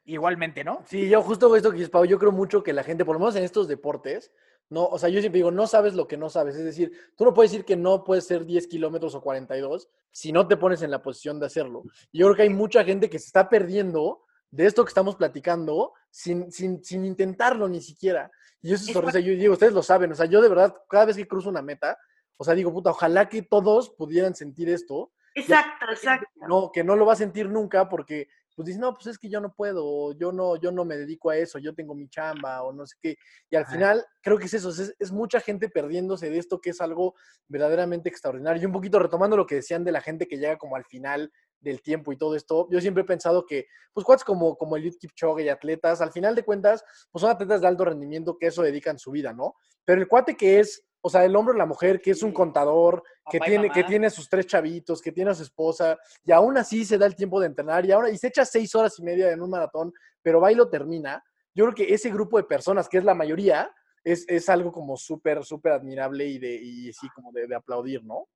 Igualmente, 0.04 0.64
¿no? 0.64 0.82
Sí, 0.86 1.08
yo 1.08 1.22
justo 1.22 1.54
esto 1.54 1.70
que 1.70 1.86
Pau, 1.88 2.04
yo 2.04 2.18
creo 2.18 2.32
mucho 2.32 2.62
que 2.62 2.72
la 2.72 2.82
gente, 2.82 3.04
por 3.04 3.14
lo 3.14 3.20
menos 3.20 3.36
en 3.36 3.44
estos 3.44 3.68
deportes, 3.68 4.32
no, 4.68 4.86
o 4.86 4.98
sea, 4.98 5.08
yo 5.08 5.20
siempre 5.20 5.38
digo, 5.38 5.50
no 5.50 5.66
sabes 5.66 5.94
lo 5.94 6.08
que 6.08 6.16
no 6.16 6.28
sabes. 6.28 6.56
Es 6.56 6.64
decir, 6.64 6.92
tú 7.16 7.24
no 7.24 7.34
puedes 7.34 7.52
decir 7.52 7.64
que 7.64 7.76
no 7.76 8.04
puedes 8.04 8.26
ser 8.26 8.44
10 8.44 8.66
kilómetros 8.66 9.14
o 9.14 9.20
42 9.20 9.88
si 10.10 10.32
no 10.32 10.48
te 10.48 10.56
pones 10.56 10.82
en 10.82 10.90
la 10.90 11.02
posición 11.02 11.38
de 11.38 11.46
hacerlo. 11.46 11.84
Yo 12.12 12.26
creo 12.26 12.36
que 12.36 12.42
hay 12.42 12.50
mucha 12.50 12.82
gente 12.82 13.10
que 13.10 13.18
se 13.18 13.26
está 13.26 13.48
perdiendo 13.48 14.24
de 14.50 14.66
esto 14.66 14.84
que 14.84 14.88
estamos 14.88 15.16
platicando 15.16 15.92
sin, 16.10 16.50
sin, 16.50 16.82
sin 16.82 17.04
intentarlo 17.04 17.68
ni 17.68 17.80
siquiera. 17.80 18.30
Y 18.60 18.72
eso 18.72 18.90
es 18.90 18.96
horrible. 18.96 19.22
Yo 19.22 19.32
digo, 19.34 19.52
ustedes 19.52 19.72
lo 19.72 19.82
saben, 19.82 20.12
o 20.12 20.14
sea, 20.14 20.26
yo 20.26 20.40
de 20.40 20.48
verdad, 20.48 20.74
cada 20.88 21.04
vez 21.04 21.16
que 21.16 21.28
cruzo 21.28 21.48
una 21.48 21.62
meta, 21.62 21.98
o 22.36 22.44
sea, 22.44 22.54
digo, 22.54 22.72
puta, 22.72 22.90
ojalá 22.90 23.28
que 23.28 23.42
todos 23.42 23.90
pudieran 23.90 24.34
sentir 24.34 24.68
esto 24.68 25.12
Exacto, 25.34 25.86
exacto. 25.90 26.28
no, 26.46 26.70
que 26.72 26.84
no 26.84 26.96
lo 26.96 27.06
va 27.06 27.14
a 27.14 27.16
sentir 27.16 27.48
nunca 27.48 27.88
porque 27.88 28.28
pues 28.54 28.66
dice, 28.66 28.78
no, 28.78 28.94
pues 28.94 29.06
es 29.06 29.18
que 29.18 29.28
yo 29.28 29.40
no 29.40 29.52
puedo, 29.54 30.12
yo 30.18 30.32
no, 30.32 30.56
yo 30.56 30.72
no 30.72 30.84
me 30.84 30.96
dedico 30.96 31.30
a 31.30 31.36
eso, 31.36 31.58
yo 31.58 31.74
tengo 31.74 31.94
mi 31.94 32.08
chamba 32.08 32.62
o 32.62 32.72
no 32.72 32.86
sé 32.86 32.96
qué. 33.00 33.16
Y 33.50 33.56
al 33.56 33.62
Ajá. 33.62 33.72
final 33.72 34.06
creo 34.20 34.38
que 34.38 34.46
es 34.46 34.54
eso, 34.54 34.70
es, 34.70 34.94
es 34.98 35.12
mucha 35.12 35.40
gente 35.40 35.68
perdiéndose 35.68 36.30
de 36.30 36.38
esto 36.38 36.60
que 36.60 36.70
es 36.70 36.80
algo 36.80 37.14
verdaderamente 37.48 38.08
extraordinario. 38.08 38.62
Y 38.62 38.66
un 38.66 38.72
poquito 38.72 38.98
retomando 38.98 39.36
lo 39.36 39.46
que 39.46 39.56
decían 39.56 39.84
de 39.84 39.92
la 39.92 40.00
gente 40.00 40.26
que 40.26 40.38
llega 40.38 40.58
como 40.58 40.76
al 40.76 40.84
final 40.84 41.32
del 41.62 41.80
tiempo 41.80 42.12
y 42.12 42.16
todo 42.16 42.34
esto, 42.34 42.68
yo 42.70 42.80
siempre 42.80 43.02
he 43.02 43.06
pensado 43.06 43.46
que, 43.46 43.66
pues 43.92 44.04
cuates 44.04 44.24
como, 44.24 44.56
como 44.56 44.76
el 44.76 44.96
Kipchoge 44.98 45.44
y 45.44 45.48
atletas, 45.48 46.00
al 46.00 46.12
final 46.12 46.34
de 46.34 46.44
cuentas, 46.44 46.84
pues 47.10 47.20
son 47.20 47.30
atletas 47.30 47.60
de 47.60 47.68
alto 47.68 47.84
rendimiento 47.84 48.36
que 48.36 48.48
eso 48.48 48.62
dedican 48.62 48.98
su 48.98 49.12
vida, 49.12 49.32
¿no? 49.32 49.54
Pero 49.84 50.00
el 50.00 50.08
cuate 50.08 50.36
que 50.36 50.58
es, 50.58 50.84
o 51.02 51.10
sea, 51.10 51.24
el 51.24 51.34
hombre 51.34 51.54
o 51.54 51.58
la 51.58 51.66
mujer, 51.66 52.00
que 52.00 52.12
es 52.12 52.22
un 52.22 52.32
contador, 52.32 53.02
que 53.30 53.38
Papá 53.38 53.50
tiene, 53.50 53.70
que 53.70 53.84
tiene 53.84 54.06
a 54.06 54.10
sus 54.10 54.28
tres 54.28 54.46
chavitos, 54.46 55.02
que 55.02 55.12
tiene 55.12 55.32
a 55.32 55.34
su 55.34 55.42
esposa, 55.42 55.98
y 56.24 56.32
aún 56.32 56.56
así 56.56 56.84
se 56.84 56.96
da 56.96 57.06
el 57.06 57.16
tiempo 57.16 57.40
de 57.40 57.48
entrenar, 57.48 57.84
y 57.84 57.92
ahora 57.92 58.08
y 58.08 58.16
se 58.16 58.28
echa 58.28 58.44
seis 58.44 58.74
horas 58.74 58.98
y 58.98 59.02
media 59.02 59.30
en 59.30 59.42
un 59.42 59.50
maratón, 59.50 59.92
pero 60.22 60.40
va 60.40 60.52
y 60.52 60.54
lo 60.54 60.70
termina. 60.70 61.22
Yo 61.54 61.64
creo 61.66 61.74
que 61.74 61.92
ese 61.92 62.10
grupo 62.10 62.38
de 62.38 62.44
personas, 62.44 62.88
que 62.88 62.98
es 62.98 63.04
la 63.04 63.14
mayoría, 63.14 63.70
es, 64.04 64.24
es 64.28 64.48
algo 64.48 64.72
como 64.72 64.96
súper, 64.96 65.44
súper 65.44 65.72
admirable 65.72 66.24
y, 66.24 66.38
de, 66.38 66.54
y 66.54 66.92
sí, 66.92 67.08
como 67.14 67.32
de, 67.32 67.46
de 67.46 67.54
aplaudir, 67.54 68.04
¿no? 68.04 68.28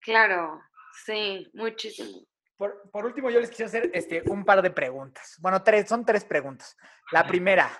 Claro, 0.00 0.60
sí, 1.04 1.50
muchísimo. 1.54 2.26
Por, 2.56 2.90
por 2.90 3.04
último, 3.04 3.30
yo 3.30 3.40
les 3.40 3.50
quisiera 3.50 3.68
hacer 3.68 3.90
este, 3.94 4.22
un 4.30 4.44
par 4.44 4.62
de 4.62 4.70
preguntas. 4.70 5.36
Bueno, 5.40 5.62
tres, 5.62 5.88
son 5.88 6.04
tres 6.04 6.24
preguntas. 6.24 6.76
La 7.10 7.26
primera, 7.26 7.70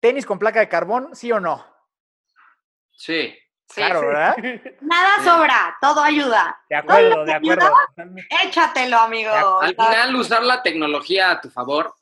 ¿tenis 0.00 0.26
con 0.26 0.38
placa 0.38 0.60
de 0.60 0.68
carbón, 0.68 1.14
sí 1.14 1.32
o 1.32 1.40
no? 1.40 1.64
Sí. 3.00 3.34
Sí, 3.66 3.74
claro, 3.76 4.00
sí. 4.00 4.06
¿verdad? 4.06 4.36
Nada 4.80 5.08
Sí. 5.20 5.24
sobra, 5.24 5.76
todo 5.80 6.02
ayuda. 6.02 6.60
De 6.68 6.76
acuerdo, 6.76 7.24
de 7.24 7.32
ayuda? 7.34 7.54
acuerdo. 7.54 7.76
totalmente. 7.88 8.28
Échatelo, 8.44 8.98
amigo. 8.98 9.30
Al 9.60 9.74
final, 9.76 10.16
usar 10.16 10.42
la 10.42 10.60
tecnología 10.62 11.30
a 11.30 11.40
tu 11.40 11.50
favor, 11.50 11.94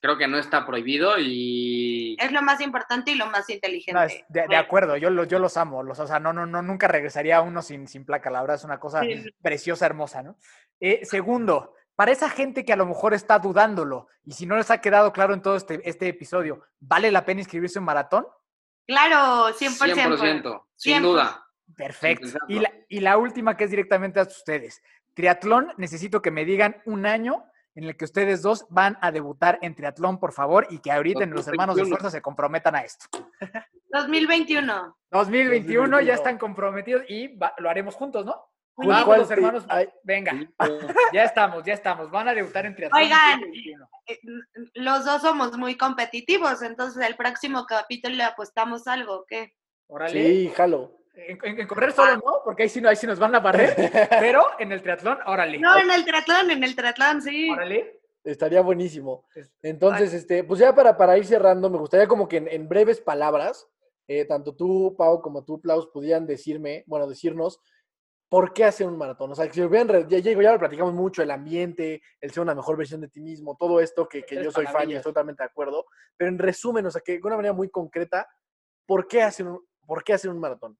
creo 0.00 0.16
que 0.16 0.28
no 0.28 0.38
está 0.38 0.64
prohibido 0.64 1.18
y 1.18 2.16
es 2.20 2.30
lo 2.32 2.40
más 2.42 2.60
importante 2.60 3.10
y 3.10 3.16
lo 3.16 3.26
más 3.26 3.46
No, 3.48 3.54
inteligente. 3.54 4.04
es 4.06 4.24
de, 4.28 4.46
de 4.46 4.56
acuerdo, 4.56 4.96
yo, 4.96 5.10
los 5.10 5.26
yo 5.28 5.38
los 5.40 5.56
amo. 5.56 5.82
Los, 5.82 5.98
o 5.98 6.06
sea, 6.06 6.20
no, 6.20 6.32
no, 6.32 6.46
no, 6.46 6.62
nunca 6.62 6.86
regresaría 6.88 7.38
a 7.38 7.42
uno 7.42 7.60
sin, 7.60 7.88
sin 7.88 8.06
placa. 8.06 8.30
La 8.30 8.40
verdad 8.40 8.56
es 8.56 8.64
una 8.64 8.78
cosa 8.78 9.00
Sí. 9.02 9.24
preciosa, 9.42 9.84
hermosa, 9.84 10.22
¿no? 10.22 10.38
Eh, 10.80 11.00
segundo, 11.04 11.74
para 11.96 12.12
esa 12.12 12.30
gente 12.30 12.64
que 12.64 12.72
a 12.72 12.76
lo 12.76 12.86
mejor 12.86 13.14
está 13.14 13.38
dudándolo 13.40 14.06
y 14.24 14.32
si 14.32 14.46
no 14.46 14.56
les 14.56 14.70
ha 14.70 14.80
quedado 14.80 15.12
claro 15.12 15.34
en 15.34 15.42
todo 15.42 15.56
este, 15.56 15.80
este 15.88 16.06
episodio, 16.08 16.62
¿vale 16.78 17.10
la 17.10 17.24
pena 17.24 17.40
inscribirse 17.40 17.78
en 17.80 17.84
maratón? 17.84 18.26
Claro, 18.86 19.52
100%. 19.54 19.78
100%, 19.78 20.62
sin 20.76 20.94
100%. 20.98 21.02
duda. 21.02 21.46
Perfecto. 21.76 22.38
Y 22.48 22.60
la, 22.60 22.72
y 22.88 23.00
la 23.00 23.18
última 23.18 23.56
que 23.56 23.64
es 23.64 23.70
directamente 23.70 24.20
a 24.20 24.22
ustedes. 24.22 24.82
Triatlón, 25.14 25.72
necesito 25.76 26.22
que 26.22 26.30
me 26.30 26.44
digan 26.44 26.80
un 26.86 27.06
año 27.06 27.44
en 27.74 27.84
el 27.84 27.96
que 27.96 28.04
ustedes 28.06 28.40
dos 28.42 28.66
van 28.70 28.96
a 29.02 29.10
debutar 29.10 29.58
en 29.60 29.74
triatlón, 29.74 30.18
por 30.18 30.32
favor, 30.32 30.66
y 30.70 30.78
que 30.78 30.90
ahorita 30.92 31.24
en 31.24 31.30
los 31.30 31.46
hermanos 31.46 31.76
de 31.76 31.82
2021. 31.82 31.88
fuerza 31.96 32.10
se 32.16 32.22
comprometan 32.22 32.74
a 32.76 32.80
esto. 32.82 33.06
2021. 33.90 34.96
2021 35.10 36.00
ya 36.00 36.14
2021. 36.14 36.14
están 36.14 36.38
comprometidos 36.38 37.02
y 37.08 37.36
va- 37.36 37.54
lo 37.58 37.68
haremos 37.68 37.94
juntos, 37.94 38.24
¿no? 38.24 38.46
¿Cuál- 38.76 38.88
Vamos, 39.06 39.30
hermanos. 39.30 39.64
ay, 39.68 39.88
Venga, 40.02 40.32
ya 41.14 41.24
estamos, 41.24 41.64
ya 41.64 41.72
estamos. 41.74 42.10
Van 42.10 42.28
a 42.28 42.34
debutar 42.34 42.66
en 42.66 42.74
triatlón. 42.76 43.02
Oigan. 43.02 43.40
2021. 43.40 43.88
Eh, 44.06 44.18
Los 44.74 45.04
dos 45.04 45.22
somos 45.22 45.56
muy 45.56 45.76
competitivos, 45.76 46.60
entonces 46.62 47.04
el 47.06 47.16
próximo 47.16 47.64
capítulo 47.66 48.14
le 48.14 48.22
apostamos 48.24 48.86
algo, 48.86 49.24
¿qué? 49.26 49.54
Órale. 49.88 50.12
Sí, 50.12 50.52
jalo. 50.54 50.92
En, 51.14 51.38
en- 51.42 51.60
en 51.60 51.66
correr 51.66 51.92
solo 51.92 52.16
no, 52.16 52.42
porque 52.44 52.64
ahí 52.64 52.68
sí, 52.68 52.80
no, 52.82 52.90
ahí 52.90 52.96
sí 52.96 53.06
nos 53.06 53.18
van 53.18 53.34
a 53.34 53.40
barrer. 53.40 53.74
pero 54.20 54.44
en 54.58 54.70
el 54.72 54.82
triatlón, 54.82 55.18
órale. 55.26 55.58
No, 55.58 55.78
en 55.78 55.90
el 55.90 56.04
triatlón, 56.04 56.50
en 56.50 56.62
el 56.62 56.76
triatlón, 56.76 57.22
sí. 57.22 57.50
Órale. 57.50 58.00
Estaría 58.22 58.60
buenísimo. 58.60 59.26
Es- 59.34 59.50
Entonces, 59.62 60.12
este, 60.12 60.44
pues 60.44 60.60
ya 60.60 60.74
para, 60.74 60.96
para 60.98 61.16
ir 61.16 61.24
cerrando, 61.24 61.70
me 61.70 61.78
gustaría 61.78 62.06
como 62.06 62.28
que 62.28 62.36
en, 62.38 62.48
en 62.48 62.68
breves 62.68 63.00
palabras, 63.00 63.66
eh, 64.08 64.26
tanto 64.26 64.54
tú, 64.54 64.94
Pau, 64.98 65.22
como 65.22 65.44
tú, 65.44 65.60
Klaus, 65.62 65.86
pudieran 65.88 66.26
decirme, 66.26 66.84
bueno, 66.86 67.06
decirnos, 67.08 67.60
¿por 68.28 68.52
qué 68.52 68.64
hacer 68.64 68.86
un 68.86 68.98
maratón? 68.98 69.32
O 69.32 69.34
sea, 69.34 69.46
que 69.46 69.54
si 69.54 69.62
hubieran, 69.62 70.08
ya, 70.08 70.18
ya, 70.18 70.32
ya 70.32 70.52
lo 70.52 70.58
platicamos 70.58 70.94
mucho, 70.94 71.22
el 71.22 71.30
ambiente, 71.30 72.02
el 72.20 72.30
ser 72.30 72.42
una 72.42 72.54
mejor 72.54 72.76
versión 72.76 73.00
de 73.00 73.08
ti 73.08 73.20
mismo, 73.20 73.56
todo 73.58 73.80
esto 73.80 74.08
que, 74.08 74.22
que 74.24 74.42
yo 74.42 74.50
soy 74.50 74.66
fan 74.66 74.90
y 74.90 74.94
estoy 74.94 75.12
totalmente 75.12 75.42
de 75.42 75.48
acuerdo, 75.48 75.86
pero 76.16 76.28
en 76.28 76.38
resumen, 76.38 76.86
o 76.86 76.90
sea, 76.90 77.00
que 77.00 77.12
de 77.12 77.20
una 77.22 77.36
manera 77.36 77.54
muy 77.54 77.70
concreta, 77.70 78.28
¿por 78.84 79.06
qué 79.06 79.22
hacer 79.22 79.46
un, 79.46 79.64
por 79.86 80.02
qué 80.02 80.12
hacer 80.14 80.30
un 80.30 80.40
maratón? 80.40 80.76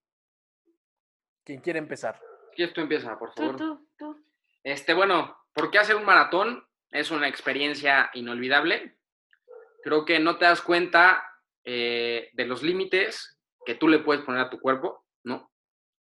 Quien 1.44 1.60
quiere 1.60 1.78
empezar. 1.78 2.20
¿Quieres 2.54 2.74
tú 2.74 2.80
empieza, 2.80 3.18
por 3.18 3.32
Tú, 3.34 3.42
favor? 3.42 3.56
tú, 3.56 3.88
tú. 3.96 4.24
Este, 4.64 4.94
bueno, 4.94 5.36
¿por 5.52 5.70
qué 5.70 5.78
hacer 5.78 5.94
un 5.96 6.04
maratón? 6.04 6.66
Es 6.90 7.10
una 7.10 7.28
experiencia 7.28 8.10
inolvidable. 8.14 8.96
Creo 9.82 10.04
que 10.04 10.18
no 10.18 10.38
te 10.38 10.46
das 10.46 10.60
cuenta 10.62 11.22
eh, 11.64 12.30
de 12.32 12.44
los 12.46 12.62
límites 12.62 13.38
que 13.64 13.74
tú 13.74 13.86
le 13.86 14.00
puedes 14.00 14.24
poner 14.24 14.40
a 14.40 14.50
tu 14.50 14.58
cuerpo, 14.58 15.04
¿no? 15.24 15.52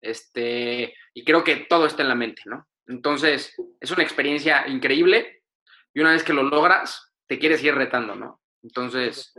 Este, 0.03 0.95
y 1.15 1.25
creo 1.25 1.45
que 1.45 1.57
todo 1.57 1.87
está 1.87 2.03
en 2.03 2.09
la 2.09 2.15
mente, 2.15 2.43
¿no? 2.45 2.69
Entonces, 2.89 3.55
es 3.81 3.91
una 3.91 4.03
experiencia 4.03 4.67
increíble 4.67 5.45
y 5.95 6.01
una 6.01 6.13
vez 6.13 6.25
que 6.25 6.33
lo 6.33 6.43
logras, 6.43 7.15
te 7.27 7.39
quieres 7.39 7.63
ir 7.63 7.75
retando, 7.75 8.17
¿no? 8.17 8.43
Entonces, 8.63 9.33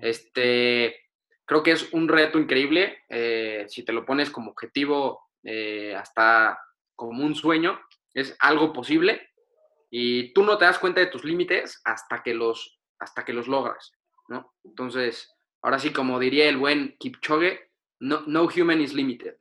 este, 0.00 1.00
creo 1.44 1.62
que 1.62 1.72
es 1.72 1.92
un 1.92 2.08
reto 2.08 2.38
increíble. 2.38 2.98
eh, 3.08 3.66
si 3.68 3.84
te 3.84 3.92
lo 3.92 4.06
pones 4.06 4.30
como 4.30 4.52
objetivo, 4.52 5.30
eh, 5.42 5.94
hasta 5.94 6.58
como 6.94 7.24
un 7.24 7.34
sueño, 7.34 7.80
es 8.14 8.36
algo 8.38 8.72
posible. 8.72 9.30
Y 9.90 10.32
tú 10.32 10.42
no 10.42 10.56
te 10.58 10.64
das 10.64 10.78
cuenta 10.78 11.00
de 11.00 11.06
tus 11.06 11.24
límites 11.24 11.80
hasta 11.84 12.22
que 12.22 12.34
los, 12.34 12.80
hasta 12.98 13.24
que 13.24 13.32
los 13.32 13.48
logras, 13.48 13.92
¿no? 14.28 14.54
Entonces, 14.64 15.32
ahora 15.62 15.78
sí, 15.78 15.92
como 15.92 16.18
diría 16.18 16.48
el 16.48 16.56
buen 16.56 16.96
Kipchoge, 16.98 17.70
no, 18.00 18.22
no 18.26 18.44
human 18.44 18.80
is 18.80 18.92
limited. 18.92 19.36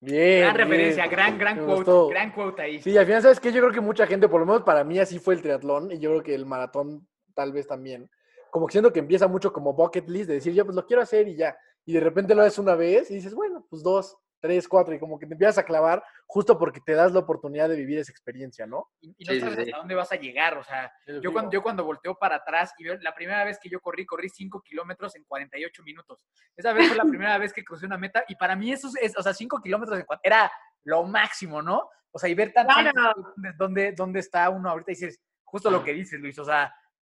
Bien. 0.00 0.40
Gran 0.42 0.56
bien. 0.56 0.68
referencia, 0.68 1.06
gran, 1.06 1.38
gran 1.38 1.56
Me 1.56 1.62
quote, 1.64 1.76
gustó. 1.76 2.08
gran 2.08 2.32
quote 2.32 2.62
ahí. 2.62 2.82
Sí, 2.82 2.96
al 2.96 3.06
final, 3.06 3.22
¿sabes 3.22 3.40
qué? 3.40 3.50
Yo 3.52 3.60
creo 3.60 3.72
que 3.72 3.80
mucha 3.80 4.06
gente, 4.06 4.28
por 4.28 4.40
lo 4.40 4.46
menos 4.46 4.62
para 4.62 4.84
mí, 4.84 4.98
así 4.98 5.18
fue 5.18 5.34
el 5.34 5.42
triatlón 5.42 5.90
y 5.90 5.98
yo 5.98 6.10
creo 6.10 6.22
que 6.22 6.34
el 6.34 6.46
maratón 6.46 7.06
tal 7.34 7.52
vez 7.52 7.66
también. 7.66 8.10
Como 8.50 8.66
que 8.66 8.72
siento 8.72 8.92
que 8.92 9.00
empieza 9.00 9.26
mucho 9.28 9.52
como 9.52 9.72
bucket 9.74 10.08
list, 10.08 10.28
de 10.28 10.34
decir, 10.34 10.54
yo 10.54 10.64
pues 10.64 10.76
lo 10.76 10.86
quiero 10.86 11.02
hacer 11.02 11.28
y 11.28 11.36
ya. 11.36 11.56
Y 11.84 11.92
de 11.94 12.00
repente 12.00 12.34
lo 12.34 12.42
haces 12.42 12.58
una 12.58 12.74
vez 12.74 13.10
y 13.10 13.14
dices, 13.14 13.34
bueno, 13.34 13.66
pues 13.68 13.82
dos, 13.82 14.16
tres, 14.40 14.68
cuatro, 14.68 14.94
y 14.94 14.98
como 14.98 15.18
que 15.18 15.26
te 15.26 15.34
empiezas 15.34 15.58
a 15.58 15.64
clavar 15.64 16.02
justo 16.28 16.58
porque 16.58 16.80
te 16.80 16.92
das 16.92 17.12
la 17.12 17.20
oportunidad 17.20 17.68
de 17.68 17.76
vivir 17.76 17.98
esa 17.98 18.10
experiencia, 18.10 18.66
¿no? 18.66 18.90
Y, 19.00 19.14
y 19.18 19.24
no 19.24 19.32
Sí, 19.32 19.40
sabes 19.40 19.54
sí. 19.56 19.62
hasta 19.62 19.78
dónde 19.78 19.94
vas 19.94 20.10
a 20.12 20.16
llegar. 20.16 20.58
O 20.58 20.64
sea, 20.64 20.92
yo 21.22 21.32
cuando, 21.32 21.52
yo 21.52 21.62
cuando 21.62 21.84
volteo 21.84 22.16
para 22.16 22.36
atrás 22.36 22.72
y 22.78 22.84
veo 22.84 22.98
la 23.00 23.14
primera 23.14 23.44
vez 23.44 23.58
que 23.60 23.68
yo 23.68 23.80
corrí, 23.80 24.04
corrí 24.04 24.28
5 24.28 24.60
kilómetros 24.62 25.14
en 25.16 25.24
48 25.24 25.82
minutos. 25.84 26.26
Esa 26.56 26.72
vez 26.72 26.88
fue 26.88 26.96
la 26.96 27.04
primera 27.04 27.38
vez 27.38 27.52
que 27.52 27.64
crucé 27.64 27.86
una 27.86 27.96
meta 27.96 28.24
y 28.28 28.34
para 28.34 28.56
mí 28.56 28.72
eso 28.72 28.90
es, 29.00 29.16
o 29.16 29.22
sea, 29.22 29.32
5 29.32 29.60
kilómetros 29.62 29.98
en 29.98 30.06
era 30.22 30.50
lo 30.84 31.04
máximo, 31.04 31.62
¿no? 31.62 31.88
O 32.10 32.18
sea, 32.18 32.28
y 32.28 32.34
ver 32.34 32.52
tanto 32.52 32.74
Claro. 32.74 33.14
dónde, 33.36 33.52
dónde, 33.56 33.92
dónde 33.92 34.20
está 34.20 34.48
uno 34.50 34.68
ahorita 34.70 34.90
y 34.90 34.94
dices, 34.94 35.20
justo 35.44 35.70
lo 35.70 35.84
que 35.84 35.92
dices, 35.92 36.18
Luis, 36.20 36.38
o 36.38 36.44
sea, 36.44 36.74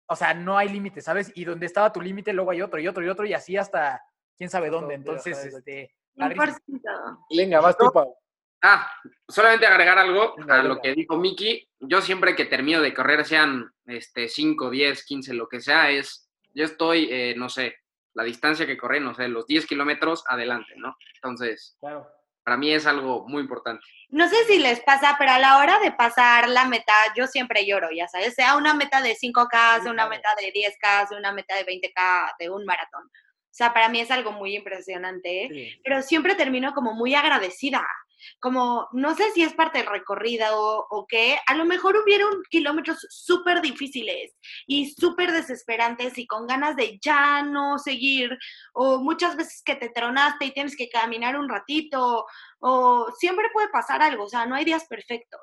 o 0.08 0.16
sea, 0.16 0.34
no 0.34 0.56
hay 0.56 0.68
límite, 0.68 1.00
¿sabes? 1.00 1.30
Y 1.34 1.44
donde 1.44 1.66
estaba 1.66 1.92
tu 1.92 2.00
límite, 2.00 2.32
luego 2.32 2.50
hay 2.50 2.62
otro 2.62 2.80
y 2.80 2.88
otro 2.88 3.04
y 3.04 3.08
otro 3.08 3.26
y 3.26 3.34
así 3.34 3.56
hasta 3.56 4.02
quién 4.36 4.50
sabe 4.50 4.66
Hasta 4.66 4.78
dónde. 4.80 4.94
Entonces, 4.94 5.44
este. 5.44 5.92
Venga, 7.30 7.60
vas 7.60 7.76
tú, 7.76 7.90
Pau. 7.92 8.16
Ah, 8.62 8.90
solamente 9.28 9.66
agregar 9.66 9.98
algo 9.98 10.34
a 10.48 10.62
lo 10.62 10.80
que 10.80 10.94
dijo 10.94 11.16
Miki. 11.16 11.68
Yo 11.80 12.00
siempre 12.00 12.34
que 12.34 12.46
termino 12.46 12.80
de 12.80 12.94
correr, 12.94 13.24
sean 13.24 13.70
este, 13.86 14.28
5, 14.28 14.70
10, 14.70 15.04
15, 15.04 15.34
lo 15.34 15.48
que 15.48 15.60
sea, 15.60 15.90
es, 15.90 16.28
yo 16.54 16.64
estoy, 16.64 17.08
eh, 17.10 17.34
no 17.36 17.48
sé, 17.48 17.76
la 18.14 18.24
distancia 18.24 18.66
que 18.66 18.78
corrí, 18.78 18.98
no 18.98 19.14
sé, 19.14 19.28
los 19.28 19.46
10 19.46 19.66
kilómetros 19.66 20.24
adelante, 20.28 20.72
¿no? 20.76 20.96
Entonces, 21.16 21.76
Claro. 21.80 22.08
para 22.42 22.56
mí 22.56 22.72
es 22.72 22.86
algo 22.86 23.26
muy 23.28 23.42
importante. 23.42 23.84
No 24.08 24.28
sé 24.28 24.36
si 24.46 24.58
les 24.58 24.80
pasa, 24.80 25.16
pero 25.18 25.32
a 25.32 25.38
la 25.38 25.58
hora 25.58 25.78
de 25.80 25.92
pasar 25.92 26.48
la 26.48 26.64
meta, 26.64 26.94
yo 27.16 27.26
siempre 27.26 27.66
lloro, 27.66 27.88
ya 27.94 28.08
sabes, 28.08 28.34
sea 28.34 28.56
una 28.56 28.72
meta 28.72 29.02
de 29.02 29.14
5K, 29.16 29.82
sea 29.82 29.90
una 29.92 30.08
meta 30.08 30.30
de 30.40 30.52
10K, 30.52 31.08
sea 31.08 31.18
una 31.18 31.32
meta 31.32 31.54
de 31.56 31.64
20K, 31.66 32.34
de 32.38 32.48
un 32.50 32.64
maratón. 32.64 33.02
O 33.04 33.54
sea, 33.56 33.72
para 33.74 33.88
mí 33.88 34.00
es 34.00 34.10
algo 34.10 34.32
muy 34.32 34.54
impresionante, 34.56 35.48
Sí. 35.50 35.80
pero 35.84 36.02
siempre 36.02 36.34
termino 36.34 36.72
como 36.74 36.94
muy 36.94 37.14
agradecida. 37.14 37.86
Como, 38.40 38.88
no 38.92 39.14
sé 39.14 39.30
si 39.32 39.42
es 39.42 39.54
parte 39.54 39.78
del 39.78 39.86
recorrido 39.86 40.86
o, 40.90 41.06
qué, 41.08 41.38
a 41.46 41.54
lo 41.54 41.64
mejor 41.64 41.96
hubieron 41.96 42.42
kilómetros 42.50 43.06
súper 43.10 43.60
difíciles 43.60 44.36
y 44.66 44.90
súper 44.90 45.32
desesperantes 45.32 46.18
y 46.18 46.26
con 46.26 46.46
ganas 46.46 46.76
de 46.76 46.98
ya 47.00 47.42
no 47.42 47.78
seguir, 47.78 48.36
o 48.72 48.98
muchas 48.98 49.36
veces 49.36 49.62
que 49.64 49.76
te 49.76 49.88
tronaste 49.90 50.46
y 50.46 50.52
tienes 50.52 50.76
que 50.76 50.88
caminar 50.88 51.38
un 51.38 51.48
ratito, 51.48 52.26
o 52.58 53.12
siempre 53.18 53.50
puede 53.52 53.68
pasar 53.68 54.02
algo, 54.02 54.24
o 54.24 54.28
sea, 54.28 54.46
no 54.46 54.54
hay 54.54 54.64
días 54.64 54.86
perfectos, 54.88 55.40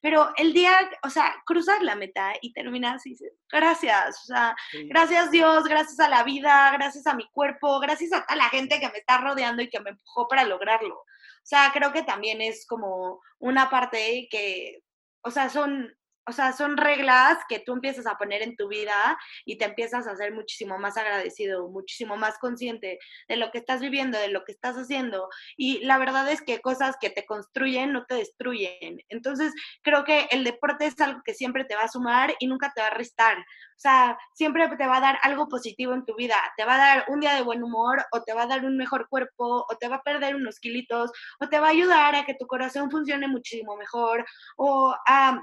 pero 0.00 0.30
el 0.36 0.52
día, 0.52 0.72
o 1.02 1.10
sea, 1.10 1.34
cruzar 1.46 1.82
la 1.82 1.94
meta 1.94 2.34
y 2.40 2.52
terminas 2.52 3.06
y 3.06 3.10
dices, 3.10 3.32
gracias, 3.50 4.22
o 4.24 4.26
sea, 4.26 4.56
Sí. 4.70 4.88
gracias 4.88 5.30
Dios, 5.30 5.64
gracias 5.64 6.00
a 6.00 6.08
la 6.08 6.22
vida, 6.24 6.70
gracias 6.72 7.06
a 7.06 7.14
mi 7.14 7.28
cuerpo, 7.30 7.78
gracias 7.80 8.10
a 8.12 8.36
la 8.36 8.48
gente 8.48 8.80
que 8.80 8.88
me 8.88 8.98
está 8.98 9.18
rodeando 9.18 9.62
y 9.62 9.70
que 9.70 9.80
me 9.80 9.90
empujó 9.90 10.28
para 10.28 10.44
lograrlo. 10.44 11.04
O 11.46 11.48
sea, 11.48 11.70
creo 11.72 11.92
que 11.92 12.02
también 12.02 12.42
es 12.42 12.66
como 12.66 13.20
una 13.38 13.70
parte 13.70 14.26
que, 14.32 14.82
o 15.22 15.30
sea, 15.30 15.48
son, 15.48 15.96
o 16.28 16.32
sea, 16.32 16.52
son 16.52 16.76
reglas 16.76 17.38
que 17.48 17.60
tú 17.60 17.72
empiezas 17.72 18.06
a 18.06 18.18
poner 18.18 18.42
en 18.42 18.56
tu 18.56 18.68
vida 18.68 19.16
y 19.44 19.58
te 19.58 19.64
empiezas 19.64 20.06
a 20.06 20.12
hacer 20.12 20.32
muchísimo 20.32 20.78
más 20.78 20.96
agradecido, 20.96 21.68
muchísimo 21.68 22.16
más 22.16 22.38
consciente 22.38 22.98
de 23.28 23.36
lo 23.36 23.50
que 23.50 23.58
estás 23.58 23.80
viviendo, 23.80 24.18
de 24.18 24.28
lo 24.28 24.44
que 24.44 24.52
estás 24.52 24.76
haciendo. 24.76 25.28
Y 25.56 25.84
la 25.84 25.98
verdad 25.98 26.28
es 26.30 26.42
que 26.42 26.60
cosas 26.60 26.96
que 27.00 27.10
te 27.10 27.24
construyen 27.26 27.92
no 27.92 28.06
te 28.06 28.16
destruyen. 28.16 29.00
Entonces, 29.08 29.52
creo 29.82 30.04
que 30.04 30.26
el 30.30 30.42
deporte 30.42 30.86
es 30.86 31.00
algo 31.00 31.20
que 31.24 31.34
siempre 31.34 31.64
te 31.64 31.76
va 31.76 31.82
a 31.82 31.88
sumar 31.88 32.34
y 32.40 32.48
nunca 32.48 32.72
te 32.74 32.80
va 32.80 32.88
a 32.88 32.94
restar. 32.94 33.38
O 33.38 33.78
sea, 33.78 34.18
siempre 34.34 34.68
te 34.76 34.86
va 34.86 34.96
a 34.96 35.00
dar 35.00 35.18
algo 35.22 35.48
positivo 35.48 35.94
en 35.94 36.04
tu 36.04 36.16
vida. 36.16 36.36
Te 36.56 36.64
va 36.64 36.74
a 36.74 36.78
dar 36.78 37.04
un 37.08 37.20
día 37.20 37.34
de 37.34 37.42
buen 37.42 37.62
humor 37.62 38.04
o 38.10 38.22
te 38.22 38.32
va 38.32 38.42
a 38.42 38.46
dar 38.46 38.64
un 38.64 38.76
mejor 38.76 39.08
cuerpo 39.08 39.64
o 39.68 39.76
te 39.78 39.88
va 39.88 39.96
a 39.96 40.02
perder 40.02 40.34
unos 40.34 40.58
kilitos 40.58 41.12
o 41.40 41.48
te 41.48 41.60
va 41.60 41.68
a 41.68 41.70
ayudar 41.70 42.14
a 42.14 42.24
que 42.24 42.34
tu 42.34 42.46
corazón 42.46 42.90
funcione 42.90 43.28
muchísimo 43.28 43.76
mejor 43.76 44.24
o 44.56 44.94
a 45.06 45.40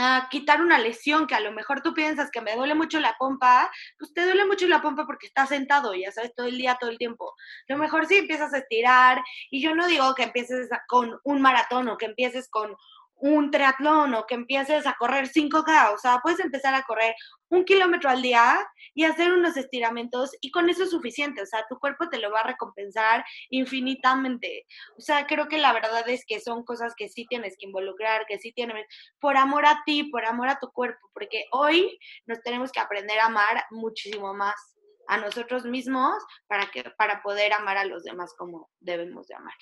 a 0.00 0.28
quitar 0.30 0.60
una 0.60 0.78
lesión 0.78 1.26
que 1.26 1.34
a 1.34 1.40
lo 1.40 1.52
mejor 1.52 1.82
tú 1.82 1.94
piensas 1.94 2.30
que 2.30 2.40
me 2.40 2.56
duele 2.56 2.74
mucho 2.74 3.00
la 3.00 3.16
pompa, 3.18 3.70
pues 3.98 4.12
te 4.12 4.24
duele 4.24 4.44
mucho 4.46 4.66
la 4.66 4.80
pompa 4.82 5.06
porque 5.06 5.26
estás 5.26 5.50
sentado, 5.50 5.94
ya 5.94 6.10
sabes, 6.12 6.34
todo 6.34 6.46
el 6.46 6.58
día, 6.58 6.76
todo 6.80 6.90
el 6.90 6.98
tiempo. 6.98 7.34
Lo 7.68 7.76
mejor 7.76 8.06
sí 8.06 8.16
empiezas 8.16 8.52
a 8.54 8.58
estirar 8.58 9.22
y 9.50 9.62
yo 9.62 9.74
no 9.74 9.86
digo 9.86 10.14
que 10.14 10.24
empieces 10.24 10.68
con 10.88 11.20
un 11.24 11.42
maratón 11.42 11.88
o 11.88 11.96
que 11.96 12.06
empieces 12.06 12.48
con 12.48 12.74
un 13.20 13.50
triatlón 13.50 14.14
o 14.14 14.26
que 14.26 14.34
empieces 14.34 14.86
a 14.86 14.94
correr 14.98 15.28
5K, 15.28 15.94
o 15.94 15.98
sea, 15.98 16.20
puedes 16.22 16.40
empezar 16.40 16.74
a 16.74 16.82
correr 16.82 17.14
un 17.48 17.64
kilómetro 17.64 18.08
al 18.08 18.22
día 18.22 18.66
y 18.94 19.04
hacer 19.04 19.32
unos 19.32 19.56
estiramientos 19.56 20.30
y 20.40 20.50
con 20.50 20.68
eso 20.68 20.84
es 20.84 20.90
suficiente, 20.90 21.42
o 21.42 21.46
sea, 21.46 21.64
tu 21.68 21.78
cuerpo 21.78 22.08
te 22.08 22.18
lo 22.18 22.30
va 22.30 22.40
a 22.40 22.46
recompensar 22.46 23.24
infinitamente. 23.50 24.66
O 24.96 25.00
sea, 25.00 25.26
creo 25.26 25.48
que 25.48 25.58
la 25.58 25.72
verdad 25.72 26.08
es 26.08 26.24
que 26.26 26.40
son 26.40 26.64
cosas 26.64 26.94
que 26.96 27.08
sí 27.08 27.26
tienes 27.26 27.56
que 27.58 27.66
involucrar, 27.66 28.26
que 28.26 28.38
sí 28.38 28.52
tienes, 28.52 28.86
por 29.20 29.36
amor 29.36 29.66
a 29.66 29.82
ti, 29.84 30.04
por 30.04 30.24
amor 30.24 30.48
a 30.48 30.58
tu 30.58 30.70
cuerpo, 30.70 31.10
porque 31.12 31.44
hoy 31.52 31.98
nos 32.26 32.40
tenemos 32.42 32.72
que 32.72 32.80
aprender 32.80 33.18
a 33.18 33.26
amar 33.26 33.64
muchísimo 33.70 34.32
más 34.34 34.76
a 35.08 35.18
nosotros 35.18 35.64
mismos 35.64 36.22
para, 36.46 36.70
que, 36.70 36.84
para 36.96 37.20
poder 37.22 37.52
amar 37.52 37.76
a 37.76 37.84
los 37.84 38.04
demás 38.04 38.32
como 38.38 38.70
debemos 38.78 39.26
de 39.26 39.34
amar. 39.34 39.54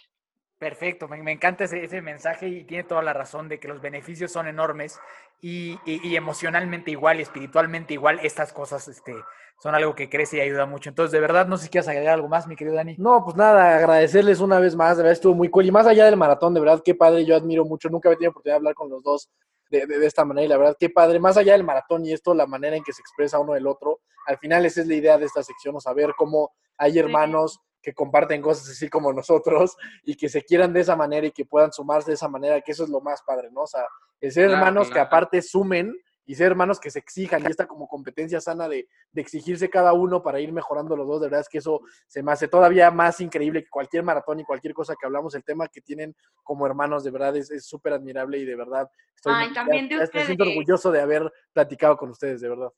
Perfecto, 0.59 1.07
me, 1.07 1.23
me 1.23 1.31
encanta 1.31 1.65
ese, 1.65 1.85
ese 1.85 2.03
mensaje 2.03 2.49
y 2.49 2.65
tiene 2.65 2.83
toda 2.83 3.01
la 3.03 3.13
razón 3.13 3.49
de 3.49 3.61
que 3.61 3.69
los 3.69 3.81
beneficios 3.81 4.33
son 4.33 4.49
enormes 4.49 4.99
y, 5.41 5.79
y- 5.87 6.01
y 6.09 6.17
emocionalmente 6.17 6.91
igual 6.91 7.21
y 7.21 7.23
espiritualmente 7.23 7.95
igual, 7.95 8.19
estas 8.25 8.53
cosas 8.53 8.89
este, 8.89 9.15
son 9.63 9.77
algo 9.77 9.95
que 9.95 10.09
crece 10.11 10.39
y 10.39 10.41
ayuda 10.41 10.67
mucho. 10.67 10.89
Entonces, 10.89 11.13
de 11.13 11.21
verdad, 11.21 11.47
no 11.47 11.57
sé 11.59 11.65
si 11.65 11.71
quieres 11.71 11.87
agregar 11.87 12.15
algo 12.15 12.29
más, 12.29 12.49
mi 12.49 12.57
querido 12.57 12.75
Dani. 12.75 12.97
No, 12.99 13.25
pues 13.25 13.37
nada, 13.37 13.77
agradecerles 13.77 14.41
una 14.41 14.59
vez 14.59 14.75
más, 14.75 14.97
de 14.97 15.05
verdad 15.05 15.13
estuvo 15.13 15.35
muy 15.35 15.49
cool. 15.49 15.65
Y 15.67 15.71
más 15.71 15.87
allá 15.87 16.07
del 16.07 16.17
maratón, 16.17 16.55
de 16.55 16.61
verdad, 16.61 16.83
qué 16.85 16.97
padre, 16.97 17.25
yo 17.25 17.37
admiro 17.37 17.65
mucho, 17.65 17.89
nunca 17.89 18.09
había 18.09 18.19
tenido 18.19 18.31
oportunidad 18.33 18.55
de 18.55 18.59
hablar 18.59 18.75
con 18.75 18.91
los 18.91 19.01
dos 19.05 19.31
de, 19.71 19.87
de- 19.87 19.99
de 20.01 20.07
esta 20.07 20.25
manera, 20.25 20.45
y 20.45 20.49
la 20.49 20.57
verdad, 20.57 20.77
qué 20.81 20.91
padre, 20.91 21.21
más 21.21 21.37
allá 21.37 21.53
del 21.53 21.63
maratón 21.63 22.05
y 22.05 22.13
esto, 22.13 22.35
la 22.35 22.47
manera 22.47 22.75
en 22.75 22.83
que 22.83 22.93
se 22.93 23.01
expresa 23.03 23.39
uno 23.39 23.53
del 23.53 23.69
otro, 23.69 24.01
al 24.27 24.39
final 24.39 24.67
esa 24.67 24.81
es 24.81 24.89
la 24.89 24.95
idea 24.95 25.19
de 25.19 25.27
esta 25.27 25.43
sección, 25.45 25.77
o 25.77 25.81
saber 25.81 26.15
cómo 26.17 26.51
hay 26.79 26.99
hermanos 26.99 27.61
que 27.83 27.93
comparten 27.95 28.43
cosas 28.43 28.69
así 28.71 28.89
como 28.89 29.13
nosotros 29.13 29.77
y 30.05 30.15
que 30.17 30.29
se 30.29 30.43
quieran 30.43 30.73
de 30.73 30.81
esa 30.81 30.97
manera 30.97 31.27
y 31.27 31.33
que 31.33 31.45
puedan 31.45 31.73
sumarse 31.73 32.11
de 32.11 32.15
esa 32.15 32.29
manera, 32.29 32.61
que 32.61 32.73
eso 32.73 32.85
es 32.85 32.91
lo 32.91 33.01
más 33.01 33.23
padre, 33.23 33.51
¿no? 33.51 33.63
O 33.63 33.67
sea, 33.67 33.85
el 34.21 34.33
ser 34.33 34.47
Claro, 34.47 34.59
hermanos 34.59 34.91
que 34.91 34.99
aparte 34.99 35.43
sumen 35.43 35.95
y 36.27 36.35
ser 36.35 36.49
hermanos 36.49 36.79
que 36.79 36.91
se 36.91 36.99
exijan 36.99 37.43
y 37.43 37.51
esta 37.51 37.67
como 37.67 37.89
competencia 37.89 38.39
sana 38.39 38.69
de, 38.69 38.87
de 39.13 39.21
exigirse 39.23 39.71
cada 39.71 39.95
uno 39.95 40.23
para 40.23 40.41
ir 40.41 40.53
mejorando 40.53 40.95
los 40.95 41.07
dos, 41.07 41.21
de 41.23 41.27
verdad 41.29 41.41
es 41.41 41.49
que 41.49 41.57
eso 41.59 41.81
se 42.07 42.23
me 42.23 42.33
hace 42.33 42.49
todavía 42.49 42.91
más 42.91 43.21
increíble 43.23 43.63
que 43.65 43.71
cualquier 43.71 44.03
maratón 44.03 44.41
y 44.41 44.45
cualquier 44.45 44.75
cosa 44.75 44.95
que 45.01 45.07
hablamos, 45.07 45.35
el 45.35 45.43
tema 45.45 45.69
que 45.69 45.81
tienen 45.81 46.15
como 46.43 46.67
hermanos, 46.67 47.03
de 47.03 47.13
verdad 47.13 47.35
es 47.37 47.65
súper 47.65 47.95
admirable 47.95 48.37
y 48.39 48.45
de 48.45 48.57
verdad 48.57 48.91
estoy 49.17 49.33
Ay, 49.37 49.47
muy- 49.47 49.55
también 49.55 49.89
de 49.89 49.95
ya- 49.97 50.05
ya 50.05 50.11
me 50.13 50.25
siento 50.27 50.43
ustedes. 50.45 50.49
orgulloso 50.49 50.93
de 50.93 51.01
haber 51.01 51.33
platicado 51.55 51.97
con 51.97 52.11
ustedes, 52.11 52.43
de 52.43 52.49
verdad. 52.51 52.69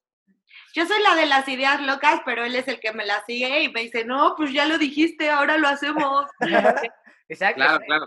Yo 0.74 0.86
soy 0.86 1.02
la 1.02 1.14
de 1.16 1.26
las 1.26 1.48
ideas 1.48 1.80
locas, 1.82 2.20
pero 2.24 2.44
él 2.44 2.54
es 2.54 2.68
el 2.68 2.78
que 2.80 2.92
me 2.92 3.04
las 3.04 3.24
sigue 3.26 3.62
y 3.62 3.72
me 3.72 3.82
dice, 3.82 4.04
no, 4.04 4.34
pues 4.36 4.52
ya 4.52 4.66
lo 4.66 4.78
dijiste, 4.78 5.30
ahora 5.30 5.58
lo 5.58 5.68
hacemos. 5.68 6.26
Exacto. 7.28 7.56
Claro, 7.62 7.80
claro. 7.86 8.06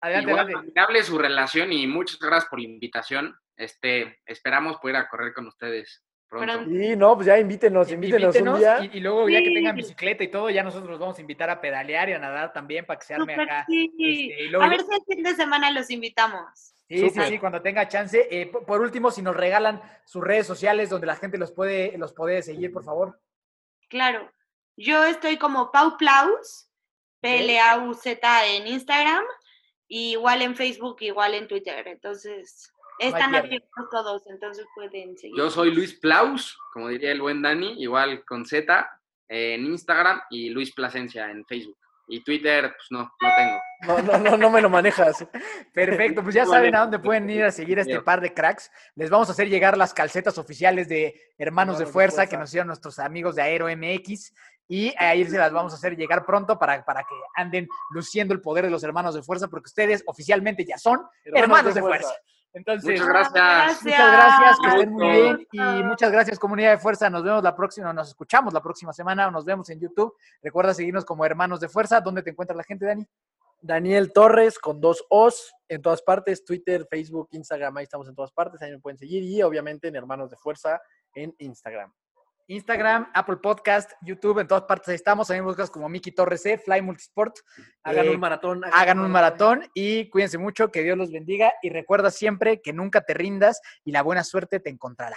Adelante, 0.00 0.30
Igual, 0.30 0.54
admirable 0.56 1.02
su 1.04 1.16
relación 1.18 1.72
y 1.72 1.86
muchas 1.86 2.18
gracias 2.18 2.46
por 2.50 2.58
la 2.60 2.66
invitación. 2.66 3.36
Este, 3.56 4.20
esperamos 4.26 4.78
poder 4.78 4.96
a 4.96 5.08
correr 5.08 5.32
con 5.32 5.46
ustedes 5.46 6.02
pronto. 6.28 6.62
Y 6.62 6.96
no, 6.96 7.14
pues 7.14 7.26
ya 7.26 7.38
invítenos, 7.38 7.92
invítenos, 7.92 8.34
un 8.34 8.46
Invítenos 8.48 8.58
día. 8.58 8.90
y, 8.92 8.96
y 8.96 9.00
luego 9.00 9.28
ya 9.28 9.38
que 9.40 9.48
Sí. 9.48 9.54
tengan 9.54 9.76
bicicleta 9.76 10.24
y 10.24 10.28
todo, 10.28 10.48
ya 10.50 10.62
nosotros 10.64 10.90
los 10.90 10.98
vamos 10.98 11.18
a 11.18 11.20
invitar 11.20 11.50
a 11.50 11.60
pedalear 11.60 12.08
y 12.08 12.14
a 12.14 12.18
nadar 12.18 12.52
también 12.54 12.86
para 12.86 12.98
que 12.98 13.04
se 13.06 13.14
arme 13.14 13.34
acá. 13.34 13.64
sí. 13.68 13.84
Este, 13.98 14.42
y 14.44 14.48
luego 14.48 14.64
A 14.64 14.68
ver 14.70 14.80
si 14.80 14.94
el 14.94 15.02
fin 15.14 15.22
de 15.22 15.34
semana 15.34 15.70
los 15.70 15.90
invitamos. 15.90 16.74
Sí, 16.92 17.10
sí, 17.10 17.20
sí, 17.28 17.38
cuando 17.38 17.62
tenga 17.62 17.88
chance. 17.88 18.28
Eh, 18.30 18.46
por, 18.46 18.80
último, 18.80 19.10
si 19.10 19.22
nos 19.22 19.34
regalan 19.34 19.80
sus 20.04 20.22
redes 20.22 20.46
sociales 20.46 20.90
donde 20.90 21.06
la 21.06 21.16
gente 21.16 21.38
los 21.38 21.52
puede, 21.52 21.96
los 21.96 22.12
puede 22.12 22.42
seguir, 22.42 22.72
por 22.72 22.84
favor. 22.84 23.18
Claro. 23.88 24.30
Yo 24.76 25.04
estoy 25.04 25.38
como 25.38 25.70
Pau 25.70 25.96
Plaus, 25.96 26.68
P-L-A-U-Z 27.20 28.46
en 28.46 28.66
Instagram, 28.66 29.24
y 29.88 30.12
igual 30.12 30.42
en 30.42 30.56
Facebook, 30.56 30.96
igual 31.00 31.34
en 31.34 31.48
Twitter. 31.48 31.86
Entonces, 31.86 32.72
están 32.98 33.34
abiertos 33.34 33.90
todos, 33.90 34.26
entonces 34.26 34.66
pueden 34.74 35.16
seguir. 35.16 35.36
Yo 35.36 35.50
soy 35.50 35.74
Luis 35.74 35.98
Plaus, 35.98 36.58
como 36.72 36.88
diría 36.88 37.12
el 37.12 37.20
buen 37.20 37.42
Dani, 37.42 37.82
igual 37.82 38.24
con 38.24 38.46
Z 38.46 38.88
eh, 39.28 39.54
en 39.54 39.66
Instagram 39.66 40.20
y 40.30 40.50
Luis 40.50 40.74
Plasencia 40.74 41.30
en 41.30 41.44
Facebook. 41.46 41.76
Y 42.08 42.22
Twitter, 42.22 42.74
pues 42.74 42.86
no, 42.90 43.00
no 43.00 43.28
tengo. 43.36 43.58
No, 43.86 44.00
no, 44.00 44.18
no, 44.18 44.36
no 44.36 44.50
me 44.50 44.60
lo 44.60 44.70
manejas. 44.70 45.26
Perfecto, 45.72 46.22
pues 46.22 46.34
ya 46.34 46.46
saben 46.46 46.74
a 46.74 46.80
dónde 46.80 46.98
pueden 46.98 47.28
ir 47.28 47.44
a 47.44 47.50
seguir 47.50 47.78
a 47.78 47.82
este 47.82 48.00
par 48.00 48.20
de 48.20 48.32
cracks. 48.32 48.70
Les 48.94 49.10
vamos 49.10 49.28
a 49.28 49.32
hacer 49.32 49.48
llegar 49.48 49.76
las 49.76 49.92
calcetas 49.92 50.38
oficiales 50.38 50.88
de 50.88 51.14
Hermanos 51.36 51.78
de 51.78 51.86
Fuerza 51.86 52.26
que 52.26 52.36
nos 52.36 52.50
hicieron 52.50 52.68
nuestros 52.68 52.98
amigos 52.98 53.34
de 53.34 53.42
Aero 53.42 53.66
MX. 53.66 54.32
Y 54.68 54.94
ahí 54.96 55.24
se 55.26 55.36
las 55.36 55.52
vamos 55.52 55.72
a 55.72 55.76
hacer 55.76 55.96
llegar 55.96 56.24
pronto 56.24 56.58
para, 56.58 56.84
para 56.84 57.02
que 57.02 57.14
anden 57.34 57.68
luciendo 57.90 58.32
el 58.32 58.40
poder 58.40 58.64
de 58.64 58.70
los 58.70 58.82
hermanos 58.84 59.14
de 59.14 59.22
fuerza, 59.22 59.48
porque 59.48 59.66
ustedes 59.66 60.02
oficialmente 60.06 60.64
ya 60.64 60.78
son 60.78 61.02
hermanos, 61.24 61.74
de, 61.74 61.80
fuerza. 61.80 62.14
Entonces, 62.54 63.00
Muchas 63.00 63.32
gracias. 63.32 63.82
Muchas 63.82 64.12
gracias, 64.12 64.58
que 64.60 64.68
estén 64.68 64.92
muy 64.92 65.10
bien 65.10 65.48
y 65.52 65.82
muchas 65.82 66.12
gracias 66.12 66.38
comunidad 66.38 66.70
de 66.70 66.78
fuerza. 66.78 67.10
Nos 67.10 67.22
vemos 67.22 67.42
la 67.42 67.54
próxima, 67.54 67.92
nos 67.92 68.08
escuchamos 68.08 68.54
la 68.54 68.62
próxima 68.62 68.92
semana 68.92 69.28
o 69.28 69.30
nos 69.30 69.44
vemos 69.44 69.68
en 69.70 69.80
YouTube. 69.80 70.14
Recuerda 70.42 70.72
seguirnos 70.72 71.04
como 71.04 71.24
Hermanos 71.24 71.60
de 71.60 71.68
Fuerza. 71.68 72.00
¿Dónde 72.00 72.22
te 72.22 72.30
encuentra 72.30 72.56
la 72.56 72.64
gente, 72.64 72.86
Dani? 72.86 73.06
Daniel 73.62 74.12
Torres 74.12 74.58
con 74.58 74.80
dos 74.80 75.04
O's 75.08 75.52
en 75.68 75.80
todas 75.80 76.02
partes, 76.02 76.44
Twitter, 76.44 76.86
Facebook, 76.90 77.28
Instagram, 77.30 77.76
ahí 77.76 77.84
estamos 77.84 78.08
en 78.08 78.14
todas 78.14 78.32
partes, 78.32 78.60
ahí 78.60 78.72
me 78.72 78.78
pueden 78.80 78.98
seguir 78.98 79.22
y 79.22 79.40
obviamente 79.42 79.88
en 79.88 79.96
Hermanos 79.96 80.30
de 80.30 80.36
Fuerza 80.36 80.80
en 81.14 81.34
Instagram. 81.38 81.92
Instagram, 82.48 83.08
Apple 83.14 83.36
Podcast, 83.36 83.92
YouTube, 84.02 84.40
en 84.40 84.48
todas 84.48 84.64
partes 84.64 84.88
ahí 84.88 84.96
estamos. 84.96 85.28
También 85.28 85.44
buscas 85.44 85.70
como 85.70 85.88
Miki 85.88 86.10
Torres 86.10 86.42
C, 86.42 86.58
Fly 86.58 86.82
Multisport. 86.82 87.36
Hagan 87.84 88.06
Eh, 88.06 88.10
un 88.10 88.20
maratón. 88.20 88.62
hagan 88.72 88.98
un 88.98 89.10
maratón 89.10 89.64
y 89.74 90.10
cuídense 90.10 90.38
mucho, 90.38 90.70
que 90.70 90.82
Dios 90.82 90.98
los 90.98 91.12
bendiga 91.12 91.52
y 91.62 91.70
recuerda 91.70 92.10
siempre 92.10 92.60
que 92.60 92.72
nunca 92.72 93.02
te 93.02 93.14
rindas 93.14 93.60
y 93.84 93.92
la 93.92 94.02
buena 94.02 94.24
suerte 94.24 94.58
te 94.58 94.70
encontrará. 94.70 95.16